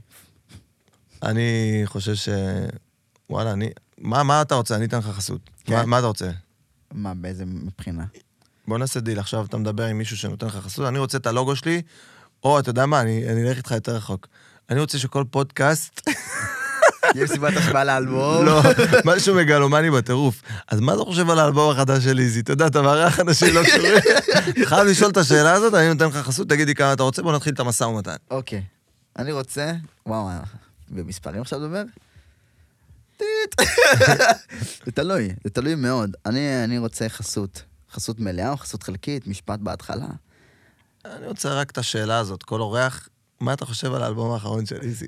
אני 1.22 1.82
חושב 1.84 2.14
ש... 2.14 2.28
וואלה, 3.30 3.52
אני... 3.52 3.70
מה, 3.98 4.22
מה 4.22 4.42
אתה 4.42 4.54
רוצה? 4.54 4.76
אני 4.76 4.84
אתן 4.84 4.98
לך 4.98 5.06
חסות. 5.06 5.50
כן? 5.64 5.74
מה, 5.74 5.86
מה 5.86 5.98
אתה 5.98 6.06
רוצה? 6.06 6.30
מה, 6.92 7.14
באיזה 7.14 7.44
מבחינה? 7.46 8.04
בוא 8.68 8.78
נעשה 8.78 9.00
דיל, 9.00 9.18
עכשיו 9.18 9.44
אתה 9.44 9.56
מדבר 9.56 9.84
עם 9.84 9.98
מישהו 9.98 10.16
שנותן 10.16 10.46
לך 10.46 10.56
חסות, 10.56 10.88
אני 10.88 10.98
רוצה 10.98 11.18
את 11.18 11.26
הלוגו 11.26 11.56
שלי, 11.56 11.82
או 12.44 12.58
אתה 12.58 12.70
יודע 12.70 12.86
מה, 12.86 13.00
אני, 13.00 13.28
אני 13.28 13.48
אלך 13.48 13.56
איתך 13.56 13.70
יותר 13.70 13.96
רחוק. 13.96 14.26
אני 14.70 14.80
רוצה 14.80 14.98
שכל 14.98 15.24
פודקאסט... 15.30 16.00
יש 17.14 17.30
סיבת 17.30 17.56
השפעה 17.56 17.84
לאלבום? 17.84 18.44
לא, 18.44 18.62
משהו 19.04 19.34
מגלומני 19.34 19.90
בטירוף. 19.90 20.42
אז 20.68 20.80
מה 20.80 20.94
אתה 20.94 21.02
חושב 21.02 21.30
על 21.30 21.38
האלבום 21.38 21.70
החדש 21.70 22.04
של 22.04 22.18
איזי? 22.18 22.40
אתה 22.40 22.52
יודע, 22.52 22.66
אתה 22.66 22.82
מארח 22.82 23.20
אנשים 23.20 23.54
לא 23.54 23.62
קשורים. 23.64 23.94
חייב 24.68 24.86
לשאול 24.86 25.10
את 25.10 25.16
השאלה 25.16 25.52
הזאת, 25.52 25.74
אני 25.74 25.88
נותן 25.88 26.06
לך 26.06 26.16
חסות, 26.16 26.48
תגיד 26.48 26.68
לי 26.68 26.74
כמה 26.74 26.92
אתה 26.92 27.02
רוצה, 27.02 27.22
בוא 27.22 27.32
נתחיל 27.32 27.54
את 27.54 27.60
המשא 27.60 27.84
ומתן. 27.84 28.16
אוקיי. 28.30 28.62
אני 29.18 29.32
רוצה... 29.32 29.72
וואו, 30.06 30.28
במספרים 30.90 31.40
עכשיו 31.40 31.58
לדבר? 31.58 31.82
זה 34.86 34.92
תלוי, 34.92 35.28
זה 35.44 35.50
תלוי 35.50 35.74
מאוד. 35.74 36.16
אני, 36.26 36.64
אני 36.64 36.78
רוצה 36.78 37.08
חסות. 37.08 37.62
חסות 37.92 38.20
מלאה 38.20 38.50
או 38.50 38.56
חסות 38.56 38.82
חלקית, 38.82 39.26
משפט 39.26 39.60
בהתחלה. 39.60 40.08
אני 41.04 41.26
רוצה 41.26 41.54
רק 41.54 41.70
את 41.70 41.78
השאלה 41.78 42.18
הזאת. 42.18 42.42
כל 42.42 42.60
אורח, 42.60 43.08
מה 43.40 43.52
אתה 43.52 43.66
חושב 43.66 43.94
על 43.94 44.02
האלבום 44.02 44.32
האחרון 44.32 44.66
של 44.66 44.78
איזי? 44.82 45.06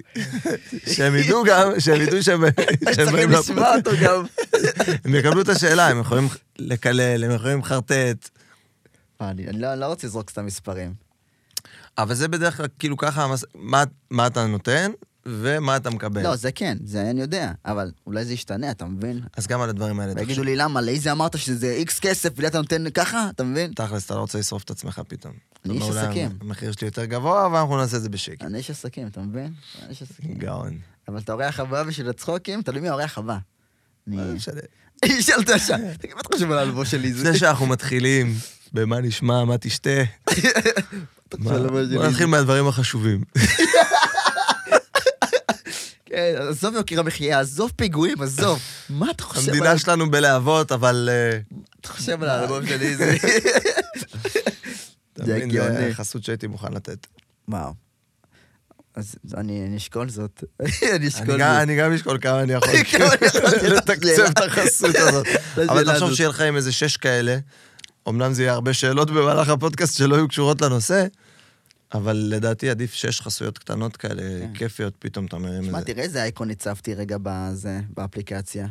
שהם 0.94 1.16
ידעו 1.16 1.44
גם, 1.44 1.80
שהם 1.80 2.01
ידעו 2.01 2.22
שהם... 2.22 2.44
צריכים 2.97 3.30
לשמוע 3.30 3.76
אותו 3.76 3.90
גם. 4.02 4.24
הם 5.05 5.14
יקבלו 5.14 5.40
את 5.40 5.48
השאלה, 5.48 5.89
הם 5.89 6.01
יכולים 6.01 6.28
לקלל, 6.59 7.24
הם 7.24 7.30
יכולים 7.30 7.59
לחרטט. 7.59 8.28
אני 9.20 9.52
לא, 9.52 9.74
לא 9.74 9.86
רוצה 9.86 10.06
לזרוק 10.06 10.30
סתם 10.30 10.47
מספרים. 10.47 10.94
אבל 11.98 12.14
זה 12.14 12.28
בדרך 12.28 12.56
כלל, 12.56 12.66
כאילו 12.78 12.97
ככה, 12.97 13.34
מה 14.10 14.26
אתה 14.26 14.47
נותן? 14.47 14.90
ומה 15.27 15.77
אתה 15.77 15.90
מקבל. 15.90 16.23
לא, 16.23 16.36
זה 16.36 16.53
כן, 16.53 16.78
זה 16.85 17.11
אני 17.11 17.20
יודע, 17.20 17.53
אבל 17.65 17.90
אולי 18.07 18.24
זה 18.24 18.32
ישתנה, 18.32 18.70
אתה 18.70 18.85
מבין? 18.85 19.20
אז 19.36 19.47
גם 19.47 19.61
על 19.61 19.69
הדברים 19.70 20.01
האלה. 20.01 20.12
ויגידו. 20.16 20.43
לי, 20.43 20.57
למה, 20.57 20.81
לאיזה 20.81 21.12
אמרת 21.12 21.39
שזה 21.39 21.70
איקס 21.73 21.99
כסף, 22.01 22.31
ולי 22.36 22.47
אתה 22.47 22.59
נותן 22.59 22.90
ככה, 22.90 23.31
אתה 23.31 23.44
מבין? 23.44 23.73
תכלס, 23.73 24.07
אתה 24.07 24.15
לא 24.15 24.20
רוצה 24.20 24.39
לשרוף 24.39 24.65
את 24.65 24.70
עצמך 24.70 25.01
פתאום. 25.09 25.32
אני 25.65 25.74
איש 25.74 25.82
עסקים. 25.82 26.27
"אולי 26.27 26.36
המחיר 26.40 26.73
שלי 26.73 26.86
יותר 26.86 27.05
גבוה, 27.05 27.47
אבל 27.47 27.59
אנחנו 27.59 27.77
נעשה 27.77 27.97
את 27.97 28.03
זה 28.03 28.09
בשקט. 28.09 28.43
אני 28.43 28.59
איש 28.59 28.70
עסקים, 28.70 29.07
אתה 29.07 29.20
מבין? 29.20 29.53
אני 29.82 29.90
איש 29.90 30.03
עסקים. 30.03 30.35
גאון. 30.35 30.78
אבל 31.09 31.19
אתה 31.19 31.32
אורח 31.32 31.61
הבא 31.61 31.82
בשביל 31.82 32.09
הצחוקים, 32.09 32.62
תלוי 32.62 32.81
מי 32.81 32.89
האורח 32.89 33.19
הבא. 33.19 33.36
אני... 34.09 34.16
מה 34.16 34.27
זה 34.27 34.35
משנה? 34.35 34.61
שאל 35.20 35.40
את 35.40 35.49
השעה. 35.49 35.78
תגיד, 35.99 36.15
מה 36.15 36.20
אתה 36.20 36.28
חושב 36.35 36.51
על 36.53 36.59
האלבום 36.59 36.85
שלי? 36.85 37.12
זה? 37.12 37.24
לפני 37.24 37.39
שאנחנו 37.39 37.66
מתחילים, 37.66 38.35
במה 38.73 39.01
נשמע, 39.01 39.44
מה 39.44 39.59
תשתה, 39.59 39.90
בוא 41.39 42.07
נתחיל 42.09 42.27
מהדברים 42.27 42.69
החשובים. 42.69 43.24
כן, 46.12 46.34
עזוב 46.48 46.74
יוקר 46.74 47.01
המחיה, 47.01 47.40
עזוב 47.40 47.72
פיגועים, 47.76 48.22
עזוב. 48.22 48.59
מה 48.90 49.10
אתה 49.10 49.22
חושב 49.22 49.48
על 49.48 49.55
המדינה 49.55 49.78
שלנו 49.78 50.10
בלהבות, 50.10 50.72
אבל... 50.72 51.09
אה, 51.12 51.39
אתה 51.80 51.89
חושב 51.89 52.22
על 52.22 52.28
האלבום 52.28 52.66
שלי? 52.66 52.97
זה... 52.97 53.16
זה 55.16 55.36
הגיוני. 55.36 55.74
זה 55.74 55.90
חסות 55.93 56.24
שהייתי 56.24 56.47
מוכן 56.47 56.72
לתת. 56.72 57.06
וואו. 57.48 57.72
אז 58.94 59.14
אני 59.36 59.76
אשקול 59.76 60.09
זאת. 60.09 60.44
אני 60.97 61.09
אשקול 61.09 61.26
זאת. 61.26 61.40
אני 61.40 61.76
גם 61.76 61.93
אשקול 61.93 62.18
כמה 62.20 62.43
אני 62.43 62.52
יכול 62.52 62.68
לתקצב. 63.76 64.22
את 64.30 64.39
החסות 64.39 64.94
הזאת. 64.94 65.26
אבל 65.56 65.93
תחשוב. 65.93 66.14
שיהיה 66.14 66.28
לך 66.28 66.40
עם 66.40 66.56
איזה 66.56 66.72
שש 66.72 66.97
כאלה, 66.97 67.39
אמנם 68.09 68.32
זה 68.32 68.43
יהיה 68.43 68.52
הרבה 68.52 68.72
שאלות 68.72 69.10
במהלך 69.10 69.48
הפודקאסט 69.48 69.97
שלא 69.97 70.14
יהיו 70.14 70.28
קשורות 70.28 70.62
לנושא, 70.62 71.06
אבל 71.94 72.27
לדעתי 72.28 72.70
עדיף 72.70 72.94
שש 72.94 73.20
חסויות 73.20 73.59
קטנות 73.59 73.97
כאלה, 73.97 74.23
כן. 74.23 74.55
כיפיות, 74.55 74.94
פתאום 74.98 75.27
אתה 75.27 75.39
מרים 75.39 75.64
שמע, 75.64 75.78
את 75.78 75.86
זה. 75.86 75.93
תראה 75.93 76.05
איזה 76.05 76.23
אייקון 76.23 76.51
הצבתי 76.51 76.94
רגע 76.94 77.16
בזה, 77.23 77.81
באפליקציה. 77.97 78.66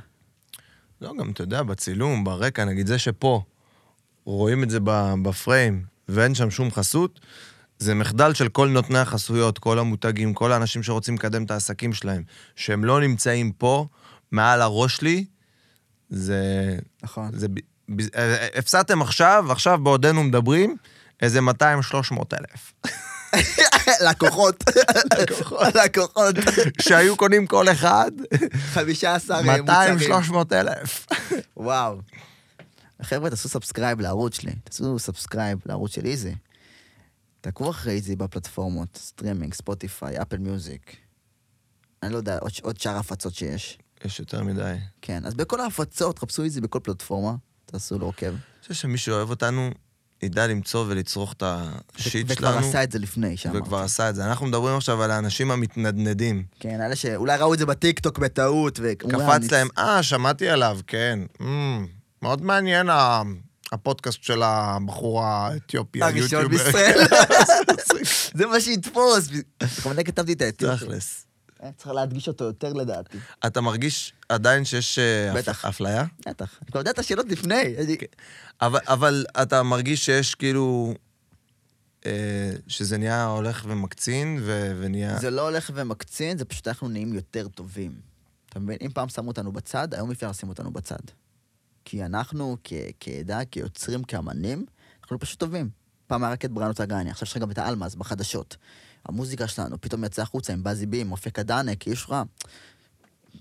לא, 1.02 1.14
גם 1.19 1.31
אתה 1.31 1.43
יודע, 1.43 1.64
בצילום, 1.64 2.23
ברקע, 2.23 2.65
נגיד 2.65 2.88
זה 2.88 2.99
שפה 2.99 3.43
רואים 4.26 4.64
את 4.64 4.69
זה 4.69 4.80
בפריים 5.23 5.84
ואין 6.10 6.35
שם 6.35 6.52
שום 6.52 6.72
חסות, 6.72 7.19
זה 7.80 7.95
מחדל 7.95 8.34
של 8.34 8.49
כל 8.49 8.68
נותני 8.68 8.99
החסויות, 8.99 9.60
כל 9.60 9.80
המותגים, 9.80 10.34
כל 10.34 10.52
האנשים 10.52 10.84
שרוצים 10.84 11.15
לקדם 11.15 11.43
את 11.43 11.52
העסקים 11.52 11.93
שלהם, 11.93 12.23
שהם 12.56 12.84
לא 12.84 13.02
נמצאים 13.02 13.52
פה, 13.52 13.88
מעל 14.31 14.61
הראש 14.61 14.95
שלי, 14.95 15.26
זה... 16.10 16.77
נכון. 17.03 17.30
זה 17.34 17.48
ב- 17.48 18.15
אה, 18.15 18.48
הפסדתם 18.56 19.02
עכשיו, 19.02 19.45
עכשיו 19.52 19.80
בעודנו 19.84 20.23
מדברים, 20.23 20.77
איזה 21.22 21.39
200-300 21.39 21.43
אלף. 22.34 22.73
לקוחות. 24.10 24.64
לקוחות. 25.86 26.36
שהיו 26.82 27.18
קונים 27.18 27.48
כל 27.48 27.70
אחד, 27.70 28.12
15 28.74 29.41
מוצרים. 29.41 29.66
200-300 30.32 30.34
אלף. 30.52 31.06
וואו. 31.58 31.99
חבר'ה, 33.02 33.30
תעשו 33.30 33.49
subscribe 33.49 34.02
לערוץ 34.02 34.36
שלי. 34.36 34.52
תעשו 34.64 34.99
subscribe 34.99 35.60
לערוץ 35.66 35.95
של 35.95 36.06
איזי. 36.06 36.36
תעקבו 37.41 37.70
אחרי 37.70 37.94
איזי 37.94 38.16
בפלטפורמות, 38.16 38.98
סטרימינג, 38.98 39.53
Spotify, 39.53 40.22
Apple 40.22 40.38
Music. 40.38 40.95
אני 42.03 42.14
לא 42.14 42.18
יודע, 42.18 42.38
עוד, 42.38 42.52
עוד 42.62 42.80
שאר 42.80 42.98
הפצות 42.98 43.36
שיש. 43.36 43.78
יש 44.06 44.20
יותר 44.20 44.44
מדי. 44.44 44.76
כן, 45.02 45.26
אז 45.26 45.34
בכל 45.34 45.60
ההפצות, 45.60 46.20
חפשו 46.20 46.44
איזי 46.44 46.62
בכל 46.62 46.80
פלטפורמה, 46.84 47.36
תעשו 47.66 47.99
לו 47.99 48.06
עוקב. 48.06 48.26
אני 48.26 48.38
חושב 48.62 48.74
שמי 48.74 48.98
שאוהב 48.98 49.30
אותנו, 49.30 49.72
ידע 50.23 50.48
למצוא 50.48 50.85
ולצרוך 50.88 51.34
את 51.34 51.43
השיט 51.45 52.27
וכבר 52.30 52.52
שלנו. 52.52 52.68
עשה 52.68 52.84
את 52.84 52.91
זה 52.91 52.99
לפני, 52.99 53.38
שאמרתי. 53.38 53.60
וכבר 53.61 53.77
עשה 53.77 54.10
את 54.10 54.15
זה. 54.15 54.26
אנחנו 54.26 54.45
מדברים 54.45 54.76
עכשיו 54.77 55.03
על 55.03 55.11
האנשים 55.11 55.52
המתנדנדים. 55.52 56.43
כן, 56.60 56.81
אלה 56.81 56.95
שאולי 56.95 57.38
ראו 57.38 57.53
את 57.53 57.60
זה 57.60 57.65
בטיקטוק 57.65 58.19
בטעות, 58.19 58.80
ו... 58.84 58.91
קפץ 58.98 59.52
להם, 59.52 59.68
אה, 59.77 60.03
שמעתי 60.03 60.49
עליו, 60.49 60.80
כן. 60.88 61.19
אמ, 61.41 61.88
מאוד 62.22 62.41
מעניין 62.41 62.89
ה- 62.89 63.22
הפודקאסט 63.72 64.23
של 64.23 64.43
הבחור 64.43 65.23
האתיופי, 65.23 66.03
הראשון. 66.03 66.48
בישראל. 66.48 66.99
זה 68.38 68.45
מה 68.45 68.61
שיתפוס. 68.61 69.30
בכוונה 69.64 70.03
כתבתי 70.03 70.34
את 70.34 70.41
האתיופי. 70.41 70.85
תכלס. 70.85 71.26
צריך 71.77 71.88
להדגיש 71.91 72.27
אותו 72.27 72.43
יותר 72.43 72.73
לדעתי. 72.73 73.17
אתה 73.45 73.61
מרגיש 73.61 74.13
עדיין 74.29 74.65
שיש 74.65 74.99
אה, 74.99 75.33
בטח. 75.35 75.65
אפליה? 75.65 76.05
בטח. 76.29 76.59
אני 76.61 76.71
כבר 76.71 76.79
יודע 76.79 76.91
את 76.91 76.99
השאלות 76.99 77.25
לפני. 77.29 77.61
אני- 77.77 77.97
אבל, 78.61 78.79
אבל 78.88 79.25
אתה 79.41 79.63
מרגיש 79.63 80.05
שיש 80.05 80.35
כאילו... 80.35 80.93
אה, 82.05 82.11
שזה 82.67 82.97
נהיה 82.97 83.25
הולך 83.25 83.65
ומקצין 83.67 84.39
ו- 84.41 84.77
ונהיה... 84.81 85.19
זה 85.19 85.29
לא 85.29 85.41
הולך 85.49 85.71
ומקצין, 85.73 86.38
זה 86.38 86.45
פשוט 86.45 86.67
אנחנו 86.67 86.89
נהיים 86.89 87.13
יותר 87.13 87.47
טובים. 87.47 87.95
אתה 88.49 88.59
מבין? 88.59 88.77
אם 88.81 88.91
פעם 88.93 89.09
שמו 89.09 89.27
אותנו 89.27 89.51
בצד, 89.51 89.93
היום 89.93 90.11
אפשר 90.11 90.29
לשים 90.29 90.49
אותנו 90.49 90.71
בצד. 90.71 90.99
כי 91.85 92.05
אנחנו, 92.05 92.57
כ- 92.63 92.73
כעדה, 92.99 93.45
כיוצרים, 93.45 94.03
כאמנים, 94.03 94.65
אנחנו 95.03 95.19
פשוט 95.19 95.39
טובים. 95.39 95.69
פעם 96.07 96.23
היה 96.23 96.31
רק 96.33 96.45
את 96.45 96.51
בריאנות 96.51 96.79
הגני, 96.79 97.09
עכשיו 97.11 97.25
יש 97.25 97.31
לך 97.31 97.38
גם 97.38 97.51
את 97.51 97.57
האלמז 97.57 97.95
בחדשות. 97.95 98.57
המוזיקה 99.06 99.48
שלנו 99.48 99.82
פתאום 99.82 100.03
יצאה 100.03 100.23
החוצה 100.23 100.53
עם 100.53 100.64
בזי 100.64 100.86
בים, 100.86 101.11
אופק 101.11 101.40
הדנק, 101.40 101.88
יש 101.88 102.03
לך... 102.03 102.15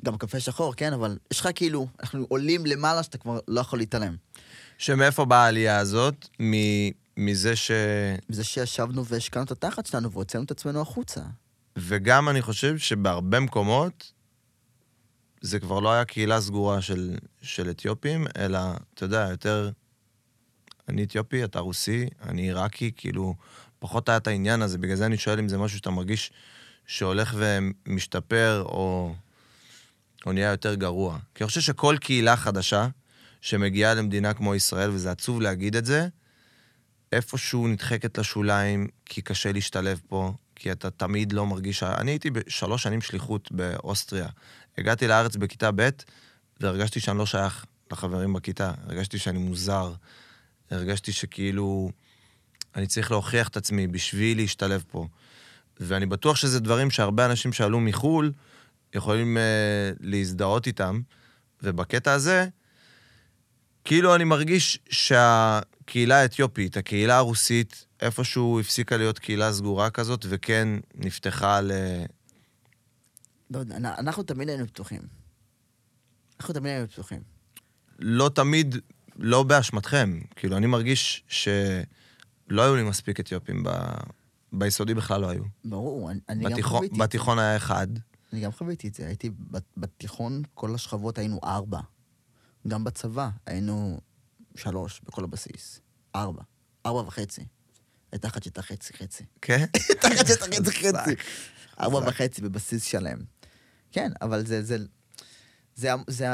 גם 0.04 0.18
קפה 0.18 0.40
שחור, 0.40 0.74
כן, 0.74 0.92
אבל 0.92 1.18
יש 1.30 1.40
לך 1.40 1.48
כאילו, 1.54 1.86
אנחנו 2.00 2.26
עולים 2.28 2.66
למעלה 2.66 3.02
שאתה 3.02 3.18
כבר 3.18 3.38
לא 3.48 3.60
יכול 3.60 3.78
להתעלם. 3.78 4.16
שמאיפה 4.78 5.24
באה 5.24 5.44
העלייה 5.44 5.78
הזאת? 5.78 6.28
מ- 6.42 6.90
מזה 7.16 7.56
ש... 7.56 7.70
מזה 8.30 8.44
שישבנו 8.44 9.06
והשקענו 9.06 9.44
את 9.44 9.50
התחת 9.50 9.86
שלנו 9.86 10.12
והוצאנו 10.12 10.44
את 10.44 10.50
עצמנו 10.50 10.80
החוצה. 10.80 11.20
וגם 11.76 12.28
אני 12.28 12.42
חושב 12.42 12.78
שבהרבה 12.78 13.40
מקומות 13.40 14.12
זה 15.40 15.60
כבר 15.60 15.80
לא 15.80 15.92
היה 15.92 16.04
קהילה 16.04 16.40
סגורה 16.40 16.82
של, 16.82 17.16
של 17.42 17.70
אתיופים, 17.70 18.26
אלא, 18.38 18.58
אתה 18.94 19.04
יודע, 19.04 19.26
יותר... 19.30 19.70
אני 20.88 21.04
אתיופי, 21.04 21.44
אתה 21.44 21.58
רוסי, 21.58 22.06
אני 22.22 22.42
עיראקי, 22.42 22.92
כאילו, 22.96 23.34
פחות 23.80 24.08
היה 24.08 24.18
את 24.18 24.26
העניין 24.26 24.62
הזה. 24.62 24.78
בגלל 24.78 24.96
זה 24.96 25.06
אני 25.06 25.18
שואל 25.18 25.38
אם 25.38 25.48
זה 25.48 25.58
משהו 25.58 25.78
שאתה 25.78 25.90
מרגיש 25.90 26.32
שהולך 26.86 27.34
ומשתפר, 27.36 28.62
או, 28.66 29.14
או 30.26 30.32
נהיה 30.32 30.50
יותר 30.50 30.74
גרוע. 30.74 31.18
כי 31.34 31.44
אני 31.44 31.48
חושב 31.48 31.60
שכל 31.60 31.96
קהילה 32.00 32.36
חדשה 32.36 32.88
שמגיעה 33.40 33.94
למדינה 33.94 34.34
כמו 34.34 34.54
ישראל, 34.54 34.90
וזה 34.90 35.10
עצוב 35.10 35.40
להגיד 35.40 35.76
את 35.76 35.84
זה, 35.84 36.08
איפשהו 37.12 37.68
נדחקת 37.68 38.18
לשוליים, 38.18 38.88
כי 39.06 39.22
קשה 39.22 39.52
להשתלב 39.52 40.00
פה, 40.08 40.32
כי 40.56 40.72
אתה 40.72 40.90
תמיד 40.90 41.32
לא 41.32 41.46
מרגיש... 41.46 41.82
אני 41.82 42.10
הייתי 42.10 42.30
בשלוש 42.30 42.82
שנים 42.82 43.00
שליחות 43.00 43.52
באוסטריה. 43.52 44.28
הגעתי 44.78 45.08
לארץ 45.08 45.36
בכיתה 45.36 45.70
ב', 45.74 45.88
והרגשתי 46.60 47.00
שאני 47.00 47.18
לא 47.18 47.26
שייך 47.26 47.64
לחברים 47.92 48.32
בכיתה. 48.32 48.72
הרגשתי 48.86 49.18
שאני 49.18 49.38
מוזר. 49.38 49.92
הרגשתי 50.70 51.12
שכאילו... 51.12 51.90
אני 52.76 52.86
צריך 52.86 53.10
להוכיח 53.10 53.48
את 53.48 53.56
עצמי 53.56 53.86
בשביל 53.86 54.38
להשתלב 54.38 54.84
פה. 54.90 55.06
ואני 55.80 56.06
בטוח 56.06 56.36
שזה 56.36 56.60
דברים 56.60 56.90
שהרבה 56.90 57.26
אנשים 57.26 57.52
שעלו 57.52 57.80
מחו"ל 57.80 58.32
יכולים 58.94 59.36
uh, 59.36 59.96
להזדהות 60.00 60.66
איתם, 60.66 61.00
ובקטע 61.62 62.12
הזה, 62.12 62.48
כאילו 63.84 64.14
אני 64.14 64.24
מרגיש 64.24 64.78
שהקהילה 64.90 66.20
האתיופית, 66.20 66.76
הקהילה 66.76 67.16
הרוסית, 67.16 67.86
איפשהו 68.00 68.60
הפסיקה 68.60 68.96
להיות 68.96 69.18
קהילה 69.18 69.52
סגורה 69.52 69.90
כזאת, 69.90 70.26
וכן 70.28 70.68
נפתחה 70.94 71.60
ל... 71.60 71.72
לא 73.50 73.60
אנחנו 73.98 74.22
תמיד 74.22 74.48
היינו 74.48 74.66
פתוחים. 74.66 75.00
אנחנו 76.40 76.54
תמיד 76.54 76.72
היינו 76.72 76.88
פתוחים. 76.88 77.20
לא 77.98 78.30
תמיד, 78.34 78.76
לא 79.16 79.42
באשמתכם. 79.42 80.20
כאילו, 80.36 80.56
אני 80.56 80.66
מרגיש 80.66 81.24
שלא 82.50 82.62
היו 82.62 82.76
לי 82.76 82.82
מספיק 82.82 83.20
אתיופים 83.20 83.62
ב... 83.62 83.68
ביסודי 84.52 84.94
בכלל 84.94 85.20
לא 85.20 85.30
היו. 85.30 85.42
ברור, 85.64 86.10
אני, 86.10 86.20
אני 86.28 86.44
גם 86.44 86.52
בתיכון, 86.52 86.76
חוויתי. 86.78 86.98
בתיכון 86.98 87.38
היה 87.38 87.56
אחד. 87.56 87.86
אני 88.32 88.40
גם 88.40 88.52
חוויתי 88.52 88.88
את 88.88 88.94
זה. 88.94 89.06
הייתי 89.06 89.30
בת- 89.30 89.72
בתיכון, 89.76 90.42
כל 90.54 90.74
השכבות 90.74 91.18
היינו 91.18 91.40
ארבע. 91.44 91.80
גם 92.68 92.84
בצבא 92.84 93.28
היינו 93.46 94.00
שלוש 94.56 95.00
בכל 95.04 95.24
הבסיס. 95.24 95.80
ארבע. 96.14 96.42
ארבע 96.86 97.00
וחצי. 97.00 97.44
הייתה 98.12 98.28
אחת 98.28 98.42
שהייתה 98.42 98.62
חצי 98.62 98.92
חצי. 98.92 99.24
כן? 99.42 99.58
הייתה 99.88 100.08
אחת 100.08 100.26
שהייתה 100.26 100.44
חצי 100.70 100.72
חצי. 100.72 101.14
ארבע. 101.80 102.08
וחצי 102.08 102.42
בבסיס 102.42 102.84
שלם. 102.84 103.18
כן, 103.92 104.12
אבל 104.22 104.46
זה... 104.46 104.62
זה... 104.62 104.76
זה, 105.80 105.90
זה, 106.06 106.26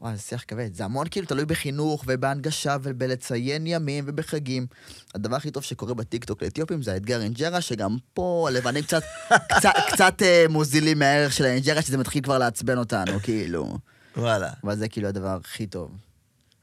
וואי, 0.00 0.16
זה 0.16 0.22
שיח 0.22 0.44
כבד. 0.48 0.74
זה 0.74 0.84
המון 0.84 1.06
כאילו 1.10 1.26
תלוי 1.26 1.44
בחינוך 1.44 2.04
ובהנגשה 2.06 2.76
ובלציין 2.82 3.66
ימים 3.66 4.04
ובחגים. 4.06 4.66
הדבר 5.14 5.36
הכי 5.36 5.50
טוב 5.50 5.62
שקורה 5.62 5.94
בטיקטוק 5.94 6.42
לאתיופים 6.42 6.82
זה 6.82 6.92
האתגר 6.92 7.22
אינג'רה, 7.22 7.60
שגם 7.60 7.96
פה 8.14 8.46
הלבנים 8.48 8.84
קצת, 8.84 9.02
קצת, 9.56 9.72
קצת 9.92 10.22
אה, 10.22 10.46
מוזילים 10.48 10.98
מהערך 10.98 11.32
של 11.32 11.44
האינג'רה, 11.44 11.82
שזה 11.82 11.98
מתחיל 11.98 12.22
כבר 12.22 12.38
לעצבן 12.38 12.78
אותנו, 12.78 13.20
כאילו. 13.22 13.78
וואלה. 14.16 14.50
אבל 14.64 14.76
זה 14.76 14.88
כאילו 14.88 15.08
הדבר 15.08 15.38
הכי 15.44 15.66
טוב. 15.66 15.90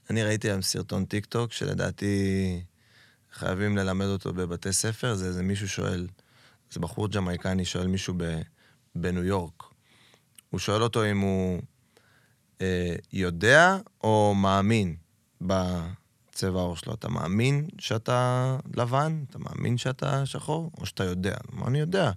אני 0.09 0.23
ראיתי 0.23 0.49
היום 0.49 0.61
סרטון 0.61 1.05
טיק 1.05 1.25
טוק, 1.25 1.51
שלדעתי 1.51 2.63
חייבים 3.33 3.77
ללמד 3.77 4.05
אותו 4.05 4.33
בבתי 4.33 4.73
ספר, 4.73 5.15
זה 5.15 5.25
איזה 5.25 5.43
מישהו 5.43 5.69
שואל, 5.69 6.07
זה 6.71 6.79
בחור 6.79 7.07
ג'מייקני 7.07 7.65
שואל 7.65 7.87
מישהו 7.87 8.13
בניו 8.95 9.23
יורק. 9.23 9.63
הוא 10.49 10.59
שואל 10.59 10.83
אותו 10.83 11.05
אם 11.05 11.19
הוא 11.19 11.61
יודע 13.13 13.77
או 14.03 14.33
מאמין 14.35 14.95
בצבע 15.41 16.59
העור 16.59 16.75
שלו. 16.75 16.93
אתה 16.93 17.09
מאמין 17.09 17.67
שאתה 17.79 18.57
לבן? 18.75 19.23
אתה 19.29 19.37
מאמין 19.39 19.77
שאתה 19.77 20.25
שחור? 20.25 20.71
או 20.77 20.85
שאתה 20.85 21.03
יודע? 21.03 21.35
מה 21.53 21.67
אני 21.67 21.79
יודע? 21.79 22.11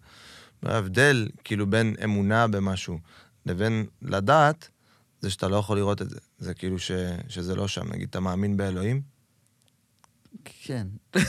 ההבדל, 0.62 1.28
כאילו, 1.44 1.66
בין 1.66 1.94
אמונה 2.04 2.46
במשהו 2.46 2.98
לבין 3.46 3.86
לדעת, 4.02 4.68
זה 5.20 5.30
שאתה 5.30 5.48
לא 5.48 5.56
יכול 5.56 5.76
לראות 5.76 6.02
את 6.02 6.10
זה. 6.10 6.18
זה 6.38 6.54
כאילו 6.54 6.78
ש, 6.78 6.90
שזה 7.28 7.54
לא 7.54 7.68
שם. 7.68 7.92
נגיד, 7.92 8.08
אתה 8.08 8.20
מאמין 8.20 8.56
באלוהים? 8.56 9.02
כן. 10.44 10.86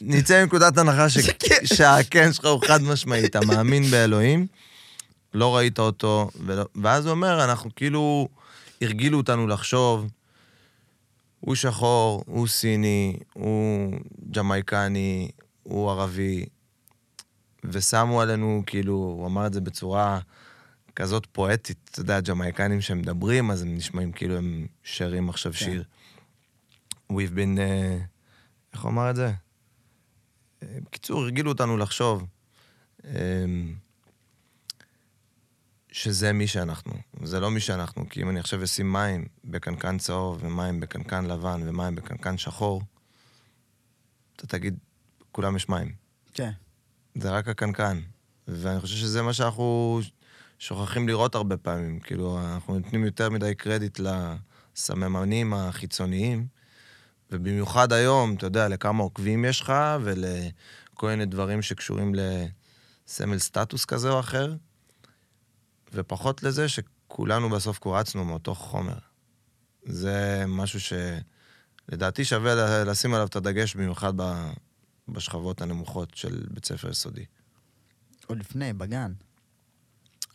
נצא 0.00 0.42
מנקודת 0.42 0.78
הנחה 0.78 1.10
ש... 1.10 1.18
שהכן 1.76 2.32
שלך 2.32 2.44
הוא 2.44 2.62
חד 2.66 2.82
משמעי. 2.82 3.24
אתה 3.24 3.40
מאמין 3.40 3.82
באלוהים, 3.82 4.46
לא 5.34 5.56
ראית 5.56 5.78
אותו, 5.78 6.30
ולא... 6.40 6.64
ואז 6.82 7.06
הוא 7.06 7.10
אומר, 7.10 7.44
אנחנו 7.44 7.70
כאילו, 7.76 8.28
הרגילו 8.82 9.18
אותנו 9.18 9.46
לחשוב, 9.46 10.06
הוא 11.40 11.54
שחור, 11.54 12.24
הוא 12.26 12.46
סיני, 12.46 13.16
הוא 13.32 13.92
ג'מייקני, 14.30 15.30
הוא 15.62 15.90
ערבי, 15.90 16.46
ושמו 17.64 18.20
עלינו, 18.20 18.62
כאילו, 18.66 18.94
הוא 18.94 19.26
אמר 19.26 19.46
את 19.46 19.52
זה 19.52 19.60
בצורה 19.60 20.20
כזאת 20.96 21.26
פואטית, 21.32 21.88
אתה 21.90 22.00
יודע, 22.00 22.20
ג'מייקנים 22.20 22.80
שמדברים, 22.80 23.50
אז 23.50 23.62
הם 23.62 23.74
נשמעים 23.74 24.12
כאילו 24.12 24.36
הם 24.36 24.66
שרים 24.82 25.28
עכשיו 25.28 25.52
כן. 25.52 25.58
שיר. 25.58 25.84
We've 27.12 27.34
been... 27.34 27.58
Uh, 27.58 28.04
איך 28.72 28.82
הוא 28.82 28.90
אמר 28.90 29.10
את 29.10 29.16
זה? 29.16 29.32
אה, 30.62 30.78
בקיצור, 30.84 31.20
הרגילו 31.22 31.50
אותנו 31.50 31.76
לחשוב 31.76 32.26
אה, 33.04 33.44
שזה 35.94 36.32
מי 36.32 36.46
שאנחנו. 36.46 36.92
זה 37.22 37.40
לא 37.40 37.50
מי 37.50 37.60
שאנחנו, 37.60 38.08
כי 38.08 38.22
אם 38.22 38.30
אני 38.30 38.40
עכשיו 38.40 38.64
אשים 38.64 38.92
מים 38.92 39.24
בקנקן 39.44 39.98
צהוב, 39.98 40.38
ומים 40.44 40.80
בקנקן 40.80 41.24
לבן, 41.24 41.60
ומים 41.66 41.94
בקנקן 41.94 42.38
שחור, 42.38 42.82
אתה 44.36 44.46
תגיד, 44.46 44.78
כולם 45.32 45.56
יש 45.56 45.68
מים. 45.68 45.94
כן. 46.32 46.50
זה 47.14 47.30
רק 47.30 47.48
הקנקן. 47.48 48.00
ואני 48.48 48.80
חושב 48.80 48.96
שזה 48.96 49.22
מה 49.22 49.32
שאנחנו 49.32 50.00
שוכחים 50.58 51.08
לראות 51.08 51.34
הרבה 51.34 51.56
פעמים. 51.56 52.00
כאילו, 52.00 52.40
אנחנו 52.40 52.78
נותנים 52.78 53.04
יותר 53.04 53.30
מדי 53.30 53.54
קרדיט 53.54 54.00
לסממנים 54.00 55.54
החיצוניים, 55.54 56.46
ובמיוחד 57.30 57.92
היום, 57.92 58.34
אתה 58.34 58.46
יודע, 58.46 58.68
לכמה 58.68 59.02
עוקבים 59.02 59.44
יש 59.44 59.60
לך, 59.60 59.72
ולכל 60.02 61.08
מיני 61.08 61.26
דברים 61.26 61.62
שקשורים 61.62 62.14
לסמל 62.14 63.38
סטטוס 63.38 63.84
כזה 63.84 64.10
או 64.10 64.20
אחר, 64.20 64.54
ופחות 65.94 66.42
לזה 66.42 66.68
שכולנו 66.68 67.50
בסוף 67.50 67.78
קורצנו 67.78 68.24
מאותו 68.24 68.54
חומר. 68.54 68.98
זה 69.82 70.44
משהו 70.48 70.80
שלדעתי 70.80 72.24
שווה 72.24 72.84
לשים 72.84 73.14
עליו 73.14 73.26
את 73.26 73.36
הדגש, 73.36 73.74
במיוחד. 73.74 74.12
בשכבות 75.08 75.60
הנמוכות 75.60 76.14
של 76.14 76.46
בית 76.50 76.64
ספר 76.64 76.90
יסודי. 76.90 77.24
עוד 78.26 78.38
לפני, 78.38 78.72
בגן. 78.72 79.12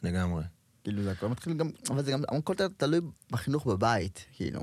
לגמרי. 0.03 0.44
כאילו, 0.84 1.03
זה 1.03 1.11
הכל 1.11 1.27
מתחיל 1.27 1.53
גם, 1.53 1.69
אבל 1.90 2.03
זה 2.03 2.11
גם, 2.11 2.23
הכל 2.38 2.53
תלוי 2.77 2.99
בחינוך 3.31 3.68
בבית, 3.68 4.26
כאילו. 4.34 4.61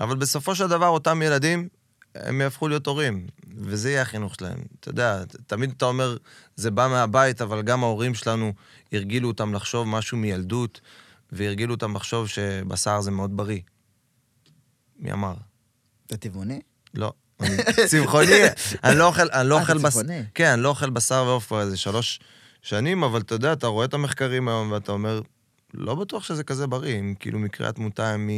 אבל 0.00 0.16
בסופו 0.16 0.54
של 0.54 0.68
דבר, 0.68 0.88
אותם 0.88 1.22
ילדים, 1.22 1.68
הם 2.20 2.40
יהפכו 2.40 2.68
להיות 2.68 2.86
הורים, 2.86 3.26
וזה 3.56 3.90
יהיה 3.90 4.02
החינוך 4.02 4.34
שלהם. 4.34 4.58
אתה 4.80 4.88
יודע, 4.88 5.24
תמיד 5.46 5.72
אתה 5.76 5.84
אומר, 5.84 6.16
זה 6.56 6.70
בא 6.70 6.88
מהבית, 6.90 7.42
אבל 7.42 7.62
גם 7.62 7.84
ההורים 7.84 8.14
שלנו 8.14 8.52
הרגילו 8.92 9.28
אותם 9.28 9.54
לחשוב 9.54 9.88
משהו 9.88 10.16
מילדות, 10.16 10.80
והרגילו 11.32 11.74
אותם 11.74 11.96
לחשוב 11.96 12.28
שבשר 12.28 13.00
זה 13.00 13.10
מאוד 13.10 13.36
בריא. 13.36 13.60
מי 14.98 15.12
אמר? 15.12 15.34
זה 16.08 16.16
טבעוני? 16.16 16.60
לא. 16.94 17.12
צמחוני, 17.90 18.40
אני 18.84 18.98
לא 18.98 19.06
אוכל, 19.06 19.30
אני 19.32 19.48
לא 19.48 19.56
אה, 19.56 19.60
אוכל 19.60 19.78
אתה 19.78 19.86
בשר. 19.86 20.00
כן, 20.34 20.52
אני 20.52 20.62
לא 20.62 20.68
אוכל 20.68 20.90
בשר 20.90 21.24
ועוף 21.26 21.46
כבר 21.46 21.60
איזה 21.60 21.76
שלוש 21.76 22.20
שנים, 22.62 23.04
אבל 23.04 23.20
אתה 23.20 23.34
יודע, 23.34 23.52
אתה 23.52 23.66
רואה 23.66 23.84
את 23.84 23.94
המחקרים 23.94 24.48
היום 24.48 24.72
ואתה 24.72 24.92
אומר, 24.92 25.20
לא 25.74 25.94
בטוח 25.94 26.24
שזה 26.24 26.44
כזה 26.44 26.66
בריא, 26.66 27.00
אם 27.00 27.14
כאילו 27.20 27.38
מקרי 27.38 27.66
התמותה 27.66 28.10
הם 28.10 28.30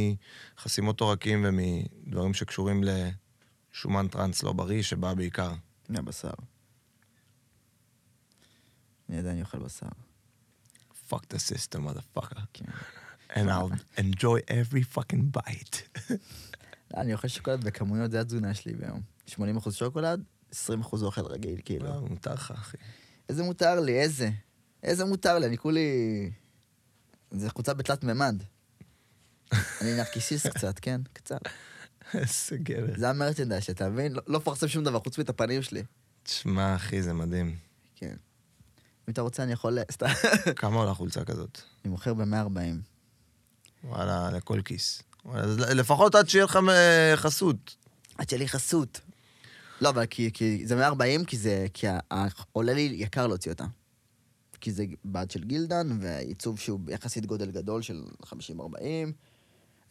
מחסימות 0.57 1.01
עורקים 1.01 1.45
ומדברים 1.47 2.33
שקשורים 2.33 2.83
לשומן 3.73 4.07
טראנס 4.07 4.43
לא 4.43 4.53
בריא, 4.53 4.81
שבא 4.81 5.13
בעיקר. 5.13 5.53
מהבשר. 5.89 6.31
אני 9.09 9.17
עדיין 9.17 9.41
אוכל 9.41 9.59
בשר. 9.59 9.87
fuck 11.09 11.25
the 11.33 11.37
system, 11.37 11.79
motherfucker. 11.79 12.41
כן. 12.53 12.65
And 13.29 13.49
I'll 13.49 13.99
enjoy 13.99 14.39
every 14.47 14.83
fucking 14.95 15.37
bite. 15.37 16.01
לא, 16.93 16.97
אני 17.01 17.13
אוכל 17.13 17.27
שוקולד 17.27 17.63
בכמויות, 17.63 18.11
זה 18.11 18.21
התזונה 18.21 18.53
שלי 18.53 18.73
ביום. 18.73 19.01
80% 19.29 19.71
שוקולד, 19.71 20.23
20% 20.51 20.55
אוכל 21.01 21.25
רגיל, 21.25 21.61
כאילו. 21.65 21.85
לא, 21.85 22.01
מותר 22.01 22.33
לך, 22.33 22.51
אחי. 22.51 22.77
איזה 23.29 23.43
מותר 23.43 23.79
לי, 23.79 23.99
איזה? 23.99 24.29
איזה 24.83 25.05
מותר 25.05 25.39
לי? 25.39 25.47
אני 25.47 25.57
כולי... 25.57 25.89
זה 27.31 27.49
חולצה 27.49 27.73
בתלת 27.73 28.03
מימד. 28.03 28.43
אני 29.53 29.95
נרקיסיסט 29.97 30.47
קצת, 30.57 30.79
כן? 30.79 31.01
קצת. 31.13 31.41
איזה 32.13 32.57
גבר. 32.57 32.93
זה 32.97 33.09
המרצ'נדייז, 33.09 33.63
אתה 33.69 33.89
מבין? 33.89 34.13
לא- 34.13 34.21
לא 34.27 34.39
מפרסם 34.39 34.67
שום 34.67 34.83
דבר 34.83 34.99
חוץ 34.99 35.17
מאת 35.17 35.29
הפנים 35.29 35.61
שלי. 35.61 35.83
תשמע, 36.23 36.75
אחי, 36.75 37.01
זה 37.01 37.13
מדהים. 37.13 37.55
כן. 37.95 38.15
אם 39.07 39.13
אתה 39.13 39.21
רוצה, 39.21 39.43
אני 39.43 39.51
יכול... 39.51 39.77
סתם. 39.91 40.07
כמה 40.55 40.75
עולה 40.75 40.93
חולצה 40.93 41.25
כזאת? 41.25 41.61
אני 41.85 41.91
מוכר 41.91 42.13
ב-140. 42.13 42.59
וואלה, 43.83 44.31
לכל 44.31 44.61
כיס. 44.65 45.01
וואלה, 45.25 45.73
לפחות 45.73 46.15
עד 46.15 46.29
שיהיה 46.29 46.45
לך 46.45 46.59
אה, 46.69 47.13
חסות. 47.15 47.75
עד 48.17 48.29
שיהיה 48.29 48.39
לי 48.39 48.47
חסות. 48.47 49.01
לא, 49.81 49.89
אבל 49.89 50.05
כי, 50.05 50.31
כי 50.33 50.67
זה 50.67 50.75
140, 50.75 51.25
כי 51.25 51.37
זה... 51.37 51.65
כי 51.73 51.87
עולה 52.51 52.73
לי 52.73 52.91
יקר 52.95 53.27
להוציא 53.27 53.51
אותה. 53.51 53.65
כי 54.61 54.71
זה 54.71 54.85
בד 55.05 55.31
של 55.31 55.43
גילדן, 55.43 55.97
ועיצוב 56.01 56.59
שהוא 56.59 56.79
יחסית 56.87 57.25
גודל 57.25 57.51
גדול 57.51 57.81
של 57.81 58.03
50-40. 58.25 58.29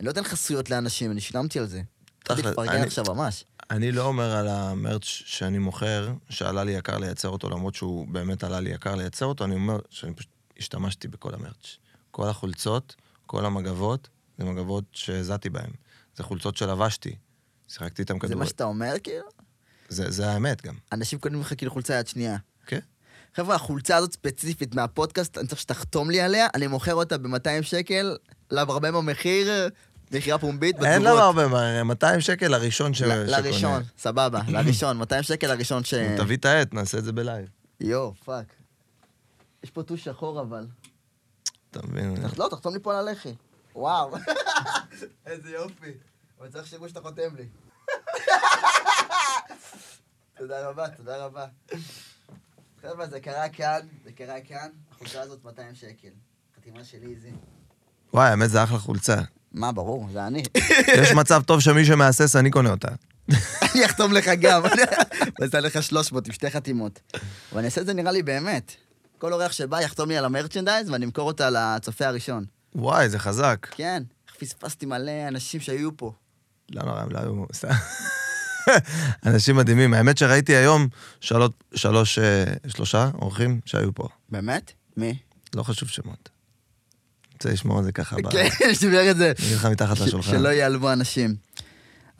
אני 0.00 0.06
לא 0.06 0.10
אתן 0.10 0.24
חסויות 0.24 0.70
לאנשים, 0.70 1.10
אני 1.10 1.20
שילמתי 1.20 1.58
על 1.58 1.66
זה. 1.66 1.82
אני- 2.30 2.82
עכשיו 2.82 3.04
ממש. 3.08 3.44
אני 3.70 3.92
לא 3.92 4.04
אומר 4.04 4.30
על 4.36 4.48
המרץ' 4.48 5.04
שאני 5.04 5.58
מוכר, 5.58 6.12
שעלה 6.30 6.64
לי 6.64 6.72
יקר 6.72 6.98
לייצר 6.98 7.28
אותו, 7.28 7.50
למרות 7.50 7.74
שהוא 7.74 8.08
באמת 8.08 8.44
עלה 8.44 8.60
לי 8.60 8.70
יקר 8.70 8.94
לייצר 8.94 9.26
אותו, 9.26 9.44
אני 9.44 9.54
אומר 9.54 9.78
שאני 9.90 10.14
פשוט 10.14 10.30
השתמשתי 10.58 11.08
בכל 11.08 11.34
המרץ'. 11.34 11.76
כל 12.10 12.28
החולצות, 12.28 12.94
כל 13.26 13.44
המגבות, 13.46 14.08
זה 14.38 14.44
מגבות 14.44 14.84
שהזעתי 14.92 15.50
בהן. 15.50 15.70
זה 16.16 16.22
חולצות 16.22 16.56
שלבשתי. 16.56 17.16
שיחקתי 17.68 18.02
איתם 18.02 18.14
זה 18.14 18.20
כדורגל. 18.20 18.38
מה 18.38 18.46
שאתה 18.46 18.64
אומר, 18.64 18.94
כאילו? 19.02 19.24
זה, 19.88 20.10
זה 20.10 20.30
האמת 20.30 20.62
גם. 20.66 20.74
אנשים 20.92 21.18
קונים 21.18 21.40
לך 21.40 21.52
כאילו 21.56 21.72
חולצה 21.72 21.94
יד 21.94 22.06
שנייה. 22.06 22.36
כן. 22.66 22.78
חבר'ה, 23.34 23.54
החולצה 23.54 23.96
הזאת 23.96 24.12
ספציפית 24.12 24.74
מהפודקאסט, 24.74 25.38
אני 25.38 25.46
צריך 25.48 25.60
שתחתום 25.60 26.10
לי 26.10 26.20
עליה, 26.20 26.46
אני 26.54 26.66
מוכר 26.66 26.94
אותה 26.94 27.18
ב-200 27.18 27.62
שקל, 27.62 28.16
למרבה 28.50 28.92
במחיר, 28.92 29.68
מכירה 30.12 30.38
פומבית, 30.38 30.76
אין 30.76 30.82
בתגובות. 30.84 31.06
לנו 31.06 31.18
הרבה, 31.18 31.48
מה, 31.48 31.84
200 31.84 32.20
שקל 32.20 32.48
לראשון 32.48 32.94
ש... 32.94 33.02
לראשון, 33.02 33.82
סבבה, 33.98 34.40
לראשון, 34.54 34.96
200 34.96 35.22
שקל 35.22 35.46
לראשון 35.54 35.84
ש... 35.84 35.94
תביא 35.94 36.36
את 36.36 36.44
העט, 36.44 36.74
נעשה 36.74 36.98
את 36.98 37.04
זה 37.04 37.12
בלייב. 37.12 37.48
יואו, 37.80 38.14
fuck. 38.24 38.46
יש 39.62 39.70
פה 39.70 39.82
טוש 39.82 40.04
שחור 40.04 40.40
אבל. 40.40 40.66
אתה 41.70 41.80
מבין? 41.86 42.16
לא, 42.36 42.48
תחתום 42.50 42.74
לי 42.74 42.80
פה 42.80 42.98
על 42.98 43.08
הלחי. 43.08 43.34
וואו. 43.74 44.16
איזה 45.26 45.50
יופי. 45.50 45.92
אבל 46.40 46.48
צריך 46.48 46.66
שיראו 46.66 46.88
שאתה 46.88 47.00
חותם 47.00 47.36
לי. 47.36 47.48
תודה 50.38 50.68
רבה, 50.68 50.88
תודה 50.88 51.24
רבה. 51.24 51.46
חבר'ה, 52.82 53.06
זה 53.06 53.20
קרה 53.20 53.48
כאן, 53.48 53.80
זה 54.04 54.12
קרה 54.12 54.40
כאן. 54.40 54.68
החולצה 54.92 55.20
הזאת 55.20 55.44
200 55.44 55.74
שקל. 55.74 56.08
חתימה 56.56 56.84
שלי 56.84 57.16
זה. 57.16 57.30
וואי, 58.14 58.28
האמת 58.30 58.50
זה 58.50 58.64
אחלה 58.64 58.78
חולצה. 58.78 59.16
מה, 59.58 59.72
ברור, 59.72 60.08
זה 60.12 60.26
אני. 60.26 60.42
יש 61.02 61.12
מצב 61.12 61.42
טוב 61.46 61.60
שמי 61.60 61.84
שמהסס, 61.84 62.36
אני 62.36 62.50
קונה 62.50 62.70
אותה. 62.70 62.88
אני 63.62 63.86
אחתום 63.86 64.12
לך 64.12 64.28
גם. 64.40 64.62
ואעשה 65.40 65.60
לך 65.60 65.82
300 65.82 66.26
עם 66.26 66.32
שתי 66.32 66.50
חתימות. 66.50 67.00
ואני 67.52 67.66
אעשה 67.66 67.80
את 67.80 67.86
זה 67.86 67.94
נראה 67.94 68.12
לי 68.12 68.22
באמת. 68.22 68.72
כל 69.18 69.32
אורח 69.32 69.52
שבא 69.52 69.80
יחתום 69.80 70.08
לי 70.08 70.16
על 70.16 70.24
המרצ'נדייז 70.24 70.90
ואני 70.90 71.04
אמכור 71.04 71.26
אותה 71.26 71.50
לצופה 71.50 72.06
הראשון. 72.06 72.44
וואי, 72.74 73.08
זה 73.08 73.18
חזק. 73.18 73.66
כן, 73.70 74.02
פספסתי 74.38 74.86
מלא 74.86 75.28
אנשים 75.28 75.60
שהיו 75.60 75.96
פה. 75.96 76.12
לא 76.70 76.82
נורא, 76.82 77.00
הם 77.00 77.10
לא 77.10 77.18
היו... 77.18 77.44
אנשים 79.26 79.56
מדהימים. 79.56 79.94
האמת 79.94 80.18
שראיתי 80.18 80.56
היום 80.56 80.88
שלוש, 81.20 81.50
שלוש, 81.74 82.18
אה, 82.18 82.44
שלושה 82.68 83.10
אורחים 83.14 83.60
שהיו 83.64 83.94
פה. 83.94 84.08
באמת? 84.28 84.72
מי? 84.96 85.18
לא 85.54 85.62
חשוב 85.62 85.88
שמות. 85.88 86.37
רוצה 87.38 87.52
לשמור 87.52 87.78
על 87.78 87.84
זה 87.84 87.92
ככה. 87.92 88.16
כן, 88.30 88.48
שתביא 88.74 89.10
את 89.10 89.16
זה. 89.16 89.32
אני 89.38 89.46
אגיד 89.46 89.56
לך 89.56 89.64
מתחת 89.66 90.00
לשולחן. 90.00 90.30
שלא 90.30 90.48
ייעלבו 90.48 90.92
אנשים. 90.92 91.34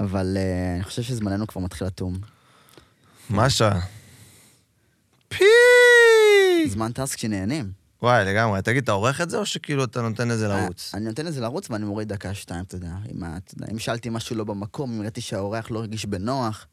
אבל 0.00 0.36
אה, 0.36 0.74
אני 0.74 0.84
חושב 0.84 1.02
שזמננו 1.02 1.46
כבר 1.46 1.60
מתחיל 1.60 1.86
לטום. 1.86 2.18
מה 3.30 3.44
השעה? 3.44 3.80
פי! 5.28 5.44
זמן 6.68 6.92
טס 6.92 7.14
כשנהנים. 7.14 7.70
וואי, 8.02 8.24
לגמרי. 8.24 8.62
תגיד, 8.62 8.82
אתה 8.82 8.92
עורך 8.92 9.20
את 9.20 9.30
זה, 9.30 9.38
או 9.38 9.46
שכאילו 9.46 9.84
אתה 9.84 10.02
נותן 10.02 10.28
לזה 10.28 10.48
לרוץ? 10.48 10.90
אני 10.94 11.04
נותן 11.04 11.26
לזה 11.26 11.40
לרוץ 11.40 11.70
ואני 11.70 11.84
מוריד 11.84 12.08
דקה, 12.08 12.34
שתיים, 12.34 12.64
אתה 12.64 12.74
יודע. 12.76 12.90
אם 13.14 13.24
ה- 13.24 13.36
אתה 13.36 13.54
יודע, 13.54 13.66
אם 13.72 13.78
שאלתי 13.78 14.08
משהו 14.10 14.36
לא 14.36 14.44
במקום, 14.44 14.92
אם 14.92 15.02
ראיתי 15.02 15.20
שהאורח 15.20 15.70
לא 15.70 15.78
הרגיש 15.78 16.06
בנוח, 16.06 16.66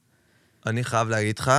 אני 0.65 0.83
חייב 0.83 1.09
להגיד 1.09 1.39
לך, 1.39 1.51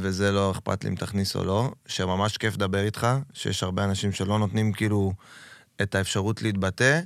וזה 0.00 0.30
לא 0.32 0.50
אכפת 0.50 0.84
לי 0.84 0.90
אם 0.90 0.94
תכניס 0.94 1.36
או 1.36 1.44
לא, 1.44 1.72
שממש 1.86 2.36
כיף 2.36 2.54
לדבר 2.54 2.84
איתך, 2.84 3.06
שיש 3.32 3.62
הרבה 3.62 3.84
אנשים 3.84 4.12
שלא 4.12 4.38
נותנים 4.38 4.72
כאילו 4.72 5.12
את 5.82 5.94
האפשרות 5.94 6.42
להתבטא, 6.42 7.00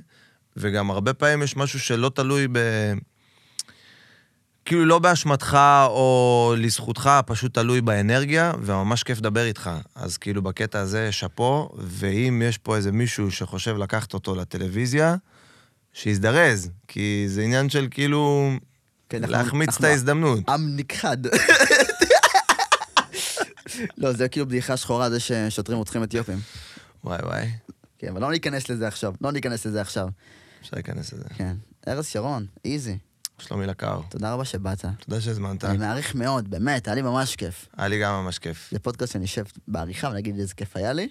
וגם 0.57 0.89
הרבה 0.91 1.13
פעמים 1.13 1.43
יש 1.43 1.57
משהו 1.57 1.79
שלא 1.79 2.11
תלוי 2.15 2.47
ב... 2.51 2.57
כאילו 4.65 4.85
לא 4.85 4.99
באשמתך 4.99 5.57
או 5.87 6.53
לזכותך, 6.57 7.09
פשוט 7.25 7.53
תלוי 7.53 7.81
באנרגיה, 7.81 8.51
וממש 8.61 9.03
כיף 9.03 9.17
לדבר 9.17 9.45
איתך. 9.45 9.69
אז 9.95 10.17
כאילו 10.17 10.41
בקטע 10.41 10.79
הזה 10.79 11.11
שאפו, 11.11 11.69
ואם 11.77 12.41
יש 12.45 12.57
פה 12.57 12.75
איזה 12.75 12.91
מישהו 12.91 13.31
שחושב 13.31 13.77
לקחת 13.77 14.13
אותו 14.13 14.35
לטלוויזיה, 14.35 15.15
שיזדרז, 15.93 16.69
כי 16.87 17.25
זה 17.27 17.41
עניין 17.41 17.69
של 17.69 17.87
כאילו 17.91 18.51
כן, 19.09 19.17
אנחנו- 19.23 19.31
להחמיץ 19.37 19.69
את 19.69 19.73
אנחנו 19.73 19.87
ההזדמנות. 19.87 20.49
עם 20.49 20.75
נכחד. 20.77 21.17
לא, 23.97 24.11
זה 24.13 24.27
כאילו 24.29 24.45
בדיחה 24.45 24.77
שחורה, 24.77 25.09
זה 25.09 25.19
ששוטרים 25.19 25.77
רוצחים 25.77 26.03
אתיופים. 26.03 26.39
וואי 27.03 27.19
וואי, 27.23 27.49
כן, 27.99 28.07
אבל 28.07 28.21
לא 28.21 28.31
ניכנס 28.31 28.69
לזה 28.69 28.87
עכשיו, 28.87 29.13
לא 29.21 29.31
ניכנס 29.31 29.65
לזה 29.65 29.81
עכשיו. 29.81 30.07
אפשר 30.61 30.71
להיכנס 30.73 31.13
לזה. 31.13 31.23
כן. 31.35 31.55
ארז 31.87 32.05
שרון, 32.05 32.45
איזי, 32.65 32.97
שלומי 33.39 33.67
לקר, 33.67 33.99
תודה 34.09 34.33
רבה 34.33 34.45
שבאת. 34.45 34.85
תודה 34.99 35.21
שהזמנת. 35.21 35.63
אני 35.63 35.77
מעריך 35.77 36.15
מאוד, 36.15 36.49
באמת, 36.49 36.87
היה 36.87 36.95
לי 36.95 37.01
ממש 37.01 37.35
כיף. 37.35 37.67
היה 37.77 37.87
לי 37.87 37.99
גם 37.99 38.23
ממש 38.23 38.39
כיף. 38.39 38.69
זה 38.71 38.79
פודקאסט 38.79 39.13
שאני 39.13 39.25
אשב 39.25 39.43
בעריכה 39.67 40.07
ונגיד 40.07 40.39
איזה 40.39 40.53
כיף 40.53 40.77
היה 40.77 40.93
לי. 40.93 41.09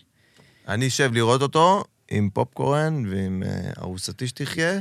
אני 0.69 0.87
אשב 0.87 1.11
לראות 1.13 1.43
אותו 1.43 1.85
עם 2.11 2.31
פופקורן 2.31 3.05
ועם 3.11 3.43
אה, 3.47 3.71
ארוסתי 3.79 4.29
שתחיה, 4.29 4.81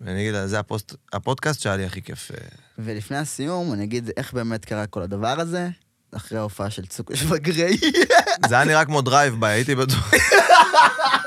ואני 0.00 0.22
אגיד 0.22 0.32
לה, 0.32 0.46
זה 0.46 0.58
הפוסט, 0.58 0.94
הפודקאסט 1.12 1.60
שהיה 1.60 1.76
לי 1.76 1.84
הכי 1.84 2.02
כיף. 2.02 2.30
אה. 2.30 2.36
ולפני 2.78 3.16
הסיום, 3.16 3.72
אני 3.72 3.84
אגיד 3.84 4.10
איך 4.16 4.32
באמת 4.32 4.64
קרה 4.64 4.86
כל 4.86 5.02
הדבר 5.02 5.40
הזה, 5.40 5.68
אחרי 6.16 6.38
ההופעה 6.38 6.70
של 6.70 6.86
צוקוש 6.86 7.22
וגריי. 7.28 7.76
זה 8.48 8.54
היה 8.54 8.64
נראה 8.64 8.84
כמו 8.84 9.02
drive 9.02 9.40
by, 9.40 9.52
הייתי 9.52 9.74
בטוח... 9.74 10.12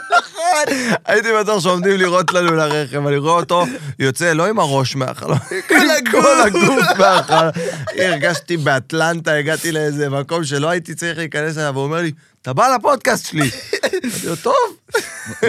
הייתי 1.05 1.27
בטוח 1.39 1.63
שעומדים 1.63 1.97
לירות 1.97 2.33
לנו 2.33 2.51
לרכב, 2.51 3.07
אני 3.07 3.17
רואה 3.17 3.33
אותו 3.33 3.65
יוצא 3.99 4.33
לא 4.33 4.47
עם 4.47 4.59
הראש 4.59 4.95
מהחלון, 4.95 5.37
כל 6.11 6.41
הגוף 6.45 6.97
מהחלון. 6.99 7.49
הרגשתי 7.97 8.57
באטלנטה, 8.57 9.33
הגעתי 9.33 9.71
לאיזה 9.71 10.09
מקום 10.09 10.43
שלא 10.43 10.69
הייתי 10.69 10.95
צריך 10.95 11.17
להיכנס 11.17 11.57
אליו, 11.57 11.71
והוא 11.73 11.83
אומר 11.83 12.01
לי, 12.01 12.11
אתה 12.41 12.53
בא 12.53 12.75
לפודקאסט 12.75 13.25
שלי. 13.25 13.49
אמרתי 14.03 14.27
לו, 14.27 14.35
טוב. 14.35 14.77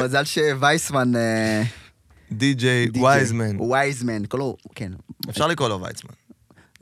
מזל 0.03 0.25
שווייסמן... 0.25 1.17
אה, 1.17 1.63
די.ג'יי. 2.33 2.89
וייזמן. 3.03 3.61
וייזמן, 3.61 4.23
כן. 4.75 4.93
אפשר 5.31 5.47
לקרוא 5.47 5.69
לו 5.69 5.81
ויצמן. 5.81 6.20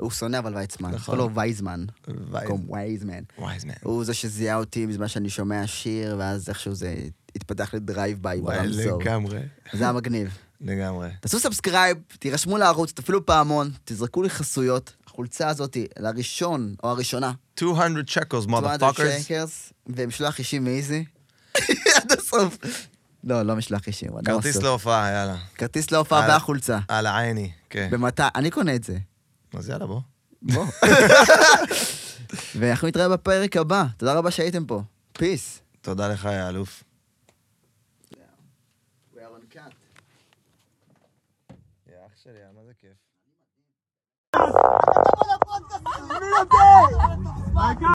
הוא 0.00 0.10
שונא 0.10 0.38
אבל 0.38 0.56
ויצמן, 0.56 0.90
נכון. 0.90 1.18
לו 1.18 1.34
וייזמן. 1.34 1.84
במקום 2.08 2.70
וייזמן. 2.70 3.22
וייזמן. 3.38 3.74
הוא 3.82 4.04
זה 4.04 4.14
שזיהה 4.14 4.56
אותי 4.56 4.86
בזמן 4.86 5.08
שאני 5.08 5.30
שומע 5.30 5.66
שיר, 5.66 6.16
ואז 6.18 6.48
איכשהו 6.48 6.74
זה 6.74 6.94
התפתח 7.36 7.74
ל 7.74 7.82
drive 7.82 8.22
by 8.22 8.38
וואי, 8.40 8.58
ברמזור. 8.58 9.02
לגמרי. 9.02 9.38
זה 9.72 9.84
היה 9.84 9.92
מגניב. 9.92 10.38
לגמרי. 10.60 11.08
תעשו 11.20 11.40
subscribe, 11.40 11.96
תירשמו 12.18 12.58
לערוץ, 12.58 12.92
תפעילו 12.92 13.26
פעמון, 13.26 13.70
תזרקו 13.84 14.22
לי 14.22 14.30
חסויות. 14.30 14.94
החולצה 15.06 15.48
הזאת, 15.48 15.76
לראשון 15.98 16.74
או 16.82 16.88
הראשונה, 16.88 17.32
200 17.62 17.96
שקלס, 18.06 18.46
200 18.46 18.80
motherfuckers. 18.80 19.22
שקרס, 19.22 19.72
ומשלוח 19.86 20.38
אישי 20.38 20.58
מאיזי. 20.58 21.04
עד 21.96 22.12
הסוף. 22.18 22.58
לא, 23.24 23.42
לא 23.42 23.56
משלוח 23.56 23.86
אישי, 23.86 24.06
כרטיס. 24.24 24.56
להופעה, 24.56 25.10
יאללה. 25.10 25.36
כרטיס 25.54 25.90
להופעה. 25.90 26.28
והחולצה. 26.28 26.78
על 26.88 27.06
העיני, 27.06 27.50
כן. 27.70 27.88
במתי? 27.90 28.22
אני 28.34 28.50
קונה 28.50 28.74
את 28.74 28.84
זה. 28.84 28.98
אז 29.54 29.68
יאללה, 29.68 29.86
בוא. 29.86 30.00
בוא. 30.42 30.64
ואנחנו 32.58 32.88
נתראה 32.88 33.08
בפרק 33.08 33.56
הבא. 33.56 33.84
תודה 33.96 34.14
רבה 34.14 34.30
שהייתם 34.30 34.66
פה. 34.66 34.82
פיס. 35.12 35.60
תודה 35.80 36.08
לך, 36.08 36.24
יא 36.24 36.48
אלוף. 36.48 36.84
מה 42.54 42.64
זה 42.66 42.72
כיף. 42.78 42.96